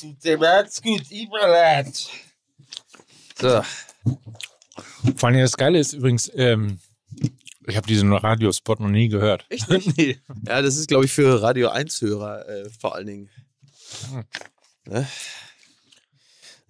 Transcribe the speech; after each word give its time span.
Tut 0.00 0.24
dir 0.24 0.38
macht's 0.38 0.80
gut, 0.80 1.10
Iberlat. 1.10 2.08
So. 3.38 3.62
Vor 5.16 5.28
allem 5.28 5.40
das 5.40 5.56
Geile 5.56 5.78
ist 5.78 5.92
übrigens, 5.92 6.30
ähm, 6.34 6.80
ich 7.66 7.76
habe 7.76 7.86
diesen 7.86 8.12
Radiospot 8.12 8.80
noch 8.80 8.88
nie 8.88 9.08
gehört. 9.08 9.46
Echt 9.48 9.68
nicht? 9.68 9.96
nee. 9.96 10.18
Ja, 10.46 10.62
das 10.62 10.76
ist, 10.76 10.88
glaube 10.88 11.04
ich, 11.04 11.12
für 11.12 11.42
Radio 11.42 11.70
1-Hörer 11.70 12.48
äh, 12.48 12.70
vor 12.70 12.94
allen 12.94 13.06
Dingen. 13.06 13.30
Ne? 14.84 15.06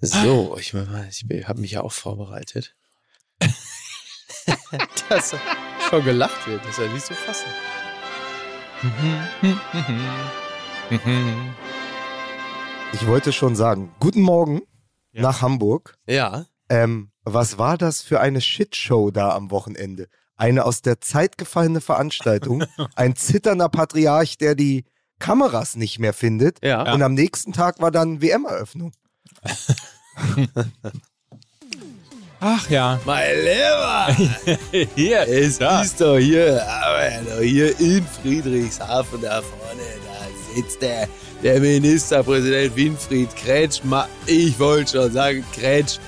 So, 0.00 0.56
ich, 0.58 0.74
ich 0.74 1.48
habe 1.48 1.60
mich 1.60 1.72
ja 1.72 1.82
auch 1.82 1.92
vorbereitet. 1.92 2.74
Dass 5.08 5.34
schon 5.88 6.04
gelacht 6.04 6.46
wird, 6.46 6.64
das 6.64 6.78
ist 6.78 6.78
ja 6.78 6.92
nicht 6.92 7.06
zu 7.06 7.14
fassen. 7.14 7.48
Ich 12.92 13.06
wollte 13.06 13.32
schon 13.32 13.54
sagen, 13.54 13.92
guten 14.00 14.20
Morgen 14.22 14.62
Ja. 15.12 15.22
nach 15.22 15.42
Hamburg. 15.42 15.94
Ja. 16.08 16.46
Ähm, 16.68 17.12
was 17.22 17.56
war 17.56 17.78
das 17.78 18.02
für 18.02 18.18
eine 18.20 18.40
Shitshow 18.40 19.12
da 19.12 19.30
am 19.30 19.52
Wochenende? 19.52 20.08
Eine 20.36 20.64
aus 20.64 20.82
der 20.82 21.00
Zeit 21.00 21.38
gefallene 21.38 21.80
Veranstaltung. 21.80 22.64
Ein 22.96 23.14
zitternder 23.14 23.68
Patriarch, 23.68 24.38
der 24.38 24.56
die 24.56 24.84
Kameras 25.20 25.76
nicht 25.76 26.00
mehr 26.00 26.12
findet. 26.12 26.58
Ja. 26.64 26.92
Und 26.92 27.02
am 27.02 27.14
nächsten 27.14 27.52
Tag 27.52 27.80
war 27.80 27.92
dann 27.92 28.20
WM-Eröffnung. 28.22 28.90
Ach 32.40 32.68
ja. 32.70 32.98
Mein 33.04 33.36
Lieber! 33.36 34.16
Hier. 34.96 35.28
Es 35.28 35.58
da. 35.58 35.82
ist 35.82 36.00
doch 36.00 36.16
hier, 36.18 36.66
aber 36.66 37.10
doch 37.30 37.40
hier 37.42 37.78
in 37.78 38.04
Friedrichshafen 38.04 39.20
da 39.20 39.42
vorne, 39.42 39.82
sitzt 40.54 40.82
der, 40.82 41.08
der 41.42 41.60
Ministerpräsident 41.60 42.74
Winfried 42.76 43.34
Kretsch. 43.36 43.80
Ma- 43.84 44.08
Ich 44.26 44.58
wollte 44.58 44.92
schon 45.02 45.12
sagen, 45.12 45.44
Kretsch. 45.52 45.98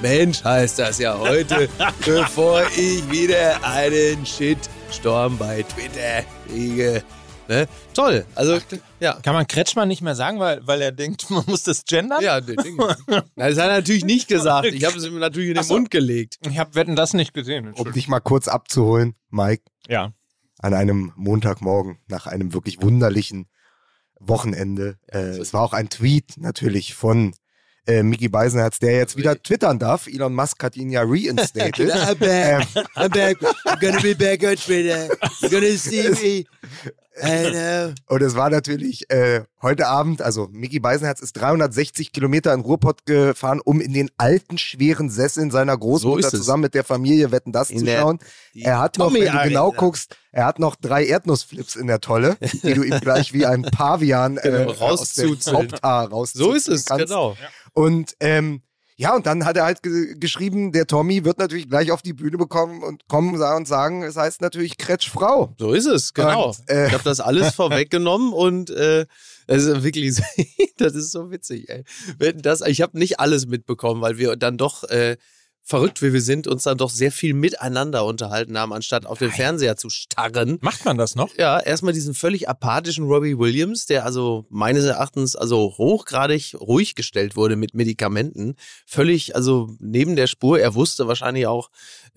Mensch 0.00 0.44
heißt 0.44 0.78
das 0.78 0.98
ja 1.00 1.18
heute, 1.18 1.68
bevor 2.06 2.62
ich 2.76 3.10
wieder 3.10 3.58
einen 3.64 4.24
Shitstorm 4.24 5.36
bei 5.38 5.64
Twitter 5.64 6.24
kriege. 6.46 7.02
Ne? 7.48 7.66
Toll, 7.94 8.24
also 8.36 8.58
ja. 9.00 9.14
Kann 9.22 9.34
man 9.34 9.46
Kretschmann 9.46 9.88
nicht 9.88 10.02
mehr 10.02 10.14
sagen, 10.14 10.38
weil, 10.38 10.64
weil 10.66 10.82
er 10.82 10.92
denkt, 10.92 11.28
man 11.30 11.42
muss 11.48 11.62
das 11.64 11.84
gendern? 11.84 12.22
Ja, 12.22 12.40
nee, 12.40 12.54
das 13.34 13.58
hat 13.58 13.70
er 13.70 13.76
natürlich 13.78 14.04
nicht 14.04 14.28
gesagt. 14.28 14.66
Ich 14.66 14.84
habe 14.84 14.96
es 14.98 15.04
ihm 15.04 15.18
natürlich 15.18 15.48
in 15.48 15.54
den 15.54 15.60
Ach 15.62 15.64
so. 15.64 15.74
Mund 15.74 15.90
gelegt. 15.90 16.36
Ich 16.48 16.58
habe 16.58 16.74
Wetten 16.76 16.94
das 16.94 17.12
nicht 17.14 17.34
gesehen. 17.34 17.72
Um 17.72 17.90
dich 17.92 18.06
mal 18.06 18.20
kurz 18.20 18.46
abzuholen, 18.46 19.14
Mike, 19.30 19.64
Ja. 19.88 20.12
an 20.60 20.74
einem 20.74 21.12
Montagmorgen 21.16 21.98
nach 22.06 22.26
einem 22.28 22.52
wirklich 22.52 22.80
wunderlichen 22.82 23.48
Wochenende. 24.20 24.98
Äh, 25.06 25.38
es 25.38 25.52
war 25.52 25.62
auch 25.62 25.72
ein 25.72 25.88
Tweet 25.88 26.34
natürlich 26.38 26.94
von 26.94 27.34
äh, 27.86 28.02
Mickey 28.02 28.28
Beisenherz, 28.28 28.78
der 28.78 28.92
jetzt 28.92 29.16
wieder 29.16 29.42
twittern 29.42 29.78
darf. 29.78 30.06
Elon 30.06 30.34
Musk 30.34 30.62
hat 30.62 30.76
ihn 30.76 30.90
ja 30.90 31.02
reinstated. 31.04 31.90
I'm 31.94 32.14
back. 32.16 32.66
I'm 32.96 33.08
back. 33.08 33.36
I'm 33.64 33.80
gonna 33.80 34.00
be 34.00 34.14
back 34.14 34.42
on 34.42 34.56
Twitter. 34.56 35.08
You're 35.40 35.50
gonna 35.50 35.76
see 35.76 36.08
me. 36.22 36.46
I 37.22 37.50
know. 37.50 37.94
Und 38.14 38.22
es 38.22 38.34
war 38.34 38.50
natürlich 38.50 39.10
äh, 39.10 39.42
heute 39.62 39.86
Abend, 39.86 40.22
also 40.22 40.48
Mickey 40.50 40.78
Beisenherz 40.80 41.20
ist 41.20 41.34
360 41.34 42.12
Kilometer 42.12 42.52
in 42.54 42.60
Ruhrpott 42.60 43.06
gefahren, 43.06 43.60
um 43.64 43.80
in 43.80 43.92
den 43.92 44.10
alten, 44.18 44.58
schweren 44.58 45.10
Sesseln 45.10 45.50
seiner 45.50 45.72
So 45.74 45.78
Großmutter 45.78 46.28
es. 46.28 46.30
zusammen 46.30 46.62
mit 46.62 46.74
der 46.74 46.84
Familie 46.84 47.30
Wetten 47.32 47.52
das 47.52 47.70
In 47.70 47.80
zu 47.80 47.86
schauen. 47.86 48.18
Er 48.54 48.78
hat 48.80 48.98
noch, 48.98 49.12
wenn 49.12 49.32
du 49.32 49.42
genau 49.44 49.72
guckst, 49.72 50.16
er 50.32 50.46
hat 50.46 50.58
noch 50.58 50.76
drei 50.76 51.04
Erdnussflips 51.06 51.76
in 51.76 51.86
der 51.86 52.00
Tolle, 52.00 52.36
die 52.62 52.74
du 52.74 52.82
ihm 52.82 52.98
gleich 53.00 53.32
wie 53.32 53.46
ein 53.46 53.62
Pavian 53.62 54.36
äh, 54.38 54.42
Genau, 54.42 54.72
aus 54.78 55.14
dem. 55.14 55.36
Haupthaar 55.46 56.08
rausziehen 56.08 56.44
So 56.44 56.52
ist 56.52 56.68
es, 56.68 56.84
kannst. 56.84 57.06
genau. 57.06 57.36
Und 57.72 58.14
ähm, 58.20 58.62
ja, 59.00 59.14
und 59.14 59.26
dann 59.26 59.44
hat 59.44 59.56
er 59.56 59.64
halt 59.64 59.82
ge 59.84 60.16
geschrieben, 60.18 60.72
der 60.72 60.88
Tommy 60.88 61.24
wird 61.24 61.38
natürlich 61.38 61.68
gleich 61.68 61.92
auf 61.92 62.02
die 62.02 62.12
Bühne 62.12 62.36
bekommen 62.36 62.82
und 62.82 63.06
kommen 63.06 63.40
und 63.40 63.66
sagen, 63.68 64.02
es 64.02 64.16
heißt 64.16 64.40
natürlich 64.40 64.76
Kretsch 64.76 65.08
Frau. 65.08 65.54
So 65.56 65.72
ist 65.72 65.86
es, 65.86 66.12
genau. 66.14 66.48
Und, 66.48 66.68
äh, 66.68 66.88
ich 66.88 66.92
habe 66.92 67.04
das 67.04 67.20
alles 67.20 67.54
vorweggenommen 67.54 68.32
und 68.32 68.70
äh, 68.70 69.06
es 69.46 69.64
ist 69.64 69.84
wirklich, 69.84 70.16
so- 70.16 70.24
das 70.78 70.94
ist 70.94 71.12
so 71.12 71.30
witzig. 71.30 71.68
Ey. 71.68 71.84
Das, 72.42 72.60
ich 72.62 72.82
habe 72.82 72.98
nicht 72.98 73.20
alles 73.20 73.46
mitbekommen, 73.46 74.02
weil 74.02 74.18
wir 74.18 74.34
dann 74.34 74.58
doch 74.58 74.82
äh, 74.84 75.16
verrückt 75.68 76.00
wie 76.00 76.14
wir 76.14 76.22
sind, 76.22 76.46
uns 76.46 76.62
dann 76.62 76.78
doch 76.78 76.88
sehr 76.88 77.12
viel 77.12 77.34
miteinander 77.34 78.06
unterhalten 78.06 78.56
haben, 78.56 78.72
anstatt 78.72 79.04
auf 79.04 79.18
den 79.18 79.30
Fernseher 79.30 79.76
zu 79.76 79.90
starren. 79.90 80.56
Macht 80.62 80.86
man 80.86 80.96
das 80.96 81.14
noch? 81.14 81.36
Ja, 81.36 81.60
erstmal 81.60 81.92
diesen 81.92 82.14
völlig 82.14 82.48
apathischen 82.48 83.04
Robbie 83.04 83.38
Williams, 83.38 83.84
der 83.84 84.06
also 84.06 84.46
meines 84.48 84.84
Erachtens 84.86 85.36
also 85.36 85.74
hochgradig 85.76 86.56
ruhig 86.58 86.94
gestellt 86.94 87.36
wurde 87.36 87.56
mit 87.56 87.74
Medikamenten. 87.74 88.54
Völlig, 88.86 89.36
also 89.36 89.68
neben 89.78 90.16
der 90.16 90.26
Spur. 90.26 90.58
Er 90.58 90.74
wusste 90.74 91.06
wahrscheinlich 91.06 91.46
auch, 91.46 91.68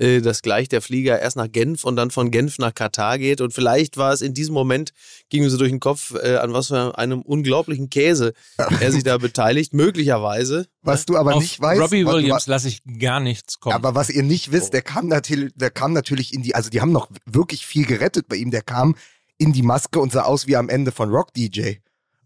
äh, 0.02 0.20
dass 0.20 0.42
gleich 0.42 0.68
der 0.68 0.82
Flieger 0.82 1.20
erst 1.20 1.38
nach 1.38 1.52
Genf 1.52 1.84
und 1.84 1.96
dann 1.96 2.10
von 2.10 2.32
Genf 2.32 2.58
nach 2.58 2.74
Katar 2.74 3.20
geht. 3.20 3.40
Und 3.40 3.54
vielleicht 3.54 3.98
war 3.98 4.12
es 4.12 4.22
in 4.22 4.34
diesem 4.34 4.56
Moment, 4.56 4.94
ging 5.30 5.44
mir 5.44 5.50
so 5.52 5.58
durch 5.58 5.70
den 5.70 5.80
Kopf, 5.80 6.16
äh, 6.16 6.38
an 6.38 6.54
was 6.54 6.68
für 6.68 6.98
einem 6.98 7.22
unglaublichen 7.22 7.90
Käse 7.90 8.34
er 8.80 8.92
sich 8.92 9.04
da 9.04 9.20
beteiligt, 9.20 9.74
möglicherweise. 9.74 10.66
Was 10.82 11.06
du 11.06 11.18
aber 11.18 11.36
Auf 11.36 11.44
nicht 11.44 11.62
weißt, 11.62 11.80
Robbie 11.80 12.08
Williams 12.08 12.48
lasse 12.48 12.68
ich 12.68 12.82
gar 13.00 13.20
nichts 13.20 13.60
kommen. 13.60 13.76
Aber 13.76 13.94
was 13.94 14.10
ihr 14.10 14.24
nicht 14.24 14.52
wisst, 14.52 14.74
der 14.74 14.82
kam 14.82 15.08
natürlich, 15.08 15.54
der 15.56 15.70
kam 15.70 15.94
natürlich 15.94 16.34
in 16.34 16.42
die, 16.42 16.56
also 16.56 16.72
die 16.72 16.82
haben 16.82 16.92
noch 16.92 17.10
wirklich 17.26 17.68
viel 17.68 17.86
gerettet 17.86 18.28
bei 18.28 18.38
ihm. 18.38 18.50
Der 18.50 18.64
kam 18.64 18.96
in 19.38 19.54
die 19.54 19.62
Maske 19.62 20.00
und 20.00 20.12
sah 20.12 20.24
aus 20.24 20.48
wie 20.48 20.56
am 20.56 20.70
Ende 20.70 20.92
von 20.92 21.12
Rock 21.12 21.34
DJ. 21.34 21.74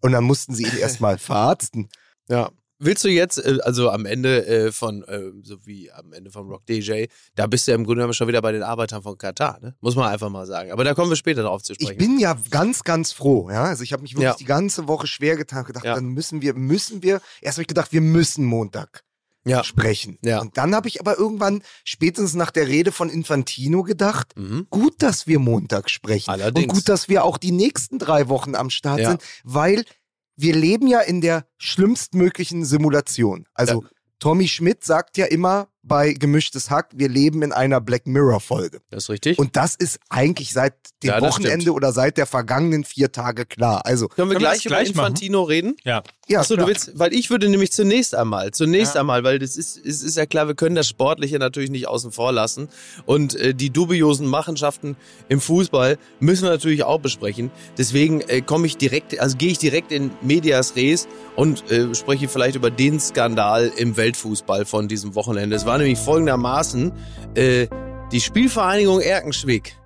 Und 0.02 0.14
dann 0.14 0.24
mussten 0.24 0.56
sie 0.56 0.64
ihn 0.64 0.78
erstmal 0.78 1.18
verarzten. 1.18 1.90
Ja. 2.30 2.52
Willst 2.78 3.04
du 3.06 3.08
jetzt, 3.10 3.38
äh, 3.38 3.58
also 3.64 3.90
am 3.90 4.06
Ende 4.06 4.46
äh, 4.46 4.72
von, 4.72 5.04
äh, 5.04 5.32
so 5.44 5.58
wie 5.66 5.92
am 5.92 6.12
Ende 6.12 6.30
von 6.32 6.48
Rock 6.50 6.66
DJ, 6.66 7.06
da 7.36 7.48
bist 7.48 7.68
du 7.68 7.72
ja 7.72 7.76
im 7.76 7.86
Grunde 7.86 8.00
genommen 8.00 8.14
schon 8.14 8.28
wieder 8.28 8.42
bei 8.42 8.52
den 8.52 8.64
Arbeitern 8.64 9.02
von 9.02 9.18
Katar, 9.18 9.60
ne? 9.62 9.76
Muss 9.80 9.96
man 9.96 10.10
einfach 10.12 10.30
mal 10.30 10.46
sagen. 10.46 10.72
Aber 10.72 10.84
da 10.84 10.94
kommen 10.94 11.10
wir 11.10 11.16
später 11.16 11.44
drauf 11.44 11.64
zu 11.64 11.74
Ich 11.74 11.80
sprechen. 11.84 11.98
bin 11.98 12.20
ja 12.20 12.38
ganz, 12.50 12.84
ganz 12.84 13.12
froh. 13.14 13.50
Ja? 13.50 13.64
Also 13.66 13.84
ich 13.84 13.94
habe 13.94 14.04
mich 14.04 14.14
wirklich 14.16 14.26
Ja. 14.26 14.36
die 14.36 14.44
ganze 14.46 14.88
Woche 14.90 15.08
schwer 15.08 15.38
getan, 15.38 15.64
gedacht, 15.64 15.86
Ja. 15.86 15.96
dann 15.96 16.08
müssen 16.08 16.42
wir, 16.42 16.54
müssen 16.54 17.02
wir. 17.02 17.22
Erst 17.42 17.58
habe 17.58 17.62
ich 17.64 17.68
gedacht, 17.68 17.94
wir 17.94 18.02
müssen 18.02 18.44
Montag 18.44 19.04
ja. 19.46 19.64
sprechen. 19.64 20.18
Ja. 20.22 20.42
Und 20.42 20.58
dann 20.58 20.76
habe 20.76 20.88
ich 20.90 21.00
aber 21.00 21.18
irgendwann 21.18 21.62
spätestens 21.86 22.34
nach 22.34 22.52
der 22.52 22.68
Rede 22.68 22.92
von 22.92 23.10
Infantino 23.10 23.84
gedacht, 23.84 24.34
Mhm. 24.36 24.68
gut, 24.70 24.96
dass 25.02 25.28
wir 25.28 25.40
Montag 25.40 25.90
sprechen. 25.90 26.30
Allerdings. 26.30 26.68
Und 26.68 26.74
gut, 26.74 26.90
dass 26.90 27.08
wir 27.08 27.24
auch 27.24 27.38
die 27.38 27.52
nächsten 27.54 28.00
drei 28.00 28.28
Wochen 28.28 28.54
am 28.56 28.70
Start 28.70 29.00
Ja. 29.00 29.10
sind, 29.12 29.22
weil 29.46 29.86
wir 30.36 30.56
leben 30.56 30.88
ja 30.88 31.02
in 31.02 31.22
der 31.22 31.46
schlimmstmöglichen 31.58 32.66
Simulation. 32.66 33.48
Also 33.54 33.82
Ja. 33.82 33.90
Tommy 34.20 34.48
Schmidt 34.48 34.84
sagt 34.84 35.18
ja 35.18 35.26
immer 35.26 35.68
bei 35.88 36.14
Gemischtes 36.14 36.70
Hack, 36.70 36.90
wir 36.96 37.10
leben 37.10 37.42
in 37.44 37.52
einer 37.52 37.80
Black 37.80 38.08
Mirror 38.08 38.40
Folge. 38.40 38.82
Das 38.90 39.04
ist 39.04 39.10
richtig. 39.10 39.38
Und 39.40 39.56
das 39.56 39.76
ist 39.76 40.00
eigentlich 40.10 40.52
seit 40.54 40.74
dem 41.04 41.10
Ja, 41.12 41.22
Wochenende 41.22 41.62
stimmt. 41.62 41.76
oder 41.78 41.92
seit 41.94 42.18
der 42.18 42.26
vergangenen 42.26 42.84
vier 42.84 43.12
Tage 43.12 43.46
klar. 43.46 43.82
Also, 43.86 44.08
können 44.08 44.30
wir 44.30 44.36
Können 44.36 44.44
wir 44.44 44.50
gleich 44.50 44.66
über 44.66 44.76
gleich 44.76 44.96
machen? 44.96 45.08
Infantino 45.14 45.44
reden? 45.44 45.76
ja. 45.84 46.02
ja, 46.28 46.40
Achso, 46.40 46.56
du 46.56 46.58
klar. 46.58 46.68
willst, 46.70 46.92
weil 46.98 47.14
ich 47.14 47.30
würde 47.30 47.48
nämlich 47.50 47.72
zunächst 47.72 48.16
einmal, 48.16 48.52
zunächst 48.52 48.96
Ja. 48.96 49.02
einmal, 49.02 49.24
weil 49.24 49.38
das 49.40 49.56
ist, 49.58 49.78
ist, 49.78 50.02
ist 50.04 50.18
ja 50.18 50.26
klar, 50.26 50.48
wir 50.48 50.56
können 50.56 50.76
das 50.76 50.88
Sportliche 50.88 51.38
natürlich 51.38 51.70
nicht 51.70 51.88
außen 51.88 52.12
vor 52.12 52.32
lassen. 52.32 52.68
Und 53.06 53.36
äh, 53.36 53.54
die 53.54 53.70
dubiosen 53.70 54.28
Machenschaften 54.28 54.98
im 55.30 55.40
Fußball 55.40 55.98
müssen 56.20 56.44
wir 56.46 56.50
natürlich 56.50 56.84
auch 56.84 57.00
besprechen. 57.00 57.52
Deswegen 57.78 58.22
äh, 58.22 58.42
komme 58.42 58.66
ich 58.66 58.78
direkt, 58.78 59.20
also 59.20 59.38
gehe 59.38 59.52
ich 59.52 59.60
direkt 59.60 59.92
in 59.92 60.10
Medias 60.22 60.76
Res 60.76 61.08
und 61.36 61.70
äh, 61.70 61.94
spreche 61.94 62.28
vielleicht 62.28 62.56
über 62.56 62.72
den 62.72 63.00
Skandal 63.00 63.72
im 63.78 63.96
Weltfußball 63.98 64.66
von 64.66 64.88
diesem 64.88 65.14
Wochenende. 65.16 65.56
Es 65.56 65.66
war 65.66 65.75
nämlich 65.78 66.00
folgendermaßen, 66.00 66.92
äh, 67.36 67.68
die 68.12 68.22
Spielvereinigung 68.22 69.02
Erkenschwick, 69.02 69.78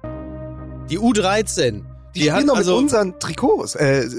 die 0.90 1.00
U13, 1.00 1.84
die, 2.16 2.22
spielen 2.22 2.46
noch 2.46 2.58
also- 2.58 2.76
mit 2.76 2.84
unseren 2.84 3.20
Trikots, 3.20 3.76
äh, 3.76 4.02
äh, 4.02 4.10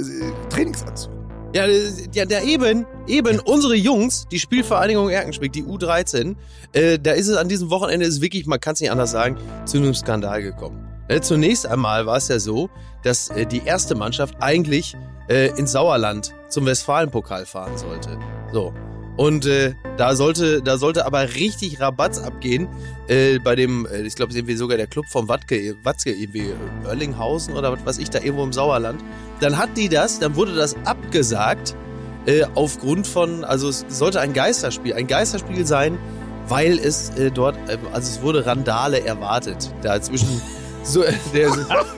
Trainingsanzug. 0.48 1.12
Ja, 1.52 1.66
ja, 2.14 2.24
der 2.26 2.44
eben, 2.44 2.86
eben, 3.08 3.40
unsere 3.40 3.74
Jungs, 3.74 4.26
die 4.30 4.38
Spielvereinigung 4.38 5.08
Erkenschwick, 5.08 5.52
die 5.52 5.64
U13, 5.64 6.36
äh, 6.72 6.96
da 6.96 7.10
ist 7.10 7.26
es 7.26 7.36
an 7.36 7.48
diesem 7.48 7.70
Wochenende, 7.70 8.06
ist 8.06 8.20
wirklich, 8.20 8.46
man 8.46 8.60
kann 8.60 8.74
es 8.74 8.80
nicht 8.80 8.92
anders 8.92 9.10
sagen, 9.10 9.36
zu 9.64 9.78
einem 9.78 9.92
Skandal 9.94 10.42
gekommen. 10.42 10.86
Äh, 11.08 11.20
zunächst 11.22 11.66
einmal 11.66 12.06
war 12.06 12.18
es 12.18 12.28
ja 12.28 12.38
so, 12.38 12.70
dass 13.02 13.30
äh, 13.30 13.46
die 13.46 13.62
erste 13.64 13.96
Mannschaft 13.96 14.36
eigentlich 14.38 14.96
äh, 15.28 15.48
ins 15.58 15.72
Sauerland 15.72 16.32
zum 16.48 16.66
Westfalenpokal 16.66 17.46
fahren 17.46 17.76
sollte. 17.76 18.16
So. 18.52 18.72
Und 19.16 19.44
äh, 19.46 19.74
da 19.96 20.14
sollte, 20.16 20.62
da 20.62 20.78
sollte 20.78 21.04
aber 21.04 21.34
richtig 21.34 21.80
Rabatz 21.80 22.18
abgehen 22.18 22.68
äh, 23.08 23.38
bei 23.38 23.54
dem, 23.54 23.86
äh, 23.86 24.02
ich 24.02 24.14
glaube, 24.14 24.32
irgendwie 24.32 24.56
sogar 24.56 24.76
der 24.76 24.86
Club 24.86 25.06
vom 25.08 25.28
Watzke, 25.28 25.76
Watzke 25.82 26.12
irgendwie 26.12 26.48
äh, 26.48 26.86
Oerlinghausen 26.86 27.54
oder 27.54 27.72
was 27.72 27.84
weiß 27.84 27.98
ich, 27.98 28.08
da 28.08 28.20
irgendwo 28.20 28.44
im 28.44 28.52
Sauerland. 28.52 29.02
Dann 29.40 29.58
hat 29.58 29.76
die 29.76 29.88
das, 29.88 30.18
dann 30.18 30.36
wurde 30.36 30.54
das 30.54 30.74
abgesagt 30.86 31.74
äh, 32.26 32.44
aufgrund 32.54 33.06
von, 33.06 33.44
also 33.44 33.68
es 33.68 33.84
sollte 33.88 34.20
ein 34.20 34.32
Geisterspiel, 34.32 34.94
ein 34.94 35.06
Geisterspiel 35.06 35.66
sein, 35.66 35.98
weil 36.48 36.78
es 36.78 37.10
äh, 37.10 37.30
dort, 37.30 37.56
äh, 37.68 37.78
also 37.92 38.10
es 38.10 38.22
wurde 38.22 38.46
Randale 38.46 39.04
erwartet. 39.04 39.72
Da 39.82 40.00
zwischen 40.00 40.40
so, 40.82 41.02
äh, 41.02 41.12
der 41.34 41.50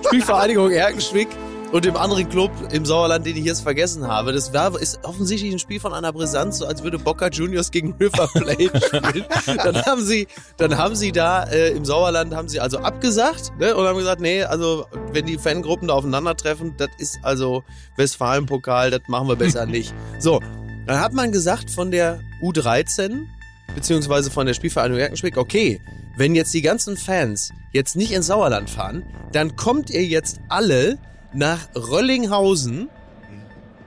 Spielvereinigung 0.07 0.71
Erkenschwick 0.71 1.29
und 1.73 1.87
dem 1.87 1.97
anderen 1.97 2.29
Club 2.29 2.51
im 2.71 2.85
Sauerland, 2.85 3.27
den 3.27 3.37
ich 3.37 3.45
jetzt 3.45 3.63
vergessen 3.63 4.07
habe. 4.07 4.33
Das 4.33 4.53
war, 4.53 4.79
ist 4.81 5.01
offensichtlich 5.05 5.53
ein 5.53 5.59
Spiel 5.59 5.81
von 5.81 5.95
einer 5.95 6.13
Brisanz, 6.13 6.59
so 6.59 6.67
als 6.67 6.83
würde 6.83 6.99
Boca 6.99 7.29
Juniors 7.29 7.71
gegen 7.71 7.95
River 8.01 8.29
Plate 8.29 8.81
spielen. 8.81 9.25
dann 9.57 9.83
haben 9.83 10.05
sie, 10.05 10.29
dann 10.59 10.77
haben 10.77 10.95
sie 10.95 11.13
da 11.13 11.45
äh, 11.45 11.71
im 11.71 11.85
Sauerland 11.85 12.35
haben 12.35 12.49
sie 12.49 12.61
also 12.61 12.79
abgesagt 12.79 13.53
ne, 13.59 13.75
und 13.75 13.87
haben 13.87 13.99
gesagt, 13.99 14.21
nee, 14.21 14.45
also 14.45 14.87
wenn 15.13 15.25
die 15.27 15.39
Fangruppen 15.39 15.89
da 15.89 15.95
aufeinandertreffen, 15.95 16.75
das 16.77 16.91
ist 16.99 17.19
also 17.23 17.65
Westfalen-Pokal, 17.97 18.91
das 18.91 19.01
machen 19.09 19.29
wir 19.29 19.37
besser 19.37 19.65
nicht. 19.67 19.95
So, 20.19 20.41
dann 20.87 21.01
hat 21.01 21.15
man 21.15 21.33
gesagt 21.33 21.71
von 21.71 21.91
der 21.91 22.21
U13 22.43 23.27
beziehungsweise 23.75 24.31
von 24.31 24.47
der 24.47 24.53
Spielvereinigung 24.53 25.01
Erkenschwick, 25.01 25.39
okay, 25.39 25.81
wenn 26.17 26.35
jetzt 26.35 26.53
die 26.53 26.61
ganzen 26.61 26.99
Fans 26.99 27.53
jetzt 27.73 27.97
nicht 27.97 28.13
ins 28.13 28.27
Sauerland 28.27 28.69
fahren, 28.69 29.03
dann 29.33 29.57
kommt 29.57 29.89
ihr 29.89 30.05
jetzt 30.05 30.41
alle 30.51 30.99
nach 31.33 31.61
Röllinghausen 31.75 32.89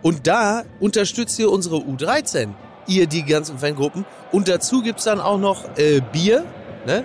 und 0.01 0.27
da 0.27 0.63
unterstützt 0.79 1.39
ihr 1.39 1.51
unsere 1.51 1.77
U13. 1.77 2.49
Ihr, 2.87 3.07
die 3.07 3.23
ganzen 3.23 3.57
Fangruppen. 3.57 4.05
Und 4.31 4.47
dazu 4.47 4.83
gibt's 4.83 5.05
dann 5.05 5.19
auch 5.19 5.39
noch 5.39 5.65
äh, 5.77 6.01
Bier, 6.11 6.45
ne? 6.85 7.03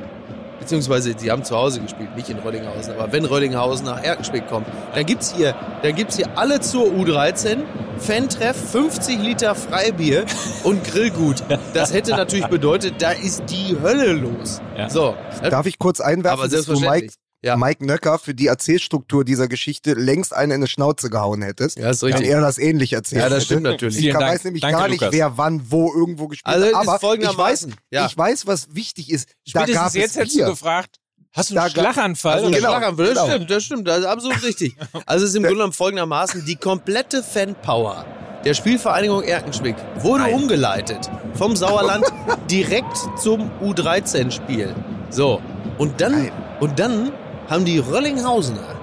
Beziehungsweise, 0.58 1.14
die 1.14 1.30
haben 1.30 1.42
zu 1.42 1.56
Hause 1.56 1.80
gespielt, 1.80 2.14
nicht 2.14 2.28
in 2.28 2.38
Röllinghausen. 2.38 2.92
Aber 2.92 3.10
wenn 3.10 3.24
Röllinghausen 3.24 3.86
nach 3.86 4.02
Erkenschwick 4.02 4.46
kommt, 4.48 4.66
dann 4.94 5.06
gibt's 5.06 5.34
hier, 5.34 5.54
dann 5.82 5.94
gibt's 5.94 6.16
hier 6.16 6.36
alle 6.36 6.60
zur 6.60 6.88
U13, 6.92 7.62
Fantreff, 7.96 8.56
50 8.70 9.18
Liter 9.18 9.54
Freibier 9.54 10.26
und 10.62 10.84
Grillgut. 10.84 11.42
Das 11.72 11.94
hätte 11.94 12.10
natürlich 12.10 12.48
bedeutet, 12.48 13.00
da 13.00 13.12
ist 13.12 13.44
die 13.48 13.74
Hölle 13.82 14.12
los. 14.12 14.60
Ja. 14.76 14.90
So. 14.90 15.14
Darf 15.48 15.64
ich 15.64 15.78
kurz 15.78 16.00
einwerfen, 16.00 16.38
Aber 16.38 16.48
dass 16.48 16.66
du 16.66 16.72
Mike, 16.72 16.82
selbstverständlich. 16.82 17.14
Ja. 17.42 17.56
Mike 17.56 17.84
Nöcker 17.86 18.18
für 18.18 18.34
die 18.34 18.48
Erzählstruktur 18.48 19.24
dieser 19.24 19.48
Geschichte 19.48 19.94
längst 19.94 20.34
eine 20.34 20.54
in 20.54 20.60
die 20.60 20.66
Schnauze 20.66 21.08
gehauen 21.08 21.40
hättest? 21.42 21.78
Ja, 21.78 21.88
ist 21.90 22.02
wenn 22.02 22.12
richtig. 22.12 22.28
er 22.30 22.40
das 22.42 22.58
ähnlich 22.58 22.92
erzählt 22.92 23.22
Ja, 23.22 23.28
das 23.28 23.36
hätte. 23.38 23.44
stimmt 23.46 23.62
natürlich. 23.62 23.96
Ich 23.96 24.02
Vielen 24.02 24.18
Dank. 24.18 24.32
weiß 24.32 24.44
nämlich 24.44 24.60
Danke, 24.60 24.76
gar 24.78 24.88
nicht, 24.88 25.00
Lukas. 25.00 25.14
wer 25.14 25.38
wann 25.38 25.62
wo 25.70 25.92
irgendwo 25.94 26.28
gespielt 26.28 26.54
Also, 26.54 26.66
es 26.66 26.74
hat. 26.74 26.82
ist 26.82 26.88
Aber 26.88 26.96
ich 26.96 27.02
weiß, 27.02 27.08
folgendermaßen, 27.08 27.74
ja. 27.90 28.06
ich 28.06 28.18
weiß, 28.18 28.46
was 28.46 28.74
wichtig 28.74 29.10
ist. 29.10 29.28
Da 29.52 29.62
Spätestens 29.62 29.74
gab 29.76 29.94
jetzt 29.94 30.10
es 30.10 30.16
hättest 30.16 30.34
du 30.34 30.38
Bier. 30.40 30.46
gefragt, 30.50 30.96
hast 31.32 31.50
du 31.50 31.54
Da 31.54 31.62
einen 31.64 31.72
gab- 31.74 31.82
Schlaganfall? 31.94 32.32
Also 32.34 32.50
genau, 32.50 32.72
was? 32.72 32.96
das 32.96 33.08
genau. 33.08 33.26
stimmt, 33.28 33.50
das 33.50 33.64
stimmt, 33.64 33.88
das 33.88 33.98
ist 34.00 34.04
absolut 34.04 34.42
richtig. 34.42 34.76
Also 35.06 35.24
es 35.24 35.30
ist 35.30 35.36
im 35.36 35.42
Grunde 35.44 35.56
genommen 35.56 35.72
folgendermaßen, 35.72 36.44
die 36.44 36.56
komplette 36.56 37.22
Fanpower 37.22 38.04
der 38.44 38.52
Spielvereinigung 38.54 39.22
Erkenschwick 39.22 39.76
wurde 39.96 40.24
Nein. 40.24 40.34
umgeleitet 40.34 41.10
vom 41.34 41.56
Sauerland 41.56 42.04
direkt 42.50 42.96
zum 43.18 43.50
U13-Spiel. 43.62 44.74
So, 45.10 45.40
und 45.78 46.00
dann, 46.00 46.12
Nein. 46.24 46.32
und 46.60 46.78
dann 46.78 47.12
haben 47.50 47.64
die 47.64 47.78
Röllinghausener, 47.78 48.76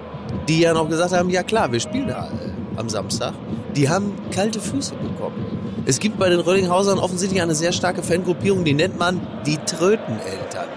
die 0.47 0.59
ja 0.59 0.73
noch 0.73 0.89
gesagt 0.89 1.13
haben, 1.13 1.29
ja 1.29 1.41
klar, 1.41 1.71
wir 1.71 1.79
spielen 1.79 2.09
da 2.09 2.27
äh, 2.27 2.79
am 2.79 2.89
Samstag, 2.89 3.33
die 3.75 3.89
haben 3.89 4.13
kalte 4.31 4.59
Füße 4.59 4.93
bekommen. 4.95 5.45
Es 5.85 5.99
gibt 5.99 6.19
bei 6.19 6.29
den 6.29 6.41
Röllinghausern 6.41 6.99
offensichtlich 6.99 7.41
eine 7.41 7.55
sehr 7.55 7.71
starke 7.71 8.03
Fangruppierung, 8.03 8.65
die 8.65 8.73
nennt 8.73 8.99
man 8.99 9.25
die 9.45 9.57
Tröteneltern. 9.57 10.67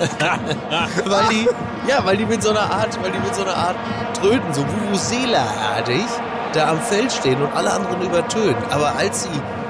weil 1.04 1.28
die, 1.30 1.46
ja, 1.88 2.04
weil 2.04 2.16
die 2.16 2.26
mit 2.26 2.42
so 2.42 2.50
einer 2.50 2.68
Art, 2.68 3.00
weil 3.02 3.12
die 3.12 3.18
mit 3.18 3.34
so 3.34 3.42
einer 3.42 3.56
Art 3.56 3.76
Tröten, 4.20 4.52
so 4.52 4.62
Vuvuzela-artig, 4.62 6.04
da 6.52 6.70
am 6.70 6.80
Feld 6.80 7.12
stehen 7.12 7.40
und 7.40 7.52
alle 7.54 7.70
anderen 7.70 8.02
übertönen. 8.02 8.56
Aber 8.70 8.96
als 8.96 9.22
sie, 9.22 9.28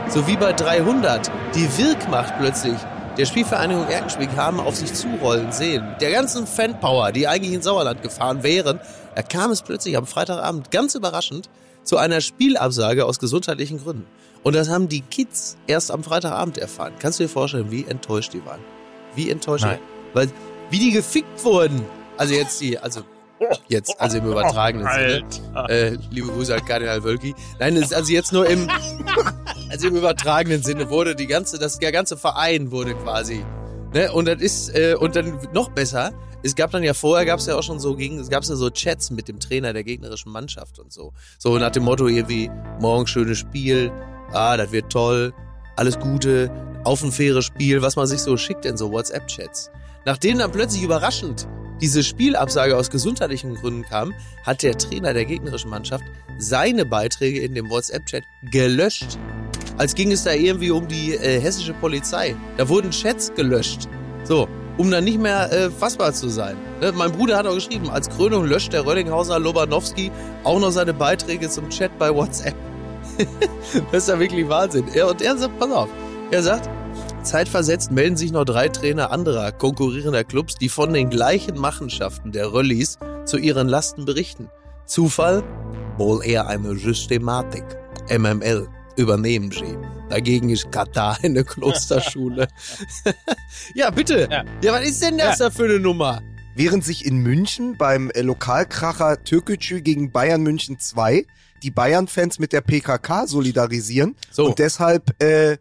so 0.09 0.26
wie 0.26 0.37
bei 0.37 0.53
300, 0.53 1.31
die 1.55 1.69
Wirkmacht 1.76 2.33
plötzlich 2.38 2.79
der 3.17 3.27
Spielvereinigung 3.27 3.87
Erkenschwick 3.89 4.31
haben 4.37 4.61
auf 4.61 4.77
sich 4.77 4.93
zurollen 4.95 5.53
sehen, 5.53 5.85
der 6.01 6.11
ganzen 6.12 6.47
Fanpower, 6.47 7.12
die 7.12 7.27
eigentlich 7.29 7.53
ins 7.53 7.65
Sauerland 7.65 8.03
gefahren 8.03 8.43
wären, 8.43 8.81
da 9.15 9.23
kam 9.23 9.51
es 9.51 9.62
plötzlich 9.62 9.97
am 9.97 10.07
Freitagabend 10.07 10.71
ganz 10.71 10.95
überraschend 10.95 11.49
zu 11.83 11.97
einer 11.97 12.21
Spielabsage 12.21 13.05
aus 13.05 13.19
gesundheitlichen 13.19 13.83
Gründen. 13.83 14.07
Und 14.43 14.55
das 14.55 14.69
haben 14.69 14.89
die 14.89 15.03
Kids 15.03 15.57
erst 15.67 15.91
am 15.91 16.03
Freitagabend 16.03 16.57
erfahren. 16.57 16.95
Kannst 16.99 17.19
du 17.19 17.25
dir 17.25 17.29
vorstellen, 17.29 17.71
wie 17.71 17.85
enttäuscht 17.85 18.33
die 18.33 18.45
waren? 18.47 18.61
Wie 19.15 19.31
enttäuscht 19.31 19.65
Nein. 19.65 19.79
Weil, 20.15 20.31
wie 20.71 20.79
die 20.79 20.93
gefickt 20.93 21.45
wurden. 21.45 21.83
Also 22.17 22.35
jetzt 22.35 22.61
die, 22.61 22.79
also 22.79 23.03
jetzt, 23.69 23.99
also 24.01 24.19
im 24.19 24.27
übertragenen 24.27 24.89
Sinne. 24.93 25.69
Äh, 25.69 25.99
liebe 26.11 26.29
Grüße 26.29 26.55
an 26.55 26.65
Kardinal 26.65 27.03
Wölki. 27.03 27.35
Nein, 27.59 27.77
also 27.77 28.12
jetzt 28.12 28.33
nur 28.33 28.47
im, 28.47 28.69
also 29.71 29.87
im 29.87 29.97
übertragenen 29.97 30.63
Sinne 30.63 30.91
wurde 30.91 31.15
die 31.15 31.27
ganze, 31.27 31.59
das, 31.59 31.79
der 31.79 31.93
ganze 31.93 32.17
Verein 32.17 32.71
wurde 32.71 32.95
quasi, 32.95 33.45
ne, 33.95 34.13
und 34.13 34.27
das 34.27 34.41
ist, 34.41 34.75
äh, 34.75 34.97
und 34.99 35.17
dann 35.17 35.39
noch 35.53 35.71
besser, 35.71 36.13
es 36.43 36.55
gab 36.55 36.71
dann 36.71 36.83
ja 36.83 36.95
vorher, 36.95 37.25
gab 37.25 37.39
es 37.39 37.47
ja 37.47 37.57
auch 37.57 37.63
schon 37.63 37.79
so 37.79 37.95
gegen, 37.95 38.19
es 38.19 38.31
gab 38.31 38.45
ja 38.45 38.57
so 38.57 38.71
Chats 38.71 39.11
mit 39.11 39.29
dem 39.29 39.39
Trainer 39.39 39.73
der 39.73 39.85
gegnerischen 39.85 40.33
Mannschaft 40.33 40.79
und 40.79 40.93
so. 40.93 41.13
So 41.39 41.59
nach 41.59 41.71
dem 41.71 41.85
Motto 41.85 42.09
irgendwie, 42.09 42.51
morgen 42.81 43.07
schönes 43.07 43.39
Spiel, 43.39 43.93
ah, 44.33 44.57
das 44.57 44.73
wird 44.73 44.91
toll, 44.91 45.33
alles 45.77 45.99
Gute, 45.99 46.51
auf 46.85 47.03
ein 47.05 47.13
faires 47.13 47.45
Spiel, 47.45 47.83
was 47.83 47.97
man 47.97 48.07
sich 48.07 48.21
so 48.21 48.37
schickt 48.37 48.65
in 48.65 48.77
so 48.77 48.91
WhatsApp-Chats. 48.91 49.71
Nachdem 50.07 50.39
dann 50.39 50.51
plötzlich 50.51 50.83
überraschend 50.83 51.47
diese 51.81 52.03
Spielabsage 52.03 52.77
aus 52.77 52.91
gesundheitlichen 52.91 53.55
Gründen 53.55 53.83
kam, 53.83 54.15
hat 54.45 54.63
der 54.63 54.77
Trainer 54.77 55.15
der 55.15 55.25
gegnerischen 55.25 55.71
Mannschaft 55.71 56.05
seine 56.39 56.85
Beiträge 56.85 57.41
in 57.41 57.55
dem 57.55 57.71
WhatsApp-Chat 57.71 58.25
gelöscht. 58.51 59.19
Als 59.79 59.95
ging 59.95 60.13
es 60.13 60.25
da 60.25 60.33
irgendwie 60.33 60.71
um 60.71 60.87
die 60.87 61.15
äh, 61.15 61.41
hessische 61.41 61.75
Polizei. 61.75 62.37
Da 62.57 62.69
wurden 62.69 62.91
Chats 62.91 63.33
gelöscht. 63.35 63.89
So, 64.25 64.49
um 64.77 64.91
dann 64.91 65.05
nicht 65.05 65.21
mehr 65.21 65.53
äh, 65.53 65.71
fassbar 65.71 66.13
zu 66.13 66.29
sein. 66.29 66.57
Ne? 66.81 66.93
Mein 66.93 67.13
Bruder 67.13 67.37
hat 67.37 67.47
auch 67.47 67.55
geschrieben, 67.55 67.91
als 67.91 68.09
Krönung 68.09 68.45
löscht 68.45 68.73
der 68.73 68.87
Röllinghauser 68.87 69.39
Lobanowski 69.39 70.11
auch 70.45 70.59
noch 70.59 70.71
seine 70.71 70.95
Beiträge 70.95 71.49
zum 71.49 71.69
Chat 71.69 71.99
bei 71.99 72.15
WhatsApp. 72.15 72.55
das 73.93 74.05
ist 74.05 74.09
ja 74.09 74.19
wirklich 74.19 74.49
Wahnsinn. 74.49 74.85
Er, 74.95 75.09
und 75.09 75.21
er 75.21 75.37
sagt, 75.37 75.59
pass 75.59 75.71
auf, 75.71 75.89
er 76.31 76.43
sagt, 76.43 76.71
zeitversetzt 77.23 77.91
melden 77.91 78.17
sich 78.17 78.33
noch 78.33 78.45
drei 78.45 78.69
Trainer 78.69 79.11
anderer 79.11 79.53
konkurrierender 79.53 80.25
Clubs, 80.25 80.55
die 80.55 80.69
von 80.69 80.93
den 80.93 81.11
gleichen 81.11 81.59
Machenschaften 81.59 82.33
der 82.33 82.53
Röllis 82.53 82.99
zu 83.27 83.37
ihren 83.37 83.69
Lasten 83.69 84.05
berichten. 84.05 84.49
Zufall? 84.87 85.43
Wohl 85.99 86.25
eher 86.25 86.49
eine 86.49 86.75
Systematik. 86.77 87.65
MML. 88.09 88.69
Übernehmen 89.05 89.50
Sie. 89.50 89.79
Dagegen 90.11 90.50
ist 90.50 90.70
Katar 90.70 91.17
eine 91.23 91.43
Klosterschule. 91.43 92.49
ja, 93.75 93.88
bitte. 93.91 94.29
Ja. 94.31 94.44
Ja. 94.62 94.73
was 94.75 94.87
ist 94.87 95.02
denn 95.02 95.17
das 95.17 95.38
da 95.38 95.49
für 95.50 95.64
eine 95.64 95.81
Nummer? 95.81 96.20
Während 96.55 96.85
sich 96.85 97.06
in 97.06 97.17
München 97.17 97.79
beim 97.79 98.11
äh, 98.11 98.20
Lokalkracher 98.20 99.25
Türkgücü 99.25 99.81
gegen 99.81 100.12
Bayern 100.12 100.43
München 100.43 100.79
2 100.79 101.25
die 101.62 101.70
Bayern-Fans 101.70 102.38
mit 102.38 102.52
der 102.52 102.61
PKK 102.61 103.26
solidarisieren 103.26 104.16
So. 104.30 104.47
und 104.49 104.59
deshalb 104.59 105.14
äh, 105.23 105.57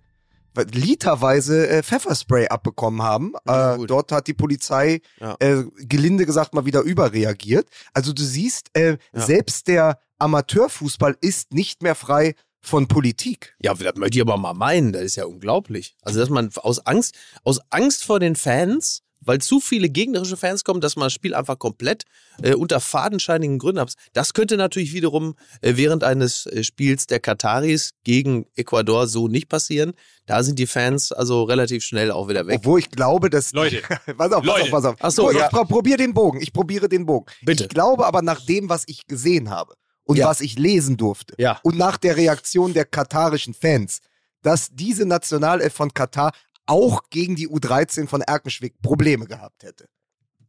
literweise 0.73 1.67
äh, 1.69 1.81
Pfefferspray 1.83 2.47
abbekommen 2.49 3.01
haben. 3.03 3.33
Ja, 3.47 3.75
äh, 3.75 3.85
dort 3.85 4.11
hat 4.11 4.27
die 4.27 4.33
Polizei 4.33 4.99
Ja. 5.21 5.37
äh, 5.39 5.63
gelinde 5.77 6.25
gesagt 6.25 6.53
mal 6.53 6.65
wieder 6.65 6.81
überreagiert. 6.81 7.69
Also 7.93 8.11
du 8.11 8.21
siehst, 8.21 8.67
äh, 8.73 8.97
Ja. 9.13 9.21
selbst 9.21 9.69
der 9.69 9.97
Amateurfußball 10.17 11.15
ist 11.21 11.53
nicht 11.53 11.81
mehr 11.81 11.95
frei 11.95 12.35
von 12.61 12.87
Politik. 12.87 13.55
Ja, 13.61 13.73
das 13.73 13.95
möchte 13.95 14.17
ich 14.17 14.21
aber 14.21 14.37
mal 14.37 14.53
meinen. 14.53 14.91
Das 14.93 15.03
ist 15.03 15.15
ja 15.15 15.25
unglaublich. 15.25 15.95
Also, 16.01 16.19
dass 16.19 16.29
man 16.29 16.49
aus 16.55 16.85
Angst, 16.85 17.15
aus 17.43 17.59
Angst 17.69 18.03
vor 18.03 18.19
den 18.19 18.35
Fans, 18.35 19.01
weil 19.21 19.39
zu 19.41 19.59
viele 19.59 19.89
gegnerische 19.89 20.37
Fans 20.37 20.63
kommen, 20.63 20.79
dass 20.79 20.95
man 20.95 21.07
das 21.07 21.13
Spiel 21.13 21.33
einfach 21.33 21.59
komplett 21.59 22.03
äh, 22.41 22.53
unter 22.53 22.79
fadenscheinigen 22.79 23.59
Gründen 23.59 23.81
hat. 23.81 23.93
Das 24.13 24.33
könnte 24.33 24.55
natürlich 24.55 24.93
wiederum 24.93 25.35
äh, 25.61 25.73
während 25.75 26.03
eines 26.05 26.45
äh, 26.45 26.63
Spiels 26.63 27.05
der 27.05 27.19
Kataris 27.19 27.91
gegen 28.05 28.45
Ecuador 28.55 29.07
so 29.07 29.27
nicht 29.27 29.49
passieren. 29.49 29.91
Da 30.25 30.41
sind 30.43 30.57
die 30.57 30.67
Fans 30.67 31.11
also 31.11 31.43
relativ 31.43 31.83
schnell 31.83 32.11
auch 32.11 32.29
wieder 32.29 32.47
weg. 32.47 32.59
Obwohl 32.59 32.79
ich 32.79 32.89
glaube, 32.91 33.29
dass. 33.29 33.51
Leute. 33.53 33.81
pass 34.17 34.31
auf, 34.31 34.43
pass 34.43 34.45
Leute. 34.45 34.63
auf, 34.63 34.71
pass 34.71 34.85
auf. 34.85 34.95
Ach 35.01 35.11
so, 35.11 35.25
Pass 35.25 35.35
auf, 35.35 35.41
ja. 35.41 35.47
pro- 35.49 35.65
Probier 35.65 35.97
den 35.97 36.13
Bogen. 36.13 36.39
Ich 36.41 36.53
probiere 36.53 36.87
den 36.87 37.05
Bogen. 37.05 37.25
Bitte. 37.41 37.63
Ich 37.63 37.69
glaube 37.69 38.05
aber 38.05 38.21
nach 38.21 38.45
dem, 38.45 38.69
was 38.69 38.83
ich 38.87 39.05
gesehen 39.07 39.49
habe 39.49 39.73
und 40.09 40.17
Ja. 40.17 40.27
was 40.27 40.41
ich 40.41 40.57
lesen 40.57 40.97
durfte 40.97 41.35
Ja. 41.37 41.59
und 41.61 41.77
nach 41.77 41.97
der 41.97 42.17
Reaktion 42.17 42.73
der 42.73 42.85
katarischen 42.85 43.53
Fans, 43.53 43.99
dass 44.41 44.69
diese 44.71 45.05
Nationalelf 45.05 45.71
von 45.73 45.93
Katar 45.93 46.31
auch 46.65 47.03
gegen 47.11 47.35
die 47.35 47.47
U13 47.47 48.07
von 48.07 48.21
Erkenschwick 48.21 48.81
Probleme 48.81 49.25
gehabt 49.27 49.61
hätte. 49.63 49.87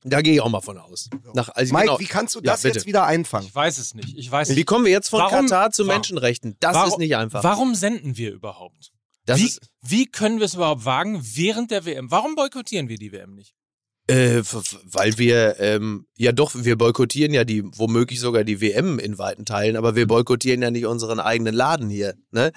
Da 0.03 0.23
gehe 0.23 0.33
ich 0.33 0.41
auch 0.41 0.49
mal 0.49 0.63
von 0.63 0.79
aus. 0.79 1.11
Nach, 1.35 1.51
also 1.51 1.75
Mike, 1.75 1.87
genau. 1.89 2.01
wie 2.01 2.07
kannst 2.07 2.35
du 2.35 2.39
Ja, 2.39 2.53
das 2.53 2.63
bitte. 2.63 2.79
jetzt 2.79 2.87
wieder 2.87 3.05
einfangen? 3.05 3.47
Ich 3.49 3.55
weiß 3.55 3.77
es 3.77 3.95
nicht. 3.95 4.17
Ich 4.17 4.31
weiß 4.31 4.49
Wie 4.49 4.55
nicht. 4.55 4.67
kommen 4.67 4.87
wir 4.87 4.93
jetzt 4.93 5.11
von 5.11 5.21
Warum- 5.21 5.47
Katar 5.47 5.71
zu 5.73 5.83
warum- 5.83 5.97
Menschenrechten? 5.97 6.57
Das 6.61 6.75
warum, 6.75 6.89
ist 6.93 6.99
nicht 6.99 7.17
einfach. 7.17 7.45
Warum 7.45 7.75
senden 7.75 8.17
wir 8.17 8.33
überhaupt? 8.33 8.93
Das 9.27 9.41
wie, 9.41 9.45
ist, 9.45 9.61
wie 9.83 10.07
können 10.07 10.39
wir 10.39 10.47
es 10.47 10.55
überhaupt 10.55 10.87
wagen 10.87 11.21
während 11.23 11.71
der 11.71 11.85
WM? 11.85 12.11
Warum 12.11 12.35
boykottieren 12.35 12.89
wir 12.89 12.97
die 12.97 13.13
WM 13.13 13.35
nicht? 13.35 13.55
Äh, 14.07 14.43
weil 14.85 15.19
wir, 15.19 15.61
ähm, 15.61 16.07
ja 16.17 16.33
doch, 16.33 16.53
wir 16.55 16.77
boykottieren 16.77 17.33
ja 17.33 17.45
die, 17.45 17.63
womöglich 17.65 18.19
sogar 18.19 18.43
die 18.45 18.61
WM 18.61 18.99
in 18.99 19.19
weiten 19.19 19.45
Teilen, 19.45 19.77
aber 19.77 19.95
wir 19.95 20.07
boykottieren 20.09 20.63
ja 20.63 20.71
nicht 20.71 20.87
unseren 20.87 21.21
eigenen 21.21 21.55
Laden 21.55 21.89
hier, 21.91 22.15
ne? 22.33 22.51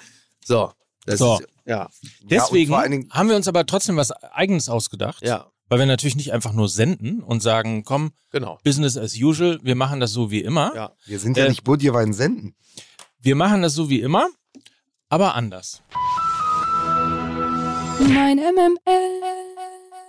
So. 0.44 0.72
Das 1.06 1.18
So. 1.18 1.38
Ist, 1.38 1.46
ja, 1.66 1.88
Deswegen 2.22 2.72
Dingen- 2.82 3.08
haben 3.10 3.28
wir 3.28 3.36
uns 3.36 3.46
aber 3.46 3.66
trotzdem 3.66 3.96
was 3.96 4.10
Eigenes 4.10 4.68
ausgedacht. 4.68 5.22
ja. 5.24 5.46
weil 5.68 5.78
wir 5.78 5.86
natürlich 5.86 6.14
nicht 6.16 6.32
einfach 6.32 6.52
nur 6.52 6.68
senden 6.68 7.22
und 7.22 7.42
sagen, 7.42 7.84
komm, 7.84 8.12
Genau. 8.30 8.58
Business 8.64 8.96
as 8.98 9.14
usual, 9.16 9.58
wir 9.62 9.74
machen 9.76 9.98
das 10.00 10.12
so 10.12 10.30
wie 10.30 10.40
immer. 10.40 10.72
Ja. 10.74 10.92
Wir 11.06 11.18
sind 11.18 11.36
ja 11.36 11.46
Äh, 11.46 11.48
nicht 11.48 11.64
Budjewein 11.64 12.12
senden. 12.12 12.54
Wir 13.20 13.34
machen 13.36 13.62
das 13.62 13.72
so 13.74 13.88
wie 13.88 14.00
immer, 14.00 14.28
aber 15.08 15.34
anders. 15.34 15.82
Mein 18.00 18.38
MML. 18.38 19.43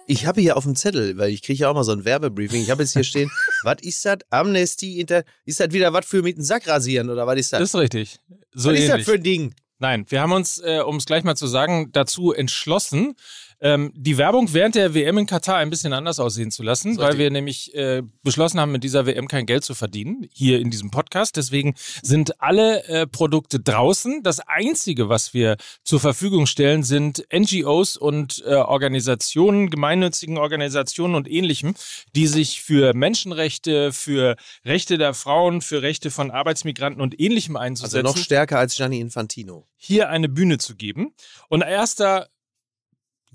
Ich 0.08 0.26
habe 0.26 0.40
hier 0.40 0.56
auf 0.56 0.64
dem 0.64 0.76
Zettel, 0.76 1.18
weil 1.18 1.32
ich 1.32 1.42
kriege 1.42 1.60
ja 1.60 1.70
auch 1.70 1.74
mal 1.74 1.84
so 1.84 1.92
ein 1.92 2.06
Werbebriefing. 2.06 2.62
Ich 2.62 2.70
habe 2.70 2.84
jetzt 2.84 2.94
hier 2.94 3.04
stehen, 3.04 3.32
was 3.64 3.78
ist 3.82 4.06
das? 4.06 4.18
Amnesty 4.30 5.00
Inter. 5.00 5.24
Ist 5.46 5.60
das 5.60 5.72
wieder 5.72 5.94
was 5.94 6.06
für 6.06 6.22
mit 6.22 6.38
dem 6.38 6.44
Sack 6.44 6.68
rasieren 6.68 7.10
oder 7.10 7.26
was 7.26 7.40
ist 7.40 7.54
das? 7.54 7.60
Das 7.60 7.70
ist 7.70 7.76
richtig. 7.76 8.20
So 8.54 8.70
was 8.70 8.80
ist 8.80 8.88
das 8.88 8.94
ähnlich. 8.94 9.06
für 9.06 9.14
ein 9.14 9.24
Ding? 9.24 9.56
Nein, 9.80 10.06
wir 10.10 10.22
haben 10.22 10.32
uns, 10.32 10.60
äh, 10.60 10.82
um 10.86 10.98
es 10.98 11.06
gleich 11.06 11.24
mal 11.24 11.36
zu 11.36 11.48
sagen, 11.48 11.90
dazu 11.92 12.32
entschlossen, 12.32 13.16
ähm, 13.66 13.92
die 13.96 14.20
Werbung 14.20 14.54
während 14.54 14.76
der 14.76 14.94
WM 14.94 15.18
in 15.18 15.26
Katar 15.26 15.58
ein 15.58 15.72
bisschen 15.72 15.92
anders 15.92 16.20
aussehen 16.20 16.52
zu 16.52 16.62
lassen, 16.62 17.00
weil 17.00 17.18
wir 17.18 17.32
nämlich 17.32 17.74
äh, 17.74 18.04
beschlossen 18.22 18.60
haben, 18.60 18.72
mit 18.72 18.84
dieser 18.84 19.08
WM 19.08 19.28
kein 19.28 19.48
Geld 19.48 19.64
zu 19.64 19.74
verdienen, 19.74 20.28
hier 20.32 20.60
in 20.60 20.70
diesem 20.70 20.92
Podcast. 20.92 21.36
Deswegen 21.36 21.74
sind 22.04 22.40
alle 22.40 22.84
äh, 22.84 23.08
Produkte 23.08 23.60
draußen. 23.60 24.22
Das 24.22 24.40
Einzige, 24.40 25.10
was 25.10 25.34
wir 25.34 25.58
zur 25.84 26.00
Verfügung 26.00 26.46
stellen, 26.46 26.84
sind 26.84 27.26
NGOs 27.34 27.98
und 27.98 28.44
äh, 28.46 28.54
Organisationen, 28.54 29.72
gemeinnützigen 29.72 30.38
Organisationen 30.38 31.16
und 31.16 31.28
ähnlichem, 31.28 31.74
die 32.16 32.28
sich 32.28 32.62
für 32.62 32.94
Menschenrechte, 32.94 33.92
für 33.92 34.36
Rechte 34.64 35.00
der 35.00 35.16
Frauen, 35.16 35.62
für 35.62 35.82
Rechte 35.82 36.12
von 36.12 36.30
Arbeitsmigranten 36.30 37.02
und 37.02 37.20
ähnlichem 37.20 37.56
Also 37.56 37.66
einzusetzen 37.66 38.04
noch 38.04 38.18
stärker 38.18 38.60
als 38.60 38.76
Gianni 38.76 39.00
Infantino. 39.00 39.66
hier 39.76 40.10
eine 40.10 40.30
Bühne 40.30 40.60
zu 40.60 40.76
geben. 40.76 41.16
Und 41.50 41.62
erster, 41.64 42.28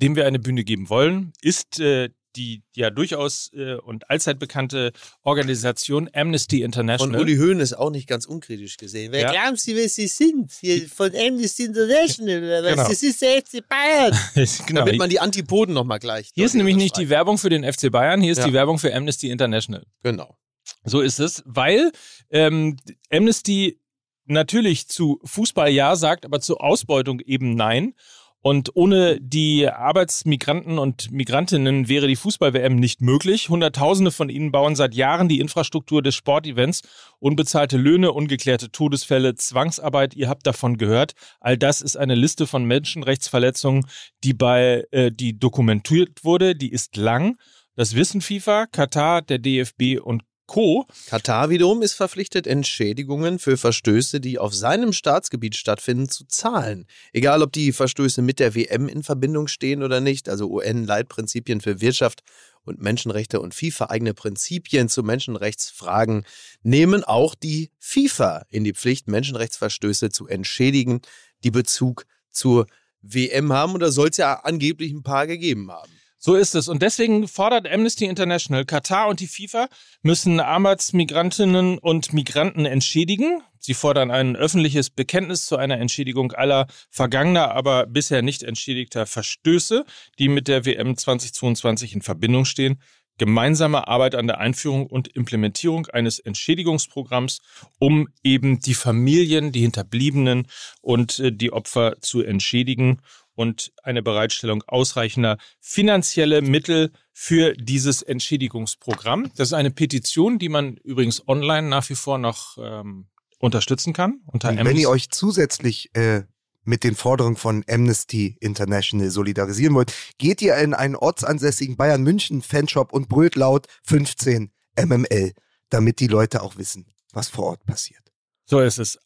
dem 0.01 0.17
wir 0.17 0.27
eine 0.27 0.39
Bühne 0.39 0.65
geben 0.65 0.89
wollen, 0.89 1.33
ist 1.43 1.79
äh, 1.81 2.11
die 2.37 2.63
ja 2.77 2.91
durchaus 2.91 3.51
äh, 3.55 3.75
und 3.75 4.09
allzeit 4.09 4.39
bekannte 4.39 4.93
Organisation 5.23 6.09
Amnesty 6.13 6.59
Von 6.59 6.65
International. 6.67 7.21
Uli 7.21 7.37
Hoeneß 7.37 7.73
auch 7.75 7.91
nicht 7.91 8.07
ganz 8.09 8.25
unkritisch 8.25 8.77
gesehen. 8.77 9.11
Wer 9.11 9.23
Ja. 9.23 9.33
glauben 9.33 9.57
Sie, 9.57 9.75
wer 9.75 9.89
Sie 9.89 10.07
sind? 10.07 10.53
Hier 10.61 10.87
von 10.89 11.11
Amnesty 11.15 11.65
International 11.65 12.39
oder 12.39 12.63
was? 12.63 12.71
Genau. 12.71 12.89
Das 12.89 13.03
ist 13.03 13.21
der 13.23 13.43
FC 13.43 13.69
Bayern. 13.69 14.17
genau. 14.67 14.81
Damit 14.85 14.99
man 14.99 15.11
die 15.11 15.19
Antipoden 15.19 15.75
nochmal 15.75 15.99
gleich. 15.99 16.31
Hier 16.35 16.47
ist 16.47 16.55
nämlich 16.55 16.77
nicht 16.77 16.97
die 16.99 17.09
Werbung 17.09 17.37
für 17.37 17.51
den 17.51 17.65
FC 17.65 17.91
Bayern, 17.91 18.21
hier 18.21 18.31
ist 18.33 18.39
Ja. 18.39 18.47
die 18.47 18.53
Werbung 18.53 18.79
für 18.79 18.95
Amnesty 18.95 19.29
International. 19.31 19.85
Genau. 20.05 20.37
So 20.85 21.01
ist 21.01 21.19
es, 21.19 21.43
weil 21.47 21.91
ähm, 22.31 22.77
Amnesty 23.11 23.81
natürlich 24.27 24.87
zu 24.87 25.21
Fußball 25.25 25.69
ja 25.71 25.97
sagt, 25.97 26.25
aber 26.25 26.41
zu 26.41 26.59
Ausbeutung 26.59 27.19
eben 27.21 27.57
nein. 27.57 27.95
Und 28.43 28.71
ohne 28.75 29.21
die 29.21 29.69
Arbeitsmigranten 29.69 30.79
und 30.79 31.11
Migrantinnen 31.11 31.89
wäre 31.89 32.07
die 32.07 32.17
Fußball-WM 32.17 32.77
nicht 32.77 33.03
möglich. 33.03 33.51
Hunderttausende 33.51 34.11
von 34.11 34.31
ihnen 34.31 34.51
bauen 34.51 34.77
seit 34.77 34.95
Jahren 34.95 35.29
die 35.29 35.41
Infrastruktur 35.41 36.01
des 36.03 36.15
Sportevents. 36.15 36.81
Unbezahlte 37.19 37.77
Löhne, 37.77 38.13
ungeklärte 38.13 38.73
Todesfälle, 38.73 39.35
Zwangsarbeit, 39.35 40.15
ihr 40.15 40.31
habt 40.31 40.47
davon 40.47 40.79
gehört. 40.79 41.13
All 41.41 41.59
das 41.59 41.83
ist 41.83 41.97
eine 41.97 42.15
Liste 42.15 42.47
von 42.47 42.65
Menschenrechtsverletzungen, 42.65 43.85
die 44.25 44.33
bei, 44.33 44.85
äh, 44.91 45.13
die 45.13 45.39
dokumentiert 45.39 46.25
wurde. 46.25 46.57
Die 46.57 46.73
ist 46.73 46.97
lang. 46.97 47.37
Das 47.77 47.95
wissen 47.95 48.23
FIFA, 48.23 48.67
Katar, 48.67 49.21
der 49.21 49.39
DFB 49.39 50.01
und 50.03 50.23
Co. 50.51 50.85
Katar 51.07 51.49
wiederum 51.49 51.81
ist 51.81 51.93
verpflichtet, 51.93 52.49
Entschädigungen 52.49 53.39
für 53.39 53.57
Verstöße, 53.57 54.19
die 54.19 54.41
auf 54.41 54.53
seinem 54.53 54.93
Staatsgebiet 54.93 55.55
stattfinden, 55.55 56.09
zu 56.09 56.25
zahlen. 56.25 56.89
Egal, 57.13 57.45
ob 57.45 57.53
die 57.53 57.71
Verstöße 57.71 58.21
mit 58.21 58.41
der 58.41 58.57
WM 58.57 58.89
in 58.89 59.05
Verbindung 59.05 59.47
stehen 59.47 59.85
oder 59.85 60.01
nicht. 60.01 60.29
Also 60.29 60.51
UN-Leitprinzipien 60.51 61.61
für 61.61 61.81
Wirtschaft 61.81 62.25
und 62.65 62.83
Menschenrechte 62.83 63.41
und 63.41 63.55
FIFA-eigene 63.55 64.13
Prinzipien 64.13 64.89
zu 64.89 65.05
Menschenrechtsfragen 65.05 66.27
nehmen 66.65 67.05
auch 67.05 67.37
die 67.37 67.71
FIFA 67.79 68.43
in 68.49 68.65
die 68.65 68.75
Pflicht, 68.75 69.07
Menschenrechtsverstöße 69.07 70.11
zu 70.11 70.27
entschädigen, 70.27 71.01
die 71.45 71.53
Bezug 71.53 72.07
zur 72.33 72.67
WM 73.03 73.53
haben. 73.53 73.75
Und 73.75 73.81
da 73.81 73.93
soll 73.93 74.09
es 74.09 74.17
ja 74.17 74.41
angeblich 74.41 74.91
ein 74.91 75.05
paar 75.05 75.29
gegeben 75.29 75.71
haben. 75.71 76.00
So 76.23 76.35
ist 76.35 76.55
es. 76.55 76.69
Und 76.69 76.83
deswegen 76.83 77.27
fordert 77.29 77.67
Amnesty 77.67 78.05
International, 78.05 78.67
Katar 78.67 79.09
und 79.09 79.21
die 79.21 79.27
FIFA 79.27 79.69
müssen 80.03 80.39
Arbeitsmigrantinnen 80.39 81.79
und 81.79 82.13
Migranten 82.13 82.67
entschädigen. 82.67 83.41
Sie 83.59 83.73
fordern 83.73 84.11
ein 84.11 84.37
öffentliches 84.37 84.91
Bekenntnis 84.91 85.47
zu 85.47 85.57
einer 85.57 85.79
Entschädigung 85.79 86.33
aller 86.33 86.67
vergangener, 86.91 87.53
aber 87.53 87.87
bisher 87.87 88.21
nicht 88.21 88.43
entschädigter 88.43 89.07
Verstöße, 89.07 89.87
die 90.19 90.29
mit 90.29 90.47
der 90.47 90.67
WM 90.67 90.95
2022 90.95 91.95
in 91.95 92.03
Verbindung 92.03 92.45
stehen. 92.45 92.83
Gemeinsame 93.17 93.87
Arbeit 93.87 94.15
an 94.15 94.27
der 94.27 94.39
Einführung 94.39 94.87
und 94.87 95.09
Implementierung 95.09 95.87
eines 95.89 96.19
Entschädigungsprogramms, 96.19 97.41
um 97.79 98.09
eben 98.23 98.61
die 98.61 98.73
Familien, 98.73 99.53
die 99.53 99.61
Hinterbliebenen 99.61 100.47
und 100.81 101.19
äh, 101.19 101.31
die 101.31 101.53
Opfer 101.53 101.97
zu 102.01 102.23
entschädigen 102.23 103.01
und 103.35 103.73
eine 103.83 104.03
Bereitstellung 104.03 104.63
ausreichender 104.67 105.39
finanzielle 105.61 106.43
Mittel 106.43 106.93
für 107.13 107.55
dieses 107.55 108.03
Entschädigungsprogramm. 108.03 109.31
Das 109.37 109.49
ist 109.49 109.55
eine 109.55 109.71
Petition, 109.71 110.39
die 110.39 110.49
man 110.49 110.77
übrigens 110.77 111.27
online 111.29 111.69
nach 111.69 111.89
wie 111.89 111.95
vor 111.95 112.19
noch 112.19 112.59
ähm, 112.59 113.09
unterstützen 113.39 113.93
kann. 113.93 114.21
Unter 114.27 114.51
Und 114.51 114.65
wenn 114.65 114.77
ihr 114.77 114.91
euch 114.91 115.11
zusätzlich 115.11 115.95
äh, 115.95 116.23
mit 116.65 116.85
den 116.85 116.95
Forderungen 116.95 117.37
von 117.37 117.65
Amnesty 117.69 118.37
International 118.41 119.11
solidarisieren 119.11 119.75
wollt, 119.75 119.93
geht 120.19 120.43
ihr 120.43 120.57
in 120.57 120.75
einen 120.75 120.97
ortsansässigen 120.97 121.77
Bayern 121.77 122.03
München 122.03 122.43
Fanshop 122.43 122.93
und 122.93 123.09
brüllt 123.09 123.37
laut 123.37 123.67
15 123.85 124.53
MML, 124.79 125.33
damit 125.71 126.01
die 126.01 126.07
Leute 126.07 126.43
auch 126.43 126.57
wissen, 126.57 126.87
was 127.13 127.29
vor 127.29 127.47
Ort 127.47 127.65
passiert. 127.65 128.03
So 128.45 128.61
ist 128.61 128.79
es. 128.79 128.99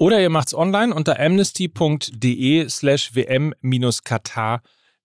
Oder 0.00 0.20
ihr 0.22 0.30
macht's 0.30 0.54
online 0.54 0.94
unter 0.94 1.20
amnesty.de 1.20 2.66
slash 2.70 3.14
wm-katar 3.14 4.62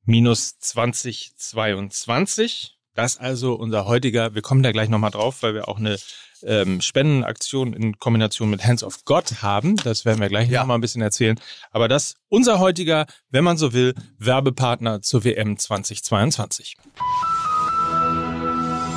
2022. 0.07 2.77
Das 2.93 3.17
also 3.17 3.55
unser 3.55 3.87
heutiger, 3.87 4.35
wir 4.35 4.41
kommen 4.41 4.63
da 4.63 4.71
gleich 4.71 4.87
nochmal 4.87 5.11
drauf, 5.11 5.43
weil 5.43 5.53
wir 5.53 5.67
auch 5.67 5.79
eine 5.79 5.97
ähm, 6.43 6.79
Spendenaktion 6.79 7.73
in 7.73 7.99
Kombination 7.99 8.49
mit 8.49 8.65
Hands 8.65 8.81
of 8.85 9.03
God 9.03 9.41
haben. 9.41 9.75
Das 9.75 10.05
werden 10.05 10.21
wir 10.21 10.29
gleich 10.29 10.49
Ja. 10.49 10.61
noch 10.61 10.67
mal 10.67 10.75
ein 10.75 10.81
bisschen 10.81 11.01
erzählen. 11.01 11.37
Aber 11.71 11.89
das 11.89 12.15
unser 12.29 12.59
heutiger, 12.59 13.05
wenn 13.29 13.43
man 13.43 13.57
so 13.57 13.73
will, 13.73 13.95
Werbepartner 14.17 15.01
zur 15.01 15.25
WM 15.25 15.57
2022. 15.57 16.77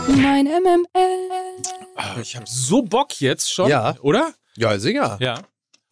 Mein 0.06 0.46
MML. 0.46 0.86
Ah, 1.96 2.14
Ich 2.22 2.36
habe 2.36 2.46
so 2.48 2.82
Bock 2.82 3.20
jetzt 3.20 3.52
schon, 3.52 3.68
Ja. 3.68 3.96
oder? 4.00 4.32
Ja, 4.56 4.78
sicher. 4.78 5.16
Ja. 5.20 5.42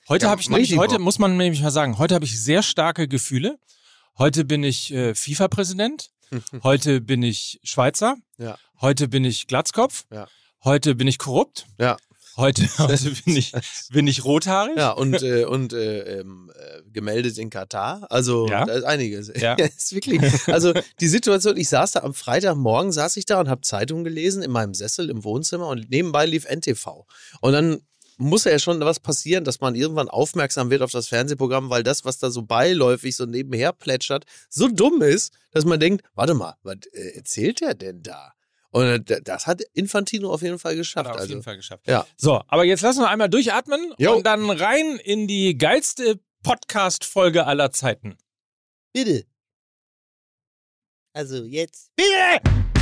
Heute 0.09 0.27
Ja, 0.27 0.31
habe 0.31 0.41
ich 0.41 0.49
nämlich, 0.49 0.77
heute 0.77 0.99
muss 1.01 1.19
man 1.19 1.37
nämlich 1.37 1.63
mal 1.63 1.71
sagen, 1.73 1.99
heute 1.99 2.15
habe 2.15 2.25
ich 2.25 2.41
sehr 2.41 2.63
starke 2.63 3.09
Gefühle. 3.09 3.59
Heute 4.19 4.45
bin 4.45 4.63
ich 4.63 4.93
äh, 4.93 5.15
FIFA-Präsident. 5.15 6.11
Heute 6.65 7.01
bin 7.01 7.23
ich 7.23 7.61
Schweizer. 7.63 8.17
Ja. 8.37 8.59
Heute 8.81 9.07
bin 9.07 9.25
ich 9.25 9.47
Glatzkopf. 9.47 10.07
Ja. 10.13 10.27
Heute 10.65 10.97
bin 10.97 11.07
ich 11.07 11.19
korrupt. 11.19 11.67
Ja. 11.79 11.97
Heute, 12.37 12.69
heute 12.79 13.11
bin 13.11 13.37
ich 13.37 13.53
bin 13.91 14.07
ich 14.09 14.25
rothaarig. 14.25 14.77
Ja, 14.77 14.91
und, 14.91 15.23
äh, 15.23 15.45
und 15.45 15.73
äh, 15.73 16.19
ähm, 16.21 16.51
äh, 16.53 16.83
gemeldet 16.91 17.39
in 17.39 17.49
Katar. 17.49 18.07
Also 18.11 18.49
Ja. 18.49 18.65
da 18.65 18.73
ist 18.73 18.85
einiges. 18.85 19.33
Ja. 19.41 19.55
ist 19.55 19.95
wirklich. 19.95 20.21
Also 20.49 20.73
die 21.01 21.09
Situation, 21.09 21.57
ich 21.57 21.69
saß 21.69 21.93
da 21.93 22.01
am 22.01 22.13
Freitagmorgen, 22.13 22.91
saß 22.91 23.17
ich 23.19 23.25
da 23.25 23.39
und 23.39 23.49
habe 23.49 23.61
Zeitung 23.61 24.03
gelesen 24.03 24.43
in 24.43 24.51
meinem 24.51 24.75
Sessel 24.75 25.11
im 25.11 25.23
Wohnzimmer 25.23 25.69
und 25.69 25.91
nebenbei 25.91 26.27
lief 26.27 26.45
NTV. 26.45 27.07
Und 27.41 27.53
dann 27.53 27.81
muss 28.17 28.45
ja 28.45 28.59
schon 28.59 28.81
was 28.81 29.01
passieren, 29.01 29.45
dass 29.45 29.61
man 29.61 29.75
irgendwann 29.75 30.09
aufmerksam 30.09 30.71
wird 30.71 30.83
auf 30.83 30.91
das 30.91 31.09
Fernsehprogramm, 31.09 31.71
weil 31.71 31.83
das, 31.83 32.05
was 32.05 32.19
da 32.19 32.31
so 32.31 32.43
beiläufig 32.43 33.15
so 33.15 33.27
nebenher 33.27 33.73
plätschert, 33.73 34.25
so 34.49 34.69
dumm 34.69 35.03
ist, 35.03 35.35
dass 35.53 35.65
man 35.65 35.81
denkt, 35.81 36.05
warte 36.15 36.35
mal, 36.35 36.55
was 36.63 36.77
äh, 36.93 37.17
erzählt 37.17 37.61
der 37.61 37.75
denn 37.75 38.03
da? 38.03 38.33
Und 38.71 39.11
äh, 39.11 39.23
das 39.23 39.47
hat 39.47 39.63
Infantino 39.73 40.31
auf 40.33 40.43
jeden 40.43 40.59
Fall 40.59 40.73
Hat 40.73 40.79
geschafft. 40.79 41.07
er 41.07 41.13
auf 41.15 41.21
also, 41.21 41.31
jeden 41.31 41.43
Fall 41.43 41.57
geschafft. 41.57 41.87
Ja. 41.87 42.07
So, 42.17 42.43
aber 42.49 42.65
jetzt 42.65 42.83
lassen 42.83 43.01
wir 43.01 43.09
einmal 43.09 43.29
durchatmen 43.29 43.95
Jo. 43.99 44.17
und 44.17 44.27
dann 44.27 44.51
rein 44.51 44.99
in 45.03 45.27
die 45.27 45.57
geilste 45.57 46.21
Podcast-Folge 46.43 47.47
aller 47.47 47.71
Zeiten. 47.71 48.17
Bitte. 48.93 49.25
Also 51.13 51.45
jetzt. 51.45 51.91
Bitte! 51.97 52.76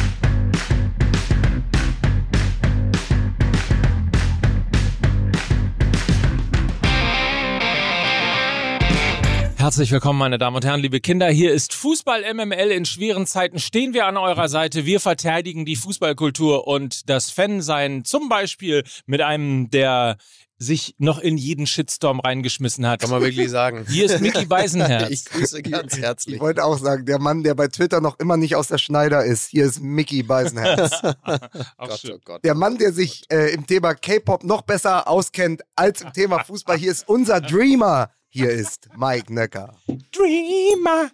Herzlich 9.65 9.91
willkommen, 9.93 10.19
meine 10.19 10.37
Damen 10.37 10.57
und 10.57 10.65
Herren, 10.67 10.81
liebe 10.81 11.01
Kinder. 11.01 11.27
Hier 11.31 11.51
ist 11.51 11.73
Fußball 11.73 12.23
MML. 12.35 12.71
In 12.71 12.85
schweren 12.85 13.27
Zeiten 13.27 13.59
stehen 13.59 13.95
wir 13.95 14.05
an 14.05 14.19
eurer 14.19 14.51
Seite. 14.51 14.85
Wir 14.85 15.01
verteidigen 15.01 15.65
die 15.65 15.77
Fußballkultur 15.77 16.67
und 16.67 17.09
das 17.09 17.31
Fansein. 17.31 18.05
Zum 18.05 18.29
Beispiel 18.29 18.85
mit 19.07 19.23
einem, 19.23 19.71
der 19.71 20.19
sich 20.59 20.97
noch 20.99 21.19
in 21.19 21.39
jeden 21.39 21.67
Shitstorm 21.67 22.21
reingeschmissen 22.21 22.87
hat. 22.87 23.01
Kann 23.01 23.09
man 23.09 23.23
wirklich 23.23 23.49
sagen. 23.49 23.87
Hier 23.89 24.05
ist 24.05 24.21
Mickey 24.21 24.45
Beisenherz. 24.49 25.09
Ich 25.09 25.25
grüße 25.25 25.63
ganz 25.63 25.97
herzlich. 25.97 26.35
Ich 26.35 26.41
wollte 26.43 26.63
auch 26.63 26.77
sagen, 26.77 27.07
der 27.07 27.19
Mann, 27.19 27.43
der 27.43 27.55
bei 27.55 27.69
Twitter 27.69 28.03
noch 28.03 28.19
immer 28.19 28.37
nicht 28.37 28.57
aus 28.57 28.69
der 28.69 28.77
Schneider 28.77 29.25
ist, 29.25 29.49
hier 29.49 29.65
ist 29.65 29.81
Mickey 29.81 30.23
Beisenherz. 30.23 31.01
Gott, 31.25 31.99
schön. 31.99 32.17
oh 32.17 32.19
Gott. 32.23 32.45
der 32.45 32.55
Mann, 32.55 32.77
der 32.77 32.93
sich 32.93 33.23
äh, 33.33 33.55
im 33.55 33.67
Thema 33.67 33.95
K-Pop 33.95 34.45
noch 34.45 34.61
besser 34.61 35.09
auskennt 35.09 35.63
als 35.75 36.03
im 36.03 36.13
Thema 36.13 36.45
Fußball, 36.45 36.77
hier 36.77 36.91
ist 36.91 37.09
unser 37.09 37.41
Dreamer. 37.41 38.11
Hier 38.35 38.51
ist 38.51 38.89
Mike 38.97 39.33
Nöcker. 39.33 39.77
Dreamer. 40.11 41.09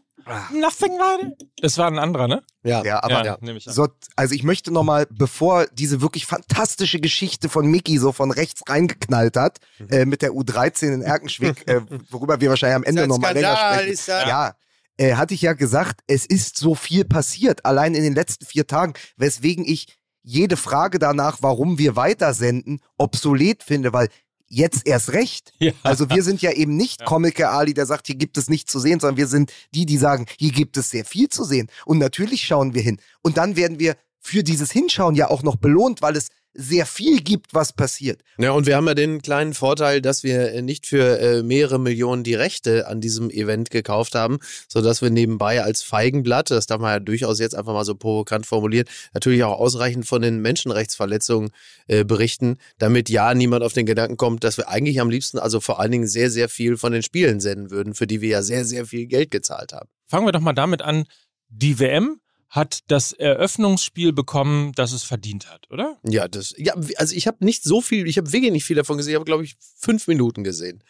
Nothing 0.55 0.97
like. 0.99 1.39
Das 1.61 1.77
war 1.77 1.89
ein 1.89 1.99
anderer, 1.99 2.29
ne? 2.29 2.43
Ja. 2.63 2.83
Ja, 2.83 3.03
aber 3.03 3.23
ja, 3.27 3.37
nehme 3.43 3.59
ich 3.59 3.69
an. 3.69 3.75
So, 3.75 3.89
also 4.17 4.35
ich 4.35 4.43
möchte 4.43 4.73
nochmal, 4.73 5.07
bevor 5.11 5.67
diese 5.67 6.01
wirklich 6.01 6.25
fantastische 6.25 6.99
Geschichte 6.99 7.51
von 7.51 7.67
Mickey 7.67 7.99
so 7.99 8.13
von 8.13 8.31
rechts 8.31 8.63
reingeknallt 8.67 9.37
hat, 9.37 9.59
äh, 9.91 10.07
mit 10.07 10.23
der 10.23 10.31
U13 10.31 10.95
in 10.95 11.03
Erkenschwick, 11.03 11.69
äh, 11.69 11.83
worüber 12.11 12.41
wir 12.41 12.49
wahrscheinlich 12.49 12.77
am 12.77 12.85
Ende 12.85 13.07
nochmal 13.07 13.35
länger 13.35 13.55
sprechen. 13.55 13.93
ist 13.93 14.09
das. 14.09 14.27
Ja, 14.27 14.55
äh, 14.97 15.13
hatte 15.17 15.35
ich 15.35 15.43
ja 15.43 15.53
gesagt, 15.53 16.01
es 16.07 16.25
ist 16.25 16.57
so 16.57 16.75
viel 16.75 17.05
passiert, 17.05 17.67
allein 17.67 17.95
in 17.95 18.03
den 18.03 18.15
letzten 18.15 18.47
vier 18.47 18.67
Tagen, 18.67 18.95
weswegen 19.19 19.67
ich 19.67 19.99
jede 20.23 20.57
Frage 20.57 20.99
danach, 20.99 21.39
warum 21.43 21.77
wir 21.77 21.97
weitersenden, 21.97 22.81
obsolet 22.97 23.63
finde, 23.63 23.93
weil 23.93 24.09
jetzt 24.51 24.87
erst 24.87 25.13
recht. 25.13 25.53
Ja. 25.61 25.73
Also 25.83 26.09
wir 26.09 26.23
sind 26.23 26.41
ja 26.41 26.53
eben 26.53 26.75
nicht 26.77 27.05
Comic 27.05 27.39
Ali, 27.43 27.75
der 27.75 27.85
sagt, 27.85 28.07
hier 28.07 28.17
gibt 28.17 28.39
es 28.39 28.49
nichts 28.49 28.73
zu 28.73 28.81
sehen, 28.81 28.99
sondern 28.99 29.19
wir 29.19 29.27
sind 29.27 29.53
die, 29.75 29.85
die 29.85 29.99
sagen, 29.99 30.25
hier 30.39 30.53
gibt 30.53 30.79
es 30.79 30.89
sehr 30.89 31.05
viel 31.05 31.29
zu 31.29 31.45
sehen. 31.45 31.69
Und 31.85 31.99
natürlich 31.99 32.47
schauen 32.47 32.73
wir 32.73 32.81
hin. 32.81 32.99
Und 33.21 33.37
dann 33.37 33.57
werden 33.57 33.79
wir 33.79 33.97
für 34.21 34.43
dieses 34.43 34.71
Hinschauen 34.71 35.15
ja 35.15 35.29
auch 35.29 35.43
noch 35.43 35.57
belohnt, 35.57 36.01
weil 36.01 36.17
es 36.17 36.29
sehr 36.53 36.85
viel 36.85 37.21
gibt, 37.21 37.55
was 37.55 37.73
passiert. 37.73 38.23
Ja, 38.39 38.53
und 38.53 38.67
wir 38.67 38.77
haben 38.77 38.87
ja 38.89 38.95
den 38.95 39.23
kleinen 39.23 39.55
Vorteil, 39.55 40.03
dass 40.03 40.25
wir 40.25 40.53
äh, 40.53 40.63
nicht 40.63 40.87
für 40.87 41.21
äh, 41.21 41.43
mehrere 41.43 41.79
Millionen 41.79 42.25
die 42.25 42.35
Rechte 42.35 42.89
an 42.89 43.01
diesem 43.01 43.31
Event 43.31 43.71
gekauft 43.71 44.15
haben, 44.15 44.39
sodass 44.69 45.01
wir 45.01 45.11
nebenbei 45.11 45.63
als 45.63 45.83
Feigenblatt, 45.83 46.51
das 46.51 46.67
darf 46.67 46.81
man 46.81 46.93
ja 46.93 47.01
durchaus 47.01 47.39
jetzt 47.39 47.55
einfach 47.55 47.73
mal 47.73 47.85
so 47.85 47.95
provokant 47.95 48.47
formuliert, 48.47 48.89
natürlich 49.15 49.45
auch 49.45 49.59
ausreichend 49.59 50.07
von 50.07 50.23
den 50.23 50.41
Menschenrechtsverletzungen 50.41 51.51
äh, 51.87 52.05
berichten, 52.05 52.59
damit 52.79 53.09
ja 53.09 53.33
niemand 53.35 53.63
auf 53.63 53.73
den 53.73 53.87
Gedanken 53.87 54.17
kommt, 54.17 54.43
dass 54.43 54.57
wir 54.57 54.69
eigentlich 54.69 55.01
am 55.01 55.11
liebsten 55.11 55.39
also 55.39 55.61
vor 55.61 55.79
allen 55.79 55.93
Dingen 55.93 56.09
sehr, 56.09 56.31
sehr 56.31 56.49
viel 56.49 56.77
von 56.77 56.93
den 56.93 57.03
Spielen 57.03 57.41
senden 57.41 57.71
würden, 57.71 57.95
für 57.95 58.09
die 58.09 58.21
wir 58.21 58.29
ja 58.29 58.43
sehr, 58.43 58.65
sehr 58.65 58.87
viel 58.87 59.07
Geld 59.07 59.31
gezahlt 59.31 59.73
haben. 59.73 59.89
Fangen 60.09 60.27
wir 60.27 60.33
doch 60.33 60.41
mal 60.41 60.53
damit 60.53 60.83
an. 60.83 61.05
Die 61.49 61.79
WM 61.79 62.21
hat 62.51 62.81
das 62.89 63.13
Eröffnungsspiel 63.13 64.13
bekommen, 64.13 64.73
das 64.75 64.93
es 64.93 65.05
verdient 65.05 65.51
hat, 65.51 65.71
oder? 65.71 65.99
Ja, 66.03 66.27
das, 66.27 66.53
ja, 66.59 66.75
also 66.97 67.15
ich 67.15 67.27
habe 67.29 67.45
nicht 67.45 67.63
so 67.63 67.81
viel, 67.81 68.09
ich 68.09 68.19
habe 68.19 68.33
wirklich 68.33 68.51
nicht 68.51 68.65
viel 68.65 68.77
davon 68.77 68.97
gesehen, 68.97 69.13
ich 69.13 69.17
habe, 69.17 69.25
glaube 69.25 69.45
ich, 69.45 69.57
fünf 69.79 70.09
Minuten 70.09 70.43
gesehen. 70.43 70.83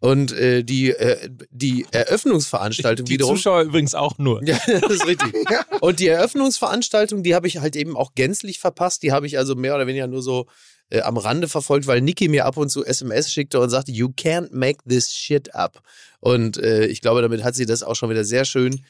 Und 0.00 0.30
äh, 0.32 0.62
die, 0.62 0.90
äh, 0.90 1.28
die 1.50 1.86
Eröffnungsveranstaltung 1.90 3.06
Die 3.06 3.14
wiederum. 3.14 3.34
Zuschauer 3.34 3.62
übrigens 3.62 3.94
auch 3.94 4.16
nur. 4.18 4.44
Ja, 4.44 4.60
das 4.66 4.92
ist 4.92 5.06
richtig. 5.06 5.34
Und 5.80 5.98
die 5.98 6.06
Eröffnungsveranstaltung, 6.06 7.24
die 7.24 7.34
habe 7.34 7.48
ich 7.48 7.58
halt 7.58 7.74
eben 7.74 7.96
auch 7.96 8.14
gänzlich 8.14 8.60
verpasst. 8.60 9.02
Die 9.02 9.10
habe 9.10 9.26
ich 9.26 9.38
also 9.38 9.56
mehr 9.56 9.74
oder 9.74 9.88
weniger 9.88 10.06
nur 10.06 10.22
so 10.22 10.46
äh, 10.90 11.00
am 11.00 11.16
Rande 11.16 11.48
verfolgt, 11.48 11.86
weil 11.86 12.00
Niki 12.00 12.28
mir 12.28 12.46
ab 12.46 12.56
und 12.56 12.70
zu 12.70 12.84
SMS 12.84 13.32
schickte 13.32 13.60
und 13.60 13.70
sagte, 13.70 13.92
you 13.92 14.08
can't 14.08 14.48
make 14.52 14.78
this 14.88 15.12
shit 15.12 15.54
up. 15.54 15.82
Und 16.20 16.58
äh, 16.58 16.86
ich 16.86 17.00
glaube, 17.00 17.22
damit 17.22 17.44
hat 17.44 17.54
sie 17.54 17.66
das 17.66 17.82
auch 17.82 17.94
schon 17.94 18.10
wieder 18.10 18.24
sehr 18.24 18.44
schön 18.44 18.84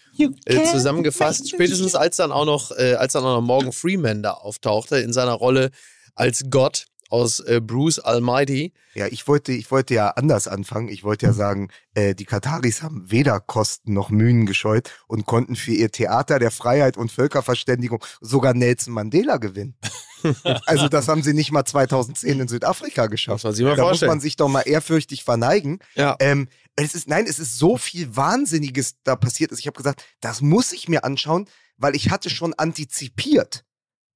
äh, 0.47 0.65
zusammengefasst. 0.65 1.51
Spätestens 1.51 1.95
als 1.95 2.17
dann 2.17 2.33
auch 2.33 2.47
noch, 2.47 2.71
äh, 2.71 2.95
als 2.95 3.13
dann 3.13 3.25
auch 3.25 3.41
noch 3.41 3.47
Morgan 3.47 3.73
Freeman 3.73 4.23
da 4.23 4.33
auftauchte 4.33 4.99
in 4.99 5.13
seiner 5.13 5.33
Rolle 5.33 5.71
als 6.15 6.45
Gott 6.51 6.87
aus 7.11 7.41
äh, 7.41 7.61
Bruce 7.61 7.99
Almighty. 7.99 8.73
Ja, 8.95 9.07
ich 9.07 9.27
wollte, 9.29 9.53
ich 9.53 9.71
wollte 9.71 9.95
ja 9.95 10.09
anders 10.11 10.49
anfangen. 10.49 10.89
Ich 10.89 11.05
wollte 11.05 11.27
ja 11.27 11.33
sagen, 11.33 11.69
äh, 11.95 12.15
die 12.15 12.25
Kataris 12.25 12.83
haben 12.83 13.11
weder 13.11 13.41
Kosten 13.41 13.93
noch 13.93 14.11
Mühen 14.11 14.47
gescheut 14.47 14.91
und 15.07 15.27
konnten 15.27 15.57
für 15.57 15.73
ihr 15.73 15.91
Theater 15.91 16.39
der 16.39 16.51
Freiheit 16.51 16.97
und 16.97 17.11
Völkerverständigung 17.11 18.05
sogar 18.21 18.55
Nelson 18.55 18.95
Mandela 18.95 19.39
gewinnen. 19.39 19.77
also 20.67 20.89
das 20.89 21.09
haben 21.09 21.23
sie 21.23 21.33
nicht 21.35 21.53
mal 21.53 21.65
2010 21.65 22.41
in 22.41 22.49
Südafrika 22.49 23.07
geschafft. 23.07 23.45
Muss 23.45 23.57
da 23.59 23.65
muss 23.67 23.77
vorstellen. 23.77 24.11
man 24.11 24.21
sich 24.21 24.37
doch 24.37 24.49
mal 24.49 24.63
ehrfürchtig 24.63 25.25
verneigen. 25.25 25.79
Ja. 25.95 26.17
Ähm, 26.21 26.49
es 26.77 26.95
ist, 26.95 27.09
nein, 27.09 27.27
es 27.29 27.39
ist 27.39 27.59
so 27.59 27.77
viel 27.77 28.15
Wahnsinniges 28.17 28.97
da 29.05 29.17
passiert 29.17 29.51
ist. 29.53 29.59
Ich 29.61 29.67
habe 29.67 29.77
gesagt, 29.77 30.05
das 30.21 30.41
muss 30.41 30.73
ich 30.73 30.89
mir 30.89 31.05
anschauen, 31.05 31.49
weil 31.77 31.97
ich 31.97 32.11
hatte 32.11 32.31
schon 32.31 32.55
antizipiert, 32.55 33.65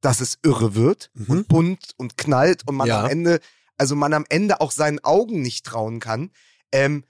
dass 0.01 0.21
es 0.21 0.38
irre 0.43 0.75
wird 0.75 1.11
Mhm. 1.15 1.27
und 1.29 1.49
bunt 1.49 1.91
und 1.97 2.17
knallt 2.17 2.67
und 2.69 2.77
man 2.77 2.88
Ja. 2.88 3.03
am 3.05 3.11
Ende, 3.11 3.41
also 3.79 3.97
man 3.97 4.12
am 4.15 4.25
Ende 4.29 4.61
auch 4.61 4.71
seinen 4.71 4.99
Augen 5.05 5.43
nicht 5.43 5.65
trauen 5.67 6.01
kann. 6.01 6.31
Ähm, 6.73 7.05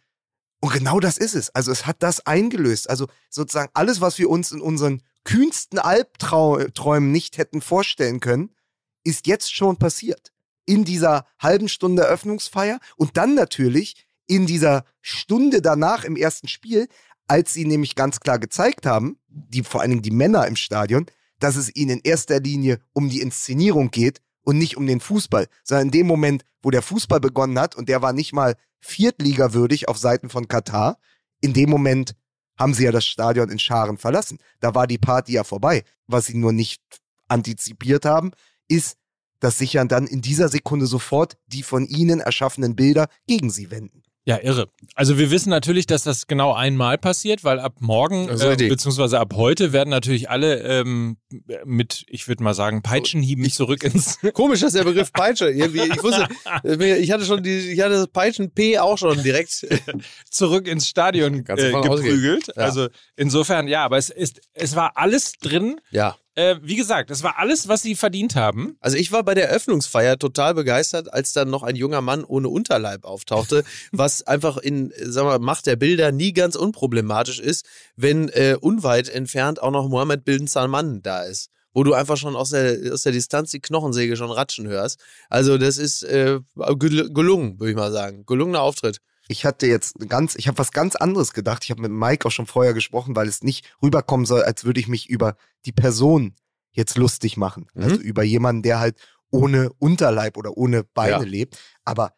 und 0.60 0.72
genau 0.72 1.00
das 1.00 1.18
ist 1.18 1.34
es. 1.34 1.50
Also 1.54 1.72
es 1.72 1.86
hat 1.86 2.02
das 2.02 2.24
eingelöst. 2.26 2.88
Also 2.88 3.08
sozusagen 3.30 3.70
alles, 3.74 4.00
was 4.00 4.18
wir 4.18 4.30
uns 4.30 4.52
in 4.52 4.60
unseren 4.60 5.02
kühnsten 5.24 5.78
Albträumen 5.78 7.12
nicht 7.12 7.38
hätten 7.38 7.60
vorstellen 7.60 8.20
können, 8.20 8.54
ist 9.04 9.26
jetzt 9.26 9.54
schon 9.54 9.76
passiert. 9.76 10.32
In 10.64 10.84
dieser 10.84 11.26
halben 11.38 11.68
Stunde 11.68 12.02
Eröffnungsfeier 12.02 12.78
und 12.96 13.16
dann 13.16 13.34
natürlich 13.34 14.06
in 14.26 14.46
dieser 14.46 14.84
Stunde 15.00 15.60
danach 15.60 16.04
im 16.04 16.16
ersten 16.16 16.48
Spiel, 16.48 16.88
als 17.26 17.52
sie 17.52 17.64
nämlich 17.64 17.94
ganz 17.94 18.20
klar 18.20 18.38
gezeigt 18.38 18.86
haben, 18.86 19.18
die, 19.28 19.62
vor 19.62 19.80
allen 19.80 19.90
Dingen 19.90 20.02
die 20.02 20.10
Männer 20.10 20.46
im 20.46 20.56
Stadion, 20.56 21.06
dass 21.38 21.56
es 21.56 21.74
ihnen 21.74 21.98
in 21.98 22.00
erster 22.04 22.40
Linie 22.40 22.78
um 22.92 23.08
die 23.08 23.20
Inszenierung 23.20 23.90
geht 23.90 24.20
und 24.42 24.58
nicht 24.58 24.76
um 24.76 24.86
den 24.86 25.00
Fußball, 25.00 25.48
sondern 25.64 25.88
in 25.88 25.92
dem 25.92 26.06
Moment, 26.06 26.44
wo 26.62 26.70
der 26.70 26.82
Fußball 26.82 27.20
begonnen 27.20 27.58
hat 27.58 27.74
und 27.74 27.88
der 27.88 28.02
war 28.02 28.12
nicht 28.12 28.32
mal 28.32 28.54
viertligawürdig 28.80 29.88
auf 29.88 29.98
Seiten 29.98 30.28
von 30.28 30.48
Katar, 30.48 30.98
in 31.40 31.52
dem 31.52 31.70
Moment 31.70 32.14
haben 32.58 32.74
sie 32.74 32.84
ja 32.84 32.92
das 32.92 33.04
Stadion 33.04 33.50
in 33.50 33.58
Scharen 33.58 33.98
verlassen. 33.98 34.38
Da 34.60 34.74
war 34.74 34.86
die 34.86 34.98
Party 34.98 35.32
ja 35.32 35.44
vorbei. 35.44 35.84
Was 36.06 36.26
sie 36.26 36.36
nur 36.36 36.52
nicht 36.52 36.82
antizipiert 37.28 38.04
haben, 38.04 38.32
ist, 38.72 38.96
dass 39.40 39.58
sich 39.58 39.74
ja 39.74 39.84
dann 39.84 40.06
in 40.06 40.22
dieser 40.22 40.48
Sekunde 40.48 40.86
sofort 40.86 41.36
die 41.46 41.62
von 41.62 41.86
ihnen 41.86 42.20
erschaffenen 42.20 42.76
Bilder 42.76 43.08
gegen 43.26 43.50
sie 43.50 43.70
wenden. 43.70 44.02
Ja, 44.24 44.38
irre. 44.40 44.68
Also 44.94 45.18
wir 45.18 45.32
wissen 45.32 45.50
natürlich, 45.50 45.86
dass 45.86 46.04
das 46.04 46.28
genau 46.28 46.52
einmal 46.52 46.96
passiert, 46.96 47.42
weil 47.42 47.58
ab 47.58 47.78
morgen, 47.80 48.28
äh, 48.28 48.68
beziehungsweise 48.68 49.18
ab 49.18 49.34
heute 49.34 49.72
werden 49.72 49.90
natürlich 49.90 50.30
alle 50.30 50.60
ähm, 50.60 51.16
mit, 51.64 52.04
ich 52.06 52.28
würde 52.28 52.44
mal 52.44 52.54
sagen, 52.54 52.82
Peitschenhieben 52.82 53.50
zurück 53.50 53.82
ins... 53.82 54.20
Komisch, 54.32 54.60
dass 54.60 54.74
der 54.74 54.84
Begriff 54.84 55.12
Peitsche. 55.12 55.50
Irgendwie, 55.50 55.80
ich 55.80 56.02
wusste, 56.04 56.28
ich 56.62 57.10
hatte 57.10 57.24
schon 57.24 57.42
die, 57.42 57.72
ich 57.72 57.80
hatte 57.80 57.94
das 57.94 58.06
Peitschen 58.06 58.52
P 58.52 58.78
auch 58.78 58.96
schon 58.96 59.20
direkt. 59.24 59.66
zurück 60.30 60.68
ins 60.68 60.86
Stadion 60.86 61.44
äh, 61.44 61.72
geprügelt. 61.72 62.46
Ja. 62.46 62.62
Also 62.62 62.88
insofern, 63.16 63.66
ja, 63.66 63.84
aber 63.84 63.98
es 63.98 64.08
ist, 64.08 64.40
es 64.54 64.76
war 64.76 64.96
alles 64.96 65.32
drin. 65.32 65.80
Ja. 65.90 66.16
Äh, 66.34 66.56
wie 66.62 66.76
gesagt, 66.76 67.10
es 67.10 67.22
war 67.22 67.38
alles, 67.38 67.68
was 67.68 67.82
sie 67.82 67.94
verdient 67.94 68.36
haben. 68.36 68.76
Also 68.80 68.96
ich 68.96 69.12
war 69.12 69.22
bei 69.22 69.34
der 69.34 69.48
Eröffnungsfeier 69.50 70.18
total 70.18 70.54
begeistert, 70.54 71.12
als 71.12 71.32
dann 71.32 71.50
noch 71.50 71.62
ein 71.62 71.76
junger 71.76 72.00
Mann 72.00 72.24
ohne 72.24 72.48
Unterleib 72.48 73.04
auftauchte, 73.04 73.64
was 73.92 74.22
einfach 74.26 74.56
in, 74.56 74.92
sagen 74.98 75.28
wir, 75.28 75.38
Macht 75.38 75.66
der 75.66 75.76
Bilder 75.76 76.10
nie 76.10 76.32
ganz 76.32 76.56
unproblematisch 76.56 77.38
ist, 77.38 77.66
wenn 77.96 78.30
äh, 78.30 78.56
unweit 78.60 79.10
entfernt 79.10 79.60
auch 79.62 79.70
noch 79.70 79.88
Mohammed 79.88 80.24
Bin 80.24 80.46
Salman 80.46 81.02
da 81.02 81.22
ist. 81.24 81.50
Wo 81.74 81.84
du 81.84 81.94
einfach 81.94 82.18
schon 82.18 82.36
aus 82.36 82.50
der, 82.50 82.92
aus 82.92 83.02
der 83.02 83.12
Distanz 83.12 83.50
die 83.50 83.60
Knochensäge 83.60 84.16
schon 84.16 84.30
ratschen 84.30 84.68
hörst. 84.68 85.00
Also 85.30 85.56
das 85.56 85.78
ist 85.78 86.02
äh, 86.02 86.38
gel- 86.78 87.10
gelungen, 87.12 87.58
würde 87.58 87.70
ich 87.70 87.76
mal 87.76 87.90
sagen. 87.92 88.24
Gelungener 88.26 88.60
Auftritt. 88.60 88.98
Ich 89.28 89.44
hatte 89.44 89.66
jetzt 89.66 89.96
ganz, 90.08 90.34
ich 90.34 90.48
habe 90.48 90.58
was 90.58 90.72
ganz 90.72 90.96
anderes 90.96 91.32
gedacht. 91.32 91.64
Ich 91.64 91.70
habe 91.70 91.82
mit 91.82 91.92
Mike 91.92 92.26
auch 92.26 92.32
schon 92.32 92.46
vorher 92.46 92.74
gesprochen, 92.74 93.14
weil 93.16 93.28
es 93.28 93.42
nicht 93.42 93.64
rüberkommen 93.82 94.26
soll, 94.26 94.42
als 94.42 94.64
würde 94.64 94.80
ich 94.80 94.88
mich 94.88 95.08
über 95.08 95.36
die 95.64 95.72
Person 95.72 96.34
jetzt 96.72 96.96
lustig 96.96 97.36
machen. 97.36 97.68
Mhm. 97.74 97.82
Also 97.82 97.96
über 97.96 98.22
jemanden, 98.22 98.62
der 98.62 98.80
halt 98.80 98.96
ohne 99.30 99.72
Unterleib 99.78 100.36
oder 100.36 100.56
ohne 100.56 100.84
Beine 100.84 101.10
Ja. 101.12 101.18
lebt. 101.20 101.58
Aber 101.84 102.14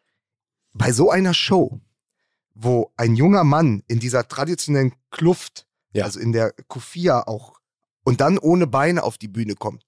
bei 0.73 0.91
so 0.91 1.09
einer 1.11 1.33
Show, 1.33 1.79
wo 2.53 2.91
ein 2.97 3.15
junger 3.15 3.43
Mann 3.43 3.83
in 3.87 3.99
dieser 3.99 4.27
traditionellen 4.27 4.93
Kluft, 5.11 5.67
Ja. 5.93 6.05
also 6.05 6.19
in 6.19 6.31
der 6.31 6.51
Kufia 6.67 7.27
auch, 7.27 7.59
und 8.03 8.19
dann 8.21 8.37
ohne 8.37 8.67
Beine 8.67 9.03
auf 9.03 9.17
die 9.17 9.27
Bühne 9.27 9.55
kommt, 9.55 9.85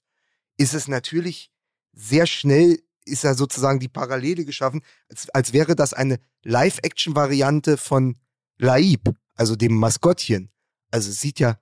ist 0.58 0.74
es 0.74 0.88
natürlich 0.88 1.52
sehr 1.94 2.26
schnell, 2.28 2.80
ist 3.08 3.24
ja 3.24 3.34
sozusagen 3.34 3.80
die 3.80 3.88
Parallele 3.88 4.46
geschaffen, 4.46 4.82
als, 5.10 5.30
als 5.30 5.54
wäre 5.54 5.76
das 5.76 5.94
eine 5.94 6.20
Live-Action-Variante 6.44 7.78
von 7.78 8.18
Laib, 8.58 9.10
also 9.36 9.56
dem 9.56 9.74
Maskottchen. 9.76 10.50
Also 10.92 11.10
es 11.10 11.20
sieht 11.20 11.40
ja, 11.40 11.58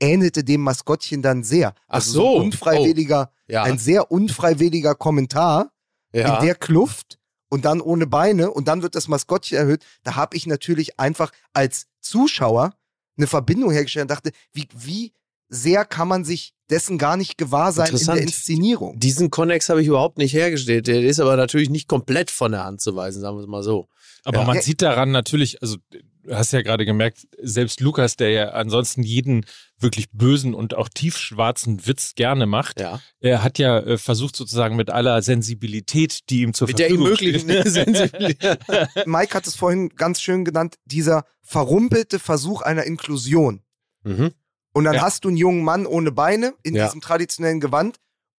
ähnelte 0.00 0.44
dem 0.44 0.62
Maskottchen 0.62 1.22
dann 1.22 1.42
sehr. 1.44 1.74
Ach 1.86 1.94
Also 1.96 2.12
so. 2.12 2.36
ein 2.36 2.42
unfreiwilliger, 2.46 3.32
Ja. 3.48 3.62
ein 3.64 3.78
sehr 3.78 4.10
unfreiwilliger 4.10 4.94
Kommentar 4.94 5.72
ja. 6.12 6.38
in 6.38 6.46
der 6.46 6.54
Kluft 6.54 7.18
und 7.48 7.64
dann 7.64 7.80
ohne 7.80 8.06
Beine 8.06 8.50
und 8.50 8.68
dann 8.68 8.82
wird 8.82 8.94
das 8.94 9.08
Maskottchen 9.08 9.58
erhöht. 9.58 9.84
Da 10.02 10.16
habe 10.16 10.36
ich 10.36 10.46
natürlich 10.46 10.98
einfach 10.98 11.32
als 11.52 11.86
Zuschauer 12.00 12.74
eine 13.16 13.26
Verbindung 13.26 13.70
hergestellt 13.70 14.04
und 14.04 14.10
dachte, 14.10 14.30
wie, 14.52 14.68
wie 14.74 15.12
sehr 15.48 15.84
kann 15.84 16.08
man 16.08 16.24
sich 16.24 16.54
dessen 16.70 16.98
gar 16.98 17.16
nicht 17.16 17.38
gewahr 17.38 17.72
sein 17.72 17.94
in 17.94 18.04
der. 18.06 18.16
Inszenierung. 18.22 18.98
Diesen 18.98 19.30
Konnex 19.30 19.68
habe 19.68 19.80
ich 19.82 19.88
überhaupt 19.88 20.18
nicht 20.18 20.32
hergestellt. 20.34 20.86
Der 20.86 21.02
ist 21.02 21.20
aber 21.20 21.36
natürlich 21.36 21.70
nicht 21.70 21.88
komplett 21.88 22.30
von 22.30 22.52
der 22.52 22.64
Hand 22.64 22.80
zu 22.80 22.96
weisen, 22.96 23.20
sagen 23.20 23.36
wir 23.36 23.42
es 23.42 23.48
mal 23.48 23.62
so. 23.62 23.88
Aber 24.24 24.40
Ja. 24.40 24.44
man 24.44 24.56
Ja. 24.56 24.62
sieht 24.62 24.82
daran 24.82 25.12
natürlich, 25.12 25.62
also 25.62 25.76
du 25.90 26.34
hast 26.34 26.52
ja 26.52 26.62
gerade 26.62 26.84
gemerkt, 26.84 27.28
selbst 27.40 27.80
Lukas, 27.80 28.16
der 28.16 28.30
ja 28.30 28.48
ansonsten 28.50 29.04
jeden 29.04 29.46
wirklich 29.78 30.10
bösen 30.10 30.54
und 30.54 30.74
auch 30.74 30.88
tiefschwarzen 30.88 31.86
Witz 31.86 32.14
gerne 32.16 32.46
macht, 32.46 32.80
Ja. 32.80 33.00
er 33.20 33.44
hat 33.44 33.58
ja 33.60 33.78
äh, 33.78 33.96
versucht 33.98 34.34
sozusagen 34.34 34.74
mit 34.74 34.90
aller 34.90 35.22
Sensibilität, 35.22 36.28
die 36.30 36.40
ihm 36.42 36.52
zur 36.54 36.66
Mit 36.66 36.80
der 36.80 36.88
ihm 36.90 36.96
Verfügung 36.96 37.10
möglichen 37.10 37.48
steht. 37.48 37.68
Sensibilität. 37.72 38.58
Mike 39.06 39.34
hat 39.34 39.46
es 39.46 39.54
vorhin 39.54 39.90
ganz 39.90 40.20
schön 40.20 40.44
genannt, 40.44 40.76
dieser 40.84 41.24
verrumpelte 41.42 42.18
Versuch 42.18 42.62
einer 42.62 42.82
Inklusion. 42.84 43.62
mhm. 44.02 44.32
Und 44.76 44.84
dann 44.84 44.96
Ja. 44.96 45.00
hast 45.00 45.24
du 45.24 45.28
einen 45.28 45.38
jungen 45.38 45.64
Mann 45.64 45.86
ohne 45.86 46.12
Beine 46.12 46.52
in 46.62 46.74
Ja. 46.74 46.84
diesem 46.84 47.00
traditionellen 47.00 47.60
Gewand 47.60 47.96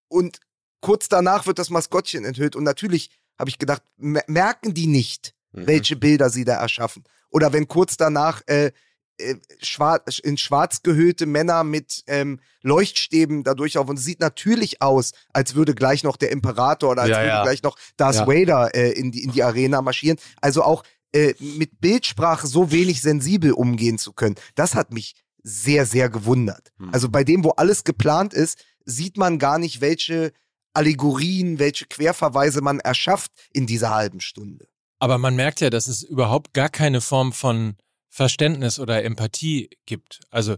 und 0.08 0.40
kurz 0.82 1.10
danach 1.10 1.48
wird 1.48 1.58
das 1.58 1.72
Maskottchen 1.72 2.26
enthüllt. 2.26 2.56
Und 2.56 2.64
natürlich 2.64 3.10
habe 3.40 3.50
ich 3.50 3.58
gedacht, 3.58 3.82
mer- 3.98 4.24
merken 4.28 4.76
die 4.76 4.86
nicht, 4.86 5.34
Mhm. 5.54 5.66
welche 5.66 5.96
Bilder 5.96 6.30
sie 6.30 6.46
da 6.46 6.54
erschaffen. 6.54 7.04
Oder 7.32 7.54
wenn 7.54 7.68
kurz 7.68 7.98
danach 7.98 8.44
äh, 8.46 8.72
äh, 9.20 9.34
schwarz, 9.64 10.20
in 10.20 10.38
schwarz 10.38 10.84
gehüllte 10.84 11.26
Männer 11.26 11.64
mit 11.64 12.04
ähm, 12.06 12.40
Leuchtstäben 12.62 13.44
da 13.44 13.56
durchlaufen. 13.56 13.90
Und 13.90 13.98
es 13.98 14.06
sieht 14.06 14.20
natürlich 14.20 14.80
aus, 14.80 15.14
als 15.34 15.56
würde 15.56 15.74
gleich 15.74 16.04
noch 16.04 16.18
der 16.18 16.30
Imperator 16.30 16.92
oder 16.92 17.02
als 17.02 17.10
Ja, 17.10 17.18
würde 17.18 17.28
ja. 17.30 17.42
gleich 17.42 17.64
noch 17.64 17.80
Darth 17.98 18.14
Ja. 18.18 18.28
Vader 18.28 18.76
äh, 18.76 18.92
in, 18.92 19.12
die, 19.12 19.24
in 19.24 19.32
die 19.32 19.42
Arena 19.42 19.82
marschieren. 19.82 20.20
Also 20.40 20.62
auch 20.62 20.84
äh, 21.16 21.34
mit 21.40 21.82
Bildsprache 21.82 22.46
so 22.46 22.70
wenig 22.72 23.02
sensibel 23.02 23.54
umgehen 23.54 23.98
zu 23.98 24.14
können, 24.14 24.36
das 24.54 24.76
hat 24.76 24.94
mich 24.94 25.16
sehr, 25.44 25.86
sehr 25.86 26.10
gewundert. 26.10 26.72
Hm. 26.78 26.94
Also 26.94 27.10
bei 27.10 27.24
dem, 27.24 27.44
wo 27.44 27.52
alles 27.52 27.84
geplant 27.84 28.34
ist, 28.34 28.64
sieht 28.86 29.18
man 29.18 29.40
gar 29.40 29.60
nicht, 29.60 29.82
welche 29.82 30.32
Allegorien, 30.74 31.60
welche 31.60 31.86
Querverweise 31.86 32.62
man 32.62 32.80
erschafft 32.80 33.32
in 33.54 33.66
dieser 33.68 33.94
halben 33.94 34.22
Stunde. 34.22 34.68
Aber 35.00 35.18
man 35.18 35.36
merkt 35.36 35.62
ja, 35.62 35.70
dass 35.70 35.88
es 35.88 36.04
überhaupt 36.04 36.54
gar 36.54 36.70
keine 36.70 37.02
Form 37.02 37.34
von 37.34 37.76
Verständnis 38.10 38.80
oder 38.80 39.04
Empathie 39.04 39.70
gibt. 39.86 40.22
Also 40.30 40.56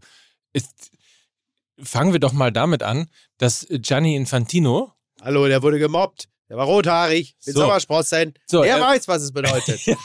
ist, 0.53 0.91
fangen 1.81 2.13
wir 2.13 2.19
doch 2.19 2.33
mal 2.33 2.51
damit 2.51 2.83
an, 2.83 3.09
dass 3.37 3.67
Gianni 3.69 4.15
Infantino, 4.15 4.93
Hallo, 5.21 5.47
der 5.47 5.61
wurde 5.61 5.79
gemobbt. 5.79 6.29
Der 6.49 6.57
war 6.57 6.65
rothaarig, 6.65 7.35
mit 7.45 7.55
So. 7.55 7.61
Sommersprossen. 7.61 8.33
So, 8.47 8.63
er 8.63 8.77
äh, 8.77 8.81
weiß, 8.81 9.07
was 9.07 9.21
es 9.21 9.31
bedeutet. 9.31 9.85
ja, 9.85 9.97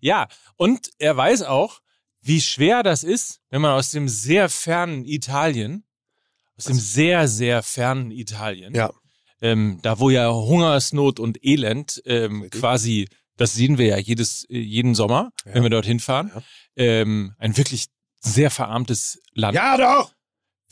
ja, 0.00 0.28
und 0.56 0.90
er 0.98 1.16
weiß 1.16 1.42
auch, 1.42 1.80
wie 2.22 2.40
schwer 2.40 2.82
das 2.82 3.02
ist, 3.04 3.40
wenn 3.50 3.60
man 3.62 3.72
aus 3.72 3.90
dem 3.90 4.08
sehr 4.08 4.48
fernen 4.48 5.04
Italien, 5.04 5.84
aus 6.56 6.64
dem 6.64 6.76
sehr, 6.76 7.28
sehr 7.28 7.62
fernen 7.62 8.10
Italien, 8.10 8.74
Ja. 8.74 8.90
ähm, 9.40 9.78
da 9.82 9.98
wo 9.98 10.10
ja 10.10 10.30
Hungersnot 10.32 11.18
und 11.18 11.38
Elend 11.44 12.02
ähm, 12.04 12.48
quasi, 12.50 13.08
das 13.36 13.54
sehen 13.54 13.78
wir 13.78 13.86
ja 13.86 13.96
jedes, 13.98 14.44
jeden 14.50 14.94
Sommer, 14.94 15.30
Ja. 15.46 15.54
wenn 15.54 15.62
wir 15.62 15.70
dorthin 15.70 16.00
fahren, 16.00 16.30
Ja. 16.34 16.42
ähm, 16.76 17.34
ein 17.38 17.56
wirklich 17.56 17.86
sehr 18.20 18.50
verarmtes 18.50 19.18
Land. 19.32 19.54
ja, 19.54 19.76
doch! 19.78 20.12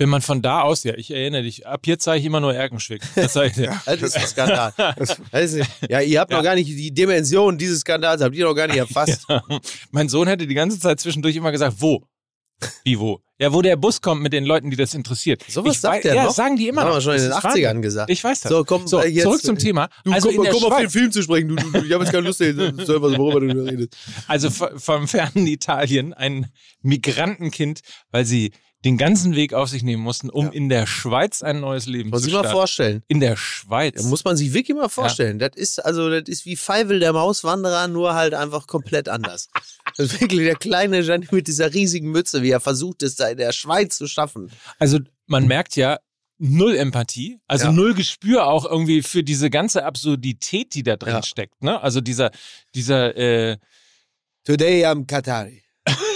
Wenn 0.00 0.08
man 0.08 0.22
von 0.22 0.40
da 0.42 0.62
aus, 0.62 0.84
ja, 0.84 0.94
ich 0.94 1.10
erinnere 1.10 1.42
dich, 1.42 1.66
ab 1.66 1.86
jetzt 1.86 2.04
zeige 2.04 2.20
ich 2.20 2.24
immer 2.26 2.38
nur 2.40 2.54
Erkenschwick. 2.54 3.02
Das 3.16 3.34
ich 3.34 3.52
dir. 3.54 3.78
Das 3.84 4.00
ist 4.00 4.16
ein 4.16 4.26
Skandal. 4.26 4.72
Das 5.32 5.52
ist, 5.52 5.68
ja, 5.88 6.00
ihr 6.00 6.20
habt 6.20 6.30
Ja. 6.30 6.36
noch 6.38 6.44
gar 6.44 6.54
nicht 6.54 6.68
die 6.68 6.92
Dimension 6.94 7.58
dieses 7.58 7.80
Skandals, 7.80 8.22
habt 8.22 8.34
ihr 8.36 8.44
noch 8.44 8.54
gar 8.54 8.68
nicht 8.68 8.76
erfasst. 8.78 9.26
Ja. 9.28 9.42
Mein 9.90 10.08
Sohn 10.08 10.28
hätte 10.28 10.46
die 10.46 10.54
ganze 10.54 10.78
Zeit 10.78 11.00
zwischendurch 11.00 11.34
immer 11.36 11.50
gesagt, 11.50 11.76
wo? 11.80 12.04
Wie 12.84 12.98
wo? 12.98 13.20
Ja, 13.40 13.52
wo 13.52 13.62
der 13.62 13.76
Bus 13.76 14.00
kommt 14.00 14.20
mit 14.20 14.32
den 14.32 14.44
Leuten, 14.44 14.68
die 14.70 14.76
das 14.76 14.92
interessiert. 14.94 15.44
So 15.48 15.64
was 15.64 15.76
Ich 15.76 15.80
sagt 15.80 15.98
wei- 15.98 16.00
der 16.08 16.14
ja, 16.16 16.24
noch? 16.24 16.32
sagen 16.34 16.56
die 16.56 16.66
immer 16.66 16.80
Das 16.84 16.86
haben 16.86 16.90
noch. 16.90 16.96
wir 16.96 17.02
schon 17.02 17.14
in 17.14 17.20
den 17.22 17.30
ist 17.30 17.36
80ern 17.44 17.64
Wahnsinn. 17.68 17.82
gesagt. 17.82 18.10
Ich 18.10 18.24
weiß 18.24 18.40
das. 18.40 18.50
So, 18.50 18.64
komm, 18.64 18.88
so 18.88 19.00
äh, 19.00 19.06
jetzt, 19.08 19.22
zurück 19.22 19.40
zum 19.42 19.58
Thema. 19.58 19.88
Du, 20.04 20.10
also 20.12 20.28
komm, 20.28 20.36
in 20.38 20.42
der 20.42 20.52
komm 20.52 20.64
auf 20.64 20.70
den 20.70 20.80
Schweiz, 20.82 20.92
Film 20.92 21.12
zu 21.12 21.22
sprechen. 21.22 21.48
Du, 21.48 21.54
du, 21.56 21.84
ich 21.84 21.92
habe 21.92 22.02
jetzt 22.04 22.12
keine 22.12 22.26
Lust, 22.26 22.38
selber 22.38 23.16
worüber 23.16 23.40
du 23.40 23.64
redest. 23.64 23.96
also 24.26 24.50
vom 24.50 25.06
fernen 25.06 25.46
Italien, 25.46 26.12
ein 26.14 26.50
Migrantenkind, 26.82 27.80
weil 28.10 28.24
sie 28.24 28.50
den 28.84 28.96
ganzen 28.96 29.34
Weg 29.34 29.54
auf 29.54 29.68
sich 29.68 29.82
nehmen 29.82 30.02
mussten, 30.04 30.30
um 30.30 30.46
Ja. 30.46 30.52
in 30.52 30.68
der 30.68 30.86
Schweiz 30.86 31.42
ein 31.42 31.58
neues 31.60 31.86
Leben 31.86 32.10
Muss 32.10 32.22
zu 32.22 32.28
ich 32.28 32.32
mal 32.34 32.40
starten. 32.40 32.56
vorstellen. 32.56 33.02
In 33.08 33.18
der 33.18 33.36
Schweiz. 33.36 34.00
Da 34.00 34.08
muss 34.08 34.24
man 34.24 34.36
sich 34.36 34.52
wirklich 34.52 34.76
mal 34.76 34.88
vorstellen. 34.88 35.40
Das 35.40 35.50
ist 35.56 35.84
also, 35.84 36.08
das 36.10 36.28
ist 36.28 36.44
wie 36.46 36.54
Feivel 36.54 37.00
der 37.00 37.12
Mauswanderer, 37.12 37.88
nur 37.88 38.14
halt 38.14 38.34
einfach 38.34 38.68
komplett 38.68 39.08
anders. 39.08 39.48
Das 39.98 40.06
ist 40.14 40.20
wirklich 40.22 40.40
der 40.40 40.54
kleine 40.56 41.02
Gianni 41.02 41.28
mit 41.30 41.46
dieser 41.48 41.74
riesigen 41.74 42.10
Mütze, 42.10 42.42
wie 42.42 42.50
er 42.50 42.60
versucht 42.60 43.02
es 43.02 43.16
da 43.16 43.28
in 43.28 43.36
der 43.36 43.52
Schweiz 43.52 43.98
zu 43.98 44.06
schaffen. 44.06 44.50
Also 44.78 45.00
man 45.26 45.46
merkt 45.46 45.76
ja 45.76 45.98
null 46.38 46.76
Empathie, 46.76 47.40
also 47.46 47.66
Ja. 47.66 47.72
null 47.72 47.92
Gespür 47.94 48.46
auch 48.46 48.64
irgendwie 48.64 49.02
für 49.02 49.22
diese 49.24 49.50
ganze 49.50 49.84
Absurdität, 49.84 50.72
die 50.74 50.82
da 50.84 50.96
drin 50.96 51.14
Ja. 51.14 51.22
steckt. 51.22 51.62
Ne? 51.62 51.78
Also 51.82 52.00
dieser, 52.00 52.30
dieser, 52.74 53.16
äh, 53.16 53.56
Today 54.44 54.86
I'm 54.86 55.04
Qatari. 55.06 55.62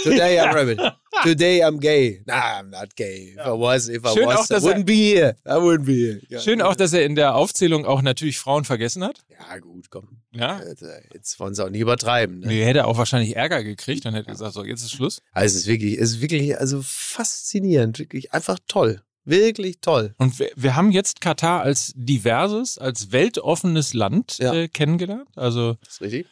Today 0.03 0.39
I'm 0.39 0.53
rebel. 0.55 0.91
Today 1.23 1.61
I'm 1.63 1.79
gay. 1.79 2.21
Nah, 2.25 2.59
I'm 2.59 2.69
not 2.69 2.95
gay. 2.95 3.33
If 3.37 3.45
I 3.45 3.49
was, 3.51 3.87
if 3.89 4.03
I 4.03 4.13
Schön 4.13 4.25
was, 4.27 4.37
auch, 4.39 4.47
dass 4.47 4.63
I 4.63 4.67
er- 4.67 4.71
wouldn't 4.75 4.85
be 4.85 4.93
here. 4.93 5.35
I 5.45 5.51
wouldn't 5.61 5.85
be 5.85 5.93
here. 5.93 6.21
Ja. 6.29 6.39
schön 6.39 6.61
auch, 6.61 6.75
dass 6.75 6.93
er 6.93 7.05
in 7.05 7.15
der 7.15 7.35
Aufzählung 7.35 7.85
auch 7.85 8.01
natürlich 8.01 8.37
Frauen 8.39 8.65
vergessen 8.65 9.03
hat. 9.03 9.23
Ja, 9.29 9.57
gut, 9.59 9.89
komm. 9.89 10.21
Ja. 10.31 10.59
Jetzt, 10.67 10.81
äh, 10.81 11.01
Jetzt 11.13 11.39
wollen 11.39 11.53
sie 11.53 11.63
auch 11.63 11.69
nicht 11.69 11.81
übertreiben. 11.81 12.39
Ne? 12.39 12.47
Nee, 12.47 12.65
hätte 12.65 12.79
er 12.79 12.87
auch 12.87 12.97
wahrscheinlich 12.97 13.35
Ärger 13.35 13.63
gekriegt 13.63 14.05
und 14.05 14.13
hätte 14.15 14.31
gesagt, 14.31 14.53
so, 14.53 14.63
jetzt 14.65 14.81
ist 14.83 14.91
Schluss. 14.91 15.21
Also 15.31 15.55
es 15.55 15.61
ist 15.63 15.67
wirklich, 15.67 15.97
es 15.99 16.11
ist 16.13 16.21
wirklich, 16.21 16.57
also 16.59 16.81
faszinierend, 16.83 17.99
wirklich 17.99 18.33
einfach 18.33 18.59
toll. 18.67 19.01
Wirklich 19.25 19.79
toll. 19.79 20.15
Und 20.17 20.37
wir, 20.39 20.51
wir 20.55 20.75
haben 20.75 20.91
jetzt 20.91 21.21
Katar 21.21 21.61
als 21.61 21.93
diverses, 21.95 22.77
als 22.77 23.13
weltoffenes 23.13 23.93
Land 23.93 24.37
Ja. 24.39 24.53
äh, 24.53 24.67
kennengelernt. 24.67 25.29
Also 25.37 25.77
ist 25.87 26.01
richtig? 26.01 26.27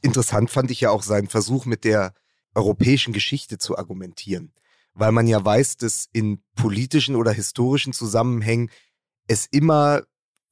Interessant 0.00 0.48
fand 0.50 0.70
ich 0.70 0.80
ja 0.80 0.90
auch 0.90 1.02
seinen 1.02 1.26
Versuch 1.28 1.64
mit 1.66 1.82
der 1.84 2.14
europäischen 2.56 3.12
Geschichte 3.12 3.58
zu 3.58 3.78
argumentieren, 3.78 4.52
weil 4.94 5.12
man 5.12 5.26
ja 5.26 5.44
weiß, 5.44 5.76
dass 5.76 6.08
in 6.12 6.42
politischen 6.54 7.16
oder 7.16 7.32
historischen 7.32 7.92
Zusammenhängen 7.92 8.70
es 9.28 9.46
immer 9.46 10.02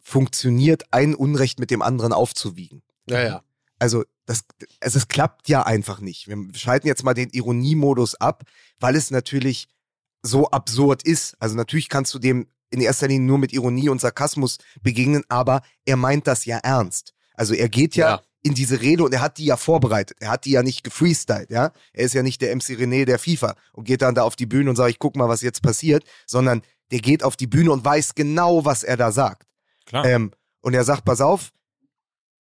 funktioniert, 0.01 0.85
ein 0.93 1.15
Unrecht 1.15 1.59
mit 1.59 1.71
dem 1.71 1.83
anderen 1.83 2.13
aufzuwiegen. 2.13 2.83
Ja, 3.09 3.23
ja. 3.23 3.45
Also, 3.79 4.05
das, 4.27 4.45
also 4.81 4.99
es 4.99 5.09
klappt 5.09 5.49
ja 5.49 5.65
einfach 5.65 6.01
nicht. 6.01 6.29
Wir 6.29 6.37
schalten 6.55 6.87
jetzt 6.87 7.05
mal 7.05 7.15
den 7.15 7.31
Ironiemodus 7.31 8.15
ab, 8.15 8.45
weil 8.79 8.97
es 8.97 9.11
natürlich 9.11 9.69
so 10.23 10.51
absurd 10.51 11.03
ist. 11.03 11.37
Also 11.39 11.55
natürlich 11.55 11.89
kannst 11.89 12.15
du 12.15 12.19
dem 12.19 12.47
in 12.71 12.81
erster 12.81 13.09
Linie 13.09 13.27
nur 13.27 13.39
mit 13.39 13.53
Ironie 13.53 13.89
und 13.89 14.01
Sarkasmus 14.01 14.59
begegnen, 14.83 15.23
aber 15.29 15.63
er 15.85 15.97
meint 15.97 16.27
das 16.27 16.45
ja 16.45 16.59
ernst. 16.59 17.15
Also 17.35 17.55
er 17.55 17.69
geht 17.69 17.97
ja, 17.97 18.09
Ja. 18.09 18.23
In 18.45 18.55
diese 18.55 18.81
Rede 18.81 19.03
und 19.03 19.13
er 19.15 19.23
hat 19.23 19.39
die 19.39 19.47
ja 19.47 19.57
vorbereitet. 19.57 20.19
Er 20.21 20.31
hat 20.31 20.45
die 20.45 20.51
ja 20.51 20.63
nicht 20.63 20.85
gefreestylt, 20.85 21.51
ja. 21.51 21.73
Er 21.93 22.05
ist 22.05 22.15
ja 22.15 22.23
nicht 22.23 22.43
der 22.43 22.55
MC 22.55 22.79
René 22.79 23.07
der 23.07 23.19
FIFA 23.19 23.57
und 23.73 23.85
geht 23.85 24.03
dann 24.03 24.15
da 24.15 24.23
auf 24.23 24.37
die 24.37 24.47
Bühne 24.47 24.69
und 24.71 24.77
sagt, 24.77 24.91
ich 24.91 24.99
guck 24.99 25.17
mal, 25.17 25.29
was 25.29 25.41
jetzt 25.41 25.63
passiert, 25.63 26.05
sondern 26.27 26.63
der 26.93 27.01
geht 27.01 27.25
auf 27.25 27.37
die 27.37 27.47
Bühne 27.47 27.73
und 27.73 27.85
weiß 27.85 28.15
genau, 28.15 28.65
was 28.65 28.83
er 28.83 28.99
da 28.99 29.11
sagt. 29.11 29.49
klar. 29.87 30.05
Ähm, 30.05 30.31
und 30.61 30.75
er 30.75 30.85
sagt, 30.85 31.05
pass 31.05 31.21
auf, 31.21 31.53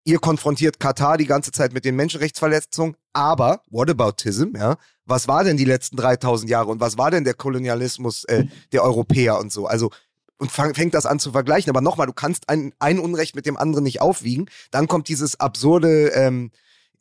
ihr 0.05 0.19
konfrontiert 0.19 0.79
Katar 0.79 1.17
die 1.17 1.27
ganze 1.27 1.53
Zeit 1.53 1.73
mit 1.73 1.85
den 1.85 1.97
Menschenrechtsverletzungen, 1.97 2.97
aber 3.15 3.63
Whataboutism, 3.71 4.57
ja, 4.57 4.77
was 5.07 5.27
war 5.27 5.45
denn 5.45 5.57
die 5.57 5.65
letzten 5.65 5.97
3000 5.97 6.51
Jahre 6.51 6.71
und 6.71 6.81
was 6.81 6.99
war 6.99 7.11
denn 7.11 7.25
der 7.25 7.35
Kolonialismus 7.35 8.25
äh, 8.25 8.45
der 8.73 8.83
Europäer 8.83 9.39
und 9.39 9.53
so? 9.53 9.67
Also 9.67 9.91
und 10.39 10.51
fang, 10.53 10.75
fängt 10.75 10.95
das 10.95 11.07
an 11.07 11.19
zu 11.21 11.33
vergleichen. 11.33 11.71
Aber 11.71 11.81
nochmal, 11.81 12.07
du 12.07 12.13
kannst 12.13 12.49
ein, 12.49 12.73
ein 12.79 12.99
Unrecht 12.99 13.35
mit 13.37 13.47
dem 13.47 13.57
anderen 13.57 13.85
nicht 13.85 14.01
aufwiegen. 14.01 14.51
Dann 14.71 14.89
kommt 14.89 15.09
dieses 15.09 15.39
absurde, 15.41 16.09
ähm, 16.09 16.51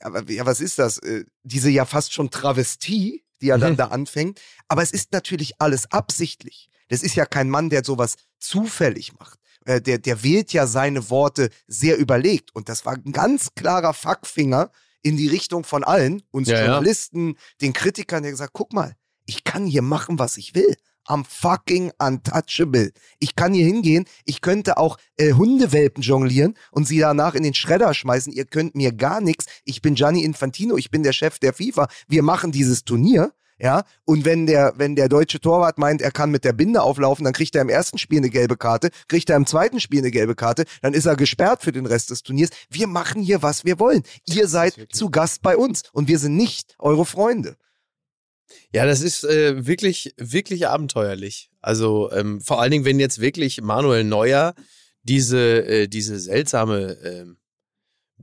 ja, 0.02 0.14
wa- 0.14 0.24
ja, 0.28 0.46
was 0.46 0.62
ist 0.62 0.80
das? 0.80 0.98
Äh, 1.00 1.26
diese 1.44 1.70
ja 1.70 1.86
fast 1.86 2.14
schon 2.14 2.30
Travestie, 2.30 3.24
die 3.42 3.50
er 3.50 3.58
dann 3.58 3.74
Mhm. 3.74 3.78
da 3.78 3.88
anfängt. 3.88 4.40
Aber 4.68 4.82
es 4.84 4.92
ist 4.92 5.12
natürlich 5.12 5.60
alles 5.60 5.92
absichtlich. 5.92 6.70
Das 6.90 7.02
ist 7.04 7.16
ja 7.16 7.26
kein 7.26 7.50
Mann, 7.50 7.70
der 7.70 7.84
sowas 7.84 8.16
zufällig 8.40 9.14
macht. 9.20 9.40
Äh, 9.66 9.82
der, 9.82 9.98
der 9.98 10.24
wählt 10.24 10.54
ja 10.54 10.68
seine 10.68 11.10
Worte 11.10 11.50
sehr 11.68 11.98
überlegt. 11.98 12.54
Und 12.56 12.70
das 12.70 12.86
war 12.86 12.94
ein 12.94 13.12
ganz 13.14 13.56
klarer 13.56 13.94
Fackfinger 13.94 14.70
in 15.02 15.18
die 15.18 15.28
Richtung 15.28 15.64
von 15.64 15.84
allen, 15.84 16.22
uns 16.32 16.48
Ja, 16.50 16.58
ja. 16.60 16.66
Journalisten, 16.66 17.36
den 17.62 17.74
Kritikern, 17.74 18.24
der 18.24 18.32
gesagt, 18.32 18.54
guck 18.54 18.74
mal, 18.74 18.96
ich 19.26 19.44
kann 19.44 19.66
hier 19.66 19.82
machen, 19.82 20.20
was 20.20 20.38
ich 20.38 20.54
will. 20.56 20.76
I'm 21.08 21.26
fucking 21.28 21.92
untouchable. 22.00 22.92
Ich 23.20 23.36
kann 23.36 23.54
hier 23.54 23.66
hingehen, 23.66 24.06
ich 24.26 24.42
könnte 24.42 24.78
auch 24.78 24.98
äh, 25.18 25.34
Hundewelpen 25.34 26.02
jonglieren 26.02 26.56
und 26.72 26.88
sie 26.88 27.00
danach 27.00 27.36
in 27.36 27.44
den 27.44 27.54
Schredder 27.54 27.94
schmeißen. 27.94 28.32
Ihr 28.32 28.46
könnt 28.46 28.76
mir 28.76 28.92
gar 28.92 29.22
nichts. 29.22 29.46
Ich 29.66 29.82
bin 29.82 29.96
Gianni 29.96 30.24
Infantino, 30.24 30.78
ich 30.78 30.92
bin 30.92 31.04
der 31.04 31.14
Chef 31.14 31.40
der 31.40 31.54
FIFA. 31.54 31.88
Wir 32.08 32.24
machen 32.24 32.52
dieses 32.52 32.84
Turnier. 32.84 33.34
Ja, 33.60 33.84
und 34.04 34.26
wenn 34.26 34.48
der, 34.48 34.74
wenn 34.78 34.96
der 34.96 35.08
deutsche 35.08 35.40
Torwart 35.40 35.78
meint, 35.78 36.02
er 36.02 36.12
kann 36.12 36.32
mit 36.32 36.44
der 36.44 36.54
Binde 36.54 36.82
auflaufen, 36.82 37.24
dann 37.24 37.34
kriegt 37.34 37.56
er 37.56 37.62
im 37.62 37.70
ersten 37.70 37.98
Spiel 37.98 38.18
eine 38.18 38.30
gelbe 38.30 38.58
Karte, 38.58 38.90
kriegt 39.08 39.30
er 39.30 39.38
im 39.38 39.46
zweiten 39.46 39.80
Spiel 39.80 40.00
eine 40.00 40.12
gelbe 40.12 40.36
Karte, 40.36 40.66
dann 40.82 40.94
ist 40.94 41.06
er 41.06 41.16
gesperrt 41.16 41.62
für 41.62 41.72
den 41.72 41.86
Rest 41.86 42.10
des 42.10 42.24
Turniers. 42.24 42.50
Wir 42.70 42.88
machen 42.88 43.22
hier, 43.22 43.42
was 43.42 43.64
wir 43.64 43.80
wollen. 43.80 44.04
Ihr 44.26 44.48
seid 44.48 44.88
zu 44.92 45.12
Gast 45.12 45.44
bei 45.44 45.56
uns 45.56 45.84
und 45.94 46.08
wir 46.08 46.18
sind 46.18 46.36
nicht 46.36 46.76
eure 46.80 47.06
Freunde. 47.06 47.56
Ja, 48.74 48.86
das 48.86 49.02
ist 49.02 49.24
äh, 49.24 49.66
wirklich, 49.66 50.14
wirklich 50.18 50.68
abenteuerlich. 50.68 51.50
Also 51.62 52.12
ähm, 52.12 52.42
vor 52.42 52.62
allen 52.62 52.72
Dingen, 52.72 52.86
wenn 52.86 53.00
jetzt 53.00 53.22
wirklich 53.22 53.62
Manuel 53.62 54.04
Neuer 54.04 54.54
diese, 55.04 55.66
äh, 55.66 55.88
diese 55.88 56.20
seltsame 56.20 56.98
ähm, 57.04 57.38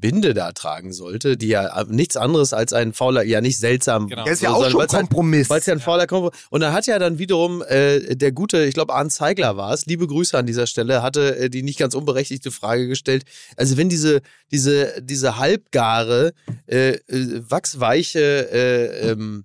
Binde 0.01 0.35
da 0.35 0.53
tragen 0.53 0.93
sollte, 0.93 1.37
die 1.37 1.49
ja 1.49 1.85
nichts 1.89 2.17
anderes 2.17 2.53
als 2.53 2.73
ein 2.73 2.93
fauler, 2.93 3.23
ja 3.23 3.41
nicht 3.41 3.59
seltsam. 3.59 4.09
Genau. 4.09 4.25
Der 4.25 4.33
ist 4.33 4.41
ja 4.43 4.51
auch 4.51 4.55
sondern 4.55 4.71
schon 4.73 4.81
halt- 4.81 4.91
Kompromiss. 4.91 5.51
Weil 5.51 5.61
es 5.61 5.67
ja 5.67 5.75
ein 5.75 5.81
fauler 5.81 6.07
Kompromiss 6.07 6.39
Und 6.51 6.61
da 6.61 6.73
hat 6.73 6.87
ja 6.87 6.99
dann 6.99 7.19
wiederum 7.19 7.63
äh, 7.63 8.17
der 8.17 8.33
gute, 8.33 8.65
ich 8.65 8.75
glaube 8.75 8.95
Arndt 8.95 9.13
Zeigler 9.13 9.57
war 9.57 9.75
es, 9.75 9.87
liebe 9.87 10.07
Grüße 10.07 10.37
an 10.37 10.47
dieser 10.47 10.67
Stelle, 10.67 11.03
hatte 11.03 11.37
äh, 11.37 11.51
die 11.51 11.63
nicht 11.63 11.79
ganz 11.79 11.95
unberechtigte 11.95 12.51
Frage 12.51 12.89
gestellt. 12.89 13.25
Also 13.57 13.77
wenn 13.77 13.89
diese, 13.89 14.23
diese, 14.51 15.03
diese 15.03 15.37
halbgare, 15.37 16.33
äh, 16.67 16.93
äh, 16.93 17.43
wachsweiche 17.49 18.21
äh, 18.51 19.11
ähm, 19.11 19.45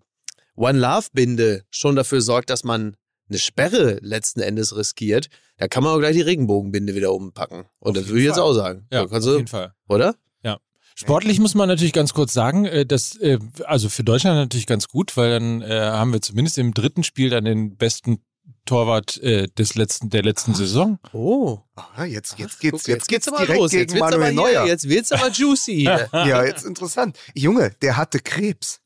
One 0.56 0.80
Love 0.80 1.08
Binde 1.14 1.64
schon 1.70 1.96
dafür 1.96 2.22
sorgt, 2.22 2.50
dass 2.50 2.64
man 2.64 2.96
eine 3.30 3.40
Sperre 3.40 3.98
letzten 4.02 4.42
Endes 4.42 4.76
riskiert, 4.76 5.30
da 5.58 5.68
kann 5.68 5.84
man 5.84 5.94
auch 5.94 6.00
gleich 6.00 6.16
die 6.16 6.22
Regenbogenbinde 6.22 6.96
wieder 6.96 7.14
umpacken. 7.14 7.66
Und 7.80 7.98
das 7.98 8.08
würde 8.08 8.20
ich 8.20 8.26
jetzt 8.26 8.40
auch 8.40 8.54
sagen. 8.54 8.88
Ja, 8.92 9.04
auf 9.06 9.12
jeden 9.12 9.48
Fall. 9.48 9.74
oder? 9.88 10.16
Sportlich 10.98 11.42
muss 11.42 11.56
man 11.56 11.68
natürlich 11.68 11.92
ganz 11.92 12.14
kurz 12.14 12.32
sagen, 12.32 12.64
äh, 12.66 12.86
dass 12.86 13.18
äh, 13.18 13.38
also 13.66 13.90
für 13.90 14.06
Deutschland 14.06 14.38
natürlich 14.38 14.66
ganz 14.66 14.88
gut, 14.88 15.18
weil 15.18 15.30
dann 15.30 15.62
äh, 15.62 15.78
haben 15.78 16.14
wir 16.14 16.22
zumindest 16.22 16.58
im 16.58 16.74
dritten 16.74 17.04
Spiel 17.04 17.30
dann 17.30 17.44
den 17.44 17.76
besten 17.76 18.20
Torwart 18.66 19.22
äh, 19.22 19.48
des 19.48 19.76
letzten 19.76 20.10
der 20.10 20.24
letzten 20.24 20.54
Saison. 20.56 20.98
Oh. 21.12 21.60
Ah, 21.76 22.06
jetzt, 22.06 22.40
jetzt 22.40 22.56
Ach, 22.56 22.60
geht's, 22.62 22.84
guck, 22.84 22.88
jetzt 22.88 23.08
geht's 23.10 23.28
aber 23.28 23.40
direkt 23.40 23.60
los. 23.60 23.72
gegen 23.72 23.82
Jetzt 23.82 23.94
wird's 23.94 24.10
Manuel 24.10 24.24
aber 24.24 24.32
Neuer. 24.32 24.64
Hier, 24.64 24.72
jetzt 24.72 24.88
wird's 24.88 25.12
aber 25.12 25.30
juicy. 25.30 25.84
Ja, 26.14 26.46
jetzt 26.46 26.66
interessant. 26.66 27.18
Junge, 27.36 27.72
der 27.82 27.98
hatte 27.98 28.20
Krebs. 28.20 28.80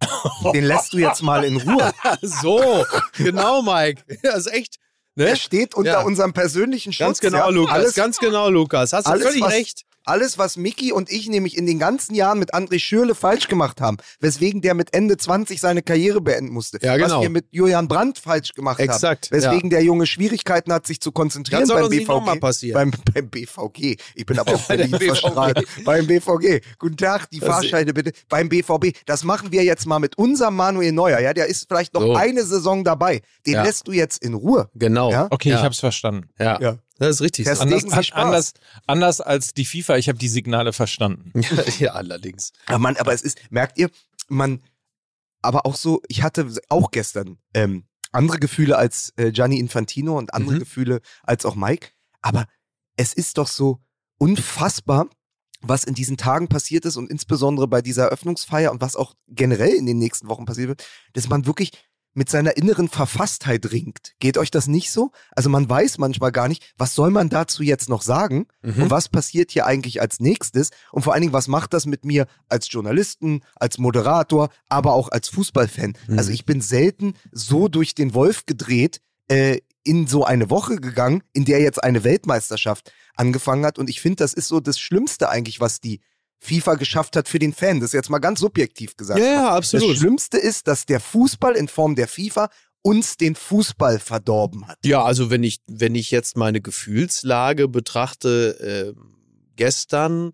Den 0.54 0.64
lässt 0.64 0.92
du 0.92 0.98
jetzt 0.98 1.22
mal 1.22 1.44
in 1.44 1.56
Ruhe. 1.60 1.92
so, 2.22 2.84
genau, 3.16 3.62
Mike. 3.62 4.02
Das 4.22 4.46
ist 4.46 4.52
echt. 4.52 4.76
Ne? 5.16 5.26
Der 5.26 5.36
steht 5.36 5.74
unter 5.74 5.90
Ja. 5.92 6.00
unserem 6.02 6.32
persönlichen 6.32 6.92
Schutz. 6.92 7.06
Ganz 7.06 7.20
genau, 7.20 7.38
ja. 7.38 7.48
Lukas. 7.48 7.74
Alles, 7.74 7.94
ganz 7.94 8.18
genau, 8.18 8.48
Lukas. 8.48 8.92
Hast 8.92 9.06
du 9.08 9.18
völlig 9.18 9.42
was- 9.42 9.52
recht. 9.52 9.82
Alles, 10.04 10.38
was 10.38 10.56
Mickey 10.56 10.92
und 10.92 11.10
ich 11.10 11.28
nämlich 11.28 11.56
in 11.56 11.66
den 11.66 11.78
ganzen 11.78 12.14
Jahren 12.14 12.38
mit 12.38 12.54
André 12.54 12.78
Schürle 12.78 13.14
falsch 13.14 13.48
gemacht 13.48 13.80
haben, 13.80 13.98
weswegen 14.20 14.60
der 14.60 14.74
mit 14.74 14.94
Ende 14.94 15.16
20 15.16 15.60
seine 15.60 15.82
Karriere 15.82 16.20
beenden 16.20 16.52
musste. 16.52 16.78
Ja, 16.82 16.96
genau. 16.96 17.16
Was 17.16 17.22
wir 17.22 17.30
mit 17.30 17.46
Julian 17.50 17.88
Brandt 17.88 18.18
falsch 18.18 18.52
gemacht 18.54 18.80
Exakt, 18.80 19.30
haben. 19.30 19.36
Weswegen 19.38 19.70
der 19.70 19.82
Junge 19.82 20.06
Schwierigkeiten 20.06 20.72
hat, 20.72 20.86
sich 20.86 21.00
zu 21.00 21.12
konzentrieren 21.12 21.60
Das 21.60 21.68
soll 21.68 21.80
beim 21.82 21.90
BVG. 21.90 22.72
Beim, 22.72 22.90
beim 23.14 23.28
BVG. 23.28 23.96
Ich 24.14 24.26
bin 24.26 24.38
aber 24.38 24.54
auf 24.54 24.66
der 24.66 24.76
Berlin 24.78 24.98
verstrahlt. 24.98 25.66
Beim 25.84 26.06
BVG. 26.06 26.60
Guten 26.78 26.96
Tag, 26.96 27.28
die 27.30 27.40
Das- 27.40 27.48
Fahrscheine 27.48 27.92
bitte. 27.92 28.12
Beim 28.28 28.48
BVB. 28.48 28.96
Das 29.06 29.24
machen 29.24 29.52
wir 29.52 29.64
jetzt 29.64 29.86
mal 29.86 29.98
mit 29.98 30.16
unserem 30.18 30.56
Manuel 30.56 30.92
Neuer. 30.92 31.20
Ja, 31.20 31.32
der 31.34 31.46
ist 31.46 31.66
vielleicht 31.68 31.94
noch 31.94 32.02
So. 32.02 32.14
eine 32.14 32.44
Saison 32.44 32.84
dabei. 32.84 33.22
Den 33.46 33.54
Ja. 33.54 33.62
lässt 33.62 33.86
du 33.88 33.92
jetzt 33.92 34.22
in 34.22 34.34
Ruhe. 34.34 34.68
Genau. 34.74 35.10
Ja? 35.10 35.26
Okay, 35.30 35.50
ja. 35.50 35.56
ich 35.56 35.62
habe 35.62 35.72
es 35.72 35.80
verstanden. 35.80 36.28
Ja. 36.38 36.78
Ja. 37.00 37.06
Das 37.06 37.16
ist 37.16 37.22
richtig. 37.22 37.46
Das 37.46 37.60
Anders, 37.60 37.82
Spaß. 37.82 38.12
anders, 38.12 38.52
anders 38.86 39.20
als 39.20 39.54
die 39.54 39.64
FIFA, 39.64 39.96
ich 39.96 40.08
habe 40.08 40.18
die 40.18 40.28
Signale 40.28 40.72
verstanden. 40.72 41.32
ja, 41.78 41.92
allerdings. 41.92 42.52
Ja, 42.68 42.78
Mann, 42.78 42.96
aber 42.96 43.12
es 43.14 43.22
ist, 43.22 43.38
merkt 43.50 43.78
ihr, 43.78 43.90
man, 44.28 44.62
aber 45.42 45.66
auch 45.66 45.74
so, 45.76 46.02
ich 46.08 46.22
hatte 46.22 46.48
auch 46.68 46.90
gestern 46.90 47.38
ähm, 47.54 47.84
andere 48.12 48.38
Gefühle 48.38 48.76
als 48.76 49.12
äh, 49.16 49.32
Gianni 49.32 49.58
Infantino 49.58 50.18
und 50.18 50.34
andere 50.34 50.56
Mhm. 50.56 50.58
Gefühle 50.60 51.00
als 51.22 51.44
auch 51.46 51.54
Mike, 51.54 51.88
aber 52.20 52.46
es 52.96 53.14
ist 53.14 53.38
doch 53.38 53.48
so 53.48 53.80
unfassbar, 54.18 55.08
was 55.62 55.84
in 55.84 55.94
diesen 55.94 56.16
Tagen 56.16 56.48
passiert 56.48 56.84
ist 56.84 56.96
und 56.96 57.10
insbesondere 57.10 57.68
bei 57.68 57.82
dieser 57.82 58.04
Eröffnungsfeier 58.04 58.70
und 58.72 58.80
was 58.80 58.96
auch 58.96 59.14
generell 59.28 59.72
in 59.74 59.86
den 59.86 59.98
nächsten 59.98 60.28
Wochen 60.28 60.44
passiert 60.44 60.68
wird, 60.68 60.86
dass 61.14 61.28
man 61.28 61.46
wirklich 61.46 61.72
mit 62.14 62.28
seiner 62.28 62.56
inneren 62.56 62.88
Verfasstheit 62.88 63.70
ringt. 63.70 64.14
Geht 64.18 64.36
euch 64.38 64.50
das 64.50 64.66
nicht 64.66 64.90
so? 64.90 65.12
Also 65.30 65.48
man 65.48 65.68
weiß 65.68 65.98
manchmal 65.98 66.32
gar 66.32 66.48
nicht, 66.48 66.72
was 66.76 66.94
soll 66.94 67.10
man 67.10 67.28
dazu 67.28 67.62
jetzt 67.62 67.88
noch 67.88 68.02
sagen? 68.02 68.46
Mhm. 68.62 68.82
Und 68.82 68.90
was 68.90 69.08
passiert 69.08 69.52
hier 69.52 69.66
eigentlich 69.66 70.00
als 70.00 70.20
nächstes? 70.20 70.70
Und 70.92 71.02
vor 71.02 71.12
allen 71.12 71.22
Dingen, 71.22 71.32
was 71.32 71.48
macht 71.48 71.72
das 71.72 71.86
mit 71.86 72.04
mir 72.04 72.26
als 72.48 72.70
Journalisten, 72.70 73.42
als 73.56 73.78
Moderator, 73.78 74.50
aber 74.68 74.94
auch 74.94 75.08
als 75.08 75.28
Fußballfan? 75.28 75.94
Mhm. 76.08 76.18
Also 76.18 76.32
ich 76.32 76.44
bin 76.44 76.60
selten 76.60 77.14
so 77.32 77.68
durch 77.68 77.94
den 77.94 78.14
Wolf 78.14 78.46
gedreht, 78.46 79.00
äh, 79.28 79.58
in 79.82 80.06
so 80.06 80.24
eine 80.24 80.50
Woche 80.50 80.76
gegangen, 80.76 81.22
in 81.32 81.44
der 81.44 81.60
jetzt 81.60 81.82
eine 81.82 82.04
Weltmeisterschaft 82.04 82.92
angefangen 83.16 83.64
hat. 83.64 83.78
Und 83.78 83.88
ich 83.88 84.00
finde, 84.00 84.16
das 84.16 84.34
ist 84.34 84.48
so 84.48 84.60
das 84.60 84.78
Schlimmste 84.78 85.30
eigentlich, 85.30 85.60
was 85.60 85.80
die 85.80 86.00
FIFA 86.40 86.74
geschafft 86.74 87.16
hat 87.16 87.28
für 87.28 87.38
den 87.38 87.52
Fan. 87.52 87.80
Das 87.80 87.90
ist 87.90 87.94
jetzt 87.94 88.10
mal 88.10 88.18
ganz 88.18 88.40
subjektiv 88.40 88.96
gesagt. 88.96 89.20
Ja, 89.20 89.26
ja, 89.26 89.46
Das 89.56 89.74
absolut. 89.74 89.96
Schlimmste 89.96 90.38
ist, 90.38 90.66
dass 90.66 90.86
der 90.86 91.00
Fußball 91.00 91.54
in 91.54 91.68
Form 91.68 91.94
der 91.94 92.08
FIFA 92.08 92.48
uns 92.82 93.18
den 93.18 93.34
Fußball 93.34 93.98
verdorben 93.98 94.66
hat. 94.66 94.78
Ja, 94.84 95.04
also 95.04 95.30
wenn 95.30 95.44
ich, 95.44 95.60
wenn 95.66 95.94
ich 95.94 96.10
jetzt 96.10 96.36
meine 96.36 96.62
Gefühlslage 96.62 97.68
betrachte, 97.68 98.94
äh, 98.96 99.00
gestern 99.56 100.32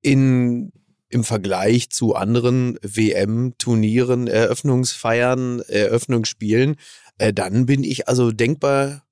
in, 0.00 0.72
im 1.08 1.22
Vergleich 1.22 1.90
zu 1.90 2.16
anderen 2.16 2.76
WM-Turnieren, 2.82 4.26
Eröffnungsfeiern, 4.26 5.60
Eröffnungsspielen, 5.60 6.74
äh, 7.18 7.32
dann 7.32 7.66
bin 7.66 7.84
ich 7.84 8.08
also 8.08 8.32
denkbar 8.32 9.04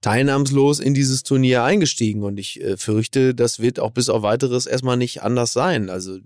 teilnahmslos 0.00 0.78
in 0.78 0.94
dieses 0.94 1.22
Turnier 1.22 1.64
eingestiegen 1.64 2.22
und 2.22 2.38
ich 2.38 2.60
äh, 2.60 2.76
fürchte, 2.76 3.34
das 3.34 3.60
wird 3.60 3.80
auch 3.80 3.90
bis 3.90 4.08
auf 4.08 4.22
weiteres 4.22 4.66
erstmal 4.66 4.96
nicht 4.96 5.22
anders 5.22 5.52
sein. 5.52 5.90
Also 5.90 6.18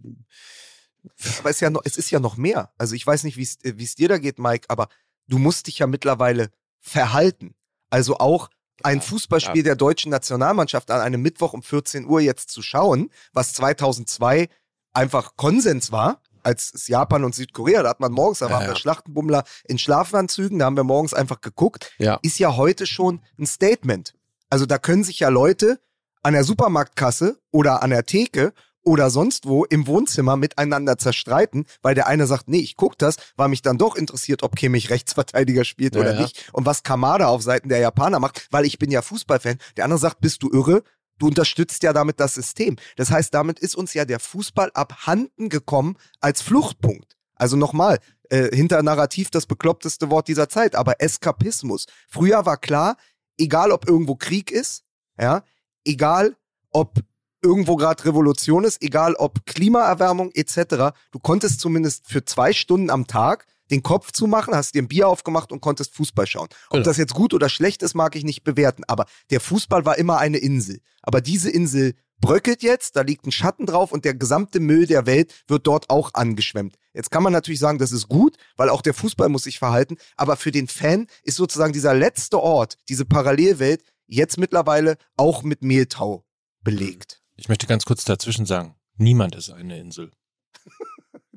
Aber 1.38 1.50
es 1.50 1.56
ist 1.56 1.60
ja 1.60 1.70
noch, 1.70 1.82
es 1.84 1.96
ist 1.96 2.10
ja 2.10 2.20
noch 2.20 2.36
mehr. 2.36 2.72
Also 2.78 2.94
ich 2.94 3.06
weiß 3.06 3.24
nicht, 3.24 3.36
wie 3.36 3.42
es 3.42 3.62
äh, 3.64 3.74
wie 3.76 3.84
es 3.84 3.94
dir 3.94 4.08
da 4.08 4.18
geht, 4.18 4.38
Mike, 4.38 4.66
aber 4.68 4.88
du 5.28 5.38
musst 5.38 5.66
dich 5.66 5.78
ja 5.78 5.86
mittlerweile 5.86 6.50
verhalten. 6.80 7.54
Also 7.90 8.18
auch 8.18 8.50
ein 8.82 9.02
Fußballspiel 9.02 9.62
der 9.62 9.76
deutschen 9.76 10.10
Nationalmannschaft 10.10 10.90
an 10.90 11.00
einem 11.00 11.20
Mittwoch 11.20 11.52
um 11.52 11.62
14 11.62 12.06
Uhr 12.06 12.20
jetzt 12.20 12.50
zu 12.50 12.62
schauen, 12.62 13.10
was 13.32 13.52
2002 13.54 14.48
einfach 14.92 15.36
Konsens 15.36 15.92
war, 15.92 16.22
als 16.42 16.86
Japan 16.86 17.24
und 17.24 17.34
Südkorea, 17.34 17.82
da 17.82 17.90
hat 17.90 18.00
man 18.00 18.12
morgens, 18.12 18.38
da 18.38 18.50
waren 18.50 18.62
ja. 18.62 18.68
wir 18.68 18.76
Schlachtenbummler 18.76 19.44
in 19.68 19.78
Schlafanzügen, 19.78 20.58
da 20.58 20.66
haben 20.66 20.76
wir 20.76 20.84
morgens 20.84 21.14
einfach 21.14 21.40
geguckt, 21.40 21.92
ja. 21.98 22.18
ist 22.22 22.38
ja 22.38 22.56
heute 22.56 22.86
schon 22.86 23.20
ein 23.38 23.46
Statement. 23.46 24.14
Also 24.48 24.66
da 24.66 24.78
können 24.78 25.04
sich 25.04 25.20
ja 25.20 25.28
Leute 25.28 25.80
an 26.22 26.34
der 26.34 26.44
Supermarktkasse 26.44 27.38
oder 27.50 27.82
an 27.82 27.90
der 27.90 28.04
Theke 28.04 28.52
oder 28.82 29.10
sonst 29.10 29.46
wo 29.46 29.64
im 29.64 29.86
Wohnzimmer 29.86 30.36
miteinander 30.36 30.96
zerstreiten, 30.96 31.66
weil 31.82 31.94
der 31.94 32.06
eine 32.06 32.26
sagt, 32.26 32.48
nee, 32.48 32.58
ich 32.60 32.76
guck 32.76 32.98
das, 32.98 33.16
weil 33.36 33.48
mich 33.48 33.62
dann 33.62 33.78
doch 33.78 33.94
interessiert, 33.94 34.42
ob 34.42 34.56
Kimmich 34.56 34.90
Rechtsverteidiger 34.90 35.64
spielt 35.64 35.94
Ja, 35.94 36.00
oder 36.00 36.14
ja. 36.14 36.20
nicht 36.20 36.50
und 36.52 36.66
was 36.66 36.82
Kamada 36.82 37.28
auf 37.28 37.42
Seiten 37.42 37.68
der 37.68 37.78
Japaner 37.78 38.20
macht, 38.20 38.48
weil 38.50 38.64
ich 38.64 38.78
bin 38.78 38.90
ja 38.90 39.02
Fußballfan. 39.02 39.58
Der 39.76 39.84
andere 39.84 40.00
sagt, 40.00 40.20
bist 40.20 40.42
du 40.42 40.50
irre? 40.50 40.82
Du 41.20 41.26
unterstützt 41.26 41.82
ja 41.82 41.92
damit 41.92 42.18
das 42.18 42.34
System. 42.34 42.76
Das 42.96 43.10
heißt, 43.10 43.32
damit 43.32 43.58
ist 43.58 43.76
uns 43.76 43.92
ja 43.94 44.06
der 44.06 44.18
Fußball 44.18 44.70
abhanden 44.72 45.50
gekommen 45.50 45.96
als 46.20 46.40
Fluchtpunkt. 46.40 47.16
Also 47.34 47.56
nochmal, 47.56 47.98
äh, 48.30 48.54
hinter 48.56 48.82
Narrativ 48.82 49.30
das 49.30 49.44
bekloppteste 49.46 50.10
Wort 50.10 50.28
dieser 50.28 50.48
Zeit, 50.48 50.74
aber 50.74 51.00
Eskapismus. 51.00 51.86
Früher 52.08 52.46
war 52.46 52.56
klar, 52.56 52.96
egal 53.38 53.70
ob 53.70 53.86
irgendwo 53.86 54.16
Krieg 54.16 54.50
ist, 54.50 54.82
ja, 55.20 55.44
egal 55.84 56.36
ob 56.70 57.00
irgendwo 57.42 57.76
gerade 57.76 58.02
Revolution 58.06 58.64
ist, 58.64 58.82
egal 58.82 59.14
ob 59.14 59.44
Klimaerwärmung 59.44 60.30
etc., 60.32 60.96
du 61.10 61.18
konntest 61.20 61.60
zumindest 61.60 62.08
für 62.08 62.24
zwei 62.24 62.54
Stunden 62.54 62.88
am 62.88 63.06
Tag 63.06 63.46
den 63.70 63.82
Kopf 63.82 64.12
zumachen, 64.12 64.54
hast 64.54 64.74
dir 64.74 64.82
ein 64.82 64.88
Bier 64.88 65.08
aufgemacht 65.08 65.52
und 65.52 65.60
konntest 65.60 65.94
Fußball 65.94 66.26
schauen. 66.26 66.48
Ob 66.68 66.72
Genau. 66.72 66.84
das 66.84 66.96
jetzt 66.96 67.14
gut 67.14 67.34
oder 67.34 67.48
schlecht 67.48 67.82
ist, 67.82 67.94
mag 67.94 68.16
ich 68.16 68.24
nicht 68.24 68.44
bewerten, 68.44 68.84
aber 68.86 69.06
der 69.30 69.40
Fußball 69.40 69.84
war 69.84 69.98
immer 69.98 70.18
eine 70.18 70.38
Insel. 70.38 70.80
Aber 71.02 71.20
diese 71.20 71.50
Insel 71.50 71.94
bröckelt 72.20 72.62
jetzt, 72.62 72.96
da 72.96 73.00
liegt 73.00 73.26
ein 73.26 73.32
Schatten 73.32 73.64
drauf 73.66 73.92
und 73.92 74.04
der 74.04 74.14
gesamte 74.14 74.60
Müll 74.60 74.86
der 74.86 75.06
Welt 75.06 75.32
wird 75.48 75.66
dort 75.66 75.88
auch 75.88 76.10
angeschwemmt. 76.14 76.76
Jetzt 76.92 77.10
kann 77.10 77.22
man 77.22 77.32
natürlich 77.32 77.60
sagen, 77.60 77.78
das 77.78 77.92
ist 77.92 78.08
gut, 78.08 78.36
weil 78.56 78.68
auch 78.68 78.82
der 78.82 78.92
Fußball 78.92 79.28
muss 79.30 79.44
sich 79.44 79.58
verhalten, 79.58 79.96
aber 80.16 80.36
für 80.36 80.50
den 80.50 80.68
Fan 80.68 81.06
ist 81.22 81.36
sozusagen 81.36 81.72
dieser 81.72 81.94
letzte 81.94 82.38
Ort, 82.40 82.76
diese 82.88 83.04
Parallelwelt, 83.06 83.82
jetzt 84.06 84.36
mittlerweile 84.38 84.96
auch 85.16 85.42
mit 85.44 85.62
Mehltau 85.62 86.24
belegt. 86.62 87.22
Ich 87.36 87.48
möchte 87.48 87.66
ganz 87.66 87.84
kurz 87.84 88.04
dazwischen 88.04 88.44
sagen, 88.44 88.74
niemand 88.96 89.34
ist 89.34 89.48
eine 89.50 89.78
Insel. 89.78 90.10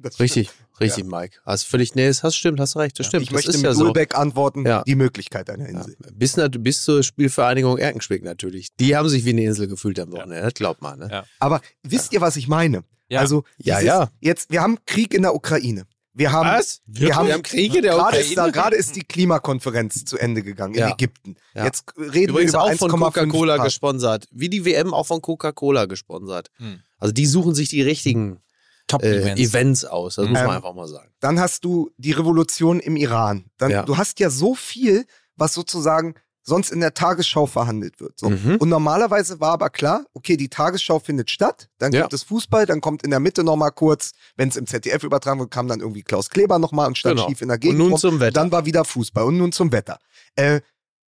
Das 0.03 0.19
Richtig, 0.19 0.49
richtig, 0.79 1.05
Mike. 1.05 1.39
Hast 1.45 1.63
völlig, 1.63 1.95
nee, 1.95 2.05
das 2.07 2.23
hast 2.23 2.35
stimmt, 2.35 2.59
hast 2.59 2.75
recht, 2.75 2.99
das 2.99 3.07
stimmt. 3.07 3.23
Ich 3.23 3.29
das 3.29 3.35
möchte 3.35 3.51
ist 3.51 3.57
mit 3.57 3.65
ja 3.65 3.73
so. 3.73 3.85
Ulbeck 3.85 4.15
antworten, 4.15 4.65
Ja. 4.65 4.83
die 4.83 4.95
Möglichkeit 4.95 5.49
einer 5.49 5.63
Ja. 5.69 5.79
Insel. 5.79 5.95
Bis, 6.13 6.35
bis 6.59 6.83
zur 6.83 7.03
Spielvereinigung 7.03 7.77
Erkenschwick 7.77 8.23
natürlich. 8.23 8.75
Die 8.79 8.95
haben 8.95 9.07
sich 9.09 9.23
wie 9.25 9.29
eine 9.31 9.43
Insel 9.43 9.67
gefühlt 9.67 9.99
am 9.99 10.11
Wochenende, 10.11 10.41
das 10.41 10.53
glaubt 10.53 10.81
man. 10.81 10.99
Ne? 10.99 11.07
Ja. 11.11 11.25
Aber 11.39 11.61
wisst 11.83 12.13
ihr, 12.13 12.21
was 12.21 12.35
ich 12.35 12.47
meine? 12.47 12.83
Ja. 13.09 13.21
Also, 13.21 13.43
Ja, 13.57 13.79
ja. 13.79 14.09
Jetzt, 14.19 14.51
wir 14.51 14.61
haben 14.61 14.77
Krieg 14.85 15.13
in 15.13 15.21
der 15.23 15.33
Ukraine. 15.35 15.83
Wir 16.15 16.31
haben, 16.31 16.47
Was? 16.47 16.81
wir 16.85 17.15
haben, 17.15 17.25
wir 17.27 17.33
haben 17.33 17.41
Kriege 17.41 17.81
der 17.81 17.93
gerade 17.93 18.17
ist, 18.17 18.29
da, 18.37 18.41
Ukraine. 18.43 18.51
gerade 18.51 18.75
ist 18.75 18.95
die 18.95 19.01
Klimakonferenz 19.03 20.05
zu 20.05 20.17
Ende 20.19 20.43
gegangen 20.43 20.75
Ja. 20.75 20.87
in 20.87 20.93
Ägypten. 20.93 21.35
Ja. 21.55 21.65
Jetzt 21.65 21.85
reden 21.97 22.29
Übrigens 22.33 22.53
wir 22.53 22.59
über 22.59 22.63
auch 22.65 22.73
von 22.75 22.91
1,5 22.91 22.99
Coca-Cola 22.99 23.57
gesponsert. 23.63 24.27
Wie 24.31 24.47
die 24.49 24.63
WM 24.63 24.93
auch 24.93 25.07
von 25.07 25.21
Coca-Cola 25.21 25.85
gesponsert. 25.85 26.49
Hm. 26.57 26.81
Also 26.99 27.13
die 27.13 27.25
suchen 27.25 27.55
sich 27.55 27.69
die 27.69 27.81
richtigen 27.81 28.37
äh, 28.83 28.87
Top-Events. 28.87 29.41
Events 29.41 29.85
aus. 29.85 30.15
Das 30.15 30.25
muss 30.27 30.33
man 30.33 30.43
Ähm, 30.45 30.49
einfach 30.51 30.73
mal 30.73 30.87
sagen. 30.87 31.09
Dann 31.19 31.39
hast 31.39 31.63
du 31.65 31.91
die 31.97 32.11
Revolution 32.11 32.79
im 32.79 32.95
Iran. 32.95 33.45
Dann, 33.57 33.71
Ja. 33.71 33.83
Du 33.83 33.97
hast 33.97 34.19
ja 34.19 34.29
so 34.29 34.55
viel, 34.55 35.05
was 35.35 35.53
sozusagen 35.53 36.15
sonst 36.45 36.71
in 36.71 36.81
der 36.81 36.93
Tagesschau 36.93 37.45
verhandelt 37.45 38.01
wird. 38.01 38.19
So. 38.19 38.29
Mhm. 38.29 38.57
Und 38.57 38.67
normalerweise 38.67 39.39
war 39.39 39.53
aber 39.53 39.69
klar, 39.69 40.03
okay, 40.13 40.35
die 40.35 40.49
Tagesschau 40.49 40.99
findet 40.99 41.29
statt, 41.29 41.69
dann 41.77 41.93
Ja. 41.93 42.01
gibt 42.01 42.11
es 42.13 42.23
Fußball, 42.23 42.65
dann 42.65 42.81
kommt 42.81 43.01
in 43.03 43.11
der 43.11 43.21
Mitte 43.21 43.45
nochmal 43.45 43.71
kurz, 43.71 44.11
wenn 44.35 44.49
es 44.49 44.57
im 44.57 44.67
ZDF 44.67 45.03
übertragen 45.03 45.39
wird, 45.39 45.51
kam 45.51 45.69
dann 45.69 45.79
irgendwie 45.79 46.03
Klaus 46.03 46.29
Kleber 46.29 46.59
nochmal 46.59 46.87
und 46.87 46.97
stand 46.97 47.15
Genau. 47.15 47.29
schief 47.29 47.41
in 47.41 47.47
der 47.47 47.55
Und 47.55 47.61
Gegend. 47.61 47.77
nun 47.77 47.91
rum. 47.91 47.97
zum 47.99 48.19
Wetter. 48.19 48.33
Dann 48.33 48.51
war 48.51 48.65
wieder 48.65 48.83
Fußball 48.83 49.23
und 49.23 49.37
nun 49.37 49.53
zum 49.53 49.71
Wetter. 49.71 49.99
Äh, 50.35 50.59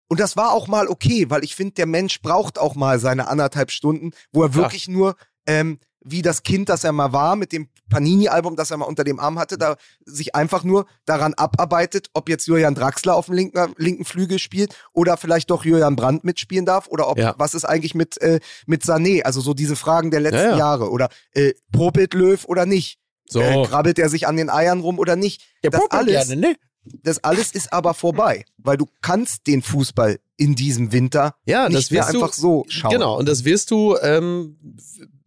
und 0.07 0.21
das 0.21 0.38
war 0.38 0.53
auch 0.53 0.67
mal 0.69 0.88
okay, 0.88 1.29
weil 1.29 1.43
ich 1.43 1.53
finde, 1.53 1.73
der 1.73 1.85
Mensch 1.88 2.21
braucht 2.21 2.57
auch 2.57 2.75
mal 2.75 2.97
seine 2.99 3.27
anderthalb 3.27 3.71
Stunden, 3.71 4.11
wo 4.31 4.41
er 4.43 4.53
wirklich 4.55 4.88
nur 4.88 5.15
ähm, 5.47 5.79
wie 6.07 6.21
das 6.21 6.43
Kind, 6.43 6.69
das 6.69 6.83
er 6.83 6.91
mal 6.91 7.11
war, 7.13 7.35
mit 7.35 7.51
dem 7.51 7.67
Panini-Album, 7.89 8.55
das 8.55 8.69
er 8.71 8.77
mal 8.77 8.85
unter 8.85 9.03
dem 9.03 9.19
Arm 9.19 9.39
hatte, 9.39 9.57
da 9.57 9.75
sich 10.05 10.35
einfach 10.35 10.63
nur 10.63 10.85
daran 11.05 11.33
abarbeitet, 11.33 12.09
ob 12.13 12.29
jetzt 12.29 12.45
Julian 12.47 12.75
Draxler 12.75 13.15
auf 13.15 13.25
dem 13.25 13.35
linken, 13.35 13.73
linken 13.77 14.05
Flügel 14.05 14.37
spielt 14.39 14.75
oder 14.93 15.17
vielleicht 15.17 15.49
doch 15.49 15.65
Julian 15.65 15.95
Brandt 15.95 16.23
mitspielen 16.23 16.65
darf 16.65 16.87
oder 16.87 17.09
ob 17.09 17.17
Ja. 17.17 17.33
was 17.37 17.55
ist 17.55 17.65
eigentlich 17.65 17.95
mit, 17.95 18.21
äh, 18.21 18.39
mit 18.67 18.83
Sané, 18.83 19.23
also 19.23 19.41
so 19.41 19.53
diese 19.53 19.75
Fragen 19.75 20.11
der 20.11 20.19
letzten 20.19 20.37
Ja, 20.37 20.49
ja. 20.51 20.57
Jahre 20.57 20.91
oder 20.91 21.09
äh, 21.33 21.53
Popelt 21.71 22.13
Löw 22.13 22.45
oder 22.45 22.65
nicht. 22.65 22.99
So. 23.27 23.41
Äh, 23.41 23.65
krabbelt 23.65 23.97
er 23.97 24.09
sich 24.09 24.27
an 24.27 24.37
den 24.37 24.51
Eiern 24.51 24.81
rum 24.81 24.99
oder 24.99 25.15
nicht? 25.15 25.41
das 25.63 25.81
alles, 25.89 26.29
ne? 26.29 26.55
das 27.01 27.23
alles 27.23 27.51
ist 27.51 27.73
aber 27.73 27.95
vorbei, 27.95 28.45
weil 28.57 28.77
du 28.77 28.85
kannst 29.01 29.47
den 29.47 29.63
Fußball 29.63 30.19
in 30.37 30.53
diesem 30.55 30.91
Winter 30.91 31.35
Ja, 31.45 31.63
das 31.65 31.73
nicht 31.73 31.91
mehr 31.91 32.01
wirst 32.03 32.13
du, 32.13 32.21
einfach 32.21 32.33
so 32.33 32.65
schauen. 32.67 32.91
Genau, 32.91 33.17
und 33.17 33.27
das 33.27 33.45
wirst 33.45 33.71
du, 33.71 33.97
ähm, 34.01 34.57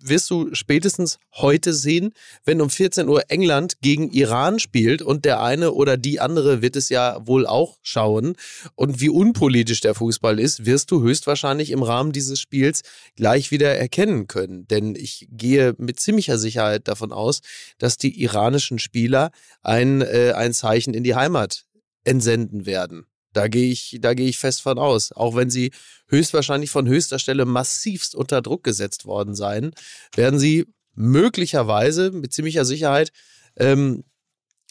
wirst 0.00 0.30
du 0.30 0.54
spätestens 0.54 1.18
heute 1.34 1.74
sehen, 1.74 2.12
wenn 2.44 2.60
um 2.60 2.70
14 2.70 3.08
Uhr 3.08 3.22
England 3.28 3.80
gegen 3.80 4.10
Iran 4.10 4.58
spielt 4.58 5.02
und 5.02 5.24
der 5.24 5.42
eine 5.42 5.72
oder 5.72 5.96
die 5.96 6.20
andere 6.20 6.62
wird 6.62 6.76
es 6.76 6.88
ja 6.88 7.26
wohl 7.26 7.46
auch 7.46 7.78
schauen. 7.82 8.36
Und 8.74 9.00
wie 9.00 9.08
unpolitisch 9.08 9.80
der 9.80 9.94
Fußball 9.94 10.38
ist, 10.38 10.66
wirst 10.66 10.90
du 10.90 11.02
höchstwahrscheinlich 11.02 11.70
im 11.70 11.82
Rahmen 11.82 12.12
dieses 12.12 12.40
Spiels 12.40 12.82
gleich 13.16 13.50
wieder 13.50 13.76
erkennen 13.76 14.26
können. 14.28 14.66
Denn 14.68 14.94
ich 14.94 15.26
gehe 15.30 15.74
mit 15.78 15.98
ziemlicher 16.00 16.38
Sicherheit 16.38 16.86
davon 16.88 17.12
aus, 17.12 17.40
dass 17.78 17.96
die 17.96 18.22
iranischen 18.22 18.78
Spieler 18.78 19.30
ein, 19.62 20.02
äh, 20.02 20.32
ein 20.36 20.52
Zeichen 20.52 20.94
in 20.94 21.04
die 21.04 21.14
Heimat 21.14 21.64
entsenden 22.04 22.66
werden. 22.66 23.07
Da 23.32 23.48
gehe 23.48 23.70
ich, 23.70 23.98
da 24.00 24.14
gehe 24.14 24.28
ich 24.28 24.38
fest 24.38 24.62
von 24.62 24.78
aus. 24.78 25.12
Auch 25.12 25.36
wenn 25.36 25.50
sie 25.50 25.72
höchstwahrscheinlich 26.08 26.70
von 26.70 26.88
höchster 26.88 27.18
Stelle 27.18 27.44
massivst 27.44 28.14
unter 28.14 28.42
Druck 28.42 28.64
gesetzt 28.64 29.04
worden 29.04 29.34
sein, 29.34 29.72
werden 30.14 30.38
sie 30.38 30.66
möglicherweise 30.94 32.10
mit 32.10 32.32
ziemlicher 32.32 32.64
Sicherheit 32.64 33.12
ähm, 33.56 34.04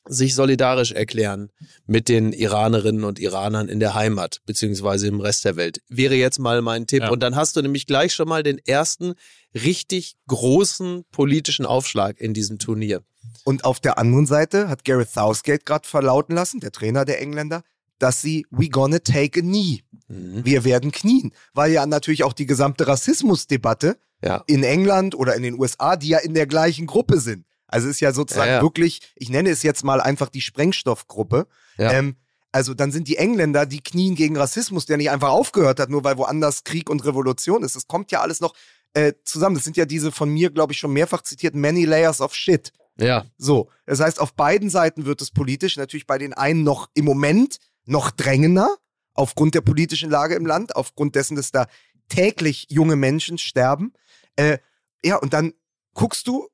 sich 0.10 0.36
solidarisch 0.36 0.92
erklären 0.92 1.52
mit 1.86 2.10
den 2.10 2.32
Iranerinnen 2.34 3.04
und 3.04 3.20
Iranern 3.20 3.68
in 3.70 3.80
der 3.80 3.94
Heimat, 3.94 4.42
beziehungsweise 4.46 5.08
im 5.08 5.20
Rest 5.20 5.46
der 5.46 5.56
Welt. 5.56 5.82
Wäre 5.90 6.16
jetzt 6.16 6.40
mal 6.40 6.62
mein 6.62 6.88
Tipp. 6.88 7.04
Ja. 7.04 7.10
Und 7.10 7.22
dann 7.22 7.36
hast 7.36 7.56
du 7.56 7.62
nämlich 7.62 7.86
gleich 7.86 8.14
schon 8.14 8.28
mal 8.28 8.44
den 8.44 8.60
ersten 8.66 9.14
richtig 9.54 10.16
großen 10.28 11.04
politischen 11.12 11.66
Aufschlag 11.66 12.20
in 12.20 12.34
diesem 12.34 12.60
Turnier. 12.60 13.04
Und 13.44 13.66
auf 13.66 13.80
der 13.80 13.98
anderen 13.98 14.26
Seite 14.26 14.70
hat 14.70 14.86
Gareth 14.86 15.12
Southgate 15.12 15.66
gerade 15.66 15.88
verlauten 15.88 16.36
lassen, 16.36 16.60
der 16.60 16.72
Trainer 16.72 17.06
der 17.06 17.22
Engländer, 17.22 17.64
dass 18.00 18.22
sie 18.22 18.46
we 18.52 18.70
gonna 18.70 19.00
take 19.00 19.40
a 19.40 19.42
knee. 19.42 19.82
Mhm. 20.08 20.46
Wir 20.46 20.64
werden 20.64 20.92
knien. 20.92 21.34
Weil 21.54 21.72
ja 21.72 21.86
natürlich 21.86 22.24
auch 22.24 22.34
die 22.34 22.46
gesamte 22.46 22.88
Rassismusdebatte 22.88 23.98
Ja. 24.24 24.44
in 24.48 24.64
England 24.64 25.16
oder 25.16 25.36
in 25.36 25.44
den 25.44 25.60
USA, 25.60 25.96
die 25.96 26.10
ja 26.10 26.20
in 26.20 26.34
der 26.34 26.48
gleichen 26.48 26.88
Gruppe 26.88 27.20
sind. 27.20 27.46
Also 27.68 27.90
ist 27.90 28.00
ja 28.00 28.14
sozusagen 28.14 28.48
Ja, 28.50 28.56
ja. 28.58 28.62
wirklich, 28.62 29.02
ich 29.16 29.30
nenne 29.30 29.50
es 29.50 29.62
jetzt 29.64 29.84
mal 29.84 30.00
einfach 30.00 30.30
die 30.30 30.42
Sprengstoffgruppe. 30.42 31.48
Ähm, 31.78 32.16
also 32.54 32.74
dann 32.74 32.92
sind 32.92 33.08
die 33.10 33.18
Engländer, 33.18 33.66
die 33.66 33.82
knien 33.82 34.16
gegen 34.16 34.38
Rassismus, 34.38 34.86
der 34.86 34.98
nicht 34.98 35.10
einfach 35.12 35.30
aufgehört 35.30 35.80
hat, 35.80 35.90
nur 35.90 36.04
weil 36.04 36.18
woanders 36.18 36.64
Krieg 36.64 36.90
und 36.90 37.04
Revolution 37.06 37.64
ist. 37.64 37.76
Das 37.76 37.88
kommt 37.88 38.12
ja 38.12 38.22
alles 38.22 38.40
noch 38.40 38.56
äh, 38.94 39.14
zusammen. 39.26 39.56
Das 39.56 39.66
sind 39.66 39.76
ja 39.78 39.86
diese 39.86 40.12
von 40.14 40.30
mir, 40.30 40.50
glaube 40.50 40.72
ich, 40.74 40.80
schon 40.80 40.94
mehrfach 40.94 41.22
zitierten 41.24 41.60
Many 41.60 41.84
Layers 41.86 42.22
of 42.22 42.34
Shit. 42.34 42.72
Ja. 43.00 43.26
So, 43.38 43.70
das 43.86 44.00
heißt, 44.00 44.20
auf 44.20 44.34
beiden 44.34 44.70
Seiten 44.72 45.06
wird 45.06 45.22
es 45.22 45.30
politisch, 45.30 45.76
natürlich 45.78 46.08
bei 46.08 46.18
den 46.18 46.34
einen 46.34 46.64
noch 46.64 46.90
im 46.96 47.06
Moment 47.06 47.58
noch 47.88 48.12
drängender, 48.12 48.76
aufgrund 49.14 49.56
der 49.56 49.62
politischen 49.62 50.10
Lage 50.10 50.36
im 50.36 50.46
Land, 50.46 50.76
aufgrund 50.76 51.16
dessen, 51.16 51.36
dass 51.36 51.52
da 51.52 51.68
täglich 52.10 52.68
junge 52.70 52.96
Menschen 52.96 53.38
sterben. 53.38 53.94
Äh, 54.36 54.60
ja, 55.04 55.16
und 55.18 55.34
dann 55.34 55.54
guckst 55.94 56.28
du 56.28 56.48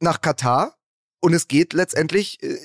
nach 0.00 0.20
Katar 0.20 0.76
und 1.20 1.32
es 1.34 1.48
geht 1.48 1.72
letztendlich 1.72 2.42
äh, 2.42 2.56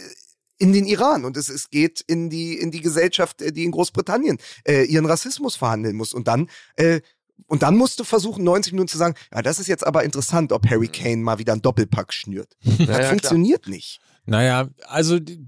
in 0.59 0.71
den 0.71 0.85
Iran 0.85 1.25
und 1.25 1.35
es, 1.35 1.49
es 1.49 1.69
geht 1.71 2.01
in 2.01 2.29
die, 2.29 2.57
in 2.57 2.69
die 2.71 2.81
Gesellschaft, 2.81 3.41
äh, 3.41 3.51
die 3.51 3.63
in 3.63 3.71
Großbritannien 3.71 4.37
äh, 4.67 4.83
ihren 4.83 5.05
Rassismus 5.07 5.55
verhandeln 5.55 5.95
muss. 5.95 6.13
Und 6.13 6.27
dann, 6.27 6.49
äh, 6.75 7.01
und 7.47 7.63
dann 7.63 7.75
musst 7.75 7.99
du 7.99 8.03
versuchen, 8.03 8.43
90 8.43 8.73
Minuten 8.73 8.87
zu 8.89 8.97
sagen, 8.99 9.15
ja, 9.33 9.41
das 9.41 9.59
ist 9.59 9.67
jetzt 9.67 9.85
aber 9.85 10.03
interessant, 10.03 10.51
ob 10.51 10.69
Harry 10.69 10.87
Kane 10.87 11.17
mal 11.17 11.39
wieder 11.39 11.53
einen 11.53 11.63
Doppelpack 11.63 12.13
schnürt. 12.13 12.55
Das 12.63 12.77
ja, 12.77 12.85
klar. 12.85 13.09
funktioniert 13.09 13.67
nicht. 13.67 13.99
Naja, 14.25 14.69
also 14.85 15.19
die- 15.19 15.45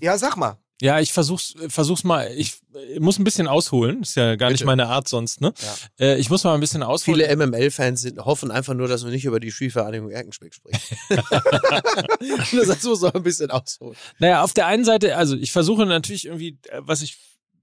Ja, 0.00 0.18
sag 0.18 0.36
mal. 0.36 0.58
Ja, 0.82 0.98
ich 0.98 1.12
versuch's, 1.12 1.54
versuch's 1.68 2.02
mal. 2.02 2.30
Ich 2.36 2.56
muss 2.98 3.18
ein 3.18 3.24
bisschen 3.24 3.46
ausholen. 3.46 4.02
Ist 4.02 4.16
ja 4.16 4.34
gar 4.34 4.48
nicht 4.48 4.58
Bitte. 4.58 4.66
meine 4.66 4.88
Art 4.88 5.06
sonst, 5.06 5.40
ne? 5.40 5.54
Ja. 5.98 6.06
Äh, 6.06 6.18
ich 6.18 6.28
muss 6.28 6.42
mal 6.42 6.54
ein 6.54 6.60
bisschen 6.60 6.82
ausholen. 6.82 7.20
Viele 7.20 7.36
MML-Fans 7.36 8.00
sind- 8.00 8.18
hoffen 8.18 8.50
einfach 8.50 8.74
nur, 8.74 8.88
dass 8.88 9.04
wir 9.04 9.12
nicht 9.12 9.24
über 9.24 9.38
die 9.38 9.52
Spielvereinigung 9.52 10.10
Erkenschwick 10.10 10.52
sprechen. 10.54 10.96
das 12.66 12.82
muss 12.82 13.00
man 13.00 13.12
ein 13.14 13.22
bisschen 13.22 13.50
ausholen. 13.50 13.96
Naja, 14.18 14.42
auf 14.42 14.52
der 14.54 14.66
einen 14.66 14.84
Seite, 14.84 15.16
also 15.16 15.36
ich 15.36 15.52
versuche 15.52 15.86
natürlich 15.86 16.26
irgendwie, 16.26 16.58
äh, 16.68 16.80
was 16.80 17.02
ich 17.02 17.16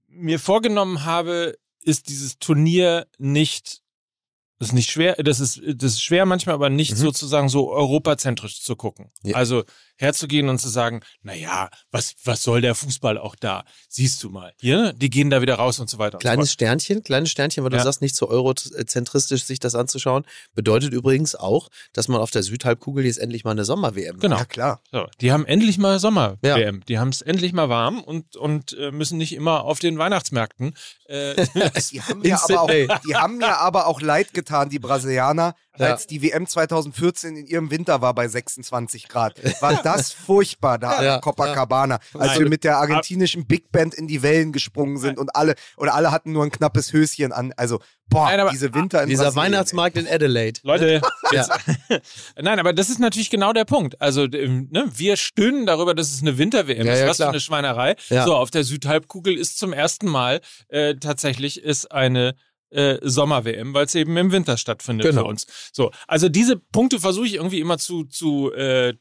mir 0.08 0.38
vorgenommen 0.38 1.04
habe, 1.04 1.56
ist 1.82 2.08
dieses 2.08 2.38
Turnier 2.38 3.06
nicht, 3.18 3.80
das 4.58 4.68
ist 4.68 4.74
nicht 4.74 4.90
schwer, 4.90 5.14
das 5.22 5.40
ist, 5.40 5.60
das 5.64 5.92
ist 5.92 6.02
schwer 6.02 6.26
manchmal, 6.26 6.54
aber 6.54 6.68
nicht 6.68 6.92
Mhm. 6.92 6.96
sozusagen 6.96 7.48
so 7.48 7.70
europazentrisch 7.70 8.62
zu 8.62 8.76
gucken. 8.76 9.10
Ja. 9.22 9.36
Also 9.36 9.64
herzugehen 10.00 10.48
und 10.48 10.58
zu 10.58 10.68
sagen, 10.68 11.02
na 11.22 11.34
ja, 11.34 11.68
was, 11.90 12.14
was 12.24 12.42
soll 12.42 12.60
der 12.60 12.74
Fußball 12.74 13.18
auch 13.18 13.34
da? 13.36 13.64
Siehst 13.88 14.22
du 14.22 14.30
mal, 14.30 14.52
hier, 14.60 14.92
die 14.94 15.10
gehen 15.10 15.30
da 15.30 15.42
wieder 15.42 15.54
raus 15.56 15.78
und 15.78 15.88
so 15.90 15.98
weiter. 15.98 16.16
und 16.16 16.22
so 16.22 16.26
Kleines 16.28 16.52
Sternchen, 16.52 17.02
kleines 17.02 17.30
Sternchen, 17.30 17.62
weil 17.64 17.70
du 17.70 17.76
Ja. 17.76 17.84
sagst, 17.84 18.00
nicht 18.00 18.16
so 18.16 18.28
eurozentristisch 18.28 19.44
sich 19.44 19.58
das 19.60 19.74
anzuschauen, 19.74 20.24
bedeutet 20.54 20.92
übrigens 20.92 21.34
auch, 21.34 21.68
dass 21.92 22.08
man 22.08 22.20
auf 22.20 22.30
der 22.30 22.42
Südhalbkugel 22.42 23.04
jetzt 23.04 23.18
endlich 23.18 23.44
mal 23.44 23.50
eine 23.52 23.64
Sommer-WM 23.64 24.18
Genau. 24.20 24.38
Ja, 24.38 24.44
klar. 24.44 24.80
So, 24.90 25.06
die 25.20 25.32
haben 25.32 25.44
endlich 25.46 25.78
mal 25.78 25.92
Ja. 25.92 25.98
Sommer-WM. 25.98 26.82
Die 26.88 26.98
haben 26.98 27.10
es 27.10 27.20
endlich 27.20 27.52
mal 27.52 27.68
warm 27.68 28.00
und, 28.00 28.36
und 28.36 28.72
äh, 28.78 28.90
müssen 28.90 29.18
nicht 29.18 29.34
immer 29.34 29.64
auf 29.64 29.78
den 29.78 29.98
Weihnachtsmärkten. 29.98 30.74
Äh, 31.06 31.34
Die 31.90 32.00
haben, 32.02 32.24
ja 32.24 32.40
aber 32.42 32.62
auch, 32.62 32.70
die 33.06 33.16
haben 33.16 33.40
ja 33.40 33.56
aber 33.58 33.86
auch 33.86 34.00
leid 34.00 34.32
getan, 34.34 34.68
die 34.70 34.78
Brasilianer, 34.78 35.54
Ja. 35.78 35.86
als 35.86 36.06
die 36.06 36.22
WM 36.22 36.46
2014 36.46 37.36
in 37.36 37.46
ihrem 37.46 37.70
Winter 37.70 38.00
war 38.00 38.14
bei 38.14 38.28
26 38.28 39.08
Grad. 39.08 39.34
War 39.60 39.82
das 39.96 40.12
furchtbar 40.12 40.78
da 40.78 41.02
Ja, 41.02 41.14
an 41.16 41.20
Copacabana, 41.20 41.98
als 42.14 42.32
Nein. 42.32 42.38
wir 42.40 42.48
mit 42.48 42.64
der 42.64 42.78
argentinischen 42.78 43.46
Big 43.46 43.70
Band 43.72 43.94
in 43.94 44.06
die 44.06 44.22
Wellen 44.22 44.52
gesprungen 44.52 44.98
sind 44.98 45.18
und 45.18 45.34
alle 45.36 45.54
oder 45.76 45.94
alle 45.94 46.10
hatten 46.10 46.32
nur 46.32 46.44
ein 46.44 46.50
knappes 46.50 46.92
Höschen 46.92 47.32
an. 47.32 47.52
Also, 47.56 47.80
boah, 48.08 48.26
Nein, 48.26 48.40
aber- 48.40 48.50
diese 48.50 48.74
Winter 48.74 49.02
in 49.02 49.08
Dieser 49.08 49.24
Brasilien, 49.24 49.52
Weihnachtsmarkt 49.52 49.96
in 49.96 50.06
Adelaide. 50.08 50.60
Leute, 50.62 51.00
Ja. 51.32 51.46
Nein, 52.40 52.58
aber 52.58 52.72
das 52.72 52.90
ist 52.90 52.98
natürlich 52.98 53.30
genau 53.30 53.52
der 53.52 53.64
Punkt. 53.64 54.00
Also 54.00 54.24
ähm, 54.24 54.68
ne, 54.70 54.90
wir 54.94 55.16
stöhnen 55.16 55.66
darüber, 55.66 55.94
dass 55.94 56.12
es 56.12 56.20
eine 56.22 56.38
Winter-WM 56.38 56.86
Ja, 56.86 56.92
ist. 56.92 57.00
ja, 57.00 57.06
Was 57.08 57.16
klar. 57.16 57.28
für 57.28 57.32
eine 57.32 57.40
Schweinerei. 57.40 57.96
Ja. 58.08 58.24
So, 58.24 58.34
auf 58.34 58.50
der 58.50 58.64
Südhalbkugel 58.64 59.36
ist 59.36 59.58
zum 59.58 59.72
ersten 59.72 60.08
Mal 60.08 60.40
äh, 60.68 60.94
tatsächlich 60.96 61.62
ist 61.62 61.90
eine 61.92 62.34
äh, 62.70 62.98
Sommer-WM, 63.02 63.74
weil 63.74 63.86
es 63.86 63.94
eben 63.96 64.16
im 64.16 64.30
Winter 64.30 64.56
stattfindet 64.56 65.06
Genau. 65.06 65.22
für 65.22 65.26
uns. 65.28 65.46
So, 65.72 65.90
also 66.06 66.28
diese 66.28 66.56
Punkte 66.56 67.00
versuche 67.00 67.26
ich 67.26 67.34
irgendwie 67.34 67.58
immer 67.60 67.78
zu, 67.78 68.04
zu 68.04 68.52
äh, 68.52 68.94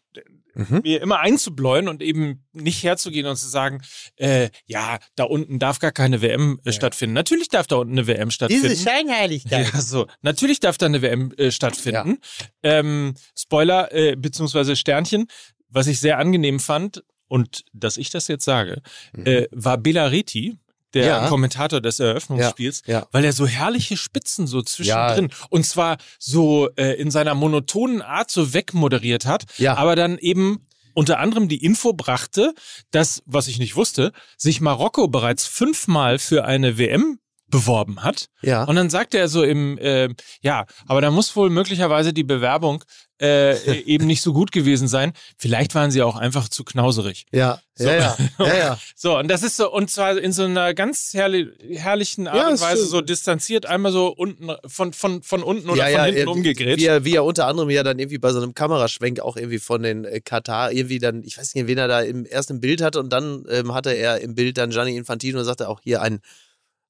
Mhm. 0.60 0.82
mir 0.84 1.02
immer 1.02 1.19
einzubläuen 1.19 1.88
und 1.88 2.02
eben 2.02 2.45
nicht 2.54 2.84
herzugehen 2.84 3.26
und 3.26 3.38
zu 3.38 3.48
sagen, 3.48 3.82
äh, 4.17 4.50
ja, 4.65 5.00
da 5.15 5.24
unten 5.24 5.60
darf 5.60 5.80
gar 5.80 5.91
keine 5.91 6.22
WM 6.22 6.60
äh, 6.65 6.72
stattfinden. 6.72 7.13
Natürlich 7.13 7.50
darf 7.50 7.67
da 7.67 7.78
unten 7.78 7.93
eine 7.93 8.08
WM 8.08 8.32
stattfinden. 8.32 8.76
Scheinheiligkeit. 8.76 9.50
Ja, 9.74 9.82
so. 9.82 10.08
Natürlich 10.22 10.60
darf 10.60 10.78
da 10.78 10.86
eine 10.86 11.02
WM 11.02 11.32
äh, 11.38 11.52
stattfinden. 11.52 12.19
Ähm, 12.63 13.13
Spoiler, 13.38 13.93
äh, 13.93 14.15
beziehungsweise 14.15 14.76
Sternchen, 14.76 15.28
was 15.69 15.88
ich 15.88 16.00
sehr 16.00 16.17
angenehm 16.17 16.60
fand, 16.60 17.04
und 17.30 17.63
dass 17.74 17.98
ich 17.98 18.10
das 18.10 18.28
jetzt 18.28 18.43
sage, 18.43 18.82
äh, 19.13 19.48
war 19.52 19.78
Belariti, 19.78 20.58
der 20.93 21.06
Ja. 21.06 21.28
Kommentator 21.28 21.82
des 21.82 21.99
Eröffnungsspiels, 21.99 22.84
Ja, 22.86 22.99
ja. 22.99 23.08
weil 23.12 23.25
er 23.25 23.34
so 23.34 23.45
herrliche 23.47 23.97
Spitzen 23.97 24.48
so 24.48 24.62
zwischendrin 24.62 25.29
und 25.50 25.65
zwar 25.65 25.98
so 26.19 26.69
äh, 26.77 26.94
in 27.00 27.12
seiner 27.12 27.35
monotonen 27.35 28.02
Art 28.02 28.31
so 28.31 28.54
wegmoderiert 28.54 29.25
hat, 29.25 29.46
Ja. 29.58 29.75
aber 29.75 29.96
dann 29.96 30.17
eben 30.17 30.65
unter 30.96 31.19
anderem 31.19 31.48
die 31.48 31.63
Info 31.63 31.94
brachte, 31.94 32.54
dass, 32.92 33.21
was 33.25 33.48
ich 33.48 33.60
nicht 33.60 33.75
wusste, 33.75 34.12
sich 34.37 34.60
Marokko 34.60 35.08
bereits 35.08 35.46
fünfmal 35.46 36.19
für 36.19 36.44
eine 36.46 36.77
WM 36.77 37.19
beworben 37.50 38.04
hat. 38.04 38.27
Ja. 38.41 38.63
Und 38.63 38.75
dann 38.75 38.89
sagte 38.89 39.17
er 39.17 39.27
so 39.27 39.43
im, 39.43 39.77
äh, 39.77 40.10
ja, 40.41 40.65
aber 40.87 41.02
da 41.02 41.12
muss 41.12 41.35
wohl 41.35 41.50
möglicherweise 41.50 42.13
die 42.13 42.23
Bewerbung 42.23 42.83
äh, 43.21 43.81
eben 43.85 44.06
nicht 44.08 44.21
so 44.21 44.31
gut 44.33 44.52
gewesen 44.52 44.87
sein. 44.87 45.13
Vielleicht 45.37 45.75
waren 45.75 45.91
sie 45.91 46.02
auch 46.04 46.15
einfach 46.15 46.47
zu 46.47 46.63
knauserig. 46.63 47.25
Ja, 47.33 47.60
So. 47.75 47.85
ja, 47.87 47.95
ja, 47.95 48.17
ja, 48.39 48.58
ja. 48.58 48.79
So, 48.95 49.17
und 49.17 49.27
das 49.27 49.43
ist 49.43 49.58
so, 49.58 49.71
und 49.71 49.89
zwar 49.89 50.17
in 50.17 50.31
so 50.31 50.43
einer 50.43 50.73
ganz 50.73 51.10
herrli 51.13 51.47
herrlichen 51.75 52.27
Art 52.27 52.37
Ja, 52.37 52.47
und 52.50 52.62
Weise 52.62 52.85
so- 52.85 53.02
distanziert, 53.02 53.65
einmal 53.65 53.91
so 53.91 54.08
unten, 54.08 54.50
von, 54.67 54.93
von, 54.93 55.21
von 55.23 55.43
unten 55.43 55.69
oder 55.69 55.83
von 55.89 56.04
hinten 56.06 56.17
er- 56.21 56.27
umgegrätscht. 56.29 56.79
Wie 56.79 56.85
er, 56.85 57.04
wie 57.04 57.15
er 57.15 57.25
unter 57.25 57.47
anderem 57.47 57.69
ja 57.69 57.83
dann 57.83 58.00
irgendwie 58.00 58.19
bei 58.19 58.31
so 58.31 58.41
einem 58.41 58.54
Kameraschwenk 58.54 59.19
auch 59.19 59.35
irgendwie 59.35 59.60
von 59.60 59.81
den 59.83 60.06
äh, 60.06 60.21
Katar 60.21 60.71
irgendwie 60.71 61.00
dann, 61.00 61.23
ich 61.23 61.37
weiß 61.37 61.56
nicht, 61.56 61.67
wen 61.67 61.77
er 61.77 61.87
da 61.87 62.02
im 62.02 62.25
ersten 62.25 62.62
Bild 62.62 62.81
hatte 62.81 63.00
und 63.00 63.10
dann 63.12 63.43
ähm, 63.50 63.73
hatte 63.73 63.91
er 63.91 64.21
im 64.21 64.35
Bild 64.35 64.58
dann 64.58 64.69
Gianni 64.69 64.95
Infantino 64.95 65.39
und 65.39 65.45
sagte 65.45 65.67
auch 65.67 65.81
hier 65.83 66.02
ein 66.02 66.19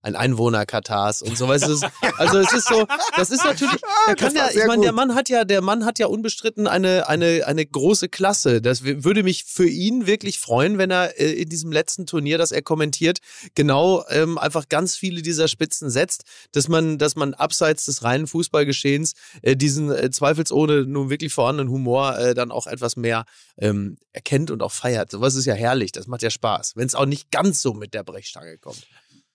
ein 0.01 0.15
Einwohner 0.15 0.65
Katars 0.65 1.21
und 1.21 1.37
so. 1.37 1.47
Weißt 1.47 1.67
du, 1.67 1.77
also 2.17 2.37
es 2.39 2.53
ist 2.53 2.67
so 2.67 2.87
das 3.15 3.31
ist 3.31 3.43
natürlich 3.43 3.81
der 4.07 4.15
kann 4.15 4.33
Das 4.33 4.43
war 4.43 4.53
ja 4.53 4.61
ich 4.61 4.67
meine 4.67 4.83
der. 4.83 4.91
Mann 4.93 5.15
hat 5.15 5.29
ja 5.29 5.43
der 5.43 5.61
Mann 5.61 5.85
hat 5.85 5.99
ja 5.99 6.07
unbestritten 6.07 6.67
eine 6.67 7.07
eine 7.07 7.45
eine 7.45 7.65
große 7.65 8.09
Klasse. 8.09 8.61
Das 8.61 8.83
würde 8.83 9.23
mich 9.23 9.43
für 9.45 9.67
ihn 9.67 10.07
wirklich 10.07 10.39
freuen 10.39 10.77
wenn 10.77 10.91
er 10.91 11.19
äh, 11.19 11.31
in 11.33 11.49
diesem 11.49 11.71
letzten 11.71 12.05
Turnier 12.05 12.37
das 12.37 12.51
er 12.51 12.61
kommentiert 12.61 13.19
genau 13.55 14.05
ähm, 14.09 14.37
einfach 14.37 14.69
ganz 14.69 14.95
viele 14.95 15.21
dieser 15.21 15.47
Spitzen 15.47 15.89
setzt 15.89 16.23
dass 16.53 16.67
man 16.67 16.97
dass 16.97 17.15
man 17.15 17.33
abseits 17.33 17.85
des 17.85 18.03
reinen 18.03 18.27
Fußballgeschehens 18.27 19.13
äh, 19.41 19.55
diesen 19.55 19.91
äh, 19.91 20.09
zweifelsohne 20.11 20.85
nun 20.85 21.09
wirklich 21.09 21.33
vorhandenen 21.33 21.71
Humor 21.71 22.17
äh, 22.17 22.33
dann 22.33 22.51
auch 22.51 22.67
etwas 22.67 22.95
mehr 22.95 23.25
ähm, 23.57 23.97
erkennt 24.13 24.51
und 24.51 24.61
auch 24.63 24.71
feiert. 24.71 25.11
Sowas 25.11 25.35
ist 25.35 25.45
ja 25.45 25.53
herrlich. 25.53 25.91
Das 25.91 26.07
macht 26.07 26.21
ja 26.21 26.29
Spaß 26.29 26.75
wenn 26.75 26.87
es 26.87 26.95
auch 26.95 27.05
nicht 27.05 27.31
ganz 27.31 27.61
so 27.61 27.73
mit 27.73 27.93
der 27.93 28.03
Brechstange 28.03 28.57
kommt 28.57 28.87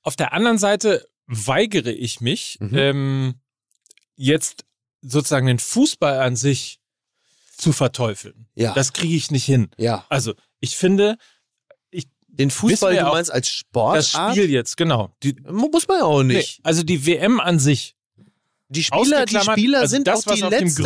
Auf 0.05 0.15
der 0.17 0.33
anderen 0.33 0.59
Seite 0.59 1.09
weigere 1.27 1.91
ich 1.91 2.21
mich, 2.21 2.59
Mhm. 2.61 2.79
ähm, 2.79 3.35
jetzt 4.15 4.65
sozusagen 5.01 5.47
den 5.47 5.59
Fußball 5.59 6.21
an 6.21 6.37
sich 6.37 6.79
zu 7.57 7.73
verteufeln. 7.73 8.47
Ja. 8.55 8.73
Das 8.75 8.93
kriege 8.93 9.15
ich 9.17 9.31
nicht 9.33 9.45
hin. 9.45 9.71
ja 9.77 10.05
Also, 10.09 10.35
ich 10.61 10.77
finde, 10.77 11.17
Den 12.29 12.51
Fußball, 12.51 12.97
du 12.97 13.03
meinst 13.03 13.31
als 13.33 13.49
Sportart? 13.49 13.99
das 13.99 14.11
Spiel 14.33 14.51
jetzt, 14.51 14.77
genau. 14.77 15.15
Die, 15.23 15.35
muss 15.49 15.87
man 15.87 15.99
ja 15.99 16.05
auch 16.05 16.23
nee, 16.25 16.35
nicht. 16.35 16.59
also 16.65 16.83
die 16.83 17.07
WM 17.07 17.39
an 17.39 17.61
sich. 17.61 17.94
Die 18.75 18.85
Spieler, 18.85 19.25
die 19.27 19.39
Spieler 19.39 19.81
also 19.81 19.91
sind 19.91 20.07
das, 20.07 20.27
auch 20.27 20.35
die 20.35 20.41
letzten. 20.43 20.83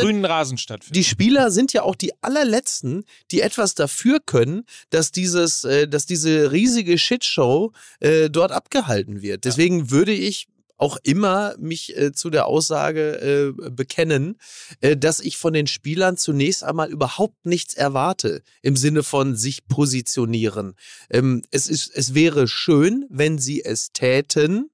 Die 0.91 1.05
Spieler 1.05 1.51
sind 1.51 1.72
ja 1.72 1.82
auch 1.82 1.97
die 1.97 2.12
allerletzten, 2.22 3.05
die 3.30 3.41
etwas 3.41 3.74
dafür 3.74 4.20
können, 4.24 4.64
dass 4.91 5.12
dieses, 5.12 5.64
äh, 5.64 5.89
dass 5.89 6.07
diese 6.07 6.53
riesige 6.53 6.99
Shitshow 6.99 7.72
äh, 8.01 8.30
dort 8.30 8.53
abgehalten 8.53 9.22
wird. 9.22 9.45
Deswegen 9.45 9.91
würde 9.91 10.12
ich 10.12 10.49
auch 10.78 10.97
immer 11.03 11.55
mich 11.59 11.97
äh, 11.97 12.12
zu 12.12 12.30
der 12.30 12.47
Aussage 12.47 13.55
äh, 13.59 13.70
bekennen, 13.70 14.36
äh, 14.80 14.97
dass 14.97 15.20
ich 15.20 15.36
von 15.36 15.53
den 15.53 15.66
Spielern 15.66 16.16
zunächst 16.16 16.64
einmal 16.64 16.91
überhaupt 16.91 17.45
nichts 17.45 17.74
erwarte 17.74 18.43
im 18.62 18.76
Sinne 18.76 19.03
von 19.03 19.36
sich 19.36 19.66
positionieren. 19.66 20.74
Ähm, 21.11 21.43
es 21.51 21.66
ist, 21.66 21.91
es 21.95 22.14
wäre 22.14 22.47
schön, 22.47 23.07
wenn 23.11 23.39
sie 23.39 23.64
es 23.64 23.93
täten. 23.93 24.70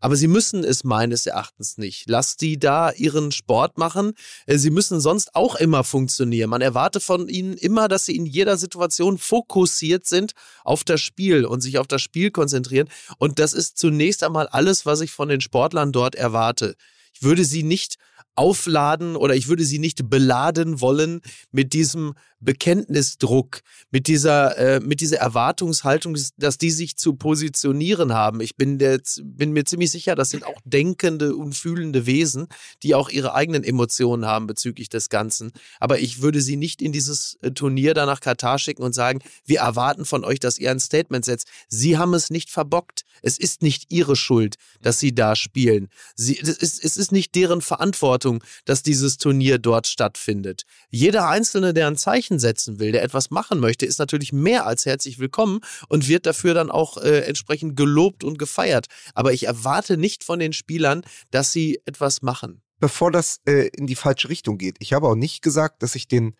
Aber 0.00 0.16
sie 0.16 0.28
müssen 0.28 0.62
es 0.62 0.84
meines 0.84 1.26
Erachtens 1.26 1.78
nicht. 1.78 2.04
Lass 2.08 2.36
die 2.36 2.58
da 2.58 2.90
ihren 2.90 3.32
Sport 3.32 3.78
machen. 3.78 4.12
Äh, 4.46 4.58
Sie 4.58 4.70
müssen 4.70 5.00
sonst 5.00 5.34
auch 5.34 5.54
immer 5.56 5.84
funktionieren. 5.84 6.50
Man 6.50 6.60
erwarte 6.60 7.00
von 7.00 7.28
ihnen 7.28 7.54
immer, 7.54 7.88
dass 7.88 8.04
sie 8.04 8.16
in 8.16 8.26
jeder 8.26 8.56
Situation 8.56 9.16
fokussiert 9.18 10.06
sind 10.06 10.32
auf 10.64 10.84
das 10.84 11.00
Spiel 11.00 11.44
und 11.46 11.60
sich 11.60 11.78
auf 11.78 11.86
das 11.86 12.02
Spiel 12.02 12.30
konzentrieren. 12.30 12.88
Und 13.18 13.38
das 13.38 13.52
ist 13.52 13.78
zunächst 13.78 14.22
einmal 14.22 14.48
alles, 14.48 14.84
was 14.84 15.00
ich 15.00 15.12
von 15.12 15.28
den 15.28 15.40
Sportlern 15.40 15.92
dort 15.92 16.14
erwarte. 16.14 16.76
Ich 17.14 17.22
würde 17.22 17.44
sie 17.44 17.62
nicht 17.62 17.96
aufladen 18.34 19.16
oder 19.16 19.34
ich 19.34 19.48
würde 19.48 19.64
sie 19.64 19.78
nicht 19.78 20.10
beladen 20.10 20.80
wollen 20.80 21.22
mit 21.50 21.72
diesem 21.72 22.14
Bekenntnisdruck, 22.40 23.60
mit 23.90 24.06
dieser, 24.06 24.56
äh, 24.58 24.80
mit 24.80 25.00
dieser 25.00 25.18
Erwartungshaltung, 25.18 26.16
dass- 26.36 26.58
die 26.58 26.70
sich 26.70 26.96
zu 26.96 27.14
positionieren 27.14 28.12
haben. 28.12 28.40
Ich 28.40 28.56
bin, 28.56 28.78
der, 28.78 29.00
bin 29.22 29.52
mir 29.52 29.64
ziemlich 29.64 29.90
sicher, 29.90 30.14
das 30.14 30.30
sind 30.30 30.44
auch 30.44 30.60
denkende 30.64 31.36
und 31.36 31.54
fühlende 31.54 32.06
Wesen, 32.06 32.48
die 32.82 32.94
auch 32.94 33.08
ihre 33.08 33.34
eigenen 33.34 33.64
Emotionen 33.64 34.26
haben 34.26 34.46
bezüglich 34.46 34.88
des 34.88 35.08
Ganzen. 35.08 35.52
Aber 35.80 35.98
ich 35.98 36.22
würde 36.22 36.40
sie 36.40 36.56
nicht 36.56 36.82
in 36.82 36.92
dieses 36.92 37.38
äh, 37.42 37.50
Turnier 37.50 37.94
da 37.94 38.06
nach 38.06 38.20
Katar 38.20 38.58
schicken 38.58 38.82
und 38.82 38.94
sagen, 38.94 39.20
wir 39.44 39.60
erwarten 39.60 40.04
von 40.04 40.24
euch, 40.24 40.40
dass 40.40 40.58
ihr 40.58 40.70
ein 40.70 40.80
Statement 40.80 41.24
setzt. 41.24 41.48
Sie 41.68 41.96
haben 41.98 42.14
es 42.14 42.30
nicht 42.30 42.50
verbockt. 42.50 43.02
Es 43.22 43.38
ist 43.38 43.62
nicht 43.62 43.92
ihre 43.92 44.16
Schuld, 44.16 44.56
dass 44.82 44.98
sie 44.98 45.14
da 45.14 45.36
spielen. 45.36 45.88
Sie, 46.14 46.38
es, 46.38 46.48
ist, 46.48 46.84
es 46.84 46.96
ist 46.96 47.12
nicht 47.12 47.34
deren 47.34 47.60
Verantwortung, 47.62 48.42
dass 48.64 48.82
dieses 48.82 49.16
Turnier 49.16 49.58
dort 49.58 49.86
stattfindet. 49.86 50.64
Jeder 50.90 51.28
Einzelne, 51.28 51.72
der 51.72 51.86
ein 51.86 51.96
Zeichen 51.96 52.25
setzen 52.38 52.78
will, 52.78 52.92
der 52.92 53.02
etwas 53.02 53.30
machen 53.30 53.60
möchte, 53.60 53.86
ist 53.86 53.98
natürlich 53.98 54.32
mehr 54.32 54.66
als 54.66 54.84
herzlich 54.86 55.18
willkommen 55.18 55.60
und 55.88 56.08
wird 56.08 56.26
dafür 56.26 56.52
dann 56.54 56.70
auch 56.70 56.96
äh, 56.98 57.20
entsprechend 57.20 57.76
gelobt 57.76 58.24
und 58.24 58.38
gefeiert. 58.38 58.86
Aber 59.14 59.32
ich 59.32 59.46
erwarte 59.46 59.96
nicht 59.96 60.24
von 60.24 60.38
den 60.38 60.52
Spielern, 60.52 61.02
dass 61.30 61.52
sie 61.52 61.80
etwas 61.86 62.22
machen. 62.22 62.60
bevor 62.78 63.10
das 63.10 63.40
äh, 63.46 63.68
in 63.68 63.86
die 63.86 63.94
falsche 63.94 64.28
Richtung 64.28 64.58
geht. 64.58 64.76
Ich 64.80 64.92
habe 64.92 65.08
auch 65.08 65.14
nicht 65.14 65.40
gesagt, 65.42 65.82
dass 65.82 65.94
ich 65.94 66.08
den, 66.08 66.34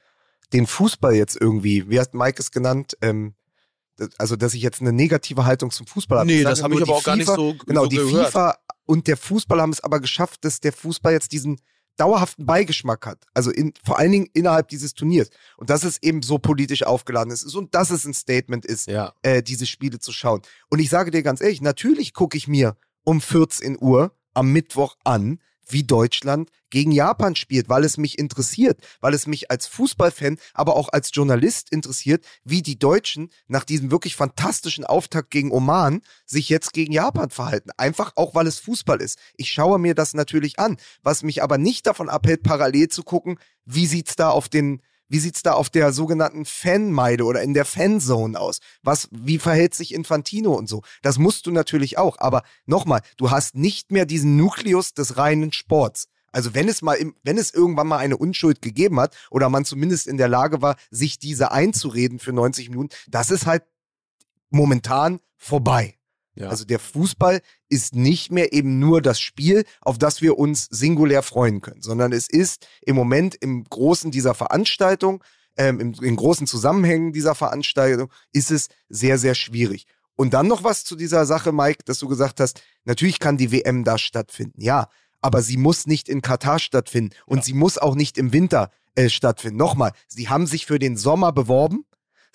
den 0.53 0.67
Fußball 0.67 1.15
jetzt 1.15 1.41
irgendwie, 1.41 1.89
wie 1.89 1.99
hat 1.99 2.13
Mike 2.13 2.41
es 2.43 2.51
genannt, 2.51 2.97
ähm, 3.01 3.35
also 4.19 4.37
dass 4.37 4.53
ich 4.53 4.61
jetzt 4.61 4.83
eine 4.83 4.93
negative 4.93 5.47
Haltung 5.47 5.71
zum 5.71 5.87
Fußball 5.87 6.19
habe. 6.19 6.27
Nee, 6.27 6.43
das 6.43 6.63
habe 6.63 6.75
ich 6.75 6.83
aber 6.83 6.95
auch 6.97 7.03
gar 7.03 7.17
nicht 7.17 7.25
FIFA 7.27 7.37
so 7.37 7.57
Genau, 7.67 7.85
so 7.85 7.89
die 7.89 7.97
gehört. 7.97 8.27
FIFA 8.27 8.57
und 8.85 9.07
der 9.07 9.17
Fußball 9.17 9.61
haben 9.61 9.73
es 9.73 9.83
aber 9.83 10.01
geschafft, 10.01 10.45
dass 10.45 10.61
der 10.61 10.73
Fußball 10.75 11.13
jetzt 11.15 11.33
diesen 11.33 11.59
dauerhaften 11.97 12.47
Beigeschmack 12.47 13.07
hat. 13.07 13.25
Also 13.35 13.51
in, 13.51 13.73
vor 13.85 13.99
allen 13.99 14.13
Dingen 14.13 14.29
innerhalb 14.33 14.69
dieses 14.69 14.95
Turniers. 14.95 15.31
Und 15.57 15.71
dass 15.71 15.83
es 15.85 16.03
eben 16.03 16.23
so 16.23 16.39
politisch 16.39 16.83
aufgeladen 16.83 17.33
ist 17.33 17.43
und 17.55 17.75
dass 17.75 17.91
es 17.91 18.05
ein 18.05 18.15
Statement 18.15 18.65
ist, 18.67 18.87
Ja. 18.87 19.13
äh, 19.23 19.43
diese 19.43 19.67
Spiele 19.67 19.99
zu 19.99 20.13
schauen. 20.13 20.43
Und 20.69 20.79
ich 20.79 20.91
sage 20.91 21.11
dir 21.11 21.23
ganz 21.23 21.41
ehrlich, 21.41 21.61
natürlich 21.63 22.13
gucke 22.15 22.37
ich 22.37 22.49
mir 22.49 22.77
um 23.05 23.21
14 23.21 23.79
Uhr 23.81 24.13
am 24.35 24.53
Mittwoch 24.53 24.97
an, 25.05 25.41
wie 25.69 25.85
Deutschland 25.85 26.51
gegen 26.71 26.93
Japan 26.93 27.37
spielt, 27.37 27.69
weil 27.69 27.85
es 27.85 27.97
mich 27.97 28.19
interessiert, 28.19 28.81
weil 29.01 29.15
es 29.15 29.27
mich 29.27 29.51
als 29.51 29.67
Fußballfan, 29.67 30.39
aber 30.55 30.77
auch 30.77 30.89
als 30.93 31.11
Journalist 31.13 31.71
interessiert, 31.71 32.25
wie 32.45 32.63
die 32.63 32.79
Deutschen 32.79 33.31
nach 33.47 33.65
diesem 33.65 33.91
wirklich 33.91 34.17
fantastischen 34.17 34.85
Auftakt 34.85 35.31
gegen 35.31 35.53
Oman 35.53 36.03
sich 36.25 36.49
jetzt 36.49 36.73
gegen 36.73 36.93
Japan 36.93 37.31
verhalten. 37.31 37.71
Einfach 37.77 38.13
auch, 38.17 38.35
weil 38.35 38.47
es 38.47 38.59
Fußball 38.59 39.01
ist. 39.01 39.19
Ich 39.37 39.51
schaue 39.51 39.79
mir 39.79 39.95
das 39.95 40.15
natürlich 40.15 40.59
an, 40.59 40.77
was 41.03 41.23
mich 41.23 41.43
aber 41.43 41.59
nicht 41.59 41.87
davon 41.87 42.09
abhält, 42.09 42.43
parallel 42.43 42.89
zu 42.89 43.03
gucken, 43.03 43.39
wie 43.65 43.87
sieht's 43.87 44.17
da 44.17 44.31
auf 44.31 44.49
den 44.49 44.83
wie 45.09 45.19
sieht's 45.19 45.43
da 45.43 45.53
auf 45.53 45.71
der 45.71 45.93
sogenannten 45.93 46.45
Fanmeide 46.45 47.25
oder 47.25 47.43
in 47.43 47.55
der 47.55 47.65
Fanzone 47.65 48.39
aus? 48.39 48.59
Was, 48.83 49.09
wie 49.11 49.39
verhält 49.39 49.75
sich 49.75 49.95
Infantino 49.95 50.53
und 50.53 50.69
so? 50.69 50.83
Das 51.03 51.19
musst 51.19 51.47
du 51.47 51.51
natürlich 51.51 51.99
auch. 51.99 52.19
Aber 52.19 52.43
nochmal, 52.67 53.01
du 53.17 53.31
hast 53.31 53.55
nicht 53.55 53.93
mehr 53.93 54.07
diesen 54.07 54.37
Nukleus 54.37 54.95
des 54.95 55.17
reinen 55.17 55.53
Sports. 55.53 56.09
Also 56.33 56.55
wenn 56.55 56.69
es 56.69 56.83
mal, 56.83 56.99
wenn 57.23 57.39
es 57.39 57.55
irgendwann 57.55 57.87
mal 57.87 57.99
eine 57.99 58.17
Unschuld 58.17 58.61
gegeben 58.61 59.01
hat 59.01 59.17
oder 59.31 59.49
man 59.49 59.65
zumindest 59.65 60.07
in 60.07 60.19
der 60.19 60.29
Lage 60.29 60.61
war, 60.61 60.77
sich 60.91 61.19
diese 61.19 61.51
einzureden 61.51 62.19
für 62.19 62.33
90 62.33 62.69
Minuten, 62.71 62.95
das 63.09 63.31
ist 63.31 63.47
halt 63.47 63.63
momentan 64.51 65.21
vorbei. 65.37 65.95
Ja. 66.37 66.49
Also 66.49 66.65
der 66.65 66.79
Fußball 66.79 67.41
ist 67.69 67.95
nicht 67.95 68.31
mehr 68.31 68.53
eben 68.53 68.79
nur 68.79 69.01
das 69.01 69.19
Spiel, 69.19 69.65
auf 69.81 69.99
das 69.99 70.21
wir 70.21 70.39
uns 70.39 70.69
singulär 70.71 71.23
freuen 71.23 71.63
können, 71.63 71.83
sondern 71.83 72.13
es 72.13 72.29
ist 72.29 72.67
im 72.83 72.95
Moment 72.95 73.35
im 73.35 73.65
Großen 73.65 74.11
dieser 74.11 74.35
Veranstaltung, 74.35 75.25
ähm, 75.57 75.81
im, 75.81 75.95
in 75.95 76.15
großen 76.15 76.47
Zusammenhängen 76.47 77.13
dieser 77.13 77.35
Veranstaltung, 77.35 78.11
ist 78.33 78.51
es 78.51 78.69
sehr, 78.91 79.17
sehr 79.19 79.35
schwierig. 79.35 79.87
Und 80.15 80.35
dann 80.35 80.47
noch 80.47 80.63
was 80.63 80.85
zu 80.85 80.95
dieser 80.95 81.25
Sache, 81.27 81.53
Mike, 81.53 81.85
dass 81.85 81.99
du 81.99 82.09
gesagt 82.09 82.41
hast, 82.41 82.63
natürlich 82.85 83.19
kann 83.19 83.39
die 83.39 83.51
WM 83.53 83.85
da 83.85 83.97
stattfinden, 83.97 84.61
ja, 84.61 84.89
aber 85.23 85.43
sie 85.43 85.57
muss 85.57 85.87
nicht 85.87 86.09
in 86.09 86.23
Katar 86.23 86.59
stattfinden 86.59 87.15
und 87.25 87.45
sie 87.45 87.55
muss 87.55 87.79
auch 87.79 87.95
nicht 87.95 88.19
im 88.19 88.33
Winter 88.33 88.71
äh, 88.95 89.09
stattfinden. 89.09 89.57
Nochmal, 89.57 89.93
sie 90.07 90.29
haben 90.29 90.47
sich 90.47 90.67
für 90.67 90.79
den 90.79 90.97
Sommer 90.97 91.33
beworben. 91.33 91.85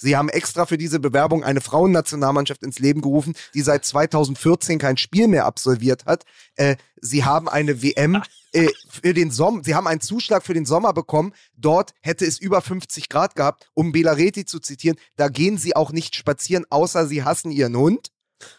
Sie 0.01 0.17
haben 0.17 0.29
extra 0.29 0.65
für 0.65 0.79
diese 0.79 0.99
Bewerbung 0.99 1.43
eine 1.43 1.61
Frauennationalmannschaft 1.61 2.63
ins 2.63 2.79
Leben 2.79 3.01
gerufen, 3.01 3.35
die 3.53 3.61
seit 3.61 3.85
2014 3.85 4.79
kein 4.79 4.97
Spiel 4.97 5.27
mehr 5.27 5.45
absolviert 5.45 6.05
hat. 6.05 6.23
Äh, 6.55 6.75
sie 6.99 7.23
haben 7.23 7.47
eine 7.47 7.83
WM 7.83 8.23
äh, 8.51 8.67
für 8.89 9.13
den 9.13 9.29
Sommer, 9.29 9.63
sie 9.63 9.75
haben 9.75 9.85
einen 9.85 10.01
Zuschlag 10.01 10.43
für 10.43 10.55
den 10.55 10.65
Sommer 10.65 10.91
bekommen. 10.93 11.33
Dort 11.55 11.93
hätte 12.01 12.25
es 12.25 12.39
über 12.39 12.61
50 12.61 13.09
Grad 13.09 13.35
gehabt, 13.35 13.69
um 13.75 13.91
Belareti 13.91 14.45
zu 14.45 14.59
zitieren. 14.59 14.97
Da 15.17 15.29
gehen 15.29 15.59
sie 15.59 15.75
auch 15.75 15.91
nicht 15.91 16.15
spazieren, 16.15 16.65
außer 16.71 17.05
sie 17.05 17.23
hassen 17.23 17.51
ihren 17.51 17.77
Hund. 17.77 18.11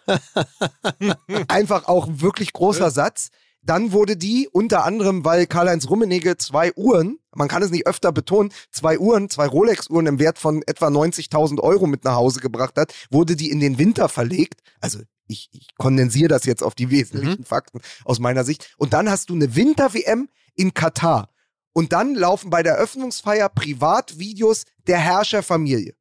Einfach 1.48 1.88
auch 1.88 2.06
ein 2.06 2.20
wirklich 2.20 2.52
großer 2.52 2.92
Satz. 2.92 3.30
Dann 3.62 3.90
wurde 3.90 4.16
die 4.16 4.48
unter 4.48 4.84
anderem, 4.84 5.24
weil 5.24 5.46
Karl-Heinz 5.46 5.88
Rummenigge 5.88 6.36
zwei 6.36 6.72
Uhren, 6.74 7.18
man 7.34 7.48
kann 7.48 7.62
es 7.62 7.70
nicht 7.70 7.86
öfter 7.86 8.12
betonen, 8.12 8.52
zwei 8.70 8.98
Uhren, 8.98 9.30
zwei 9.30 9.46
Rolex-Uhren 9.46 10.06
im 10.06 10.18
Wert 10.18 10.38
von 10.38 10.62
etwa 10.66 10.88
90.000 10.88 11.60
Euro 11.60 11.86
mit 11.86 12.04
nach 12.04 12.14
Hause 12.14 12.40
gebracht 12.40 12.76
hat, 12.76 12.94
wurde 13.10 13.36
die 13.36 13.50
in 13.50 13.60
den 13.60 13.78
Winter 13.78 14.08
verlegt. 14.08 14.60
Also 14.80 15.00
ich, 15.28 15.48
ich 15.52 15.68
kondensiere 15.76 16.28
das 16.28 16.44
jetzt 16.44 16.62
auf 16.62 16.74
die 16.74 16.90
wesentlichen 16.90 17.44
Fakten 17.44 17.80
aus 18.04 18.18
meiner 18.18 18.44
Sicht. 18.44 18.74
Und 18.76 18.92
dann 18.92 19.10
hast 19.10 19.30
du 19.30 19.34
eine 19.34 19.54
Winter-WM 19.54 20.28
in 20.54 20.74
Katar. 20.74 21.30
Und 21.72 21.92
dann 21.92 22.14
laufen 22.14 22.50
bei 22.50 22.62
der 22.62 22.74
Eröffnungsfeier 22.74 23.48
Privatvideos 23.48 24.64
der 24.86 24.98
Herrscherfamilie. 24.98 25.94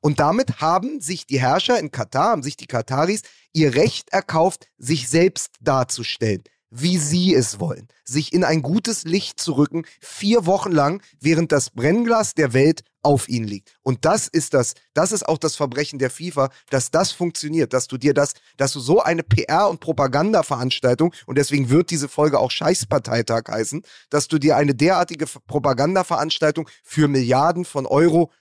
Und 0.00 0.20
damit 0.20 0.60
haben 0.60 1.00
sich 1.00 1.26
die 1.26 1.40
Herrscher 1.40 1.78
in 1.78 1.90
Katar, 1.90 2.32
haben 2.32 2.42
sich 2.42 2.58
die 2.58 2.66
Kataris 2.66 3.22
ihr 3.54 3.74
Recht 3.74 4.12
erkauft, 4.12 4.68
sich 4.76 5.08
selbst 5.08 5.54
darzustellen, 5.62 6.44
wie 6.76 6.98
sie 6.98 7.34
es 7.34 7.60
wollen. 7.60 7.86
Sich 8.04 8.32
in 8.32 8.42
ein 8.42 8.60
gutes 8.60 9.04
Licht 9.04 9.40
zu 9.40 9.52
rücken, 9.52 9.84
vier 10.00 10.44
Wochen 10.44 10.72
lang, 10.72 11.02
während 11.20 11.52
das 11.52 11.70
Brennglas 11.70 12.34
der 12.34 12.52
Welt 12.52 12.82
auf 13.04 13.28
ihnen 13.28 13.46
liegt. 13.46 13.76
Und 13.82 14.04
das 14.04 14.26
ist 14.26 14.54
das, 14.54 14.74
das 14.92 15.12
ist 15.12 15.28
auch 15.28 15.38
das 15.38 15.54
Verbrechen 15.54 16.00
der 16.00 16.10
FIFA, 16.10 16.50
dass 16.70 16.90
das 16.90 17.12
funktioniert, 17.12 17.72
dass 17.72 17.86
du 17.86 17.96
dir 17.96 18.12
das, 18.12 18.32
dass 18.56 18.72
du 18.72 18.80
so 18.80 19.00
eine 19.00 19.22
PR- 19.22 19.68
und 19.68 19.78
Propagandaveranstaltung, 19.78 21.14
und 21.26 21.38
deswegen 21.38 21.68
wird 21.68 21.90
diese 21.90 22.08
Folge 22.08 22.40
auch 22.40 22.50
Scheißparteitag 22.50 23.44
heißen, 23.48 23.82
dass 24.10 24.26
du 24.26 24.38
dir 24.38 24.56
eine 24.56 24.74
derartige 24.74 25.26
Propagandaveranstaltung 25.26 26.68
für 26.82 27.06
Milliarden 27.06 27.64
von 27.64 27.86
Euro 27.86 28.32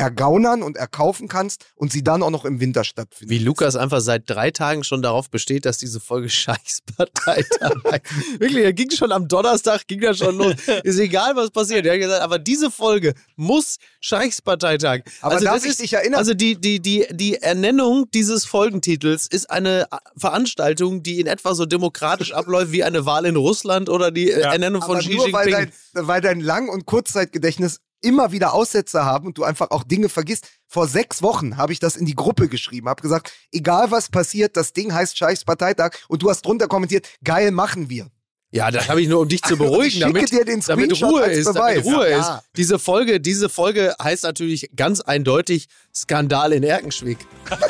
ergaunern 0.00 0.62
und 0.62 0.78
erkaufen 0.78 1.28
kannst 1.28 1.66
und 1.76 1.92
sie 1.92 2.02
dann 2.02 2.22
auch 2.22 2.30
noch 2.30 2.46
im 2.46 2.58
Winter 2.58 2.84
stattfindet. 2.84 3.30
Wie 3.30 3.38
Lukas 3.42 3.76
einfach 3.76 4.00
seit 4.00 4.28
drei 4.28 4.50
Tagen 4.50 4.82
schon 4.82 5.02
darauf 5.02 5.28
besteht, 5.30 5.66
dass 5.66 5.76
diese 5.76 6.00
Folge 6.00 6.28
Scheißparteitag 6.30 7.44
heißt. 7.84 8.40
Wirklich, 8.40 8.64
er 8.64 8.72
ging 8.72 8.90
schon 8.90 9.12
am 9.12 9.28
Donnerstag, 9.28 9.86
ging 9.86 10.00
das 10.00 10.18
schon 10.18 10.36
los. 10.38 10.54
Ist 10.84 10.98
egal, 10.98 11.36
was 11.36 11.50
passiert. 11.50 11.84
Er 11.86 11.92
hat 11.92 12.00
gesagt, 12.00 12.22
aber 12.22 12.38
diese 12.38 12.70
Folge 12.70 13.12
muss 13.36 13.76
Scheißparteitag. 14.00 15.00
Aber 15.20 15.34
also 15.34 15.44
darf 15.44 15.54
das 15.56 15.64
ich 15.64 15.70
ist, 15.70 15.80
dich 15.82 15.92
erinnern? 15.92 16.18
Also 16.18 16.34
die, 16.34 16.56
die, 16.60 16.80
die, 16.80 17.06
die 17.10 17.36
Ernennung 17.36 18.10
dieses 18.12 18.44
Folgentitels 18.46 19.26
ist 19.26 19.50
eine 19.50 19.86
Veranstaltung, 20.16 21.02
die 21.02 21.20
in 21.20 21.26
etwa 21.26 21.54
so 21.54 21.66
demokratisch 21.66 22.32
abläuft 22.34 22.72
wie 22.72 22.84
eine 22.84 23.04
Wahl 23.06 23.26
in 23.26 23.36
Russland 23.36 23.88
oder 23.88 24.10
die 24.10 24.30
äh, 24.30 24.40
Ja. 24.40 24.52
Ernennung 24.52 24.80
von 24.82 24.92
Aber 24.96 25.00
Xi 25.00 25.14
nur 25.14 25.32
weil 25.32 25.48
Jinping. 25.48 25.72
dein, 25.94 26.06
weil 26.08 26.20
dein 26.20 26.40
Lang- 26.40 26.68
und 26.68 26.86
Kurzzeitgedächtnis 26.86 27.80
immer 28.02 28.32
wieder 28.32 28.52
Aussätze 28.54 29.04
haben 29.04 29.26
und 29.26 29.38
du 29.38 29.44
einfach 29.44 29.70
auch 29.70 29.84
Dinge 29.84 30.08
vergisst. 30.08 30.48
Vor 30.66 30.86
sechs 30.86 31.22
Wochen 31.22 31.56
habe 31.56 31.72
ich 31.72 31.78
das 31.80 31.96
in 31.96 32.06
die 32.06 32.14
Gruppe 32.14 32.48
geschrieben, 32.48 32.88
habe 32.88 33.02
gesagt, 33.02 33.32
egal 33.52 33.90
was 33.90 34.08
passiert, 34.08 34.56
das 34.56 34.72
Ding 34.72 34.92
heißt 34.92 35.16
Scheiß 35.18 35.44
Parteitag 35.44 35.96
und 36.08 36.22
du 36.22 36.30
hast 36.30 36.42
drunter 36.42 36.68
kommentiert, 36.68 37.08
geil 37.24 37.50
machen 37.50 37.90
wir. 37.90 38.08
Ja, 38.52 38.72
das 38.72 38.88
habe 38.88 39.00
ich 39.00 39.06
nur, 39.08 39.20
um 39.20 39.28
dich 39.28 39.42
zu 39.42 39.52
Ich 39.54 39.58
beruhigen, 39.60 39.90
schicke 39.92 40.12
damit, 40.12 40.32
dir 40.32 40.44
den 40.44 40.60
damit 40.66 41.00
Ruhe 41.00 41.22
als 41.22 41.38
ist. 41.38 41.46
Damit 41.54 41.84
Ruhe 41.84 42.10
Ja, 42.10 42.18
ist. 42.18 42.26
ja. 42.26 42.42
Diese 42.56 42.80
Folge, 42.80 43.20
diese 43.20 43.48
Folge 43.48 43.94
heißt 44.02 44.24
natürlich 44.24 44.70
ganz 44.74 45.00
eindeutig 45.00 45.68
Skandal 45.94 46.52
in 46.52 46.64
Erkenschwick. 46.64 47.18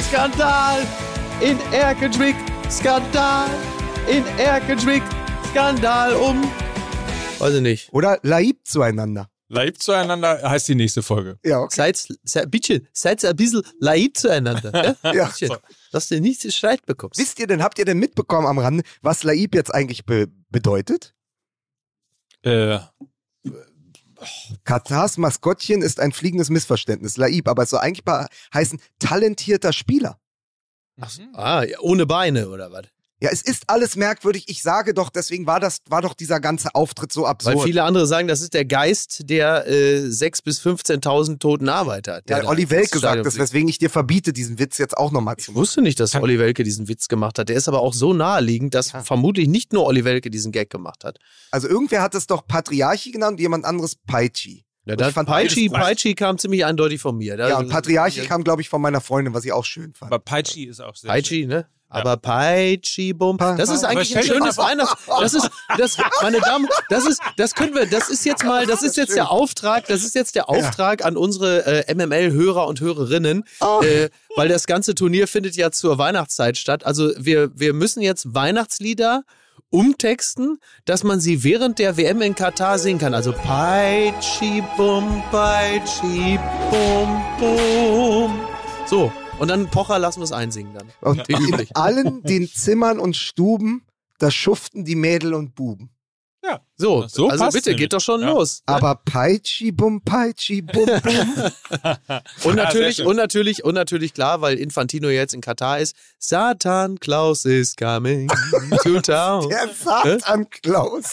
Skandal 0.00 0.86
in 1.40 1.58
Erkenschwick. 1.72 2.36
Skandal 2.70 3.48
in 4.08 4.24
Erkenschwick. 4.38 5.02
Skandal 5.50 6.14
um. 6.14 6.50
Weiß 7.38 7.54
ich 7.54 7.62
nicht. 7.62 7.92
Oder 7.92 8.18
Laib 8.22 8.66
zueinander. 8.66 9.30
Leib 9.50 9.80
zueinander 9.82 10.42
heißt 10.42 10.68
die 10.68 10.74
nächste 10.74 11.02
Folge. 11.02 11.38
Ja, 11.42 11.60
okay. 11.60 11.92
Seid, 12.24 12.50
bitte, 12.50 12.82
seid 12.92 13.24
ein 13.24 13.34
bisschen 13.34 13.62
laid 13.80 14.18
zueinander. 14.18 14.96
Ja? 15.02 15.32
Ja. 15.38 15.58
Dass 15.90 16.08
du 16.08 16.20
nicht 16.20 16.52
Streit 16.52 16.84
bekommst. 16.84 17.18
Wisst 17.18 17.38
ihr 17.38 17.46
denn, 17.46 17.62
habt 17.62 17.78
ihr 17.78 17.86
denn 17.86 17.98
mitbekommen 17.98 18.46
am 18.46 18.58
Rande, 18.58 18.84
was 19.00 19.22
Laib 19.22 19.54
jetzt 19.54 19.74
eigentlich 19.74 20.04
be 20.04 20.28
bedeutet? 20.50 21.14
Äh, 22.42 22.78
Katars 24.64 25.16
Maskottchen 25.16 25.80
ist 25.82 26.00
ein 26.00 26.12
fliegendes 26.12 26.50
Missverständnis. 26.50 27.16
Laib, 27.16 27.48
aber 27.48 27.62
es 27.62 27.70
soll 27.70 27.80
eigentlich 27.80 28.04
mal 28.04 28.26
heißen 28.52 28.80
talentierter 28.98 29.72
Spieler. 29.72 30.20
Ah, 31.32 31.62
ja, 31.62 31.78
ohne 31.80 32.06
Beine 32.06 32.48
oder 32.48 32.72
was? 32.72 32.84
Ja, 33.20 33.30
es 33.32 33.42
ist 33.42 33.64
alles 33.66 33.96
merkwürdig. 33.96 34.44
Ich 34.46 34.62
sage 34.62 34.94
doch, 34.94 35.10
deswegen 35.10 35.44
war 35.46 35.58
das, 35.58 35.78
war 35.88 36.02
doch 36.02 36.14
dieser 36.14 36.38
ganze 36.38 36.72
Auftritt 36.76 37.12
so 37.12 37.26
absurd. 37.26 37.56
Weil 37.56 37.64
viele 37.64 37.82
andere 37.82 38.06
sagen, 38.06 38.28
das 38.28 38.40
ist 38.40 38.54
der 38.54 38.64
Geist 38.64 39.28
der 39.28 39.66
äh, 39.66 40.04
6.000 40.06 40.44
bis 40.44 40.60
15.000 40.64 41.38
toten 41.40 41.68
Arbeiter. 41.68 42.22
der 42.22 42.36
ja, 42.36 42.42
da 42.44 42.48
Olli 42.48 42.70
Welke 42.70 42.98
Stadion 42.98 43.24
sagt 43.24 43.26
das, 43.26 43.38
weswegen 43.38 43.68
ich 43.68 43.78
dir 43.78 43.90
verbiete, 43.90 44.32
diesen 44.32 44.60
Witz 44.60 44.78
jetzt 44.78 44.96
auch 44.96 45.10
nochmal 45.10 45.36
zu 45.36 45.42
Ich 45.42 45.48
machen. 45.48 45.56
wusste 45.56 45.82
nicht, 45.82 45.98
dass 45.98 46.14
Olli 46.14 46.38
Welke 46.38 46.62
diesen 46.62 46.86
Witz 46.86 47.08
gemacht 47.08 47.38
hat. 47.40 47.48
Der 47.48 47.56
ist 47.56 47.66
aber 47.66 47.80
auch 47.80 47.92
so 47.92 48.12
naheliegend, 48.12 48.74
dass 48.74 48.92
Ja. 48.92 49.02
vermutlich 49.02 49.48
nicht 49.48 49.72
nur 49.72 49.84
Olli 49.86 50.04
Welke 50.04 50.30
diesen 50.30 50.52
Gag 50.52 50.70
gemacht 50.70 51.02
hat. 51.04 51.18
Also 51.50 51.66
irgendwer 51.68 52.02
hat 52.02 52.14
es 52.14 52.28
doch 52.28 52.46
Patriarchi 52.46 53.10
genannt, 53.10 53.40
jemand 53.40 53.64
anderes 53.64 53.96
Peitschi. 53.96 54.64
Ja, 54.84 54.94
das 54.96 55.08
ich 55.08 55.14
fand 55.14 55.28
Peitschi. 55.28 55.68
Peitschi 55.68 56.14
kam 56.14 56.38
ziemlich 56.38 56.64
eindeutig 56.64 57.00
von 57.00 57.16
mir. 57.16 57.36
Da- 57.36 57.48
Ja, 57.48 57.58
und 57.58 57.68
Patriarchi 57.68 58.20
kam, 58.22 58.44
glaube 58.44 58.62
ich, 58.62 58.68
von 58.68 58.80
meiner 58.80 59.00
Freundin, 59.00 59.34
was 59.34 59.44
ich 59.44 59.52
auch 59.52 59.64
schön 59.64 59.92
fand. 59.92 60.12
aber 60.12 60.18
Peitschi 60.22 60.64
ist 60.66 60.80
auch 60.80 60.94
sehr 60.96 61.10
Peitschi, 61.10 61.46
ne? 61.46 61.66
Aber 61.90 62.16
Peitschi 62.18 63.14
Bum. 63.14 63.38
Pa- 63.38 63.56
Das 63.56 63.70
ist 63.70 63.82
eigentlich 63.84 64.14
ein 64.16 64.22
schönes 64.22 64.58
Weihnachts. 64.58 65.02
Das 65.20 65.32
ist, 65.32 65.50
das, 65.78 65.96
meine 66.20 66.38
Damen, 66.40 66.68
das 66.90 67.06
ist, 67.06 67.20
das 67.36 67.54
können 67.54 67.74
wir, 67.74 67.86
das 67.86 68.10
ist 68.10 68.24
jetzt 68.26 68.44
mal, 68.44 68.66
das 68.66 68.82
ist 68.82 68.96
jetzt 68.98 69.14
der 69.16 69.30
Auftrag, 69.30 69.86
das 69.86 70.04
ist 70.04 70.14
jetzt 70.14 70.34
der 70.34 70.50
Auftrag 70.50 71.04
an 71.04 71.16
unsere 71.16 71.64
äh, 71.88 71.94
MML-Hörer 71.94 72.66
und 72.66 72.80
Hörerinnen, 72.80 73.44
Oh. 73.60 73.80
äh, 73.82 74.10
weil 74.36 74.48
das 74.48 74.66
ganze 74.66 74.94
Turnier 74.94 75.26
findet 75.28 75.56
ja 75.56 75.70
zur 75.70 75.96
Weihnachtszeit 75.98 76.58
statt. 76.58 76.84
Also 76.84 77.10
wir, 77.16 77.50
wir 77.58 77.72
müssen 77.72 78.02
jetzt 78.02 78.34
Weihnachtslieder 78.34 79.22
umtexten, 79.70 80.58
dass 80.84 81.04
man 81.04 81.20
sie 81.20 81.44
während 81.44 81.78
der 81.78 81.96
WM 81.96 82.20
in 82.22 82.34
Katar 82.34 82.78
singen 82.78 82.98
kann. 82.98 83.14
Also 83.14 83.32
Peitschi 83.32 84.62
Bum, 84.76 85.22
Peitschi 85.30 86.38
Bum, 86.70 87.22
Bum. 87.38 88.40
So. 88.86 89.12
Und 89.38 89.48
dann 89.48 89.68
Pocher 89.68 89.98
lassen 89.98 90.20
wir 90.20 90.24
es 90.24 90.32
einsingen 90.32 90.74
dann. 90.74 90.88
Und 91.00 91.28
in 91.28 91.66
allen 91.74 92.22
den 92.22 92.48
Zimmern 92.48 92.98
und 92.98 93.16
Stuben, 93.16 93.84
da 94.18 94.30
schuften 94.30 94.84
die 94.84 94.96
Mädel 94.96 95.34
und 95.34 95.54
Buben. 95.54 95.90
So, 96.80 97.06
So 97.08 97.28
also 97.28 97.46
bitte, 97.46 97.70
nämlich. 97.70 97.76
geht 97.84 97.92
doch 97.92 98.00
schon 98.00 98.20
Ja. 98.22 98.28
los. 98.30 98.62
Aber 98.66 98.94
Peitschi 99.04 99.72
bum, 99.72 100.00
Peitschi 100.00 100.62
bum, 100.62 100.86
bum. 100.86 101.50
Und 102.44 102.54
natürlich, 102.54 102.96
schön. 102.96 103.06
und 103.06 103.16
natürlich, 103.16 103.64
und 103.64 103.74
natürlich 103.74 104.14
klar, 104.14 104.40
weil 104.40 104.56
Infantino 104.58 105.08
jetzt 105.08 105.34
in 105.34 105.40
Katar 105.40 105.80
ist, 105.80 105.96
Satan 106.18 107.00
Klaus 107.00 107.44
is 107.44 107.74
coming 107.76 108.28
to 108.84 109.00
town. 109.00 109.48
Der 109.48 109.68
Satan 109.74 110.48
Klaus. 110.48 111.12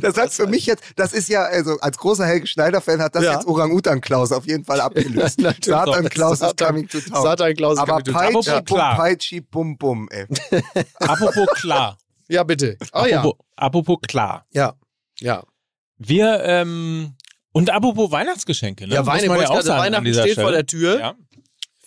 das 0.00 0.16
hat 0.16 0.32
für 0.32 0.46
mich 0.46 0.66
jetzt, 0.66 0.82
das 0.96 1.12
ist 1.12 1.28
ja, 1.28 1.42
also 1.42 1.78
als 1.80 1.98
großer 1.98 2.24
Helge 2.24 2.46
Schneider-Fan 2.46 3.02
hat 3.02 3.14
das 3.16 3.24
Ja. 3.24 3.34
jetzt 3.34 3.46
Orang-Utan 3.46 4.00
Klaus 4.00 4.32
auf 4.32 4.46
jeden 4.46 4.64
Fall 4.64 4.80
abgelöst. 4.80 5.40
Satan. 5.62 6.08
Klaus 6.08 6.40
is 6.40 6.54
coming 6.56 6.88
to 6.88 7.00
town. 7.00 7.22
Satan 7.22 7.54
Klaus 7.54 7.74
is 7.74 7.78
Aber 7.80 8.00
coming 8.02 8.04
to 8.04 8.12
town. 8.12 8.32
Peitschi 8.32 8.50
Ja, 8.50 8.60
bum. 8.60 8.96
Peitschi 8.96 9.40
bum, 9.40 9.76
bum, 9.78 10.08
ey. 10.10 10.26
apropos 11.00 11.46
klar. 11.54 11.98
Ja, 12.30 12.44
bitte. 12.44 12.78
Oh 12.92 13.04
ja. 13.06 13.18
Apropos, 13.18 13.46
apropos 13.56 13.98
klar. 14.06 14.46
Ja. 14.52 14.74
Ja. 15.18 15.44
Wir, 15.98 16.42
ähm, 16.44 17.14
und 17.52 17.70
apropos 17.70 18.10
Weihnachtsgeschenke, 18.10 18.86
ne? 18.86 18.94
Ja, 18.94 19.06
Weine, 19.06 19.26
gerade 19.26 19.62
sagen 19.62 19.82
Weihnachten 19.82 20.14
steht 20.14 20.34
vor 20.34 20.44
Stelle. 20.44 20.52
der 20.52 20.66
Tür. 20.66 21.00
Ja. 21.00 21.14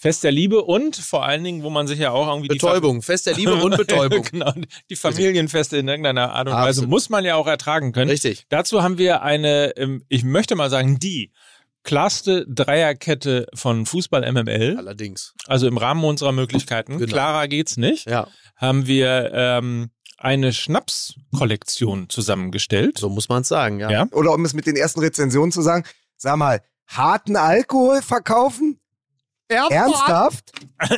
Fest 0.03 0.25
der 0.25 0.33
Liebe 0.33 0.61
und 0.61 0.97
vor 0.97 1.23
allen 1.23 1.45
Dingen, 1.45 1.63
wo 1.63 1.69
man 1.69 1.87
sich 1.87 1.97
ja 1.97 2.11
auch 2.11 2.27
irgendwie 2.27 2.49
Betäubung. 2.49 3.01
Fest 3.01 3.25
der 3.25 3.35
Liebe 3.35 3.55
und 3.55 3.77
Betäubung. 3.77 4.21
genau, 4.31 4.51
die 4.89 4.97
Familienfeste 4.97 5.77
in 5.77 5.87
irgendeiner 5.87 6.33
Art 6.33 6.49
und 6.49 6.53
Weise 6.55 6.67
Absolut. 6.67 6.89
muss 6.89 7.09
man 7.09 7.23
ja 7.23 7.35
auch 7.35 7.47
ertragen 7.47 7.93
können. 7.93 8.09
Richtig. 8.09 8.45
Dazu 8.49 8.83
haben 8.83 8.97
wir 8.97 9.21
eine, 9.21 9.77
ähm, 9.77 10.03
ich 10.09 10.25
möchte 10.25 10.55
mal 10.55 10.69
sagen, 10.69 10.99
die 10.99 11.31
klarste 11.83 12.45
Dreierkette 12.49 13.47
von 13.53 13.85
Fußball 13.85 14.29
MML, 14.29 14.75
Allerdings. 14.77 15.35
also 15.47 15.67
im 15.67 15.77
Rahmen 15.77 16.03
unserer 16.03 16.33
Möglichkeiten. 16.33 16.97
Genau. 16.97 17.09
Klarer 17.09 17.47
geht's 17.47 17.77
nicht. 17.77 18.09
Ja. 18.09 18.27
Haben 18.57 18.87
wir 18.87 19.31
ähm, 19.33 19.89
eine 20.23 20.53
Schnapskollektion 20.53 22.09
zusammengestellt. 22.09 22.97
So 22.97 23.09
muss 23.09 23.29
man 23.29 23.41
es 23.41 23.49
sagen, 23.49 23.79
ja. 23.79 23.91
Ja. 23.91 24.07
Oder 24.11 24.33
um 24.33 24.45
es 24.45 24.53
mit 24.53 24.65
den 24.65 24.75
ersten 24.75 25.01
Rezensionen 25.01 25.51
zu 25.51 25.61
sagen, 25.61 25.83
sag 26.17 26.37
mal, 26.37 26.61
harten 26.87 27.35
Alkohol 27.35 28.01
verkaufen? 28.01 28.79
Ernsthaft? 29.47 30.51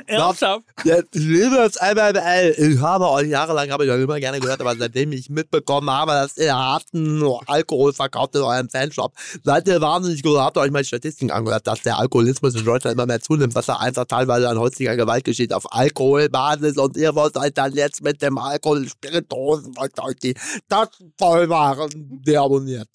Ernsthaft? 0.07 0.63
Ja, 0.83 0.97
liebe 1.13 1.55
das 1.55 1.75
MML. 1.81 2.55
Ich 2.57 2.79
habe 2.79 3.07
auch 3.07 3.19
jahrelang 3.21 3.71
habe 3.71 3.85
ich 3.85 3.91
auch 3.91 3.95
immer 3.95 4.19
gerne 4.19 4.39
gehört, 4.39 4.61
aber 4.61 4.75
seitdem 4.75 5.11
ich 5.13 5.29
mitbekommen 5.29 5.89
habe, 5.89 6.11
dass 6.11 6.37
ihr 6.37 6.55
harten 6.55 7.23
Alkohol 7.47 7.93
verkauft 7.93 8.35
in 8.35 8.41
eurem 8.41 8.69
Fanshop, 8.69 9.13
seid 9.43 9.67
ihr 9.67 9.81
wahnsinnig 9.81 10.21
gut. 10.21 10.37
Habt 10.37 10.57
ihr 10.57 10.61
euch 10.61 10.71
mal 10.71 10.81
die 10.83 10.87
Statistiken 10.87 11.31
angehört, 11.31 11.65
dass 11.65 11.81
der 11.81 11.97
Alkoholismus 11.97 12.55
in 12.55 12.65
Deutschland 12.65 12.95
immer 12.95 13.07
mehr 13.07 13.19
zunimmt, 13.19 13.55
was 13.55 13.65
da 13.65 13.77
einfach 13.77 14.05
teilweise 14.05 14.47
an 14.47 14.59
häuslicher 14.59 14.95
Gewalt 14.95 15.23
geschieht 15.23 15.53
auf 15.53 15.71
Alkoholbasis 15.73 16.77
und 16.77 16.97
ihr 16.97 17.15
wollt 17.15 17.35
euch 17.37 17.53
dann 17.53 17.73
jetzt 17.73 18.03
mit 18.03 18.21
dem 18.21 18.37
Alkohol 18.37 18.87
Spirituosen 18.87 19.75
wollt 19.75 19.99
euch 19.99 20.15
die 20.17 20.35
Taschen 20.69 21.13
voll 21.17 21.47
machen, 21.47 22.21
deabonniert. 22.25 22.89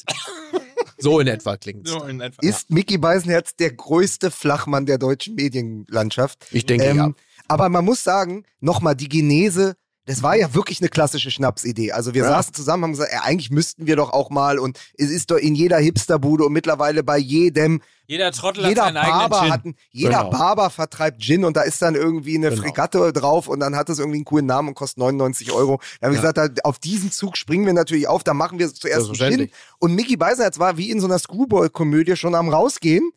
So 1.00 1.20
in 1.20 1.26
etwa 1.26 1.56
klingt 1.56 1.88
So 1.88 2.04
in 2.04 2.20
etwa. 2.20 2.46
Ist 2.46 2.70
Mickey 2.70 2.98
Beisenherz 2.98 3.56
der 3.56 3.72
größte 3.72 4.30
Flachmann 4.30 4.86
der 4.86 4.98
deutschen 4.98 5.34
Medienlandschaft? 5.34 6.46
Ich 6.50 6.66
denke 6.66 6.86
ja. 6.86 7.06
Ähm, 7.06 7.14
Aber 7.48 7.68
man 7.68 7.84
muss 7.84 8.04
sagen, 8.04 8.44
nochmal 8.60 8.94
die 8.94 9.08
Genese, 9.08 9.76
das 10.10 10.22
war 10.24 10.36
ja 10.36 10.52
wirklich 10.54 10.80
eine 10.80 10.88
klassische 10.88 11.30
Schnapsidee. 11.30 11.92
Also 11.92 12.14
wir 12.14 12.22
Ja. 12.24 12.28
saßen 12.30 12.52
zusammen, 12.54 12.82
haben 12.84 12.90
gesagt, 12.92 13.12
ey, 13.12 13.20
eigentlich 13.22 13.50
müssten 13.50 13.86
wir 13.86 13.94
doch 13.96 14.12
auch 14.12 14.28
mal 14.30 14.58
und 14.58 14.78
es 14.98 15.08
ist 15.10 15.30
doch 15.30 15.36
in 15.36 15.54
jeder 15.54 15.78
Hipsterbude 15.78 16.44
und 16.44 16.52
mittlerweile 16.52 17.04
bei 17.04 17.16
jedem, 17.16 17.80
Jeder 18.08 18.32
Trottel 18.32 18.66
jeder 18.66 18.86
hat 18.86 18.94
seinen 18.94 18.96
eigenen 18.96 19.30
Barber 19.30 19.40
Gin. 19.42 19.52
hat, 19.52 19.62
jeder 19.92 20.18
Genau. 20.18 20.30
Barber 20.30 20.70
vertreibt 20.70 21.22
Gin 21.22 21.44
und 21.44 21.56
da 21.56 21.62
ist 21.62 21.80
dann 21.80 21.94
irgendwie 21.94 22.34
eine 22.36 22.50
Genau. 22.50 22.60
Fregatte 22.62 23.12
drauf 23.12 23.46
und 23.46 23.60
dann 23.60 23.76
hat 23.76 23.88
das 23.88 24.00
irgendwie 24.00 24.16
einen 24.18 24.24
coolen 24.24 24.46
Namen 24.46 24.68
und 24.70 24.74
kostet 24.74 24.98
99 24.98 25.52
Euro. 25.52 25.80
Da 26.00 26.06
haben 26.08 26.14
wir 26.16 26.20
Ja. 26.20 26.32
gesagt, 26.32 26.58
da, 26.58 26.62
auf 26.64 26.80
diesen 26.80 27.12
Zug 27.12 27.36
springen 27.36 27.64
wir 27.66 27.72
natürlich 27.72 28.08
auf, 28.08 28.24
da 28.24 28.34
machen 28.34 28.58
wir 28.58 28.74
zuerst 28.74 29.06
einen 29.06 29.14
Gin. 29.38 29.50
Und 29.78 29.94
Mickey 29.94 30.16
Beisenherz 30.16 30.58
war 30.58 30.76
wie 30.76 30.90
in 30.90 30.98
so 30.98 31.06
einer 31.06 31.20
Screwball-Komödie 31.20 32.16
schon 32.16 32.34
am 32.34 32.48
rausgehen, 32.48 33.10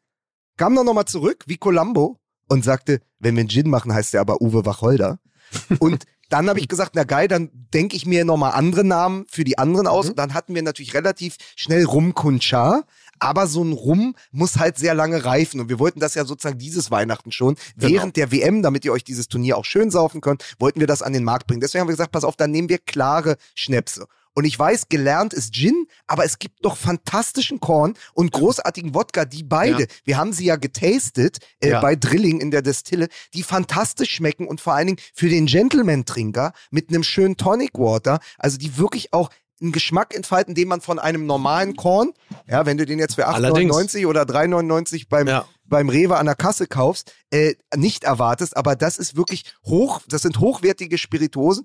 kam 0.58 0.76
dann 0.76 0.86
nochmal 0.86 1.06
zurück, 1.06 1.44
wie 1.48 1.58
Columbo, 1.58 2.20
und 2.50 2.64
sagte, 2.64 3.00
wenn 3.18 3.36
wir 3.36 3.40
einen 3.42 3.50
Gin 3.50 3.70
machen, 3.72 3.92
heißt 3.94 4.14
der 4.14 4.22
aber 4.22 4.42
Uwe 4.44 4.64
Wacholder. 4.66 5.18
und 5.80 6.04
dann 6.30 6.50
habe 6.50 6.60
ich 6.60 6.68
gesagt, 6.68 6.94
na 6.96 7.04
geil, 7.04 7.28
dann 7.28 7.50
denke 7.74 7.96
ich 7.96 8.06
mir 8.06 8.26
nochmal 8.26 8.54
andere 8.54 8.84
Namen 8.84 9.26
für 9.30 9.44
die 9.44 9.58
anderen 9.58 9.88
aus. 9.88 10.06
Mhm. 10.06 10.12
Und 10.12 10.20
dann 10.20 10.34
hatten 10.34 10.56
wir 10.56 10.64
natürlich 10.64 10.94
relativ 10.94 11.38
schnell 11.56 11.86
Rum 11.86 12.14
Kunchar. 12.14 12.86
Aber 13.20 13.48
so 13.48 13.64
ein 13.64 13.72
Rum 13.72 14.16
muss 14.32 14.58
halt 14.58 14.78
sehr 14.78 14.96
lange 14.96 15.24
reifen. 15.24 15.62
Und 15.62 15.70
wir 15.70 15.80
wollten 15.80 16.00
das 16.00 16.16
ja 16.16 16.26
sozusagen 16.26 16.58
dieses 16.58 16.92
Weihnachten 16.92 17.32
schon. 17.32 17.56
Genau. 17.78 17.94
Während 17.94 18.18
der 18.18 18.32
WM, 18.32 18.62
damit 18.64 18.84
ihr 18.84 18.92
euch 18.92 19.04
dieses 19.04 19.28
Turnier 19.28 19.58
auch 19.58 19.66
schön 19.66 19.92
saufen 19.92 20.20
könnt, 20.20 20.44
wollten 20.60 20.80
wir 20.80 20.88
das 20.88 21.02
an 21.02 21.14
den 21.14 21.24
Markt 21.24 21.48
bringen. 21.48 21.62
Deswegen 21.62 21.82
haben 21.82 21.88
wir 21.88 21.94
gesagt, 21.94 22.12
pass 22.12 22.24
auf, 22.24 22.36
dann 22.36 22.52
nehmen 22.52 22.68
wir 22.68 22.80
klare 22.80 23.38
Schnäpse. 23.56 24.08
Und 24.36 24.46
ich 24.46 24.58
weiß, 24.58 24.90
gelernt 24.90 25.34
ist 25.34 25.54
Gin, 25.54 25.86
aber 26.08 26.26
es 26.26 26.40
gibt 26.40 26.66
doch 26.66 26.76
fantastischen 26.76 27.60
Korn 27.60 27.94
und 28.14 28.32
großartigen 28.32 28.96
Wodka, 28.96 29.26
die 29.26 29.44
beide, 29.44 29.82
Ja. 29.84 29.88
wir 30.06 30.18
haben 30.18 30.34
sie 30.34 30.46
ja 30.46 30.56
getastet 30.56 31.38
äh, 31.62 31.70
Ja. 31.70 31.82
bei 31.82 31.96
Drilling 31.96 32.42
in 32.42 32.50
der 32.52 32.62
Destille, 32.64 33.10
die 33.34 33.44
fantastisch 33.44 34.10
schmecken 34.12 34.48
und 34.48 34.60
vor 34.60 34.74
allen 34.74 34.88
Dingen 34.88 35.00
für 35.14 35.30
den 35.30 35.46
Gentleman-Trinker 35.46 36.54
mit 36.72 36.90
einem 36.90 37.04
schönen 37.04 37.38
Tonic 37.38 37.78
Water, 37.78 38.20
also 38.40 38.58
die 38.58 38.78
wirklich 38.78 39.14
auch 39.14 39.30
einen 39.62 39.72
Geschmack 39.72 40.14
entfalten, 40.16 40.56
den 40.56 40.68
man 40.68 40.82
von 40.82 40.98
einem 41.00 41.26
normalen 41.26 41.76
Korn, 41.76 42.12
ja, 42.48 42.66
wenn 42.66 42.78
du 42.78 42.86
den 42.86 43.00
jetzt 43.00 43.16
für 43.16 43.28
Allerdings. 43.28 43.72
8,99 43.74 44.08
oder 44.08 44.24
3,99 44.24 45.08
beim, 45.10 45.28
Ja. 45.28 45.46
beim 45.66 45.90
Rewe 45.90 46.18
an 46.18 46.26
der 46.26 46.36
Kasse 46.36 46.66
kaufst, 46.68 47.14
äh, 47.30 47.54
nicht 47.76 48.04
erwartest, 48.04 48.58
aber 48.58 48.76
das 48.76 48.98
ist 48.98 49.16
wirklich 49.16 49.46
hoch, 49.66 50.02
das 50.08 50.24
sind 50.24 50.40
hochwertige 50.40 50.98
Spirituosen. 50.98 51.64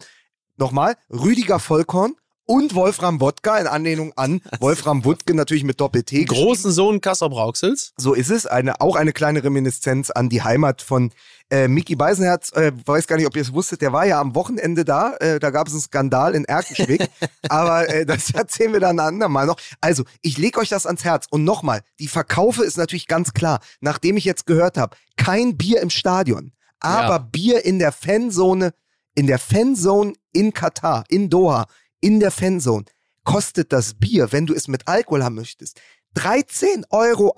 Nochmal, 0.58 0.96
Rüdiger 1.10 1.58
Vollkorn 1.58 2.14
und 2.48 2.74
Wolfram 2.74 3.20
Wodka 3.20 3.58
in 3.58 3.66
Anlehnung 3.66 4.12
an 4.16 4.40
Wolfram 4.58 5.04
Wutke 5.04 5.34
natürlich 5.34 5.64
mit 5.64 5.80
Doppel-T. 5.80 6.24
Großen 6.24 6.72
Sohn 6.72 7.02
Kassel 7.02 7.28
Brauxels. 7.28 7.92
So 7.98 8.14
ist 8.14 8.30
es. 8.30 8.46
Eine, 8.46 8.80
auch 8.80 8.96
eine 8.96 9.12
kleine 9.12 9.44
Reminiszenz 9.44 10.08
an 10.10 10.30
die 10.30 10.42
Heimat 10.42 10.80
von 10.80 11.12
äh, 11.50 11.68
Mickey 11.68 11.94
Beisenherz. 11.94 12.50
Äh, 12.52 12.72
weiß 12.86 13.06
gar 13.06 13.16
nicht, 13.16 13.26
ob 13.26 13.36
ihr 13.36 13.42
es 13.42 13.52
wusstet, 13.52 13.82
der 13.82 13.92
war 13.92 14.06
ja 14.06 14.18
am 14.18 14.34
Wochenende 14.34 14.86
da. 14.86 15.14
Äh, 15.16 15.38
da 15.40 15.50
gab 15.50 15.66
es 15.66 15.74
einen 15.74 15.82
Skandal 15.82 16.34
in 16.34 16.46
Erkenschwick. 16.46 17.10
Aber 17.50 17.86
äh, 17.86 18.06
das 18.06 18.30
erzählen 18.34 18.72
wir 18.72 18.80
dann 18.80 18.98
ein 18.98 19.06
andermal 19.06 19.44
noch. 19.44 19.58
Also, 19.82 20.04
ich 20.22 20.38
lege 20.38 20.58
euch 20.58 20.70
das 20.70 20.86
ans 20.86 21.04
Herz. 21.04 21.26
Und 21.28 21.44
nochmal, 21.44 21.82
die 21.98 22.08
Verkaufe 22.08 22.64
ist 22.64 22.78
natürlich 22.78 23.08
ganz 23.08 23.34
klar, 23.34 23.60
nachdem 23.80 24.16
ich 24.16 24.24
jetzt 24.24 24.46
gehört 24.46 24.78
habe, 24.78 24.96
kein 25.18 25.58
Bier 25.58 25.82
im 25.82 25.90
Stadion, 25.90 26.52
aber 26.80 27.16
Ja. 27.16 27.18
Bier 27.18 27.64
in 27.66 27.78
der 27.78 27.92
Fanzone, 27.92 28.72
in 29.14 29.26
der 29.26 29.38
Fanzone 29.38 30.14
in 30.32 30.54
Katar, 30.54 31.04
in 31.08 31.28
Doha, 31.28 31.66
in 32.00 32.20
der 32.20 32.30
Fanzone. 32.30 32.84
Kostet 33.24 33.72
das 33.72 33.94
Bier, 33.94 34.32
wenn 34.32 34.46
du 34.46 34.54
es 34.54 34.68
mit 34.68 34.88
Alkohol 34.88 35.22
haben 35.22 35.34
möchtest, 35.34 35.80
13,80 36.16 36.84
Euro. 36.90 37.34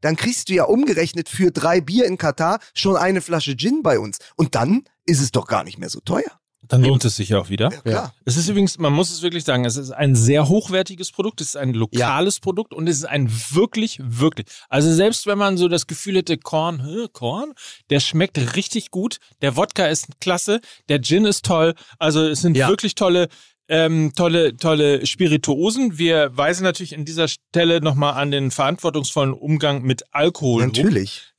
Dann 0.00 0.16
kriegst 0.16 0.48
du 0.48 0.54
ja 0.54 0.64
umgerechnet 0.64 1.28
für 1.28 1.50
drei 1.50 1.80
Bier 1.80 2.04
in 2.06 2.18
Katar 2.18 2.60
schon 2.74 2.96
eine 2.96 3.20
Flasche 3.20 3.56
Gin 3.56 3.82
bei 3.82 3.98
uns. 3.98 4.18
Und 4.36 4.54
dann 4.54 4.84
ist 5.06 5.20
es 5.20 5.32
doch 5.32 5.46
gar 5.46 5.64
nicht 5.64 5.78
mehr 5.78 5.88
so 5.88 6.00
teuer. 6.00 6.30
Dann 6.62 6.82
lohnt 6.84 7.04
es 7.04 7.16
sich 7.16 7.30
ja 7.30 7.38
auch 7.38 7.48
wieder. 7.48 7.70
Ja, 7.72 7.80
klar. 7.80 8.14
Es 8.26 8.36
ist 8.36 8.48
übrigens, 8.48 8.78
man 8.78 8.92
muss 8.92 9.10
es 9.10 9.22
wirklich 9.22 9.44
sagen, 9.44 9.64
es 9.64 9.76
ist 9.76 9.90
ein 9.90 10.14
sehr 10.14 10.48
hochwertiges 10.48 11.10
Produkt, 11.12 11.40
es 11.40 11.48
ist 11.50 11.56
ein 11.56 11.72
lokales 11.72 12.40
Produkt 12.40 12.74
und 12.74 12.86
es 12.88 12.98
ist 12.98 13.04
ein 13.06 13.30
wirklich, 13.52 13.98
wirklich. 14.02 14.46
Also 14.68 14.92
selbst 14.92 15.26
wenn 15.26 15.38
man 15.38 15.56
so 15.56 15.68
das 15.68 15.86
Gefühl 15.86 16.16
hätte, 16.16 16.36
Korn, 16.36 16.84
hä, 16.84 17.06
Korn, 17.12 17.54
der 17.90 18.00
schmeckt 18.00 18.36
richtig 18.56 18.90
gut, 18.90 19.18
der 19.40 19.56
Wodka 19.56 19.86
ist 19.86 20.20
klasse, 20.20 20.60
der 20.90 21.00
Gin 21.00 21.24
ist 21.24 21.44
toll, 21.46 21.74
also 21.98 22.26
es 22.26 22.42
sind 22.42 22.56
Ja. 22.56 22.68
wirklich 22.68 22.94
tolle, 22.96 23.28
ähm, 23.68 24.12
tolle, 24.14 24.56
tolle 24.56 25.06
Spirituosen. 25.06 25.98
Wir 25.98 26.36
weisen 26.36 26.64
natürlich 26.64 26.94
an 26.96 27.04
dieser 27.04 27.28
Stelle 27.28 27.80
nochmal 27.80 28.14
an 28.14 28.30
den 28.30 28.50
verantwortungsvollen 28.50 29.32
Umgang 29.34 29.82
mit 29.82 30.04
Alkohol. 30.12 30.66
Natürlich. 30.66 31.32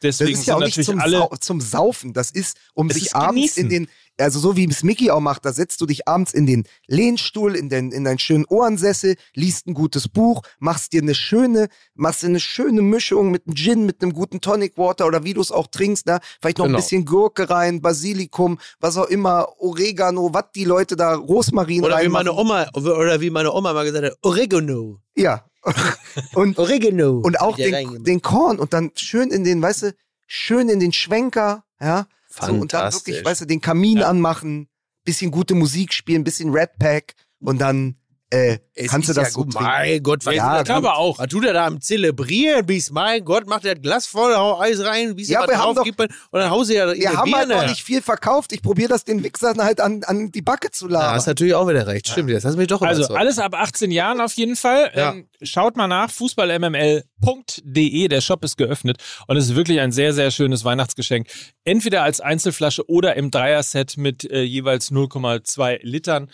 Das 0.00 0.18
deswegen 0.18 0.38
ist 0.38 0.46
ja 0.46 0.56
auch 0.56 0.60
nicht 0.60 0.82
zum, 0.82 0.98
alle. 1.00 1.18
Sau 1.18 1.36
zum 1.40 1.60
Saufen. 1.60 2.12
Das 2.12 2.30
ist, 2.30 2.56
um 2.74 2.88
Es 2.88 2.94
sich 2.94 3.06
ist 3.06 3.14
abends 3.14 3.54
genießen. 3.54 3.62
in 3.64 3.68
den, 3.68 3.88
also 4.18 4.38
so 4.38 4.56
wie 4.56 4.68
es 4.68 4.82
Mickey 4.82 5.10
auch 5.10 5.20
macht, 5.20 5.44
da 5.44 5.52
setzt 5.52 5.80
du 5.80 5.86
dich 5.86 6.06
abends 6.08 6.34
in 6.34 6.46
den 6.46 6.64
Lehnstuhl, 6.86 7.54
in, 7.56 7.68
den, 7.68 7.92
in 7.92 8.04
deinen 8.04 8.18
schönen 8.18 8.44
Ohrensessel, 8.46 9.16
liest 9.34 9.66
ein 9.66 9.74
gutes 9.74 10.08
Buch, 10.08 10.42
machst 10.58 10.92
dir 10.92 11.02
eine 11.02 11.14
schöne, 11.14 11.68
machst 11.94 12.22
dir 12.22 12.28
eine 12.28 12.40
schöne 12.40 12.82
Mischung 12.82 13.30
mit 13.30 13.46
einem 13.46 13.56
Gin, 13.56 13.86
mit 13.86 14.02
einem 14.02 14.12
guten 14.12 14.40
Tonic 14.40 14.76
Water 14.78 15.06
oder 15.06 15.24
wie 15.24 15.34
du 15.34 15.40
es 15.40 15.52
auch 15.52 15.66
trinkst, 15.66 16.06
ne? 16.06 16.20
Vielleicht 16.40 16.58
noch 16.58 16.66
Genau. 16.66 16.78
ein 16.78 16.82
bisschen 16.82 17.04
Gurke 17.04 17.48
rein, 17.48 17.80
Basilikum, 17.80 18.58
was 18.80 18.96
auch 18.96 19.06
immer, 19.06 19.48
Oregano, 19.58 20.32
was 20.32 20.44
die 20.54 20.64
Leute 20.64 20.96
da, 20.96 21.14
Rosmarin 21.14 21.84
Oder 21.84 22.02
wie 22.02 22.08
meine 22.08 22.32
Oma, 22.32 22.68
oder 22.74 23.20
wie 23.20 23.30
meine 23.30 23.52
Oma 23.52 23.72
mal 23.72 23.84
gesagt 23.84 24.04
hat, 24.04 24.18
Oregano. 24.22 25.00
Ja. 25.16 25.44
und, 26.34 26.58
Oregano. 26.58 27.18
und 27.18 27.40
auch 27.40 27.56
den, 27.56 28.04
den 28.04 28.22
Korn 28.22 28.58
und 28.58 28.72
dann 28.72 28.92
schön 28.94 29.30
in 29.30 29.44
den, 29.44 29.60
weißt 29.60 29.82
du, 29.82 29.94
schön 30.26 30.68
in 30.68 30.80
den 30.80 30.92
Schwenker, 30.92 31.64
ja. 31.80 32.06
So, 32.30 32.52
und 32.52 32.72
dann 32.72 32.92
wirklich, 32.92 33.24
weißt 33.24 33.42
du, 33.42 33.44
den 33.46 33.60
Kamin 33.60 33.98
Ja. 33.98 34.08
anmachen, 34.08 34.68
bisschen 35.04 35.30
gute 35.30 35.54
Musik 35.54 35.92
spielen, 35.92 36.24
bisschen 36.24 36.50
Red 36.50 36.78
Pack 36.78 37.14
und 37.40 37.58
dann 37.60 37.97
äh, 38.30 38.58
Es 38.74 38.90
kannst 38.90 39.08
du 39.08 39.14
das 39.14 39.28
ja 39.28 39.30
so 39.30 39.40
gut. 39.44 39.52
trinken. 39.54 39.64
Mein 39.70 40.02
Gott, 40.02 40.26
was, 40.26 40.34
Ja, 40.34 40.54
ja, 40.54 40.58
ich 40.60 40.64
glaube 40.66 40.92
auch. 40.94 41.18
was 41.18 41.28
tut 41.28 41.44
er 41.46 41.54
da 41.54 41.66
am 41.66 41.80
Zelebrieren? 41.80 42.66
Bis, 42.66 42.90
mein 42.90 43.24
Gott, 43.24 43.46
macht 43.46 43.64
er 43.64 43.74
das 43.74 43.82
Glas 43.82 44.06
voll, 44.06 44.34
hau 44.36 44.60
Eis 44.60 44.80
rein, 44.84 45.16
bis 45.16 45.28
Ja, 45.28 45.46
wir 45.48 45.56
haben 45.58 45.64
drauf 45.74 45.76
doch- 45.76 45.84
gibt 45.84 45.98
und 46.00 46.10
dann 46.32 46.50
haust 46.50 46.68
du 46.70 46.74
ja 46.74 46.92
Wir 46.94 47.12
haben 47.16 47.34
halt 47.34 47.48
noch 47.48 47.66
nicht 47.66 47.82
viel 47.82 48.02
verkauft. 48.02 48.52
Ich 48.52 48.60
probiere 48.60 48.88
das 48.90 49.04
den 49.04 49.24
Wichsern 49.24 49.62
halt 49.62 49.80
an, 49.80 50.02
an 50.04 50.30
die 50.30 50.42
Backe 50.42 50.70
zu 50.70 50.88
Da 50.88 50.94
labern. 51.00 51.14
hast 51.14 51.26
natürlich 51.26 51.54
auch 51.54 51.66
wieder 51.68 51.86
recht. 51.86 52.06
Stimmt, 52.08 52.30
das 52.30 52.44
hast 52.44 52.52
du 52.54 52.58
mich 52.58 52.68
doch 52.68 52.82
Also 52.82 53.00
überzeugt. 53.00 53.18
alles 53.18 53.38
ab 53.38 53.54
18 53.54 53.90
Jahren 53.90 54.20
auf 54.20 54.34
jeden 54.34 54.56
Fall. 54.56 54.90
Ja. 54.94 55.12
Ähm, 55.12 55.28
schaut 55.42 55.76
mal 55.76 55.86
nach, 55.88 56.10
fußballmml.de, 56.10 58.08
der 58.08 58.20
Shop 58.20 58.44
ist 58.44 58.56
geöffnet 58.56 58.98
und 59.26 59.36
es 59.36 59.46
ist 59.46 59.54
wirklich 59.56 59.80
ein 59.80 59.92
sehr, 59.92 60.12
sehr 60.12 60.30
schönes 60.30 60.64
Weihnachtsgeschenk. 60.64 61.28
Entweder 61.64 62.02
als 62.02 62.20
Einzelflasche 62.20 62.88
oder 62.88 63.16
im 63.16 63.30
Dreier-Set 63.30 63.96
mit 63.96 64.24
äh, 64.30 64.42
jeweils 64.42 64.90
0,2 64.90 65.78
Litern. 65.82 66.30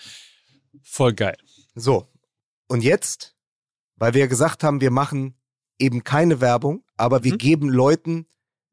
Voll 0.82 1.12
geil. 1.14 1.36
So, 1.74 2.08
und 2.68 2.82
jetzt, 2.82 3.36
weil 3.96 4.14
wir 4.14 4.28
gesagt 4.28 4.62
haben, 4.64 4.80
wir 4.80 4.90
machen 4.90 5.34
eben 5.78 6.04
keine 6.04 6.40
Werbung, 6.40 6.84
aber 6.96 7.24
wir 7.24 7.34
Mhm. 7.34 7.38
geben 7.38 7.68
Leuten, 7.68 8.26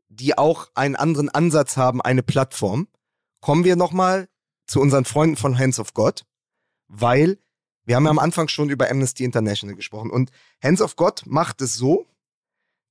die 0.10 0.38
auch 0.38 0.70
einen 0.76 0.95
anderen 0.95 1.30
Ansatz 1.30 1.78
haben, 1.78 2.02
eine 2.02 2.24
Plattform, 2.24 2.88
kommen 3.39 3.64
wir 3.64 3.76
nochmal 3.76 4.30
zu 4.68 4.80
unseren 4.80 5.06
Freunden 5.06 5.36
von 5.36 5.58
Hands 5.58 5.80
of 5.80 5.93
God, 5.93 6.26
weil 6.88 7.39
wir 7.86 7.95
haben 7.95 8.06
ja 8.06 8.12
am 8.12 8.20
Anfang 8.20 8.47
schon 8.47 8.70
über 8.70 8.89
Amnesty 8.89 9.24
International 9.24 9.76
gesprochen 9.76 10.12
und 10.12 10.32
Hands 10.64 10.82
of 10.82 10.95
God 10.95 11.24
macht 11.26 11.62
es 11.62 11.74
so, 11.74 12.06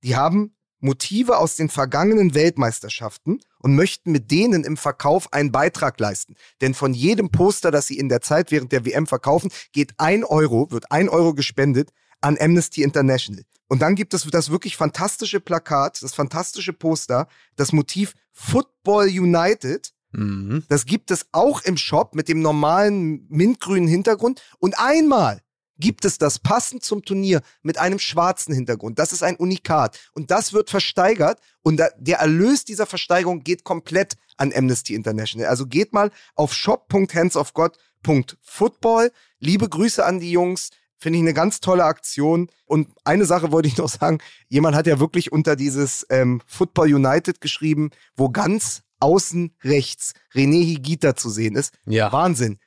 die 0.02 0.16
haben 0.16 0.56
Motive 0.81 1.39
aus 1.39 1.57
den 1.57 1.68
vergangenen 1.68 2.35
Weltmeisterschaften 2.35 3.41
und 3.59 3.76
möchten 3.76 4.12
mit 4.12 4.31
denen 4.31 4.64
im 4.64 4.76
Verkauf 4.76 5.33
einen 5.33 5.53
Beitrag 5.53 6.01
leisten. 6.01 6.35
Denn 6.61 6.74
von 6.74 6.95
jedem 6.95 7.31
Poster, 7.31 7.70
das 7.70 7.87
sie 7.87 7.99
in 7.99 8.09
der 8.09 8.20
Zeit 8.20 8.51
während 8.51 8.72
der 8.72 8.85
WM 8.85 9.07
verkaufen, 9.07 9.51
geht 9.72 9.93
ein 9.99 10.24
Euro, 10.24 10.70
wird 10.70 10.91
ein 10.91 11.09
Euro 11.09 11.35
gespendet 11.35 11.91
an 12.20 12.37
Amnesty 12.41 12.83
International. 12.83 13.45
Und 13.68 13.83
dann 13.83 13.95
gibt 13.95 14.14
es 14.14 14.24
das 14.24 14.51
wirklich 14.51 14.76
fantastische 14.76 15.41
Plakat, 15.41 16.03
das 16.03 16.12
fantastische 16.12 16.72
Poster, 16.72 17.28
das 17.55 17.72
Motiv 17.72 18.14
Football 18.33 19.07
United. 19.07 19.93
Mhm. 20.12 20.64
Das 20.68 20.87
gibt 20.87 21.11
es 21.12 21.26
auch 21.31 21.62
im 21.62 21.76
Shop 21.76 22.14
mit 22.14 22.28
dem 22.28 22.41
normalen 22.41 23.26
mintgrünen 23.28 23.89
Hintergrund. 23.89 24.43
Und 24.59 24.78
einmal 24.78 25.41
gibt 25.81 26.05
es 26.05 26.18
das 26.18 26.39
passend 26.39 26.85
zum 26.85 27.03
Turnier 27.03 27.41
mit 27.62 27.78
einem 27.78 27.99
schwarzen 27.99 28.55
Hintergrund. 28.55 28.99
Das 28.99 29.12
ist 29.12 29.22
ein 29.22 29.37
Unikat. 29.37 29.99
Und 30.12 30.31
das 30.31 30.53
wird 30.53 30.68
versteigert. 30.70 31.41
Und 31.62 31.81
der 31.99 32.18
Erlös 32.18 32.64
dieser 32.64 32.87
Versteigerung 32.87 33.43
geht 33.43 33.64
komplett 33.64 34.16
an 34.37 34.53
Amnesty 34.55 34.95
International. 34.95 35.49
Also 35.49 35.66
geht 35.66 35.93
mal 35.93 36.12
auf 36.35 36.55
shop.handsofgod.football. 36.55 39.11
Liebe 39.39 39.68
Grüße 39.68 40.05
an 40.05 40.20
die 40.20 40.31
Jungs. 40.31 40.70
Finde 40.99 41.18
ich 41.18 41.22
eine 41.22 41.35
ganz 41.35 41.61
tolle 41.61 41.85
Aktion. 41.85 42.51
Und 42.66 42.89
eine 43.05 43.24
Sache 43.24 43.53
wollte 43.53 43.68
ich 43.68 43.78
noch 43.78 43.89
sagen. 43.89 44.18
Jemand 44.49 44.76
hat 44.76 44.87
ja 44.87 45.01
wirklich 45.01 45.33
unter 45.33 45.57
dieses 45.57 46.07
ähm, 46.11 46.43
Football 46.47 46.95
United 46.95 47.41
geschrieben, 47.41 47.91
wo 48.16 48.28
ganz 48.28 48.83
außen 49.01 49.57
rechts 49.64 50.12
René 50.35 50.62
Higita 50.62 51.16
zu 51.16 51.31
sehen 51.31 51.57
ist. 51.57 51.72
Ja. 51.87 52.12
Wahnsinn. 52.12 52.59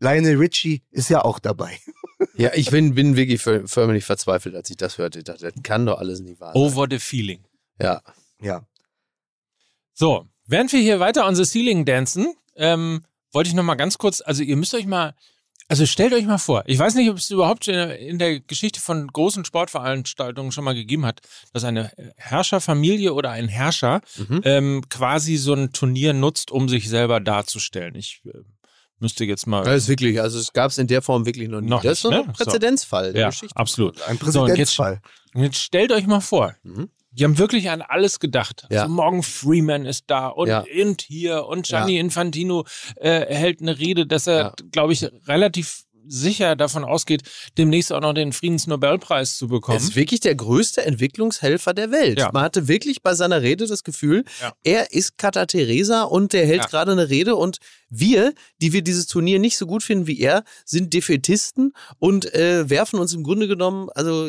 Lionel 0.00 0.36
Richie 0.36 0.82
ist 0.90 1.08
ja 1.08 1.24
auch 1.24 1.38
dabei. 1.38 1.78
ja, 2.36 2.50
ich 2.54 2.70
bin, 2.70 2.94
bin 2.94 3.16
wirklich 3.16 3.40
för- 3.40 3.66
förmlich 3.68 4.04
verzweifelt, 4.04 4.54
als 4.54 4.70
ich 4.70 4.76
das 4.76 4.98
hörte. 4.98 5.18
Ich 5.18 5.24
dachte, 5.24 5.50
das 5.50 5.62
kann 5.62 5.86
doch 5.86 5.98
alles 5.98 6.20
nicht 6.20 6.40
wahr 6.40 6.52
sein. 6.52 6.60
Over 6.62 6.86
the 6.90 6.98
feeling. 6.98 7.44
Ja. 7.80 8.02
Ja. 8.40 8.66
So, 9.94 10.26
Während 10.50 10.72
wir 10.72 10.80
hier 10.80 10.98
weiter 10.98 11.26
on 11.26 11.34
the 11.36 11.44
ceiling 11.44 11.84
dancen, 11.84 12.32
ähm, 12.56 13.04
wollte 13.32 13.48
ich 13.50 13.54
noch 13.54 13.62
mal 13.64 13.74
ganz 13.74 13.98
kurz, 13.98 14.22
also 14.22 14.42
ihr 14.42 14.56
müsst 14.56 14.72
euch 14.72 14.86
mal, 14.86 15.14
also 15.68 15.84
stellt 15.84 16.14
euch 16.14 16.24
mal 16.24 16.38
vor, 16.38 16.62
ich 16.66 16.78
weiß 16.78 16.94
nicht, 16.94 17.10
ob 17.10 17.18
es 17.18 17.30
überhaupt 17.30 17.68
in 17.68 17.74
der, 17.74 17.98
in 17.98 18.18
der 18.18 18.40
Geschichte 18.40 18.80
von 18.80 19.06
großen 19.08 19.44
Sportveranstaltungen 19.44 20.50
schon 20.50 20.64
mal 20.64 20.74
gegeben 20.74 21.04
hat, 21.04 21.20
dass 21.52 21.64
eine 21.64 21.92
Herrscherfamilie 22.16 23.12
oder 23.12 23.30
ein 23.30 23.46
Herrscher 23.48 24.00
Mhm. 24.16 24.40
ähm, 24.44 24.84
quasi 24.88 25.36
so 25.36 25.52
ein 25.52 25.74
Turnier 25.74 26.14
nutzt, 26.14 26.50
um 26.50 26.70
sich 26.70 26.88
selber 26.88 27.20
darzustellen. 27.20 27.94
Ich 27.94 28.22
äh, 28.24 28.38
müsste 29.00 29.24
jetzt 29.24 29.46
mal. 29.46 29.64
Das 29.64 29.82
ist 29.84 29.88
wirklich, 29.88 30.20
also 30.20 30.38
es 30.38 30.52
gab 30.52 30.70
es 30.70 30.78
in 30.78 30.86
der 30.86 31.02
Form 31.02 31.26
wirklich 31.26 31.48
noch 31.48 31.60
nie. 31.60 31.68
Noch 31.68 31.82
das 31.82 31.92
ist 31.94 32.02
so 32.02 32.10
nicht, 32.10 32.20
ein 32.20 32.26
ne? 32.26 32.32
So. 32.36 32.44
Präzedenzfall 32.44 33.12
der 33.12 33.20
ja, 33.22 33.28
Geschichte. 33.30 33.56
absolut. 33.56 34.00
Ein 34.02 34.18
So, 34.18 34.42
und 34.42 34.48
jetzt, 34.48 34.76
Präzedenzfall. 34.76 35.00
und 35.34 35.42
jetzt 35.44 35.58
stellt 35.58 35.92
euch 35.92 36.06
mal 36.06 36.20
vor, 36.20 36.54
Mhm. 36.62 36.88
die 37.12 37.24
haben 37.24 37.38
wirklich 37.38 37.70
an 37.70 37.82
alles 37.82 38.20
gedacht. 38.20 38.66
Ja. 38.70 38.82
Also 38.82 38.92
Morgan 38.94 39.22
Freeman 39.22 39.86
ist 39.86 40.04
da 40.08 40.28
und 40.28 40.48
Ja. 40.48 40.60
Int 40.60 41.02
hier 41.02 41.46
und 41.46 41.66
Gianni 41.66 41.98
Infantino 41.98 42.64
äh, 42.96 43.26
hält 43.34 43.60
eine 43.60 43.78
Rede, 43.78 44.06
dass 44.06 44.26
er, 44.26 44.38
Ja. 44.38 44.52
glaube 44.72 44.92
ich, 44.92 45.04
relativ 45.26 45.84
sicher 46.08 46.56
davon 46.56 46.84
ausgeht, 46.84 47.22
demnächst 47.56 47.92
auch 47.92 48.00
noch 48.00 48.12
den 48.14 48.32
Friedensnobelpreis 48.32 49.36
zu 49.36 49.46
Er 49.46 49.48
bekommen. 49.48 49.78
ist 49.78 49.94
wirklich 49.96 50.20
der 50.20 50.34
größte 50.34 50.84
Entwicklungshelfer 50.84 51.74
der 51.74 51.90
Welt. 51.90 52.18
Ja. 52.18 52.30
Man 52.32 52.42
hatte 52.42 52.68
wirklich 52.68 53.02
bei 53.02 53.14
seiner 53.14 53.42
Rede 53.42 53.66
das 53.66 53.84
Gefühl, 53.84 54.24
Ja. 54.40 54.52
er 54.64 54.92
ist 54.92 55.18
Katar 55.18 55.46
Teresa 55.46 56.02
und 56.02 56.32
der 56.32 56.46
hält 56.46 56.62
Ja. 56.62 56.66
gerade 56.66 56.92
eine 56.92 57.08
Rede 57.08 57.36
und 57.36 57.58
wir, 57.90 58.34
die 58.60 58.72
wir 58.74 58.82
dieses 58.82 59.06
Turnier 59.06 59.38
nicht 59.38 59.56
so 59.56 59.66
gut 59.66 59.82
finden 59.82 60.06
wie 60.06 60.20
er, 60.20 60.44
sind 60.66 60.92
Defetisten 60.92 61.72
und 61.98 62.32
äh, 62.34 62.68
werfen 62.68 62.98
uns 63.00 63.14
im 63.14 63.22
Grunde 63.22 63.48
genommen 63.48 63.88
also 63.94 64.28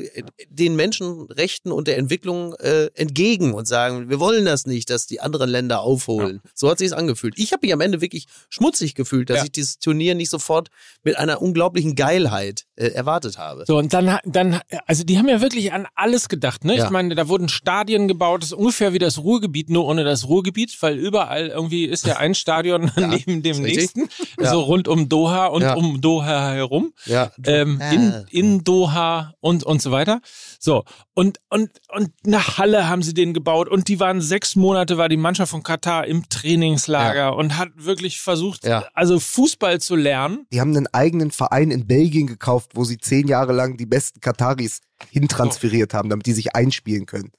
den 0.49 0.75
Menschenrechten 0.77 1.71
und 1.71 1.87
der 1.87 1.97
Entwicklung 1.97 2.53
äh, 2.55 2.85
entgegen 2.93 3.53
und 3.53 3.67
sagen, 3.67 4.09
wir 4.09 4.19
wollen 4.19 4.45
das 4.45 4.65
nicht, 4.65 4.89
dass 4.89 5.07
die 5.07 5.19
anderen 5.19 5.49
Länder 5.49 5.81
aufholen. 5.81 6.41
So 6.53 6.69
hat 6.69 6.79
sich 6.79 6.93
angefühlt. 6.95 7.33
Ich 7.37 7.51
habe 7.51 7.65
mich 7.65 7.73
am 7.73 7.81
Ende 7.81 8.01
wirklich 8.01 8.25
schmutzig 8.49 8.95
gefühlt, 8.95 9.29
dass 9.29 9.43
ich 9.43 9.51
dieses 9.51 9.79
Turnier 9.79 10.15
nicht 10.15 10.29
sofort 10.29 10.69
mit 11.03 11.17
einer 11.17 11.41
unglaublichen 11.41 11.68
Geilheit 11.95 12.65
äh, 12.75 12.87
erwartet 12.87 13.37
habe. 13.37 13.63
So, 13.67 13.77
und 13.77 13.93
dann, 13.93 14.17
dann, 14.25 14.59
also 14.85 15.03
die 15.03 15.17
haben 15.17 15.27
ja 15.27 15.41
wirklich 15.41 15.73
an 15.73 15.87
alles 15.95 16.29
gedacht, 16.29 16.65
ne? 16.65 16.75
Ja. 16.77 16.85
Ich 16.85 16.89
meine, 16.91 17.15
da 17.15 17.27
wurden 17.27 17.49
Stadien 17.49 18.07
gebaut, 18.07 18.41
das 18.41 18.51
ist 18.51 18.57
ungefähr 18.57 18.93
wie 18.93 18.99
das 18.99 19.19
Ruhrgebiet, 19.19 19.69
nur 19.69 19.85
ohne 19.85 20.03
das 20.03 20.27
Ruhrgebiet, 20.27 20.75
weil 20.81 20.97
überall 20.97 21.47
irgendwie 21.47 21.85
ist 21.85 22.05
ja 22.05 22.17
ein 22.17 22.35
Stadion 22.35 22.91
neben 22.97 23.43
dem 23.43 23.61
nächsten, 23.61 24.09
Ja. 24.39 24.51
so 24.51 24.61
rund 24.61 24.87
um 24.87 25.09
Doha 25.09 25.47
und 25.47 25.61
Ja. 25.63 25.73
um 25.75 26.01
Doha 26.01 26.51
herum. 26.53 26.93
Ja, 27.05 27.31
ähm, 27.45 27.81
in, 27.91 28.13
in 28.29 28.63
Doha 28.63 29.33
und, 29.39 29.63
und 29.63 29.81
so 29.81 29.91
weiter. 29.91 30.21
So, 30.59 30.83
und, 31.19 31.41
und, 31.49 31.69
und 31.89 32.11
eine 32.25 32.57
Halle 32.57 32.87
haben 32.87 33.03
sie 33.03 33.13
den 33.13 33.33
gebaut 33.33 33.67
und 33.67 33.89
die 33.89 33.99
waren 33.99 34.21
sechs 34.21 34.55
Monate, 34.55 34.97
war 34.97 35.09
die 35.09 35.17
Mannschaft 35.17 35.51
von 35.51 35.63
Katar 35.63 36.07
im 36.07 36.29
Trainingslager 36.29 37.35
und 37.35 37.57
hat 37.57 37.71
wirklich 37.75 38.21
versucht, 38.21 38.63
Ja. 38.63 38.87
also 38.93 39.19
Fußball 39.19 39.81
zu 39.81 39.97
lernen. 39.97 40.45
Die 40.53 40.61
haben 40.61 40.73
einen 40.73 40.87
eigenen 40.87 41.31
Verein 41.31 41.71
in 41.71 41.87
Belgien 41.87 42.25
gekauft, 42.25 42.71
wo 42.75 42.85
sie 42.85 42.97
zehn 42.97 43.27
Jahre 43.27 43.51
lang 43.51 43.75
die 43.75 43.85
besten 43.85 44.21
Kataris 44.21 44.79
hintransferiert 45.11 45.93
haben, 45.93 46.07
damit 46.07 46.25
die 46.25 46.31
sich 46.31 46.55
einspielen 46.55 47.05
können. 47.05 47.33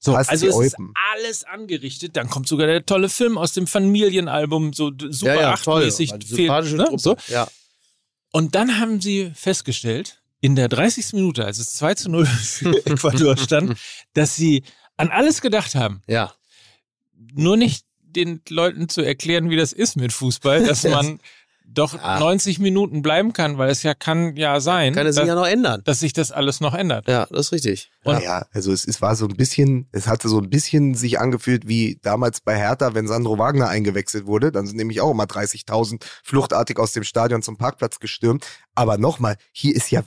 So, 0.00 0.16
Hast 0.16 0.28
also 0.30 0.48
es 0.48 0.66
ist 0.72 0.76
alles 1.14 1.44
angerichtet. 1.44 2.16
Dann 2.16 2.28
kommt 2.28 2.48
sogar 2.48 2.66
der 2.66 2.84
tolle 2.86 3.08
Film 3.08 3.38
aus 3.38 3.52
dem 3.52 3.68
Familienalbum, 3.68 4.72
so 4.72 4.90
super 5.10 5.34
ja, 5.36 5.40
ja, 5.42 5.52
achtmäßig. 5.52 6.10
toll. 6.10 6.20
fehlt, 6.22 6.72
ne? 6.72 6.88
So. 6.96 7.14
Ja. 7.28 7.46
Und 8.32 8.56
dann 8.56 8.80
haben 8.80 9.00
sie 9.00 9.30
festgestellt, 9.36 10.21
in 10.42 10.56
der 10.56 10.68
30. 10.68 11.14
Minute, 11.14 11.46
als 11.46 11.58
es 11.58 11.72
2 11.74 11.94
zu 11.94 12.10
0 12.10 12.26
für 12.26 12.74
Ecuador 12.86 13.38
stand, 13.38 13.78
dass 14.12 14.36
sie 14.36 14.64
an 14.98 15.08
alles 15.08 15.40
gedacht 15.40 15.74
haben. 15.74 16.02
Ja. 16.06 16.34
Nur 17.32 17.56
nicht 17.56 17.86
den 18.00 18.42
Leuten 18.48 18.88
zu 18.88 19.02
erklären, 19.02 19.48
wie 19.48 19.56
das 19.56 19.72
ist 19.72 19.96
mit 19.96 20.12
Fußball, 20.12 20.66
dass 20.66 20.82
man 20.88 21.20
doch 21.74 21.98
Ah. 22.00 22.18
90 22.18 22.58
Minuten 22.58 23.02
bleiben 23.02 23.32
kann, 23.32 23.58
weil 23.58 23.70
es 23.70 23.82
ja 23.82 23.94
kann 23.94 24.36
ja 24.36 24.60
sein, 24.60 24.94
Kann 24.94 25.06
es 25.06 25.14
sich 25.16 25.22
dass, 25.22 25.28
ja 25.28 25.34
noch 25.34 25.46
ändern. 25.46 25.82
dass 25.84 26.00
sich 26.00 26.12
das 26.12 26.30
alles 26.32 26.60
noch 26.60 26.74
ändert. 26.74 27.08
Ja, 27.08 27.26
das 27.30 27.46
ist 27.46 27.52
richtig. 27.52 27.90
Und- 28.04 28.22
ja, 28.22 28.46
also 28.52 28.72
es, 28.72 28.86
es 28.86 29.00
war 29.02 29.16
so 29.16 29.26
ein 29.26 29.36
bisschen, 29.36 29.88
es 29.92 30.06
hatte 30.06 30.28
so 30.28 30.38
ein 30.40 30.50
bisschen 30.50 30.94
sich 30.94 31.18
angefühlt 31.20 31.66
wie 31.68 31.98
damals 32.02 32.40
bei 32.40 32.56
Hertha, 32.56 32.94
wenn 32.94 33.06
Sandro 33.08 33.38
Wagner 33.38 33.68
eingewechselt 33.68 34.26
wurde. 34.26 34.52
Dann 34.52 34.66
sind 34.66 34.76
nämlich 34.76 35.00
auch 35.00 35.10
immer 35.10 35.24
30.000 35.26 36.04
fluchtartig 36.24 36.78
aus 36.78 36.92
dem 36.92 37.04
Stadion 37.04 37.42
zum 37.42 37.56
Parkplatz 37.56 37.98
gestürmt. 38.00 38.44
Aber 38.74 38.98
nochmal, 38.98 39.36
hier 39.52 39.74
ist 39.74 39.90
ja 39.90 40.02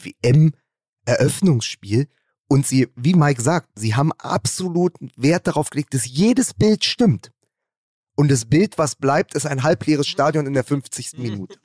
WM-Eröffnungsspiel. 1.06 2.08
Und 2.48 2.68
sie, 2.68 2.88
wie 2.96 3.16
Mike 3.16 3.42
sagt, 3.42 3.70
sie 3.76 3.96
haben 3.96 4.12
absoluten 4.20 5.10
Wert 5.18 5.48
darauf 5.48 5.72
gelegt, 5.72 5.96
dass 5.96 6.06
jedes 6.06 6.54
Bild 6.54 6.86
stimmt. 6.86 7.32
Und 8.16 8.30
das 8.32 8.46
Bild, 8.46 8.78
was 8.78 8.96
bleibt, 8.96 9.36
ist 9.36 9.46
ein 9.46 9.64
halbleeres 9.64 10.08
Stadion 10.08 10.46
in 10.48 10.54
der 10.54 10.64
50. 10.64 11.18
Minute. 11.18 11.58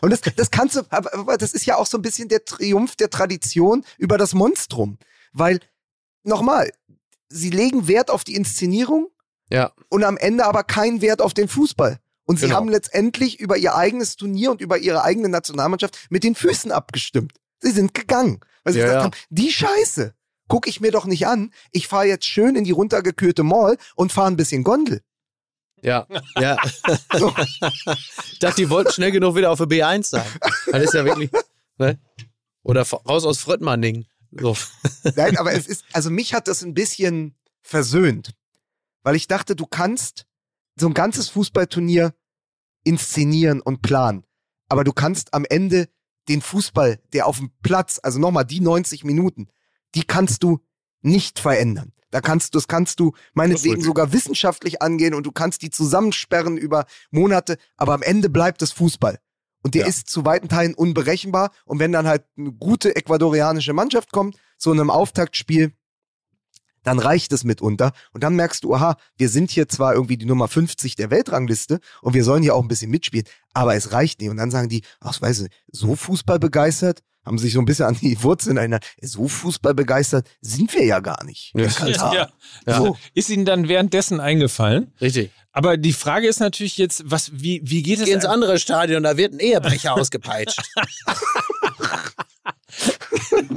Und 0.00 0.10
das, 0.10 0.20
das 0.20 0.50
kannst 0.50 0.74
du, 0.76 0.80
aber 0.90 1.14
aber 1.14 1.36
das 1.38 1.52
ist 1.52 1.64
ja 1.64 1.76
auch 1.76 1.86
so 1.86 1.96
ein 1.98 2.02
bisschen 2.02 2.28
der 2.28 2.44
Triumph 2.44 2.96
der 2.96 3.08
Tradition 3.10 3.84
über 3.96 4.18
das 4.18 4.34
Monstrum. 4.34 4.98
Weil, 5.32 5.60
nochmal, 6.24 6.72
sie 7.28 7.50
legen 7.50 7.86
Wert 7.86 8.10
auf 8.10 8.24
die 8.24 8.34
Inszenierung 8.34 9.08
Ja. 9.48 9.72
und 9.88 10.02
am 10.02 10.16
Ende 10.16 10.44
aber 10.44 10.64
keinen 10.64 11.00
Wert 11.02 11.22
auf 11.22 11.34
den 11.34 11.46
Fußball. 11.48 11.98
Und 12.24 12.38
sie 12.38 12.46
Genau. 12.46 12.56
haben 12.56 12.68
letztendlich 12.68 13.38
über 13.40 13.56
ihr 13.56 13.74
eigenes 13.76 14.16
Turnier 14.16 14.50
und 14.50 14.60
über 14.60 14.78
ihre 14.78 15.02
eigene 15.04 15.28
Nationalmannschaft 15.28 15.98
mit 16.10 16.24
den 16.24 16.34
Füßen 16.34 16.70
abgestimmt. 16.72 17.32
Sie 17.60 17.70
sind 17.72 17.94
gegangen, 17.94 18.40
weil 18.64 18.72
sie 18.72 18.78
Ja, 18.80 18.86
gesagt 18.86 19.00
ja. 19.00 19.04
haben, 19.04 19.16
die 19.30 19.50
Scheiße 19.52 20.14
gucke 20.48 20.68
ich 20.68 20.80
mir 20.80 20.90
doch 20.90 21.06
nicht 21.06 21.26
an. 21.28 21.52
Ich 21.70 21.86
fahre 21.86 22.06
jetzt 22.06 22.26
schön 22.26 22.56
in 22.56 22.64
die 22.64 22.70
runtergekühlte 22.72 23.42
Mall 23.44 23.76
und 23.94 24.12
fahre 24.12 24.28
ein 24.28 24.36
bisschen 24.36 24.64
Gondel. 24.64 25.00
Ja. 25.82 26.06
Ja. 26.38 26.56
So. 27.16 27.34
ich 27.36 28.38
dachte, 28.38 28.56
die 28.56 28.70
wollten 28.70 28.92
schnell 28.92 29.12
genug 29.12 29.36
wieder 29.36 29.50
auf 29.50 29.58
der 29.58 29.68
B1 29.68 30.04
sein. 30.04 30.26
Das 30.70 30.82
ist 30.82 30.94
ja 30.94 31.04
wirklich. 31.04 31.30
Ne? 31.78 31.98
Oder 32.62 32.82
raus 32.82 33.24
aus 33.24 33.38
Fröttmanning. 33.38 34.06
So. 34.32 34.56
Nein, 35.16 35.38
aber 35.38 35.52
es 35.52 35.66
ist, 35.66 35.84
also 35.92 36.10
mich 36.10 36.34
hat 36.34 36.48
das 36.48 36.62
ein 36.62 36.74
bisschen 36.74 37.36
versöhnt. 37.62 38.34
Weil 39.02 39.16
ich 39.16 39.26
dachte, 39.26 39.56
du 39.56 39.66
kannst 39.66 40.26
so 40.76 40.86
ein 40.86 40.94
ganzes 40.94 41.28
Fußballturnier 41.30 42.14
inszenieren 42.84 43.60
und 43.60 43.82
planen. 43.82 44.24
Aber 44.68 44.84
du 44.84 44.92
kannst 44.92 45.34
am 45.34 45.44
Ende 45.44 45.88
den 46.28 46.42
Fußball, 46.42 47.00
der 47.12 47.26
auf 47.26 47.38
dem 47.38 47.50
Platz, 47.62 47.98
also 48.02 48.18
nochmal 48.18 48.44
die 48.44 48.60
90 48.60 49.04
Minuten, 49.04 49.48
die 49.94 50.04
kannst 50.04 50.42
du 50.42 50.60
nicht 51.02 51.40
verändern. 51.40 51.92
Da 52.10 52.20
kannst 52.20 52.54
du, 52.54 52.58
das 52.58 52.68
kannst 52.68 53.00
du 53.00 53.12
meinetwegen 53.34 53.82
sogar 53.82 54.12
wissenschaftlich 54.12 54.82
angehen 54.82 55.14
und 55.14 55.24
du 55.26 55.32
kannst 55.32 55.62
die 55.62 55.70
zusammensperren 55.70 56.56
über 56.56 56.86
Monate, 57.10 57.56
aber 57.76 57.94
am 57.94 58.02
Ende 58.02 58.28
bleibt 58.28 58.62
es 58.62 58.72
Fußball. 58.72 59.18
Und 59.62 59.74
der 59.74 59.82
Ja. 59.82 59.88
ist 59.88 60.08
zu 60.08 60.24
weiten 60.24 60.48
Teilen 60.48 60.74
unberechenbar. 60.74 61.50
Und 61.66 61.78
wenn 61.78 61.92
dann 61.92 62.06
halt 62.06 62.24
eine 62.38 62.52
gute 62.52 62.96
ecuadorianische 62.96 63.72
Mannschaft 63.74 64.10
kommt, 64.10 64.36
zu 64.56 64.70
einem 64.72 64.90
Auftaktspiel, 64.90 65.72
dann 66.82 66.98
reicht 66.98 67.32
es 67.32 67.44
mitunter. 67.44 67.92
Und 68.12 68.24
dann 68.24 68.36
merkst 68.36 68.64
du, 68.64 68.74
aha, 68.74 68.96
wir 69.16 69.28
sind 69.28 69.50
hier 69.50 69.68
zwar 69.68 69.94
irgendwie 69.94 70.16
die 70.16 70.26
Nummer 70.26 70.48
50 70.48 70.96
der 70.96 71.10
Weltrangliste 71.10 71.80
und 72.02 72.14
wir 72.14 72.24
sollen 72.24 72.42
hier 72.42 72.54
auch 72.54 72.62
ein 72.62 72.68
bisschen 72.68 72.90
mitspielen, 72.90 73.26
aber 73.52 73.74
es 73.74 73.92
reicht 73.92 74.20
nicht. 74.20 74.30
Und 74.30 74.36
dann 74.36 74.50
sagen 74.50 74.68
die, 74.68 74.82
ach, 75.00 75.20
weißt 75.20 75.42
du, 75.42 75.46
so 75.70 75.96
Fußball 75.96 76.38
begeistert, 76.38 77.00
haben 77.24 77.38
sich 77.38 77.52
so 77.52 77.60
ein 77.60 77.66
bisschen 77.66 77.86
an 77.86 77.96
die 78.00 78.22
Wurzeln 78.22 78.56
erinnert, 78.56 78.86
so 79.02 79.28
Fußball 79.28 79.74
begeistert 79.74 80.28
sind 80.40 80.72
wir 80.74 80.84
ja 80.84 81.00
gar 81.00 81.22
nicht. 81.24 81.52
Katar. 81.54 82.14
Ja. 82.14 82.28
Ja. 82.66 82.78
So. 82.78 82.96
Ist 83.14 83.28
ihnen 83.28 83.44
dann 83.44 83.68
währenddessen 83.68 84.20
eingefallen. 84.20 84.92
Richtig. 85.00 85.30
Aber 85.52 85.76
die 85.76 85.92
Frage 85.92 86.28
ist 86.28 86.40
natürlich 86.40 86.78
jetzt, 86.78 87.02
was, 87.04 87.30
wie, 87.34 87.60
wie 87.64 87.82
geht 87.82 87.98
es? 87.98 88.06
Geh 88.06 88.12
ins 88.12 88.24
andere 88.24 88.58
Stadion, 88.58 89.02
da 89.02 89.16
wird 89.16 89.34
ein 89.34 89.40
Ehebrecher 89.40 89.94
ausgepeitscht. 89.94 90.62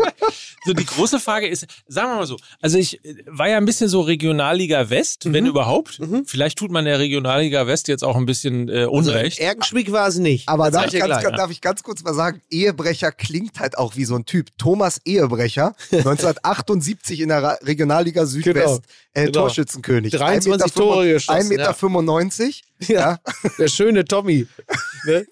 So, 0.66 0.72
die 0.74 0.86
große 0.86 1.20
Frage 1.20 1.48
ist, 1.48 1.66
sagen 1.88 2.10
wir 2.12 2.16
mal 2.16 2.26
so, 2.26 2.38
also 2.62 2.78
ich 2.78 3.04
äh, 3.04 3.16
war 3.28 3.50
ja 3.50 3.58
ein 3.58 3.66
bisschen 3.66 3.90
so 3.90 4.00
Regionalliga 4.00 4.90
West, 4.90 5.32
wenn 5.32 5.46
überhaupt. 5.46 6.00
Vielleicht 6.26 6.58
tut 6.58 6.72
man 6.72 6.86
der 6.86 7.00
Regionalliga 7.00 7.68
West 7.68 7.90
jetzt 7.90 8.04
auch 8.04 8.16
ein 8.16 8.26
bisschen 8.26 8.70
äh, 8.70 8.86
Unrecht. 8.86 9.40
Also, 9.40 9.44
Erkenschwick 9.50 9.92
war 9.92 10.08
es 10.08 10.16
nicht. 10.20 10.48
Aber 10.48 10.72
darf 10.72 10.86
ich 10.94 11.00
ganz, 11.00 11.20
gleich. 11.22 11.36
darf 11.36 11.52
ich 11.52 11.60
ganz 11.60 11.84
kurz 11.84 12.02
mal 12.04 12.14
sagen, 12.14 12.42
Ehebrecher 12.50 13.12
klingt 13.12 13.60
halt 13.60 13.78
auch 13.78 13.98
wie 13.98 14.06
so 14.06 14.16
ein 14.16 14.26
Typ. 14.26 14.58
Thomas 14.58 15.02
Ehebrecher, 15.04 15.76
1978 15.92 17.20
in 17.20 17.28
der 17.30 17.60
Regionalliga 17.62 18.26
Südwest, 18.26 18.54
Genau. 18.56 18.78
äh, 19.14 19.26
Genau. 19.26 19.42
Torschützenkönig. 19.42 20.14
23 20.14 20.72
1,95 20.72 20.76
Tore 20.76 21.12
geschossen, 21.12 21.52
1,95 21.52 22.62
Meter. 22.80 22.94
Ja. 22.94 23.20
Der 23.58 23.68
schöne 23.68 24.06
Tommy. 24.06 24.48
Ne? 25.06 25.28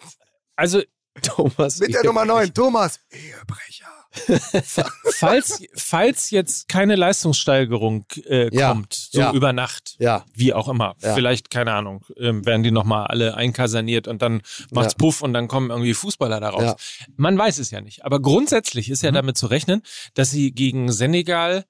Also, 0.57 0.81
Thomas. 1.21 1.79
Mit 1.79 1.93
der 1.93 2.03
Nummer 2.03 2.25
9, 2.25 2.53
Thomas 2.53 2.99
Ehebrecher. 3.09 3.85
Falls, 4.13 5.61
falls 5.75 6.31
jetzt 6.31 6.67
keine 6.67 6.95
Leistungssteigerung 6.95 8.05
äh, 8.25 8.53
Ja, 8.55 8.69
kommt, 8.69 8.93
so 8.93 9.19
ja. 9.19 9.33
über 9.33 9.53
Nacht, 9.53 9.95
Ja. 9.99 10.25
wie 10.33 10.53
auch 10.53 10.67
immer, 10.67 10.95
vielleicht, 10.99 11.49
keine 11.49 11.73
Ahnung, 11.73 12.05
ähm, 12.17 12.45
werden 12.45 12.63
die 12.63 12.71
nochmal 12.71 13.07
alle 13.07 13.35
einkasaniert 13.35 14.07
und 14.07 14.21
dann 14.21 14.41
macht's. 14.71 14.95
Puff 14.95 15.21
und 15.21 15.33
dann 15.33 15.47
kommen 15.47 15.69
irgendwie 15.69 15.93
Fußballer 15.93 16.39
daraus. 16.39 16.63
Ja. 16.63 16.75
Man 17.15 17.37
weiß 17.37 17.57
es 17.59 17.71
ja 17.71 17.81
nicht. 17.81 18.03
Aber 18.05 18.21
grundsätzlich 18.21 18.89
ist 18.89 19.01
ja 19.03 19.11
damit 19.11 19.37
zu 19.37 19.47
rechnen, 19.47 19.81
dass 20.13 20.31
sie 20.31 20.51
gegen 20.51 20.91
Senegal 20.91 21.65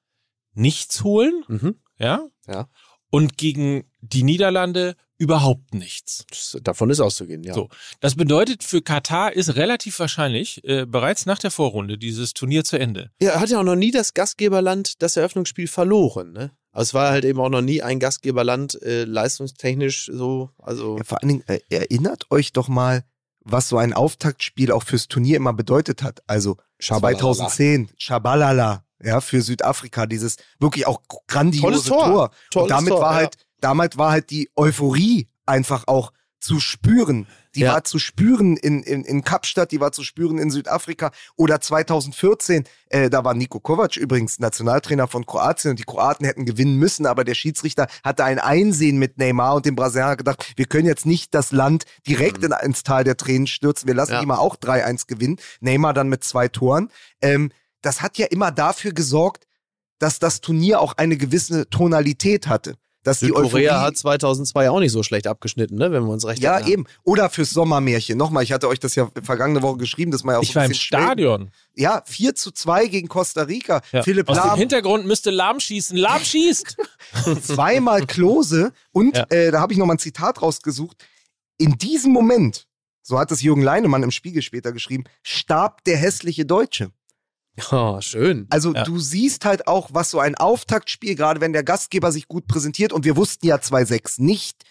nichts 0.53 1.03
holen, 1.03 1.43
Mhm. 1.47 1.75
ja, 1.97 2.21
Ja. 2.47 2.67
und 3.09 3.37
gegen 3.37 3.83
die 4.01 4.23
Niederlande 4.23 4.95
überhaupt 5.21 5.75
nichts. 5.75 6.25
Davon 6.63 6.89
ist 6.89 6.99
auszugehen, 6.99 7.43
ja. 7.43 7.53
So. 7.53 7.69
Das 7.99 8.15
bedeutet, 8.15 8.63
für 8.63 8.81
Katar 8.81 9.33
ist 9.33 9.55
relativ 9.55 9.99
wahrscheinlich 9.99 10.63
äh, 10.63 10.87
bereits 10.87 11.27
nach 11.27 11.37
der 11.37 11.51
Vorrunde 11.51 11.99
dieses 11.99 12.33
Turnier 12.33 12.63
zu 12.63 12.79
Ende. 12.79 13.11
Ja, 13.21 13.39
hat 13.39 13.49
ja 13.51 13.59
auch 13.59 13.63
noch 13.63 13.75
nie 13.75 13.91
das 13.91 14.15
Gastgeberland 14.15 14.99
das 15.03 15.17
Eröffnungsspiel 15.17 15.67
verloren, 15.67 16.31
ne? 16.31 16.51
Also 16.71 16.89
es 16.89 16.93
war 16.95 17.11
halt 17.11 17.25
eben 17.25 17.39
auch 17.39 17.49
noch 17.49 17.61
nie 17.61 17.83
ein 17.83 17.99
Gastgeberland 17.99 18.81
äh, 18.81 19.03
leistungstechnisch 19.03 20.09
so, 20.11 20.49
also 20.57 20.97
Ja, 20.97 21.03
vor 21.03 21.21
allen 21.21 21.29
Dingen, 21.29 21.43
äh, 21.47 21.59
erinnert 21.69 22.31
euch 22.31 22.51
doch 22.51 22.67
mal, 22.67 23.03
was 23.41 23.69
so 23.69 23.77
ein 23.77 23.93
Auftaktspiel 23.93 24.71
auch 24.71 24.83
fürs 24.83 25.07
Turnier 25.07 25.37
immer 25.37 25.53
bedeutet 25.53 26.01
hat. 26.01 26.23
Also 26.25 26.57
Schabalala. 26.79 27.19
2010, 27.19 27.89
Shabalala, 27.97 28.85
ja, 29.03 29.21
für 29.21 29.41
Südafrika, 29.41 30.07
dieses 30.07 30.37
wirklich 30.59 30.87
auch 30.87 31.01
grandiose 31.27 31.61
Tolles 31.61 31.83
Tor. 31.83 32.31
Tor. 32.49 32.63
Und 32.63 32.71
damit 32.71 32.89
Tor, 32.89 33.01
war 33.01 33.21
ja. 33.21 33.29
Damit 33.61 33.97
war 33.97 34.11
halt 34.11 34.29
die 34.29 34.49
Euphorie 34.55 35.27
einfach 35.45 35.85
auch 35.87 36.11
zu 36.39 36.59
spüren. 36.59 37.27
Die 37.53 37.59
Ja. 37.59 37.73
war 37.73 37.83
zu 37.83 37.99
spüren 37.99 38.57
in, 38.57 38.81
in, 38.81 39.03
in 39.03 39.23
Kapstadt, 39.23 39.71
die 39.71 39.79
war 39.79 39.91
zu 39.91 40.03
spüren 40.03 40.39
in 40.39 40.49
Südafrika. 40.49 41.11
Oder 41.35 41.61
2014, 41.61 42.63
äh, 42.89 43.11
da 43.11 43.23
war 43.23 43.35
Niko 43.35 43.59
Kovac 43.59 43.95
übrigens 43.97 44.39
Nationaltrainer 44.39 45.07
von 45.07 45.25
Kroatien 45.27 45.71
und 45.71 45.79
die 45.79 45.83
Kroaten 45.83 46.25
hätten 46.25 46.45
gewinnen 46.45 46.77
müssen, 46.77 47.05
aber 47.05 47.23
der 47.25 47.35
Schiedsrichter 47.35 47.87
hatte 48.03 48.23
ein 48.23 48.39
Einsehen 48.39 48.97
mit 48.97 49.19
Neymar 49.19 49.55
und 49.55 49.65
dem 49.67 49.75
Brasilianer 49.75 50.15
gedacht, 50.17 50.53
wir 50.55 50.65
können 50.65 50.87
jetzt 50.87 51.05
nicht 51.05 51.35
das 51.35 51.51
Land 51.51 51.83
direkt 52.07 52.43
in, 52.43 52.53
ins 52.63 52.81
Tal 52.81 53.03
der 53.03 53.17
Tränen 53.17 53.45
stürzen, 53.45 53.87
wir 53.87 53.93
lassen 53.95 54.11
Mhm. 54.11 54.15
Ja. 54.15 54.19
die 54.21 54.25
mal 54.27 54.37
auch 54.37 54.55
3-1 54.55 55.05
gewinnen. 55.07 55.37
Neymar 55.59 55.93
dann 55.93 56.09
mit 56.09 56.23
zwei 56.23 56.47
Toren. 56.47 56.89
Ähm, 57.21 57.51
das 57.83 58.01
hat 58.01 58.17
ja 58.17 58.25
immer 58.27 58.49
dafür 58.51 58.93
gesorgt, 58.93 59.45
dass 59.99 60.17
das 60.17 60.41
Turnier 60.41 60.79
auch 60.81 60.93
eine 60.97 61.17
gewisse 61.17 61.69
Tonalität 61.69 62.47
hatte. 62.47 62.75
Dass 63.03 63.19
die 63.19 63.25
Südkorea 63.27 63.45
Euphorie 63.47 63.67
hat 63.69 63.97
2002 63.97 64.69
auch 64.69 64.79
nicht 64.79 64.91
so 64.91 65.01
schlecht 65.01 65.25
abgeschnitten, 65.25 65.75
ne, 65.75 65.91
wenn 65.91 66.03
wir 66.03 66.11
uns 66.11 66.25
recht 66.25 66.41
ja, 66.41 66.53
erinnern. 66.53 66.69
eben. 66.71 66.85
Oder 67.03 67.31
fürs 67.31 67.49
Sommermärchen. 67.49 68.15
Nochmal, 68.15 68.43
ich 68.43 68.51
hatte 68.51 68.67
euch 68.67 68.79
das 68.79 68.93
ja 68.93 69.09
vergangene 69.23 69.63
Woche 69.63 69.77
geschrieben, 69.77 70.11
dass 70.11 70.23
man 70.23 70.33
ja 70.33 70.39
auch 70.39 70.43
Ich 70.43 70.55
war 70.55 70.65
im 70.65 70.73
Stadion. 70.75 71.49
Ja, 71.73 72.03
4 72.05 72.35
zu 72.35 72.51
2 72.51 72.87
gegen 72.87 73.07
Costa 73.07 73.41
Rica. 73.43 73.81
Ja. 73.91 74.03
Philipp 74.03 74.29
Aus 74.29 74.37
dem 74.37 74.45
Lahm, 74.45 74.59
Hintergrund 74.59 75.05
müsste 75.07 75.31
Lahm 75.31 75.59
schießen. 75.59 75.97
Lahm 75.97 76.23
schießt! 76.23 76.77
zweimal 77.43 78.05
Klose. 78.05 78.71
Und 78.91 79.17
Ja. 79.17 79.25
äh, 79.29 79.49
da 79.51 79.59
habe 79.61 79.73
ich 79.73 79.79
nochmal 79.79 79.95
ein 79.95 79.99
Zitat 79.99 80.41
rausgesucht. 80.41 80.97
In 81.57 81.77
diesem 81.79 82.11
Moment, 82.11 82.67
so 83.01 83.17
hat 83.19 83.31
es 83.31 83.41
Jürgen 83.41 83.63
Leinemann 83.63 84.03
im 84.03 84.11
Spiegel 84.11 84.41
später 84.43 84.71
geschrieben, 84.71 85.05
starb 85.23 85.83
der 85.85 85.97
hässliche 85.97 86.45
Deutsche. 86.45 86.91
Oh, 87.71 87.99
schön. 88.01 88.47
Also 88.49 88.73
Ja. 88.73 88.83
du 88.83 88.97
siehst 88.99 89.45
halt 89.45 89.67
auch, 89.67 89.89
was 89.91 90.09
so 90.09 90.19
ein 90.19 90.35
Auftaktspiel, 90.35 91.15
gerade 91.15 91.41
wenn 91.41 91.53
der 91.53 91.63
Gastgeber 91.63 92.11
sich 92.11 92.27
gut 92.27 92.47
präsentiert 92.47 92.93
und 92.93 93.05
wir 93.05 93.17
wussten 93.17 93.45
ja 93.47 93.57
2-6 93.57 94.21
nicht, 94.21 94.63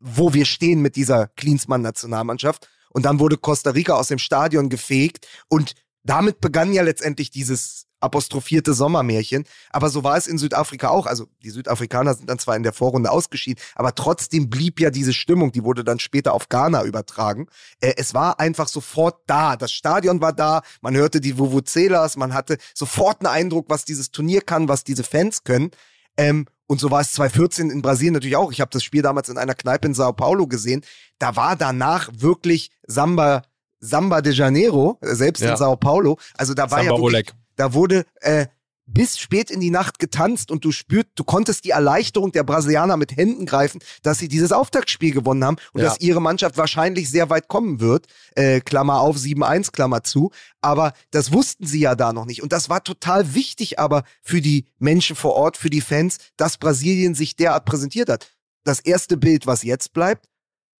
wo 0.00 0.32
wir 0.34 0.44
stehen 0.44 0.80
mit 0.82 0.96
dieser 0.96 1.28
Klinsmann-Nationalmannschaft. 1.28 2.68
Und 2.90 3.04
dann 3.04 3.20
wurde 3.20 3.36
Costa 3.36 3.70
Rica 3.70 3.94
aus 3.94 4.08
dem 4.08 4.18
Stadion 4.18 4.68
gefegt 4.68 5.28
und 5.48 5.74
damit 6.02 6.40
begann 6.40 6.72
ja 6.72 6.82
letztendlich 6.82 7.30
dieses 7.30 7.86
apostrophierte 8.00 8.72
Sommermärchen. 8.74 9.44
Aber 9.70 9.90
so 9.90 10.02
war 10.04 10.16
es 10.16 10.26
in 10.26 10.38
Südafrika 10.38 10.88
auch. 10.88 11.06
Also 11.06 11.26
die 11.42 11.50
Südafrikaner 11.50 12.14
sind 12.14 12.28
dann 12.28 12.38
zwar 12.38 12.56
in 12.56 12.62
der 12.62 12.72
Vorrunde 12.72 13.10
ausgeschieden, 13.10 13.62
aber 13.74 13.94
trotzdem 13.94 14.50
blieb 14.50 14.80
ja 14.80 14.90
diese 14.90 15.12
Stimmung, 15.12 15.52
die 15.52 15.64
wurde 15.64 15.84
dann 15.84 15.98
später 15.98 16.32
auf 16.32 16.48
Ghana 16.48 16.84
übertragen. 16.84 17.46
Äh, 17.80 17.94
es 17.96 18.14
war 18.14 18.40
einfach 18.40 18.68
sofort 18.68 19.20
da. 19.26 19.56
Das 19.56 19.72
Stadion 19.72 20.20
war 20.20 20.32
da, 20.32 20.62
man 20.80 20.96
hörte 20.96 21.20
die 21.20 21.38
Vuvuzelas, 21.38 22.16
man 22.16 22.34
hatte 22.34 22.58
sofort 22.74 23.24
einen 23.24 23.34
Eindruck, 23.34 23.66
was 23.68 23.84
dieses 23.84 24.10
Turnier 24.10 24.40
kann, 24.40 24.68
was 24.68 24.84
diese 24.84 25.04
Fans 25.04 25.44
können. 25.44 25.70
Ähm, 26.16 26.46
und 26.66 26.80
so 26.80 26.90
war 26.90 27.00
es 27.00 27.12
2014 27.12 27.70
in 27.70 27.82
Brasilien 27.82 28.14
natürlich 28.14 28.36
auch. 28.36 28.52
Ich 28.52 28.60
habe 28.60 28.70
das 28.70 28.84
Spiel 28.84 29.02
damals 29.02 29.28
in 29.28 29.38
einer 29.38 29.54
Kneipe 29.54 29.88
in 29.88 29.94
Sao 29.94 30.12
Paulo 30.12 30.46
gesehen. 30.46 30.82
Da 31.18 31.34
war 31.34 31.56
danach 31.56 32.08
wirklich 32.12 32.70
Samba, 32.86 33.42
Samba 33.80 34.20
de 34.20 34.32
Janeiro, 34.32 34.96
äh, 35.00 35.14
selbst 35.14 35.40
Ja. 35.42 35.50
in 35.50 35.56
Sao 35.56 35.76
Paulo. 35.76 36.18
Also 36.36 36.54
da 36.54 36.70
war 36.70 36.78
Samba 36.78 36.84
ja 36.84 36.90
wirklich, 36.90 37.04
Oleg. 37.04 37.32
Da 37.60 37.74
wurde 37.74 38.06
äh, 38.20 38.46
bis 38.86 39.18
spät 39.18 39.50
in 39.50 39.60
die 39.60 39.70
Nacht 39.70 39.98
getanzt 39.98 40.50
und 40.50 40.64
du 40.64 40.72
spürt, 40.72 41.08
du 41.14 41.24
konntest 41.24 41.64
die 41.64 41.70
Erleichterung 41.70 42.32
der 42.32 42.42
Brasilianer 42.42 42.96
mit 42.96 43.16
Händen 43.16 43.46
greifen, 43.46 43.80
dass 44.02 44.18
sie 44.18 44.28
dieses 44.28 44.50
Auftaktspiel 44.50 45.12
gewonnen 45.12 45.44
haben 45.44 45.56
und 45.72 45.82
Ja. 45.82 45.88
dass 45.88 46.00
ihre 46.00 46.20
Mannschaft 46.20 46.56
wahrscheinlich 46.56 47.10
sehr 47.10 47.30
weit 47.30 47.48
kommen 47.48 47.80
wird. 47.80 48.06
Äh, 48.34 48.60
Klammer 48.60 49.00
auf, 49.00 49.16
7-1, 49.16 49.72
Klammer 49.72 50.02
zu. 50.02 50.30
Aber 50.60 50.92
das 51.10 51.32
wussten 51.32 51.66
sie 51.66 51.80
ja 51.80 51.94
da 51.94 52.12
noch 52.12 52.24
nicht. 52.24 52.42
Und 52.42 52.52
das 52.52 52.68
war 52.68 52.82
total 52.82 53.34
wichtig 53.34 53.78
aber 53.78 54.02
für 54.22 54.40
die 54.40 54.64
Menschen 54.78 55.14
vor 55.14 55.34
Ort, 55.34 55.56
für 55.56 55.70
die 55.70 55.82
Fans, 55.82 56.16
dass 56.36 56.58
Brasilien 56.58 57.14
sich 57.14 57.36
derart 57.36 57.66
präsentiert 57.66 58.08
hat. 58.08 58.28
Das 58.64 58.80
erste 58.80 59.16
Bild, 59.16 59.46
was 59.46 59.62
jetzt 59.62 59.92
bleibt, 59.92 60.26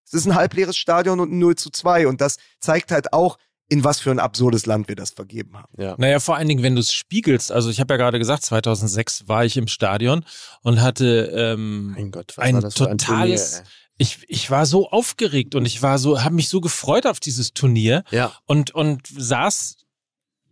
es 0.07 0.15
ist 0.15 0.27
ein 0.27 0.35
halbleeres 0.35 0.77
Stadion 0.77 1.21
und 1.21 1.31
ein 1.31 1.39
0 1.39 1.55
zu 1.55 1.71
2. 1.71 2.09
Und 2.09 2.21
das 2.21 2.39
zeigt 2.59 2.91
halt 2.91 3.13
auch, 3.13 3.39
in 3.71 3.85
was 3.85 4.01
für 4.01 4.11
ein 4.11 4.19
absurdes 4.19 4.67
Land 4.67 4.89
wir 4.89 4.97
das 4.97 5.11
vergeben 5.11 5.57
haben. 5.57 5.73
Ja. 5.79 5.95
Naja, 5.97 6.19
vor 6.19 6.37
allen 6.37 6.49
Dingen, 6.49 6.63
wenn 6.63 6.75
du 6.75 6.81
es 6.81 6.93
spiegelst. 6.93 7.53
Also 7.53 7.71
ich 7.71 7.81
habe 7.81 7.95
ja 7.95 7.99
gerade 7.99 8.19
gesagt, 8.19 8.45
2006 8.45 9.29
war 9.29 9.45
ich 9.45 9.57
im 9.57 9.69
Stadion 9.69 10.25
und 10.63 10.83
hatte 10.83 11.33
ähm, 11.35 11.93
Mein 11.93 12.11
Gott, 12.11 12.33
was 12.37 12.45
ein 12.45 12.55
war 12.57 12.63
das 12.63 12.75
für 12.75 12.91
ein 12.91 12.99
totales. 12.99 13.53
Turnier, 13.53 13.69
ich, 13.97 14.19
ich 14.29 14.51
war 14.51 14.67
so 14.67 14.91
aufgeregt 14.91 15.55
und 15.55 15.67
ich 15.67 15.83
war 15.83 15.99
so, 15.99 16.23
habe 16.23 16.35
mich 16.35 16.49
so 16.49 16.61
gefreut 16.61 17.07
auf 17.07 17.21
dieses 17.21 17.53
Turnier. 17.53 18.03
Ja, 18.11 18.33
und, 18.45 18.73
und 18.75 19.07
saß 19.07 19.77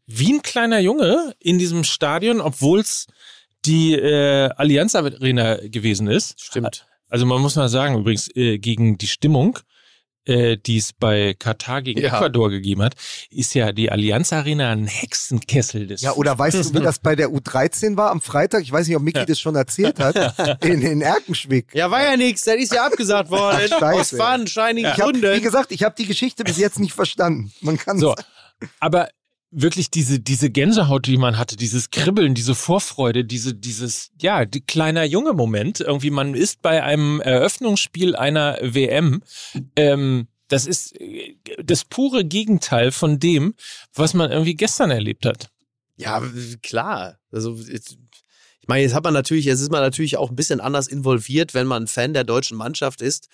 wie 0.07 0.33
ein 0.35 0.43
kleiner 0.43 0.79
Junge 0.79 1.35
in 1.41 1.59
diesem 1.59 1.83
Stadion, 1.83 2.41
obwohl 2.41 2.81
es 2.81 3.07
die 3.65 3.95
äh, 3.95 4.49
Allianz 4.57 4.95
Arena 4.95 5.57
gewesen 5.57 6.07
ist. 6.07 6.41
stimmt. 6.41 6.87
Also 7.09 7.27
man 7.27 7.41
muss 7.41 7.57
mal 7.57 7.69
sagen, 7.69 7.99
übrigens, 7.99 8.29
äh, 8.37 8.59
gegen 8.59 8.99
die 8.99 9.09
Stimmung, 9.09 9.59
äh, 10.29 10.57
die 10.57 10.77
es 10.79 10.93
bei 10.93 11.35
Katar 11.39 11.83
gegen 11.83 12.01
Ja. 12.01 12.17
Ecuador 12.17 12.51
gegeben 12.51 12.83
hat, 12.83 12.95
ist 13.31 13.55
ja 13.55 13.73
die 13.73 13.91
Allianz 13.91 14.33
Arena 14.33 14.71
ein 14.71 14.87
Hexenkessel 14.87 15.87
des 15.87 16.03
Ja, 16.03 16.13
oder 16.13 16.39
weißt 16.39 16.57
du, 16.73 16.75
wie 16.75 16.83
das 16.85 16.99
bei 16.99 17.17
der 17.17 17.29
U13 17.31 17.97
war 17.97 18.11
am 18.11 18.21
Freitag? 18.21 18.63
Ich 18.63 18.71
weiß 18.71 18.87
nicht, 18.87 18.97
ob 18.97 19.03
Micky 19.03 19.25
das 19.27 19.41
schon 19.41 19.57
erzählt 19.57 19.99
hat. 19.99 20.17
In, 20.65 20.83
in 20.83 21.01
Erkenschwick. 21.01 21.75
Ja, 21.75 21.91
war 21.91 22.03
ja 22.03 22.17
nichts, 22.17 22.45
das 22.45 22.57
ist 22.57 22.73
ja 22.75 22.87
abgesagt 22.87 23.31
worden. 23.31 23.59
Ach, 23.73 23.79
scheiße. 23.79 24.01
Aus 24.01 24.11
fadenscheinigen 24.11 24.91
Ich 24.95 25.01
hab, 25.01 25.09
wie 25.15 25.21
Gründen. 25.21 25.43
gesagt, 25.43 25.73
ich 25.73 25.83
habe 25.83 25.95
die 25.97 26.07
Geschichte 26.07 26.45
bis 26.45 26.59
jetzt 26.59 26.79
nicht 26.79 26.93
verstanden. 26.93 27.53
Man 27.61 27.79
kann 27.79 27.99
So, 27.99 28.15
aber 28.81 29.09
wirklich 29.51 29.91
diese, 29.91 30.21
diese 30.21 30.51
Gänsehaut, 30.51 31.07
die 31.07 31.17
man 31.17 31.39
hatte, 31.39 31.57
dieses 31.57 31.91
Kribbeln, 31.91 32.35
diese 32.35 32.55
Vorfreude, 32.55 33.25
diese, 33.25 33.55
dieses, 33.55 34.11
ja, 34.21 34.45
die 34.45 34.61
kleiner 34.61 35.05
junge 35.05 35.33
Moment, 35.33 35.81
irgendwie, 35.81 36.11
man 36.11 36.35
ist 36.35 36.61
bei 36.63 36.83
einem 36.83 37.21
Eröffnungsspiel 37.21 38.15
einer 38.15 38.59
WM, 38.61 39.23
ähm, 39.77 40.29
das 40.49 40.67
ist 40.67 40.99
äh, 41.01 41.37
das 41.63 41.85
pure 41.85 42.25
Gegenteil 42.25 42.93
von 42.93 43.19
dem, 43.19 43.55
was 43.95 44.15
man 44.15 44.31
irgendwie 44.31 44.55
gestern 44.55 44.91
erlebt 44.91 45.25
hat. 45.25 45.51
Ja, 45.97 46.23
klar. 46.63 47.19
Also 47.31 47.59
ich 47.59 48.69
meine, 48.69 48.83
jetzt 48.83 48.95
hat 48.95 49.05
man 49.05 49.15
natürlich, 49.15 49.47
jetzt 49.47 49.61
ist 49.61 49.73
man 49.73 49.81
natürlich 49.81 50.17
auch 50.17 50.31
ein 50.31 50.37
bisschen 50.37 50.61
anders 50.61 50.89
involviert, 50.89 51.55
wenn 51.55 51.67
man 51.67 51.87
Fan 51.87 52.13
der 52.13 52.25
deutschen 52.25 52.57
Mannschaft 52.57 53.01
ist 53.01 53.29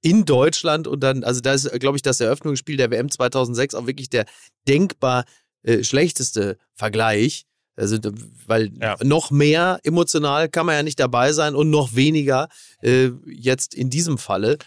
in 0.00 0.24
Deutschland 0.24 0.86
und 0.86 1.00
dann, 1.00 1.24
also 1.24 1.40
da 1.40 1.52
ist, 1.52 1.70
glaube 1.80 1.96
ich, 1.96 2.02
das 2.02 2.20
Eröffnungsspiel 2.20 2.76
der 2.76 2.90
WM 2.90 3.10
2006 3.10 3.74
auch 3.74 3.86
wirklich 3.86 4.10
der 4.10 4.26
denkbar 4.66 5.24
äh, 5.62 5.82
schlechteste 5.84 6.58
Vergleich. 6.74 7.44
Also, 7.76 7.96
weil 8.46 8.72
Ja. 8.80 8.96
noch 9.04 9.30
mehr 9.30 9.78
emotional 9.84 10.48
kann 10.48 10.66
man 10.66 10.74
ja 10.74 10.82
nicht 10.82 10.98
dabei 10.98 11.32
sein 11.32 11.54
und 11.54 11.70
noch 11.70 11.94
weniger 11.94 12.48
äh, 12.82 13.10
jetzt 13.26 13.72
in 13.74 13.88
diesem 13.88 14.18
Falle. 14.18 14.58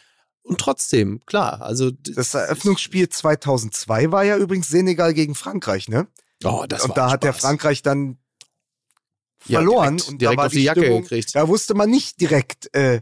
Und 0.43 0.59
trotzdem, 0.61 1.19
klar, 1.25 1.61
also 1.61 1.91
Das 1.91 2.33
Eröffnungsspiel 2.33 3.09
2002 3.09 4.11
war 4.11 4.23
ja 4.23 4.37
übrigens 4.37 4.69
Senegal 4.69 5.13
gegen 5.13 5.35
Frankreich, 5.35 5.87
ne? 5.89 6.07
oh, 6.45 6.65
das 6.67 6.83
und 6.83 6.89
war 6.89 6.95
da 6.95 7.11
hat 7.11 7.23
der. 7.23 7.33
Frankreich 7.33 7.81
dann 7.83 8.17
Ja, 9.45 9.57
verloren 9.59 9.97
direkt- 9.97 10.09
und 10.09 10.21
direkt 10.21 10.37
da 10.37 10.41
war 10.41 10.45
auf 10.47 10.53
die 10.53 10.63
Jacke 10.63 10.79
Stimmung, 10.81 11.01
gekriegt. 11.03 11.35
Da 11.35 11.47
wusste 11.47 11.73
man 11.73 11.89
nicht 11.89 12.19
direkt, 12.21 12.73
äh, 12.73 13.01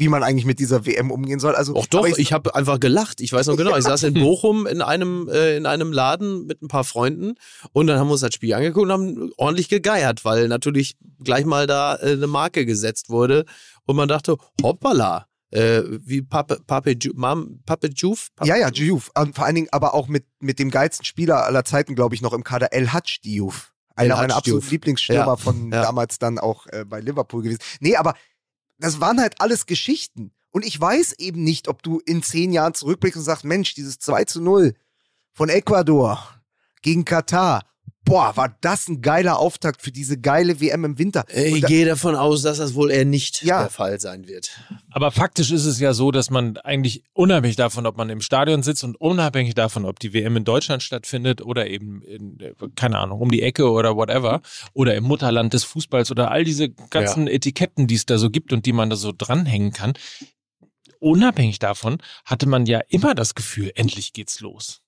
wie 0.00 0.08
man 0.08 0.22
eigentlich 0.22 0.46
mit 0.46 0.58
dieser 0.58 0.86
WM 0.86 1.10
umgehen 1.10 1.38
soll. 1.40 1.54
Also 1.54 1.74
Doch, 1.74 1.86
doch, 1.86 1.98
aber 2.00 2.18
ich, 2.18 2.32
habe 2.32 2.54
einfach 2.54 2.80
gelacht. 2.80 3.20
Ich 3.20 3.32
weiß 3.32 3.46
noch 3.48 3.56
genau, 3.56 3.76
ich 3.76 3.84
saß 3.84 4.02
in 4.04 4.14
Bochum 4.14 4.66
in 4.66 4.80
einem, 4.82 5.28
äh, 5.28 5.56
in 5.56 5.66
einem 5.66 5.92
Laden 5.92 6.46
mit 6.46 6.62
ein 6.62 6.68
paar 6.68 6.84
Freunden 6.84 7.34
und 7.72 7.86
dann 7.86 7.98
haben 7.98 8.08
wir 8.08 8.12
uns 8.12 8.22
das 8.22 8.34
Spiel 8.34 8.54
angeguckt 8.54 8.84
und 8.86 8.92
haben 8.92 9.30
ordentlich 9.36 9.68
gegeiert, 9.68 10.24
weil 10.24 10.48
natürlich 10.48 10.96
gleich 11.22 11.44
mal 11.44 11.66
da 11.66 11.96
äh, 11.96 12.12
eine 12.12 12.26
Marke 12.26 12.64
gesetzt 12.66 13.10
wurde 13.10 13.44
und 13.84 13.94
man 13.96 14.08
dachte, 14.08 14.36
hoppala, 14.62 15.26
äh, 15.50 15.82
wie 16.04 16.22
Pape, 16.22 16.60
Pape, 16.66 16.94
Mam, 17.14 17.60
Pape 17.66 17.90
Juf? 17.94 18.28
Pape- 18.36 18.48
Ja, 18.48 18.56
ja, 18.56 18.70
Diouf. 18.70 19.10
Und 19.18 19.34
vor 19.34 19.44
allen 19.44 19.56
Dingen 19.56 19.68
aber 19.70 19.94
auch 19.94 20.08
mit, 20.08 20.24
mit 20.38 20.58
dem 20.58 20.70
geilsten 20.70 21.04
Spieler 21.04 21.44
aller 21.44 21.64
Zeiten, 21.64 21.94
glaube 21.94 22.14
ich, 22.14 22.22
noch 22.22 22.32
im 22.32 22.42
Kader, 22.44 22.72
El 22.72 22.92
Hadj 22.92 23.20
Diouf. 23.24 23.72
Einer 23.96 24.16
meiner 24.16 24.36
absoluten. 24.36 24.70
Lieblingsstürmer 24.70 25.26
Ja, 25.26 25.36
von 25.36 25.70
ja. 25.72 25.82
damals 25.82 26.18
dann 26.18 26.38
auch 26.38 26.66
äh, 26.68 26.84
bei 26.86 27.00
Liverpool 27.00 27.42
gewesen. 27.42 27.60
Nee, 27.80 27.96
aber 27.96 28.14
das 28.80 29.00
waren 29.00 29.20
halt 29.20 29.40
alles 29.40 29.66
Geschichten. 29.66 30.32
Und 30.50 30.64
ich 30.64 30.80
weiß 30.80 31.14
eben 31.18 31.44
nicht, 31.44 31.68
ob 31.68 31.82
du 31.82 32.00
in 32.00 32.22
zehn 32.22 32.52
Jahren 32.52 32.74
zurückblickst 32.74 33.18
und 33.18 33.24
sagst, 33.24 33.44
Mensch, 33.44 33.74
dieses 33.74 33.98
2 33.98 34.24
zu 34.24 34.40
0 34.40 34.74
von 35.32 35.48
Ecuador 35.48 36.42
gegen 36.82 37.04
Katar, 37.04 37.64
boah, 38.10 38.36
war 38.36 38.56
das 38.60 38.88
ein 38.88 39.00
geiler 39.02 39.38
Auftakt 39.38 39.82
für 39.82 39.92
diese 39.92 40.18
geile 40.20 40.60
WM 40.60 40.84
im 40.84 40.98
Winter. 40.98 41.24
Ich 41.32 41.64
gehe 41.64 41.86
davon 41.86 42.14
aus, 42.16 42.42
dass 42.42 42.58
das 42.58 42.74
wohl 42.74 42.90
eher 42.90 43.04
nicht 43.04 43.42
Ja. 43.42 43.60
der 43.62 43.70
Fall 43.70 44.00
sein 44.00 44.26
wird. 44.26 44.50
Aber 44.90 45.12
faktisch 45.12 45.50
ist 45.52 45.64
es 45.64 45.78
ja 45.78 45.94
so, 45.94 46.10
dass 46.10 46.30
man 46.30 46.56
eigentlich 46.58 47.04
unabhängig 47.12 47.56
davon, 47.56 47.86
ob 47.86 47.96
man 47.96 48.10
im 48.10 48.20
Stadion 48.20 48.62
sitzt 48.62 48.82
und 48.84 49.00
unabhängig 49.00 49.54
davon, 49.54 49.84
ob 49.84 50.00
die 50.00 50.12
WM 50.12 50.36
in 50.36 50.44
Deutschland 50.44 50.82
stattfindet 50.82 51.40
oder 51.40 51.68
eben 51.68 52.02
in, 52.02 52.38
keine 52.74 52.98
Ahnung, 52.98 53.20
um 53.20 53.30
die 53.30 53.42
Ecke 53.42 53.70
oder 53.70 53.96
whatever, 53.96 54.42
oder 54.72 54.94
im 54.96 55.04
Mutterland 55.04 55.54
des 55.54 55.64
Fußballs 55.64 56.10
oder 56.10 56.30
all 56.30 56.44
diese 56.44 56.68
ganzen 56.68 57.28
Etiketten, 57.28 57.86
die 57.86 57.94
es 57.94 58.06
da 58.06 58.18
so 58.18 58.30
gibt 58.30 58.52
und 58.52 58.66
die 58.66 58.72
man 58.72 58.90
da 58.90 58.96
so 58.96 59.12
dranhängen 59.16 59.72
kann. 59.72 59.92
Unabhängig 60.98 61.60
davon 61.60 61.98
hatte 62.24 62.46
man 62.46 62.66
ja 62.66 62.80
immer 62.88 63.14
das 63.14 63.34
Gefühl, 63.34 63.72
endlich 63.74 64.12
geht's 64.12 64.40
los. 64.40 64.82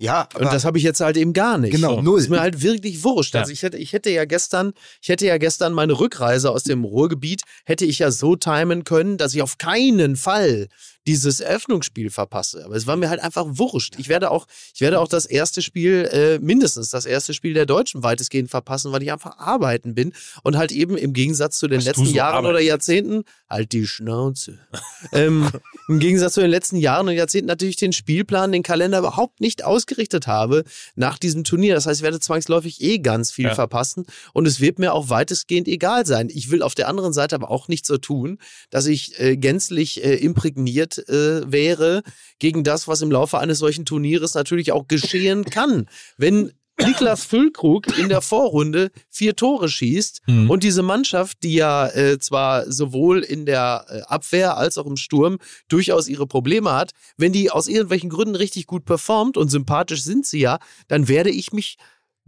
Ja, 0.00 0.28
Und 0.34 0.42
aber 0.42 0.50
das 0.52 0.64
habe 0.64 0.78
ich 0.78 0.84
jetzt 0.84 1.00
halt 1.00 1.16
eben 1.16 1.32
gar 1.32 1.58
nicht. 1.58 1.72
Genau, 1.72 2.00
null. 2.00 2.20
Ist 2.20 2.30
mir 2.30 2.40
halt 2.40 2.62
wirklich 2.62 3.02
wurscht. 3.02 3.34
Ja. 3.34 3.40
Also 3.40 3.52
ich 3.52 3.62
hätte, 3.62 3.78
ich 3.78 3.92
hätte 3.92 4.10
ja 4.10 4.24
gestern, 4.24 4.72
ich 5.02 5.08
hätte 5.08 5.26
ja 5.26 5.38
gestern 5.38 5.72
meine 5.72 5.98
Rückreise 5.98 6.50
aus 6.50 6.62
dem 6.62 6.84
Ruhrgebiet, 6.84 7.42
hätte 7.64 7.84
ich 7.84 7.98
ja 7.98 8.12
so 8.12 8.36
timen 8.36 8.84
können, 8.84 9.18
dass 9.18 9.34
ich 9.34 9.42
auf 9.42 9.58
keinen 9.58 10.14
Fall 10.14 10.68
dieses 11.08 11.40
Eröffnungsspiel 11.40 12.10
verpasse. 12.10 12.66
Aber 12.66 12.76
es 12.76 12.86
war 12.86 12.96
mir 12.96 13.08
halt 13.08 13.20
einfach 13.20 13.46
wurscht. 13.48 13.94
Ich 13.98 14.10
werde 14.10 14.30
auch, 14.30 14.46
ich 14.74 14.82
werde 14.82 15.00
auch 15.00 15.08
das 15.08 15.24
erste 15.24 15.62
Spiel, 15.62 16.06
äh, 16.12 16.38
mindestens 16.38 16.90
das 16.90 17.06
erste 17.06 17.32
Spiel 17.32 17.54
der 17.54 17.64
Deutschen 17.64 18.02
weitestgehend 18.02 18.50
verpassen, 18.50 18.92
weil 18.92 19.02
ich 19.02 19.10
einfach 19.10 19.38
arbeiten 19.38 19.94
bin 19.94 20.12
und 20.42 20.58
halt 20.58 20.70
eben 20.70 20.98
im 20.98 21.14
Gegensatz 21.14 21.58
zu 21.58 21.66
den 21.66 21.78
Was 21.78 21.86
letzten 21.86 22.04
so 22.04 22.12
Jahren 22.12 22.34
arbeiten 22.34 22.50
oder 22.50 22.60
Jahrzehnten, 22.60 23.24
halt 23.48 23.72
die 23.72 23.86
Schnauze. 23.86 24.58
ähm, 25.12 25.50
Im 25.88 25.98
Gegensatz 25.98 26.34
zu 26.34 26.42
den 26.42 26.50
letzten 26.50 26.76
Jahren 26.76 27.08
und 27.08 27.14
Jahrzehnten 27.14 27.46
natürlich 27.48 27.76
den 27.76 27.94
Spielplan, 27.94 28.52
den 28.52 28.62
Kalender 28.62 28.98
überhaupt 28.98 29.40
nicht 29.40 29.64
ausgerichtet 29.64 30.26
habe 30.26 30.64
nach 30.94 31.16
diesem 31.16 31.42
Turnier. 31.44 31.74
Das 31.74 31.86
heißt, 31.86 32.00
ich 32.00 32.04
werde 32.04 32.20
zwangsläufig 32.20 32.82
eh 32.82 32.98
ganz 32.98 33.30
viel 33.30 33.46
Ja. 33.46 33.54
verpassen 33.54 34.04
und 34.34 34.46
es 34.46 34.60
wird 34.60 34.78
mir 34.78 34.92
auch 34.92 35.08
weitestgehend 35.08 35.68
egal 35.68 36.04
sein. 36.04 36.28
Ich 36.30 36.50
will 36.50 36.62
auf 36.62 36.74
der 36.74 36.88
anderen 36.88 37.14
Seite 37.14 37.34
aber 37.34 37.50
auch 37.50 37.68
nicht 37.68 37.86
so 37.86 37.96
tun, 37.96 38.36
dass 38.68 38.84
ich 38.84 39.18
äh, 39.18 39.38
gänzlich 39.38 40.04
äh, 40.04 40.16
imprägniert 40.16 40.97
äh, 41.08 41.50
wäre 41.50 42.02
gegen 42.38 42.64
das, 42.64 42.88
was 42.88 43.02
im 43.02 43.10
Laufe 43.10 43.38
eines 43.38 43.58
solchen 43.58 43.84
Turnieres 43.84 44.34
natürlich 44.34 44.72
auch 44.72 44.88
geschehen 44.88 45.44
kann. 45.44 45.86
Wenn 46.16 46.52
Niklas 46.80 47.24
Füllkrug 47.24 47.98
in 47.98 48.08
der 48.08 48.20
Vorrunde 48.20 48.90
vier 49.10 49.34
Tore 49.34 49.68
schießt 49.68 50.20
Mhm. 50.28 50.48
und 50.48 50.62
diese 50.62 50.82
Mannschaft, 50.82 51.38
die 51.42 51.54
ja 51.54 51.88
äh, 51.88 52.20
zwar 52.20 52.70
sowohl 52.70 53.24
in 53.24 53.46
der 53.46 53.84
äh, 53.88 54.00
Abwehr 54.02 54.56
als 54.56 54.78
auch 54.78 54.86
im 54.86 54.96
Sturm 54.96 55.38
durchaus 55.66 56.06
ihre 56.06 56.28
Probleme 56.28 56.70
hat, 56.72 56.92
wenn 57.16 57.32
die 57.32 57.50
aus 57.50 57.66
irgendwelchen 57.66 58.10
Gründen 58.10 58.36
richtig 58.36 58.66
gut 58.68 58.84
performt 58.84 59.36
und 59.36 59.48
sympathisch 59.50 60.04
sind 60.04 60.24
sie 60.24 60.38
ja, 60.38 60.60
dann 60.86 61.08
werde 61.08 61.30
ich 61.30 61.52
mich 61.52 61.78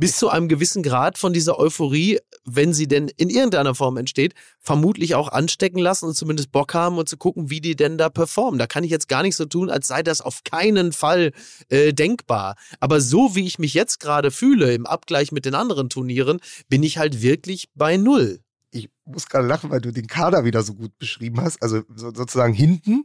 bis 0.00 0.16
zu 0.16 0.30
einem 0.30 0.48
gewissen 0.48 0.82
Grad 0.82 1.18
von 1.18 1.32
dieser 1.32 1.58
Euphorie, 1.58 2.18
wenn 2.44 2.72
sie 2.72 2.88
denn 2.88 3.08
in 3.16 3.28
irgendeiner 3.30 3.74
Form 3.74 3.98
entsteht, 3.98 4.34
vermutlich 4.58 5.14
auch 5.14 5.28
anstecken 5.28 5.78
lassen 5.78 6.06
und 6.06 6.14
zumindest 6.14 6.50
Bock 6.50 6.72
haben 6.74 6.96
und 6.98 7.08
zu 7.08 7.16
gucken, 7.18 7.50
wie 7.50 7.60
die 7.60 7.76
denn 7.76 7.98
da 7.98 8.08
performen. 8.08 8.58
Da 8.58 8.66
kann 8.66 8.82
ich 8.82 8.90
jetzt 8.90 9.08
gar 9.08 9.22
nicht 9.22 9.36
so 9.36 9.44
tun, 9.44 9.68
als 9.70 9.86
sei 9.88 10.02
das 10.02 10.22
auf 10.22 10.42
keinen 10.42 10.92
Fall 10.92 11.32
äh, 11.68 11.92
denkbar. 11.92 12.56
Aber 12.80 13.00
so 13.00 13.36
wie 13.36 13.46
ich 13.46 13.58
mich 13.58 13.74
jetzt 13.74 14.00
gerade 14.00 14.30
fühle 14.30 14.72
im 14.74 14.86
Abgleich 14.86 15.32
mit 15.32 15.44
den 15.44 15.54
anderen 15.54 15.90
Turnieren, 15.90 16.40
bin 16.68 16.82
ich 16.82 16.98
halt 16.98 17.20
wirklich 17.22 17.68
bei 17.74 17.96
Null. 17.98 18.40
ich 18.72 18.88
muss 19.04 19.26
gerade 19.28 19.46
lachen, 19.46 19.70
weil 19.70 19.80
du 19.80 19.92
den 19.92 20.06
Kader 20.06 20.44
wieder 20.44 20.62
so 20.62 20.74
gut 20.74 20.96
beschrieben 20.98 21.40
hast. 21.42 21.62
Also 21.62 21.82
so, 21.94 22.10
sozusagen 22.14 22.54
hinten, 22.54 23.04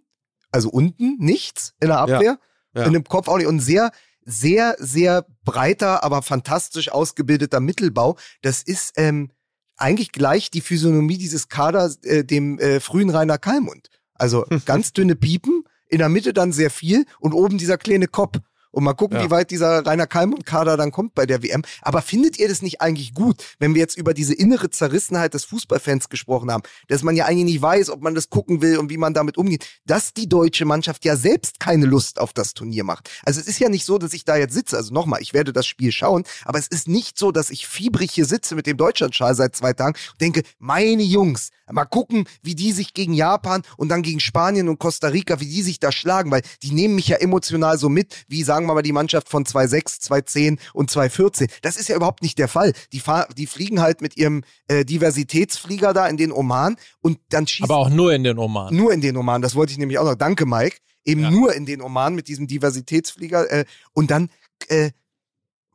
also 0.52 0.70
unten 0.70 1.18
nichts 1.18 1.74
in 1.82 1.89
der 1.89 2.00
Abwehr, 2.00 2.39
Ja. 2.74 2.84
in 2.86 2.93
dem 2.93 3.04
Kopf 3.04 3.28
auch 3.28 3.38
nicht 3.38 3.48
und 3.48 3.60
sehr 3.60 3.91
sehr 4.26 4.76
sehr 4.80 5.26
breiter, 5.43 6.03
aber 6.03 6.21
fantastisch 6.21 6.91
ausgebildeter 6.91 7.59
Mittelbau. 7.59 8.17
Das 8.41 8.61
ist 8.63 8.93
ähm, 8.97 9.32
eigentlich 9.78 10.11
gleich 10.11 10.51
die 10.51 10.61
Physiognomie 10.61 11.17
dieses 11.17 11.47
Kaders 11.47 11.97
äh, 12.03 12.23
dem 12.23 12.59
äh, 12.59 12.80
frühen 12.80 13.09
Rainer 13.09 13.38
Kalmund. 13.38 13.89
Also 14.13 14.45
ganz 14.65 14.93
dünne 14.93 15.15
Piepen, 15.15 15.63
in 15.88 15.99
der 15.99 16.09
Mitte 16.09 16.34
dann 16.34 16.51
sehr 16.51 16.71
viel 16.71 17.05
und 17.19 17.34
oben 17.34 17.57
dieser 17.57 17.78
kleine 17.78 18.07
Kopf. 18.07 18.39
Und 18.76 18.84
mal 18.84 18.93
gucken, 18.93 19.17
Ja. 19.17 19.23
wie 19.23 19.30
weit 19.32 19.51
dieser 19.51 19.86
Rainer 19.86 20.05
Kalmund-Kader 20.05 20.76
dann 20.76 20.91
kommt 20.91 21.15
bei 21.15 21.26
der 21.26 21.41
WM. 21.41 21.61
Aber 21.82 22.01
findet 22.01 22.38
ihr 22.38 22.49
das 22.49 22.61
nicht 22.61 22.82
eigentlich 22.82 23.13
gut, 23.13 23.41
wenn 23.57 23.73
wir 23.73 23.80
jetzt 23.80 23.97
über 23.97 24.13
diese 24.13 24.34
innere 24.34 24.69
Zerrissenheit 24.69 25.34
des 25.34 25.45
Fußballfans 25.45 26.09
gesprochen 26.09 26.51
haben, 26.51 26.63
dass 26.89 27.01
man 27.01 27.15
ja 27.15 27.26
eigentlich 27.26 27.45
nicht 27.45 27.61
weiß, 27.61 27.89
ob 27.89 28.01
man 28.01 28.15
das 28.15 28.30
gucken 28.30 28.61
will 28.61 28.78
und 28.78 28.89
wie 28.89 28.97
man 28.97 29.13
damit 29.13 29.38
umgeht, 29.38 29.65
dass 29.86 30.13
die 30.13 30.28
deutsche 30.28 30.65
Mannschaft 30.65 31.05
ja 31.05 31.15
selbst 31.15 31.61
keine 31.61 31.86
Lust 31.86 32.19
auf 32.19 32.34
das 32.34 32.53
Turnier 32.53 32.84
macht. 32.84 33.09
Also 33.23 33.39
es 33.39 33.47
ist 33.47 33.59
ja 33.59 33.69
nicht 33.69 33.86
so, 33.86 33.97
dass 33.97 34.11
ich 34.11 34.26
da 34.26 34.36
jetzt 34.36 34.53
sitze. 34.53 34.76
Also 34.76 34.93
nochmal, 34.93 35.21
ich 35.21 35.34
werde 35.34 35.53
das 35.53 35.65
Spiel 35.65 35.93
schauen, 35.93 36.26
aber 36.43 36.59
es 36.59 36.67
ist 36.67 36.89
nicht 36.89 37.17
so, 37.17 37.32
dass 37.32 37.51
ich 37.51 37.67
fiebrig 37.67 38.11
hier 38.11 38.26
sitze 38.26 38.55
mit 38.55 38.67
dem 38.67 38.76
Deutschlandschal 38.76 39.36
seit 39.36 39.55
zwei 39.55 39.71
Tagen 39.71 39.95
und 40.11 40.19
denke, 40.21 40.43
meine 40.59 41.03
Jungs, 41.03 41.51
mal 41.71 41.86
gucken, 41.86 42.26
wie 42.43 42.55
die 42.55 42.73
sich 42.73 42.93
gegen 42.93 43.13
Japan 43.13 43.61
und 43.78 43.88
dann 43.88 44.01
gegen 44.01 44.19
Spanien 44.19 44.67
und 44.67 44.80
Costa 44.80 45.07
Rica, 45.07 45.39
wie 45.39 45.47
die 45.47 45.61
sich 45.61 45.80
da 45.80 45.93
schlagen, 45.93 46.30
weil 46.30 46.41
die 46.61 46.71
nehmen 46.71 46.95
mich 46.95 47.07
ja 47.07 47.17
emotional 47.17 47.78
so 47.78 47.88
mit, 47.88 48.26
wie 48.28 48.43
sagen 48.43 48.64
wir 48.68 48.74
mal 48.74 48.82
die 48.82 48.91
Mannschaft 48.91 49.30
von 49.30 49.45
2.6, 49.45 50.01
2.10 50.09 50.59
und 50.74 50.91
2.14. 50.91 51.49
Das 51.61 51.78
ist 51.78 51.89
ja 51.89 51.95
überhaupt 51.95 52.22
nicht 52.24 52.38
der 52.38 52.47
Fall. 52.47 52.74
Die, 52.93 52.99
fahr 52.99 53.28
die 53.38 53.47
fliegen 53.47 53.82
halt 53.82 54.01
mit 54.01 54.18
ihrem 54.18 54.43
äh, 54.68 54.84
Diversitätsflieger 54.86 55.93
da 55.93 56.07
in 56.07 56.18
den 56.18 56.32
Oman 56.32 56.76
und 57.01 57.20
dann 57.30 57.47
schießen 57.47 57.66
Aber 57.70 57.78
auch 57.78 57.89
nur 57.89 58.13
in 58.13 58.24
den 58.24 58.38
Oman. 58.38 58.76
nur 58.76 58.91
in 58.93 59.01
den 59.01 59.18
Oman, 59.18 59.41
das 59.41 59.55
wollte 59.55 59.72
ich 59.72 59.78
nämlich 59.78 59.97
auch 59.99 60.05
noch. 60.05 60.16
Danke, 60.16 60.45
Mike. 60.45 60.78
Eben 61.03 61.22
Ja. 61.22 61.32
nur 61.32 61.53
in 61.53 61.66
den 61.66 61.82
Oman 61.82 62.16
mit 62.16 62.28
diesem 62.28 62.47
Diversitätsflieger. 62.47 63.51
Äh, 63.51 63.66
und 63.93 64.09
dann, 64.11 64.30
äh, 64.68 64.91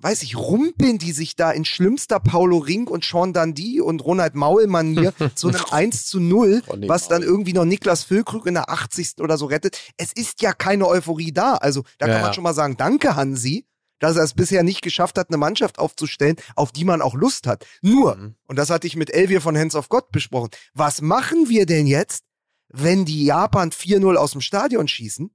weiß 0.02 0.22
ich, 0.22 0.36
rumpeln 0.36 0.98
die 0.98 1.12
sich 1.12 1.36
da 1.36 1.50
in 1.50 1.64
schlimmster 1.64 2.20
Paulo 2.20 2.58
Ring 2.58 2.88
und 2.88 3.04
Sean 3.04 3.32
Dundee 3.32 3.80
und 3.80 4.04
Ronald 4.04 4.34
Maul-Manier 4.34 5.12
zu 5.34 5.48
einem 5.48 5.60
1 5.70 6.06
zu 6.06 6.20
0, 6.20 6.62
Ronny 6.68 6.88
was 6.88 7.08
dann 7.08 7.22
irgendwie 7.22 7.52
noch 7.52 7.64
Niklas 7.64 8.04
Füllkrug 8.04 8.46
in 8.46 8.54
der 8.54 8.70
80. 8.70 9.18
oder 9.20 9.36
so 9.38 9.46
rettet. 9.46 9.78
Es 9.96 10.12
ist 10.12 10.40
ja 10.42 10.52
keine 10.52 10.86
Euphorie 10.88 11.32
da. 11.32 11.54
Also 11.54 11.82
da 11.98 12.06
Ja, 12.06 12.12
kann 12.14 12.22
man 12.22 12.30
ja. 12.30 12.34
schon 12.34 12.44
mal 12.44 12.54
sagen, 12.54 12.76
danke 12.76 13.14
Hansi, 13.16 13.66
dass 13.98 14.16
er 14.16 14.22
es 14.24 14.32
bisher 14.32 14.62
nicht 14.62 14.80
geschafft 14.80 15.18
hat, 15.18 15.28
eine 15.28 15.36
Mannschaft 15.36 15.78
aufzustellen, 15.78 16.36
auf 16.56 16.72
die 16.72 16.84
man 16.86 17.02
auch 17.02 17.14
Lust 17.14 17.46
hat. 17.46 17.66
Nur, 17.82 18.16
Mhm. 18.16 18.34
und 18.46 18.56
das 18.58 18.70
hatte 18.70 18.86
ich 18.86 18.96
mit 18.96 19.10
Elvier 19.12 19.42
von 19.42 19.56
Hands 19.58 19.74
of 19.74 19.90
God 19.90 20.10
besprochen, 20.12 20.48
was 20.72 21.02
machen 21.02 21.50
wir 21.50 21.66
denn 21.66 21.86
jetzt, 21.86 22.24
wenn 22.68 23.04
die 23.04 23.24
Japan 23.26 23.70
4-0 23.72 24.16
aus 24.16 24.32
dem 24.32 24.40
Stadion 24.40 24.88
schießen? 24.88 25.30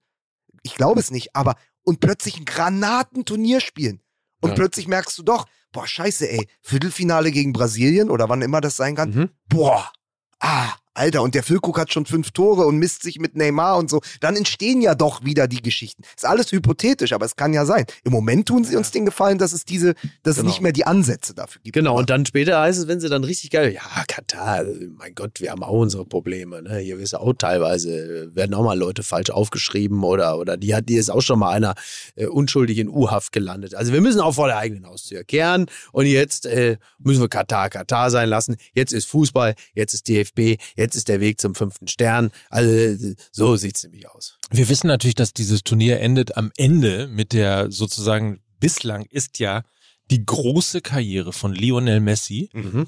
Ich 0.64 0.74
glaube 0.74 1.00
es 1.00 1.12
nicht, 1.12 1.36
aber 1.36 1.56
und 1.84 2.00
plötzlich 2.00 2.38
ein 2.40 2.46
Granatenturnier 2.46 3.60
spielen. 3.60 4.02
Und 4.46 4.52
Ja. 4.52 4.56
plötzlich 4.58 4.88
merkst 4.88 5.18
du 5.18 5.24
doch, 5.24 5.48
boah, 5.72 5.88
scheiße, 5.88 6.30
ey, 6.30 6.48
Viertelfinale 6.62 7.32
gegen 7.32 7.52
Brasilien 7.52 8.12
oder 8.12 8.30
wann 8.30 8.44
immer 8.44 8.62
das 8.62 8.76
sein 8.78 8.96
kann. 8.96 9.10
Mhm. 9.10 9.30
Boah, 9.50 9.92
ah, 10.40 10.74
Alter, 10.96 11.22
und 11.22 11.36
der 11.36 11.44
Füllkrug 11.44 11.78
hat 11.78 11.92
schon 11.94 12.06
fünf 12.06 12.32
Tore 12.32 12.66
und 12.66 12.78
misst 12.78 13.04
sich 13.04 13.20
mit 13.20 13.36
Neymar 13.36 13.78
und 13.78 13.90
so. 13.90 14.02
Dann 14.22 14.36
entstehen 14.36 14.82
ja 14.82 14.96
doch 14.96 15.24
wieder 15.24 15.48
die 15.48 15.62
Geschichten. 15.62 16.04
Ist 16.16 16.26
alles 16.26 16.52
hypothetisch, 16.52 17.14
aber 17.14 17.26
es 17.26 17.36
kann 17.36 17.54
ja 17.54 17.66
sein. 17.66 17.86
Im 18.04 18.12
Moment 18.12 18.48
tun 18.48 18.64
sie 18.64 18.76
uns 18.76 18.92
den 18.92 19.06
Gefallen, 19.06 19.38
dass 19.38 19.54
es 19.54 19.66
diese, 19.66 19.94
dass 20.24 20.36
Genau. 20.38 20.48
es 20.48 20.54
nicht 20.56 20.62
mehr 20.62 20.72
die 20.72 20.86
Ansätze 20.86 21.34
dafür 21.34 21.62
gibt. 21.64 21.74
Genau, 21.76 21.98
und 21.98 22.10
dann 22.10 22.26
später 22.26 22.60
heißt 22.62 22.80
es, 22.80 22.88
wenn 22.88 23.00
sie 23.00 23.10
dann 23.10 23.24
richtig 23.24 23.52
geil, 23.52 23.74
ja, 23.74 23.82
Katar, 24.08 24.64
mein 24.98 25.14
Gott, 25.16 25.42
wir 25.42 25.52
haben 25.52 25.64
auch 25.64 25.80
unsere 25.80 26.06
Probleme, 26.06 26.62
ne? 26.62 26.78
Hier 26.78 26.98
ist 27.00 27.14
auch 27.16 27.34
teilweise, 27.34 28.32
werden 28.34 28.54
auch 28.54 28.64
mal 28.64 28.78
Leute 28.78 29.04
falsch 29.04 29.30
aufgeschrieben 29.30 30.04
oder, 30.04 30.38
oder 30.38 30.58
die 30.58 30.76
hat, 30.76 30.88
die 30.90 30.96
ist 30.96 31.10
auch 31.10 31.22
schon 31.22 31.40
mal 31.40 31.52
einer 31.52 31.76
äh, 32.16 32.28
unschuldig 32.28 32.78
in 32.78 32.88
U-Haft 32.90 33.32
gelandet. 33.32 33.76
Also 33.76 33.92
wir 33.92 34.02
müssen 34.02 34.22
auch 34.22 34.34
vor 34.36 34.48
der 34.48 34.58
eigenen 34.58 34.86
Haustür 34.88 35.24
kehren 35.24 35.66
und 35.92 36.06
jetzt 36.06 36.46
äh, 36.46 36.78
müssen 37.00 37.22
wir 37.22 37.30
Katar 37.30 37.70
Katar 37.70 38.10
sein 38.12 38.30
lassen. 38.30 38.56
Jetzt 38.74 38.94
ist 38.94 39.06
Fußball, 39.06 39.56
jetzt 39.74 39.94
ist 39.94 40.08
DFB, 40.08 40.62
jetzt 40.76 40.85
ist 40.94 41.08
der 41.08 41.20
Weg 41.22 41.42
zum 41.42 41.56
fünften 41.56 41.88
Stern. 41.88 42.30
Also 42.50 43.16
so 43.32 43.56
sieht's 43.56 43.82
nämlich 43.84 44.08
aus. 44.10 44.38
Wir 44.52 44.70
wissen 44.70 44.88
natürlich, 44.88 45.16
dass 45.16 45.34
dieses 45.34 45.64
Turnier 45.64 46.00
endet 46.02 46.38
am 46.38 46.52
Ende 46.58 47.08
mit 47.08 47.34
der 47.34 47.72
sozusagen, 47.72 48.42
bislang 48.60 49.06
ist 49.10 49.40
ja 49.40 49.64
die 50.12 50.24
große 50.24 50.82
Karriere 50.82 51.34
von 51.34 51.54
Lionel 51.56 52.02
Messi, 52.02 52.50
Mhm. 52.54 52.88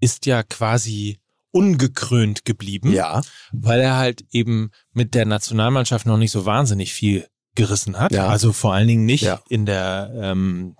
ist 0.00 0.24
ja 0.24 0.42
quasi 0.42 1.18
ungekrönt 1.50 2.44
geblieben, 2.44 2.92
Ja, 2.92 3.20
weil 3.52 3.80
er 3.80 3.96
halt 3.96 4.24
eben 4.30 4.70
mit 4.92 5.14
der 5.14 5.24
Nationalmannschaft 5.26 6.06
noch 6.06 6.16
nicht 6.16 6.30
so 6.30 6.46
wahnsinnig 6.46 6.92
viel 6.94 7.26
gerissen 7.54 7.98
hat. 7.98 8.12
Ja. 8.12 8.28
Also 8.28 8.52
vor 8.52 8.72
allen 8.74 8.86
Dingen 8.86 9.04
nicht 9.04 9.22
Ja. 9.24 9.42
in 9.48 9.66
der 9.66 10.12
ähm, 10.14 10.76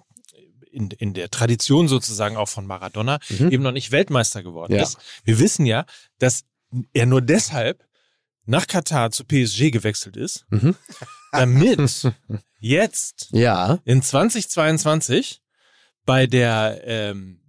in, 0.73 0.91
in 0.91 1.15
der 1.15 1.31
Tradition 1.31 1.89
sozusagen 1.89 2.37
auch 2.37 2.49
von 2.49 2.67
Maradona 2.67 3.19
Mhm. 3.29 3.51
eben 3.51 3.63
noch 3.63 3.73
nicht 3.73 3.91
Weltmeister 3.93 4.43
geworden 4.43 4.75
Ja. 4.75 4.83
ist. 4.83 4.99
Wir 5.25 5.39
wissen 5.39 5.67
ja, 5.67 5.85
dass 6.19 6.45
er 6.93 7.07
nur 7.07 7.21
deshalb 7.23 7.85
nach 8.45 8.67
Katar 8.67 9.11
zu 9.11 9.25
PSG 9.25 9.71
gewechselt 9.71 10.17
ist, 10.17 10.47
Mhm. 10.51 10.75
damit 11.33 12.13
jetzt 12.61 13.29
ja, 13.33 13.79
in 13.85 14.03
2022 14.03 15.43
bei 16.05 16.27
der 16.27 16.81
ähm, 16.85 17.41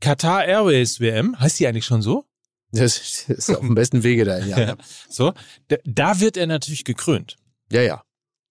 Qatar 0.00 0.44
Airways 0.44 1.00
WM, 1.00 1.38
heißt 1.38 1.58
die 1.58 1.66
eigentlich 1.66 1.84
schon 1.86 2.02
so? 2.02 2.24
das 2.70 3.24
ist 3.28 3.48
auf 3.50 3.60
dem 3.60 3.74
besten 3.74 4.02
Wege 4.02 4.24
dahin. 4.26 4.50
Ja, 4.50 4.60
ja. 4.60 4.76
So, 5.08 5.32
da, 5.68 5.76
da 5.84 6.20
wird 6.20 6.36
er 6.36 6.46
natürlich 6.46 6.84
gekrönt. 6.84 7.36
ja. 7.70 7.80
ja. 7.82 8.02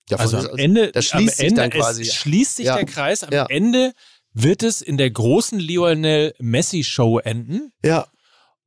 Ja 0.10 0.18
Also 0.18 0.38
am 0.38 0.58
Ende, 0.58 0.92
das 0.92 1.06
schließt 1.06 1.34
am 1.34 1.36
sich 1.38 1.46
Ende 1.48 1.62
dann 1.62 1.70
quasi, 1.72 2.02
es 2.04 2.14
schließt 2.16 2.56
sich 2.58 2.66
Ja. 2.68 2.76
der 2.76 2.86
Kreis. 2.86 3.24
Am 3.24 3.32
Ja. 3.34 3.46
Ende 3.50 3.94
wird 4.34 4.64
es 4.64 4.82
in 4.82 4.98
der 4.98 5.10
großen 5.12 5.60
Lionel 5.60 6.34
Messi 6.40 6.84
Show 6.84 7.20
enden 7.20 7.72
Ja. 7.84 8.08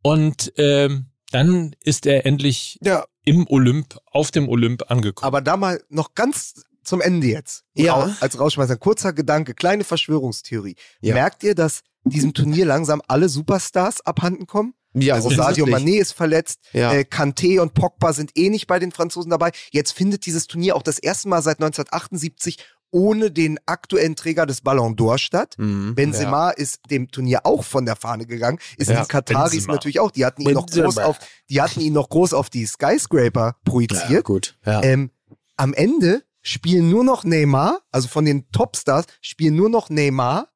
und 0.02 0.52
ähm, 0.56 1.06
dann 1.30 1.74
ist 1.84 2.06
er 2.06 2.26
endlich 2.26 2.78
Ja, 2.82 3.04
im 3.24 3.46
Olymp, 3.48 3.96
auf 4.06 4.30
dem 4.32 4.48
Olymp 4.48 4.90
angekommen. 4.90 5.26
aber 5.26 5.40
da 5.40 5.56
mal 5.56 5.80
noch 5.88 6.14
ganz 6.14 6.64
zum 6.82 7.00
Ende 7.00 7.28
jetzt. 7.28 7.64
Ja. 7.74 8.16
Als 8.20 8.38
Rausschmeißer, 8.40 8.76
kurzer 8.76 9.12
Gedanke, 9.12 9.54
kleine 9.54 9.84
Verschwörungstheorie. 9.84 10.74
Ja. 11.00 11.14
Merkt 11.14 11.44
ihr, 11.44 11.54
dass 11.54 11.82
diesem 12.04 12.32
Turnier 12.34 12.64
langsam 12.64 13.02
alle 13.06 13.28
Superstars 13.28 14.00
abhanden 14.00 14.46
kommen? 14.46 14.74
Ja, 14.94 15.14
also 15.14 15.30
Sadio. 15.30 15.66
Mané 15.66 16.00
ist 16.00 16.12
verletzt, 16.12 16.60
Ja. 16.72 16.92
äh, 16.92 17.00
Kanté 17.08 17.60
und 17.60 17.74
Pogba 17.74 18.12
sind 18.12 18.32
eh 18.36 18.50
nicht 18.50 18.66
bei 18.66 18.78
den 18.78 18.90
Franzosen 18.92 19.30
dabei. 19.30 19.52
Jetzt 19.70 19.92
findet 19.92 20.26
dieses 20.26 20.46
Turnier 20.46 20.74
auch 20.76 20.82
das 20.82 20.98
erste 20.98 21.28
Mal 21.28 21.42
seit 21.42 21.58
1978 21.60 22.58
ohne 22.92 23.30
den 23.30 23.60
aktuellen 23.66 24.16
Träger 24.16 24.46
des 24.46 24.62
Ballon 24.62 24.96
d'Or 24.96 25.16
statt. 25.18 25.54
Mhm. 25.58 25.94
Benzema 25.94 26.50
ist 26.50 26.80
dem 26.90 27.08
Turnier 27.08 27.46
auch 27.46 27.62
von 27.62 27.86
der 27.86 27.94
Fahne 27.94 28.26
gegangen. 28.26 28.58
Ist 28.78 28.90
Ja, 28.90 29.02
die 29.02 29.06
Kataris 29.08 29.52
Benzema. 29.52 29.74
natürlich 29.74 30.00
auch. 30.00 30.10
Die 30.10 30.24
hatten 30.26 30.42
ihn 30.42 30.54
noch 30.54 30.66
groß 30.66 30.98
auf, 30.98 31.18
die 31.48 31.62
hatten 31.62 31.80
ihn 31.80 31.92
noch 31.92 32.08
groß 32.08 32.32
auf 32.34 32.50
die 32.50 32.66
Skyscraper 32.66 33.54
projiziert. 33.64 34.10
Ja, 34.10 34.20
gut. 34.22 34.58
Ja. 34.66 34.82
Ähm, 34.82 35.12
am 35.56 35.72
Ende 35.72 36.24
spielen 36.42 36.90
nur 36.90 37.04
noch 37.04 37.22
Neymar, 37.22 37.80
also 37.92 38.08
von 38.08 38.24
den 38.24 38.50
Topstars 38.50 39.04
spielen 39.20 39.54
nur 39.54 39.68
noch 39.70 39.88
Neymar, 39.88 40.48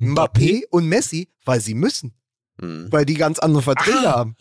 Mbappé 0.00 0.64
und 0.70 0.88
Messi, 0.88 1.32
weil 1.44 1.60
sie 1.60 1.74
müssen, 1.74 2.14
Mhm. 2.60 2.90
weil 2.90 3.04
die 3.04 3.14
ganz 3.14 3.38
andere 3.38 3.62
Verträge 3.62 4.02
haben. 4.10 4.36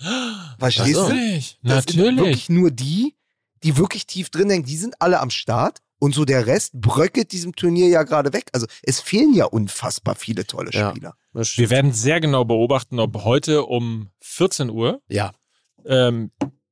Verstehst 0.59 0.97
Ach 0.97 1.07
so. 1.07 1.09
du? 1.09 1.16
Natürlich, 1.16 1.59
Das 1.63 1.84
sind 1.86 1.97
natürlich. 1.97 2.18
wirklich 2.20 2.49
nur 2.49 2.72
die, 2.72 3.16
die 3.63 3.78
wirklich 3.78 4.07
tief 4.07 4.30
drin 4.30 4.49
hängen, 4.49 4.66
die 4.66 4.78
sind 4.78 4.95
alle 5.01 5.20
am 5.20 5.30
Start. 5.30 5.80
Und 5.97 6.13
so 6.13 6.26
der 6.26 6.45
Rest 6.45 6.74
bröckelt 6.74 7.32
diesem 7.32 7.55
Turnier 7.55 7.88
ja 7.88 8.03
gerade 8.03 8.34
weg. 8.34 8.45
Also 8.51 8.68
es 8.84 8.99
fehlen 8.99 9.34
ja 9.34 9.45
unfassbar 9.45 10.16
viele 10.16 10.45
tolle 10.45 10.70
Ja. 10.72 10.89
Spieler. 10.91 11.16
Stimmt. 11.41 11.57
Wir 11.57 11.70
werden 11.70 11.93
sehr 11.93 12.20
genau 12.20 12.43
beobachten, 12.45 12.99
ob 12.99 13.24
heute 13.24 13.63
um 13.66 14.09
14 14.22 14.70
Uhr 14.70 15.01
Ja. 15.07 15.32
ähm, 15.86 16.32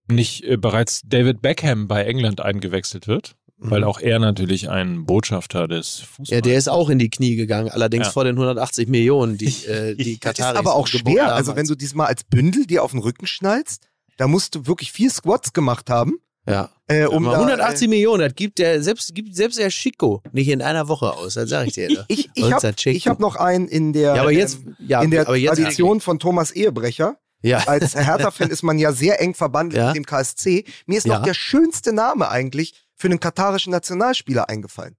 nicht 0.10 0.44
äh, 0.44 0.58
bereits 0.58 1.02
David 1.06 1.42
Beckham 1.42 1.88
bei 1.88 2.04
England 2.04 2.42
eingewechselt 2.42 3.08
wird, 3.08 3.36
weil 3.64 3.82
Mhm. 3.82 3.88
auch 3.88 4.00
er 4.00 4.20
natürlich 4.20 4.70
ein 4.70 5.06
Botschafter 5.06 5.68
des 5.68 6.00
Fußballs 6.00 6.30
Ja, 6.30 6.42
der 6.42 6.58
ist 6.58 6.68
auch 6.70 6.90
in 6.90 7.00
die 7.00 7.10
Knie 7.10 7.36
gegangen, 7.36 7.70
allerdings 7.70 8.08
Ja. 8.08 8.12
vor 8.12 8.24
den 8.26 8.38
180 8.38 8.88
Millionen, 8.90 9.38
die, 9.38 9.46
äh, 9.68 9.96
die 9.96 10.04
Das 10.20 10.32
ist 10.32 10.38
Kataris 10.38 10.58
aber 10.60 10.76
auch 10.76 10.88
schwer. 10.88 11.26
haben. 11.28 11.34
Also 11.34 11.56
wenn 11.56 11.66
du 11.66 11.76
diesmal 11.76 12.08
als 12.08 12.24
Bündel 12.24 12.66
dir 12.66 12.84
auf 12.84 12.92
den 12.92 13.00
Rücken 13.00 13.26
schnallst, 13.28 13.88
da 14.18 14.28
musst 14.28 14.56
du 14.56 14.68
wirklich 14.68 14.92
viel 14.92 15.10
Squats 15.10 15.54
gemacht 15.54 15.90
haben, 15.90 16.20
ja. 16.48 16.70
äh, 16.88 17.06
um 17.06 17.26
Aber 17.28 17.36
da, 17.38 17.42
180 17.42 17.88
Millionen, 17.88 18.22
das 18.22 18.36
gibt 18.36 18.60
der 18.60 18.84
selbst 18.84 19.16
gibt 19.16 19.36
selbst 19.36 19.58
der 19.58 19.70
Chico 19.70 20.22
nicht 20.34 20.50
in 20.50 20.62
einer 20.62 20.88
Woche 20.88 21.12
aus, 21.14 21.34
das 21.36 21.50
sag 21.50 21.66
ich 21.68 21.74
dir. 21.74 21.90
Ich, 21.90 21.98
ne? 21.98 22.06
ich, 22.10 22.30
ich 22.36 22.52
habe 22.52 22.68
hab 23.10 23.20
noch 23.20 23.36
einen 23.38 23.68
in 23.68 23.94
der, 23.94 24.16
ja, 24.16 24.22
aber 24.22 24.32
jetzt 24.32 24.60
ähm, 24.66 24.76
ja, 24.86 25.02
in 25.02 25.10
der 25.12 25.22
aber 25.28 25.36
jetzt 25.38 25.56
Tradition 25.58 26.00
von 26.02 26.20
Thomas 26.20 26.52
Ehebrecher. 26.52 27.18
Ja. 27.46 27.58
Als 27.68 27.94
Hertha-Fan 27.94 28.52
ist 28.52 28.64
man 28.64 28.80
ja 28.80 28.94
sehr 28.94 29.20
eng 29.20 29.34
verbandelt 29.34 29.78
Ja. 29.78 29.88
mit 29.88 29.98
dem 29.98 30.06
KSC. 30.06 30.64
Mir 30.86 30.98
ist 30.98 31.06
Ja. 31.08 31.18
noch 31.18 31.26
der 31.26 31.34
schönste 31.34 31.92
Name 31.92 32.30
eigentlich 32.30 32.74
für 33.04 33.08
einen 33.10 33.20
katarischen 33.20 33.72
Nationalspieler 33.72 34.48
eingefallen. 34.48 34.96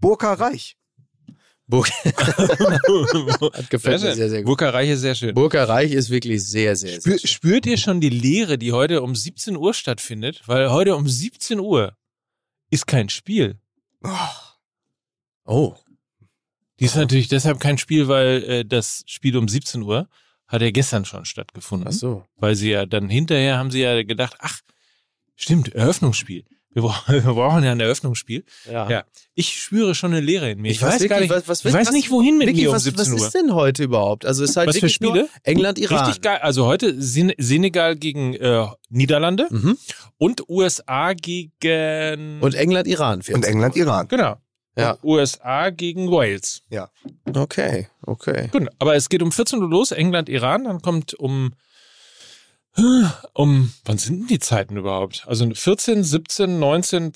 Burka 0.00 0.32
Reich. 0.32 0.76
Gefällt 3.70 4.00
Sehr 4.00 4.10
mir 4.10 4.16
sehr, 4.16 4.30
sehr 4.30 4.38
gut. 4.38 4.46
Burka 4.46 4.70
Reich 4.70 4.90
ist 4.90 5.02
sehr 5.02 5.14
schön. 5.14 5.32
Burka 5.32 5.62
Reich 5.62 5.92
ist 5.92 6.10
wirklich 6.10 6.42
sehr, 6.44 6.74
sehr, 6.74 7.00
sehr 7.00 7.00
Spür, 7.00 7.18
schön. 7.20 7.28
spürt 7.28 7.66
ihr 7.66 7.76
schon 7.76 8.00
die 8.00 8.08
Lehre, 8.08 8.58
die 8.58 8.72
heute 8.72 9.02
um 9.02 9.14
17 9.14 9.56
Uhr 9.56 9.74
stattfindet? 9.74 10.42
Weil 10.46 10.72
heute 10.72 10.96
um 10.96 11.08
17 11.08 11.60
Uhr 11.60 11.96
ist 12.68 12.88
kein 12.88 13.08
Spiel. 13.08 13.60
Oh. 15.44 15.76
Die 16.80 16.84
ist 16.84 16.96
natürlich 16.96 17.28
deshalb 17.28 17.60
kein 17.60 17.78
Spiel, 17.78 18.08
weil 18.08 18.42
äh, 18.42 18.64
das 18.64 19.04
Spiel 19.06 19.36
um 19.36 19.46
17 19.46 19.82
Uhr 19.82 20.08
hat 20.48 20.62
ja 20.62 20.72
gestern 20.72 21.04
schon 21.04 21.24
stattgefunden. 21.24 21.86
Ach 21.86 21.92
so. 21.92 22.24
Weil 22.34 22.56
sie 22.56 22.70
ja 22.70 22.86
dann 22.86 23.08
hinterher 23.08 23.56
haben 23.56 23.70
sie 23.70 23.82
ja 23.82 24.02
gedacht, 24.02 24.34
ach, 24.40 24.62
stimmt, 25.36 25.68
Eröffnungsspiel. 25.68 26.44
Wir, 26.74 26.82
bra 26.82 27.02
wir 27.08 27.20
brauchen 27.22 27.64
ja 27.64 27.72
ein 27.72 27.80
Eröffnungsspiel. 27.80 28.44
Ja. 28.70 28.88
Ja. 28.90 29.04
Ich 29.34 29.60
spüre 29.60 29.94
schon 29.94 30.12
eine 30.12 30.20
Lehre 30.20 30.50
in 30.50 30.60
mir. 30.60 30.68
Ich, 30.70 30.76
Ich 30.76 30.82
weiß 30.82 30.94
weiß, 30.94 31.08
gar 31.08 31.20
wirklich, 31.20 31.30
nicht, 31.30 31.48
was- 31.48 31.48
was- 31.48 31.64
ich 31.64 31.72
weiß 31.72 31.86
was- 31.88 31.94
nicht, 31.94 32.10
wohin 32.10 32.36
mit 32.38 32.48
Vicky, 32.48 32.62
mir 32.62 32.68
um 32.70 32.74
was, 32.76 32.84
17 32.84 33.00
was 33.14 33.20
Uhr. 33.20 33.26
ist 33.26 33.34
denn 33.34 33.54
heute 33.54 33.84
überhaupt? 33.84 34.26
Also 34.26 34.44
es 34.44 34.50
ist 34.50 34.56
halt 34.56 34.68
Was 34.68 34.76
für 34.76 34.82
wirklich 34.82 34.94
Spiele? 34.94 35.28
England, 35.44 35.78
Iran. 35.78 36.04
Richtig 36.04 36.22
geil. 36.22 36.38
Also 36.42 36.66
heute 36.66 37.00
Sen 37.00 37.32
Senegal 37.38 37.96
gegen 37.96 38.34
äh, 38.34 38.66
Niederlande 38.90 39.46
Mhm. 39.50 39.78
und 40.18 40.48
USA 40.48 41.14
gegen 41.14 42.40
Und 42.40 42.54
England, 42.54 42.86
Iran. 42.86 43.22
Und 43.32 43.44
England, 43.44 43.76
Iran. 43.76 44.08
genau. 44.08 44.36
Ja. 44.76 44.96
USA 45.02 45.70
gegen 45.70 46.10
Wales. 46.10 46.62
Okay, 47.34 47.88
okay. 48.02 48.48
Gut, 48.52 48.68
aber 48.78 48.94
es 48.94 49.08
geht 49.08 49.22
um 49.22 49.32
14 49.32 49.60
Uhr 49.60 49.68
los, 49.68 49.90
England, 49.90 50.28
Iran, 50.28 50.64
dann 50.64 50.80
kommt 50.82 51.14
um 51.14 51.52
um 53.34 53.72
wann 53.84 53.98
sind 53.98 54.20
denn 54.20 54.26
die 54.28 54.38
Zeiten 54.38 54.76
überhaupt? 54.76 55.24
Also 55.26 55.48
14, 55.52 56.04
17, 56.04 56.58
19 56.58 57.12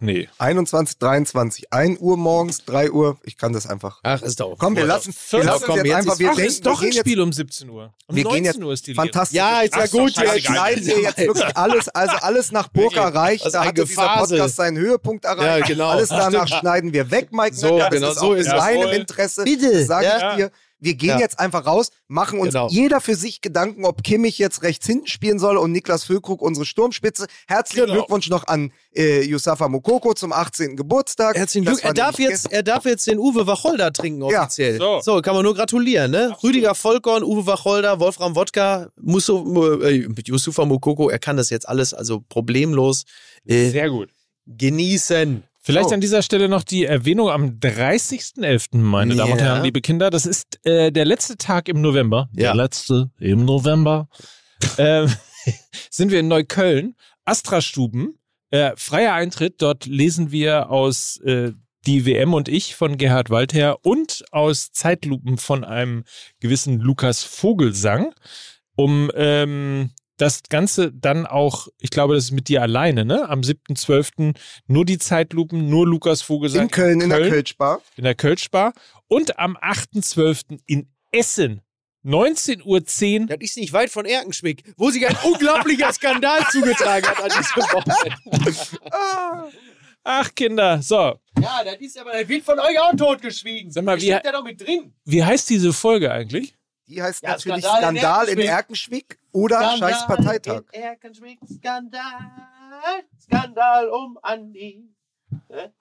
nee. 0.00 0.28
21, 0.38 0.98
23, 0.98 1.72
1 1.72 2.00
Uhr 2.00 2.16
morgens, 2.16 2.64
3 2.64 2.90
Uhr. 2.90 3.18
Ich 3.22 3.36
kann 3.36 3.52
das 3.52 3.66
einfach. 3.68 4.00
Ach, 4.02 4.20
ist 4.22 4.40
doch. 4.40 4.56
Komm, 4.58 4.74
wir 4.76 4.84
lassen, 4.84 5.14
wir 5.30 5.44
lassen 5.44 5.64
komm, 5.66 5.76
jetzt 5.76 5.86
jetzt 5.86 5.94
einfach. 5.96 6.12
ist- 6.14 6.18
Wir 6.18 6.30
Ach, 6.30 6.34
denken, 6.36 6.50
ist 6.50 6.66
doch 6.66 6.80
wir 6.80 6.86
ein 6.88 6.90
gehen 6.90 7.00
Spiel 7.00 7.20
um 7.20 7.32
17 7.32 7.68
Uhr. 7.70 7.94
Um 8.06 8.16
Wir 8.16 8.24
19 8.24 8.42
gehen 8.42 8.52
jetzt 8.52 8.62
Uhr 8.64 8.72
ist 8.72 8.86
die 8.86 8.90
jetzt 8.90 8.96
fantastisch. 9.00 9.36
Ja, 9.36 9.60
ist 9.60 9.74
ja 9.76 9.82
Ach 9.84 9.90
gut 9.90 10.02
jetzt. 10.10 10.16
scheißegal. 10.16 10.40
schneiden 10.56 10.86
wir 10.86 11.00
jetzt 11.02 11.18
wirklich 11.18 11.56
alles, 11.56 11.88
also 11.88 12.16
alles 12.16 12.52
nach 12.52 12.68
Burka 12.68 13.08
reicht. 13.08 13.46
Da 13.54 13.64
hatte 13.64 13.74
dieser 13.84 13.86
Gefasel. 13.86 14.38
Podcast 14.38 14.56
seinen 14.56 14.78
Höhepunkt 14.78 15.24
erreicht. 15.24 15.68
Ja, 15.68 15.74
genau. 15.74 15.88
Alles 15.90 16.08
danach 16.08 16.48
schneiden 16.48 16.92
wir 16.92 17.10
weg, 17.10 17.28
Mike. 17.32 17.54
So. 17.54 17.78
Das 17.78 17.90
genau, 17.90 18.10
ist 18.10 18.18
so 18.18 18.26
auch 18.26 18.32
ist 18.34 18.46
in 18.46 18.52
es. 18.52 18.58
deinem 18.58 18.80
Jawohl. 18.80 18.94
Interesse. 18.94 19.44
Bitte, 19.44 19.84
sage 19.84 20.06
ja. 20.06 20.30
ich 20.32 20.36
dir. 20.36 20.50
Wir 20.84 20.94
gehen 20.94 21.10
Ja. 21.10 21.18
jetzt 21.20 21.38
einfach 21.38 21.64
raus, 21.64 21.90
machen 22.08 22.40
uns 22.40 22.54
Genau. 22.54 22.68
jeder 22.68 23.00
für 23.00 23.14
sich 23.14 23.40
Gedanken, 23.40 23.84
ob 23.84 24.02
Kimmich 24.02 24.36
jetzt 24.38 24.64
rechts 24.64 24.84
hinten 24.84 25.06
spielen 25.06 25.38
soll 25.38 25.56
und 25.56 25.70
Niklas 25.70 26.02
Füllkrug 26.02 26.42
unsere 26.42 26.66
Sturmspitze. 26.66 27.26
Herzlichen 27.46 27.86
Genau. 27.86 27.98
Glückwunsch 28.00 28.28
noch 28.28 28.48
an 28.48 28.72
äh, 28.94 29.22
Yusafa 29.22 29.68
Mokoko 29.68 30.12
zum 30.14 30.32
18. 30.32 30.74
Geburtstag. 30.76 31.36
Herzlichen 31.36 31.66
Glück. 31.66 31.84
Er 31.84 31.94
darf, 31.94 32.18
jetzt, 32.18 32.50
er 32.52 32.64
darf 32.64 32.84
jetzt 32.84 33.06
den 33.06 33.20
Uwe 33.20 33.46
Wacholder 33.46 33.92
trinken, 33.92 34.28
Ja. 34.28 34.42
offiziell. 34.42 34.78
So. 34.78 35.00
So. 35.02 35.22
kann 35.22 35.34
man 35.36 35.44
nur 35.44 35.54
gratulieren, 35.54 36.10
ne? 36.10 36.36
Rüdiger 36.42 36.74
Vollkorn, 36.74 37.22
Uwe 37.22 37.46
Wacholder, 37.46 38.00
Wolfram 38.00 38.34
Wodka, 38.34 38.88
Musso, 39.00 39.80
äh, 39.82 40.08
mit 40.08 40.26
Yusufa 40.26 40.64
Mokoko, 40.64 41.08
er 41.10 41.20
kann 41.20 41.36
das 41.36 41.48
jetzt 41.50 41.68
alles 41.68 41.94
also 41.94 42.20
problemlos 42.28 43.04
äh, 43.46 43.70
Sehr 43.70 43.88
gut. 43.88 44.10
genießen. 44.46 45.44
Vielleicht 45.64 45.90
So. 45.90 45.94
an 45.94 46.00
dieser 46.00 46.22
Stelle 46.22 46.48
noch 46.48 46.64
die 46.64 46.84
Erwähnung 46.84 47.30
am 47.30 47.60
30.11., 47.60 48.78
meine 48.78 49.14
Damen 49.14 49.32
und. 49.32 49.40
Herren, 49.40 49.62
liebe 49.62 49.80
Kinder. 49.80 50.10
Das 50.10 50.26
ist 50.26 50.58
äh, 50.66 50.90
der 50.90 51.04
letzte 51.04 51.36
Tag 51.36 51.68
im 51.68 51.80
November. 51.80 52.28
Ja. 52.32 52.52
Der 52.52 52.54
letzte 52.56 53.10
im 53.20 53.44
November. 53.44 54.08
ähm, 54.78 55.12
sind 55.90 56.10
wir 56.10 56.18
in 56.20 56.28
Neukölln. 56.28 56.96
Astra-Stuben. 57.24 58.18
Äh, 58.50 58.72
freier 58.76 59.14
Eintritt. 59.14 59.62
Dort 59.62 59.86
lesen 59.86 60.32
wir 60.32 60.68
aus 60.70 61.18
äh, 61.18 61.52
Die 61.86 62.06
WM 62.06 62.34
und 62.34 62.48
ich 62.48 62.74
von 62.74 62.96
Gerhard 62.98 63.30
Waldherr 63.30 63.78
und 63.84 64.24
aus 64.32 64.72
Zeitlupen 64.72 65.38
von 65.38 65.62
einem 65.64 66.02
gewissen 66.40 66.80
Lukas 66.80 67.22
Vogelsang. 67.22 68.12
Um 68.74 69.10
ähm, 69.14 69.90
das 70.22 70.42
Ganze 70.48 70.92
dann 70.92 71.26
auch, 71.26 71.68
ich 71.80 71.90
glaube, 71.90 72.14
das 72.14 72.24
ist 72.24 72.30
mit 72.30 72.48
dir 72.48 72.62
alleine, 72.62 73.04
ne? 73.04 73.28
Am 73.28 73.40
7.12. 73.40 74.34
nur 74.66 74.84
die 74.84 74.98
Zeitlupen, 74.98 75.68
nur 75.68 75.86
Lukas 75.86 76.22
Vogelsang. 76.22 76.62
in 76.62 76.70
Köln, 76.70 77.00
in 77.00 77.10
der 77.10 77.28
Kölschbar. 77.28 77.80
in 77.96 78.04
der 78.04 78.14
Kölschbar. 78.14 78.72
Und 79.08 79.38
am 79.38 79.56
8.12. 79.56 80.60
in 80.66 80.88
Essen. 81.10 81.60
19.10 82.04 82.64
Uhr. 82.64 82.80
Das 83.28 83.36
ist 83.40 83.56
nicht 83.56 83.72
weit 83.72 83.88
von 83.90 84.06
Erkenschwick, 84.06 84.64
wo 84.76 84.90
sich 84.90 85.06
ein 85.06 85.16
unglaublicher 85.24 85.92
Skandal 85.92 86.40
zugetragen 86.50 87.06
hat 87.06 87.22
an 87.22 87.28
diesem 87.28 87.62
Wochenende. 87.62 89.52
Ach, 90.04 90.34
Kinder. 90.34 90.82
So, 90.82 91.20
Ja, 91.40 91.62
das 91.64 91.76
ist 91.80 91.96
aber, 91.98 92.12
das 92.12 92.28
wird 92.28 92.44
von 92.44 92.58
euch 92.58 92.78
auch 92.80 92.96
totgeschwiegen. 92.96 93.70
Sag 93.70 93.84
mal, 93.84 93.96
wie- 94.00 94.06
steckt 94.06 94.26
da 94.26 94.32
doch 94.32 94.42
mit 94.44 94.60
drin. 94.60 94.92
wie 95.04 95.22
heißt 95.22 95.48
diese 95.50 95.72
Folge 95.72 96.10
eigentlich? 96.10 96.56
Die 96.88 97.00
heißt 97.00 97.22
Ja, 97.22 97.30
natürlich 97.30 97.64
Skandal 97.64 97.94
in 97.94 98.00
Skandal 98.00 98.28
in 98.28 98.38
Erkenschwick. 98.40 98.48
Erkenschwick 98.48 99.18
oder 99.32 99.76
Scheiß 99.78 100.06
Parteitag. 100.06 100.62
In 100.72 100.82
Erkenschwick, 100.82 101.38
Skandal, 101.52 102.02
Skandal 103.20 103.88
um 103.90 104.18
Andi. 104.22 104.84
Ne? 105.48 105.72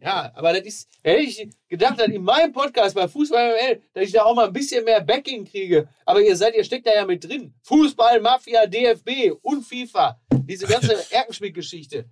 Ja, 0.00 0.32
aber 0.34 0.52
das 0.52 0.62
ist, 0.66 0.88
hätte 1.04 1.22
ich 1.22 1.48
gedacht, 1.68 2.00
dass 2.00 2.08
in 2.08 2.24
meinem 2.24 2.52
Podcast 2.52 2.96
bei 2.96 3.06
Fußball 3.06 3.52
ML, 3.54 3.82
dass 3.94 4.04
ich 4.04 4.12
da 4.12 4.24
auch 4.24 4.34
mal 4.34 4.46
ein 4.48 4.52
bisschen 4.52 4.84
mehr 4.84 5.00
Backing 5.00 5.44
kriege. 5.44 5.88
Aber 6.04 6.20
ihr 6.20 6.34
seid, 6.36 6.56
ihr 6.56 6.64
steckt 6.64 6.88
da 6.88 6.92
ja 6.92 7.04
mit 7.06 7.22
drin. 7.22 7.54
Fußball, 7.62 8.20
Mafia, 8.20 8.66
DFB 8.66 9.32
und 9.42 9.62
FIFA. 9.64 10.20
Diese 10.44 10.66
ganze 10.66 10.94
Erkenschwick-Geschichte. 11.12 12.06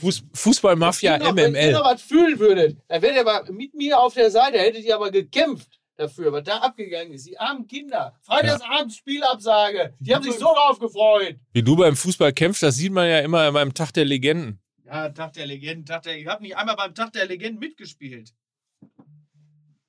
Fuß 0.00 0.24
Fußballmafia 0.34 1.12
Wenn 1.12 1.20
ihr 1.22 1.28
noch- 1.28 1.36
Wenn 1.36 1.54
ihr 1.54 1.60
MML. 1.62 1.72
noch 1.74 1.84
was 1.84 2.02
fühlen 2.02 2.38
würdet, 2.40 2.78
dann 2.88 3.00
wärt 3.02 3.14
ihr 3.14 3.20
aber 3.20 3.52
mit 3.52 3.72
mir 3.74 3.96
auf 4.00 4.14
der 4.14 4.32
Seite, 4.32 4.58
hättet 4.58 4.84
ihr 4.84 4.96
aber 4.96 5.12
gekämpft 5.12 5.78
dafür, 5.96 6.32
was 6.32 6.44
da 6.44 6.58
abgegangen 6.58 7.12
ist. 7.12 7.26
Die 7.26 7.38
armen 7.38 7.66
Kinder. 7.66 8.14
Freitagsabends 8.22 8.96
Spielabsage. 8.96 9.94
Die 9.98 10.14
haben 10.14 10.22
sich 10.22 10.34
so 10.34 10.46
drauf 10.46 10.78
gefreut. 10.78 11.36
Wie 11.52 11.62
du 11.62 11.76
beim 11.76 11.96
Fußball 11.96 12.32
kämpfst, 12.32 12.62
das 12.62 12.76
sieht 12.76 12.92
man 12.92 13.08
ja 13.08 13.20
immer 13.20 13.50
beim 13.52 13.74
Tag 13.74 13.92
der 13.92 14.04
Legenden. 14.04 14.60
Ja, 14.84 15.08
Tag 15.08 15.32
der 15.32 15.46
Legenden, 15.46 15.84
Tag 15.84 16.02
der. 16.02 16.16
Ich 16.16 16.26
habe 16.26 16.42
nicht 16.42 16.56
einmal 16.56 16.76
beim 16.76 16.94
Tag 16.94 17.12
der 17.12 17.26
Legenden 17.26 17.58
mitgespielt. 17.58 18.32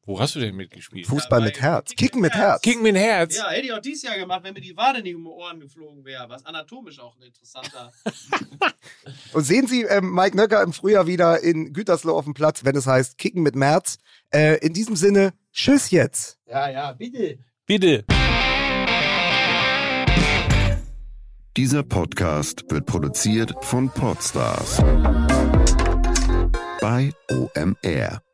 Wo 0.07 0.17
hast 0.21 0.35
du 0.35 0.39
denn 0.39 0.55
mitgespielt? 0.55 1.05
Fußball 1.05 1.41
Ja, 1.41 1.45
mit 1.45 1.59
Herz. 1.59 1.89
Kicken 1.89 1.97
Kicken 1.97 2.21
mit 2.21 2.33
Herz. 2.33 2.61
Kick 2.61 2.81
mit 2.81 2.95
Herz. 2.95 3.35
Ja, 3.35 3.49
hätte 3.49 3.65
ich 3.65 3.73
auch 3.73 3.81
dieses 3.81 4.03
Jahr 4.03 4.17
gemacht, 4.17 4.41
wenn 4.41 4.53
mir 4.53 4.61
die 4.61 4.75
Wade 4.77 5.01
nicht 5.01 5.15
um 5.15 5.25
die 5.25 5.29
Ohren 5.29 5.59
geflogen 5.59 6.05
wäre. 6.05 6.29
Was 6.29 6.45
anatomisch 6.45 6.97
auch 6.99 7.17
ein 7.17 7.23
interessanter. 7.23 7.91
Und 9.33 9.43
sehen 9.43 9.67
Sie 9.67 9.81
ähm, 9.81 10.15
Mike 10.15 10.37
Nöcker 10.37 10.63
im 10.63 10.71
Frühjahr 10.71 11.07
wieder 11.07 11.43
in 11.43 11.73
Gütersloh 11.73 12.17
auf 12.17 12.23
dem 12.23 12.33
Platz, 12.33 12.63
wenn 12.63 12.77
es 12.77 12.87
heißt 12.87 13.17
Kicken 13.17 13.43
mit 13.43 13.57
März. 13.57 13.97
Äh, 14.33 14.65
in 14.65 14.71
diesem 14.71 14.95
Sinne, 14.95 15.33
tschüss 15.57 15.91
jetzt. 15.91 16.39
ja, 16.45 16.69
ja, 16.69 16.93
bitte. 16.93 17.39
Bitte. 17.65 18.05
Dieser 21.57 21.83
Podcast 21.83 22.63
wird 22.69 22.85
produziert 22.85 23.53
von 23.61 23.89
Podstars 23.89 24.77
bei 26.79 27.11
OMR. 27.31 28.26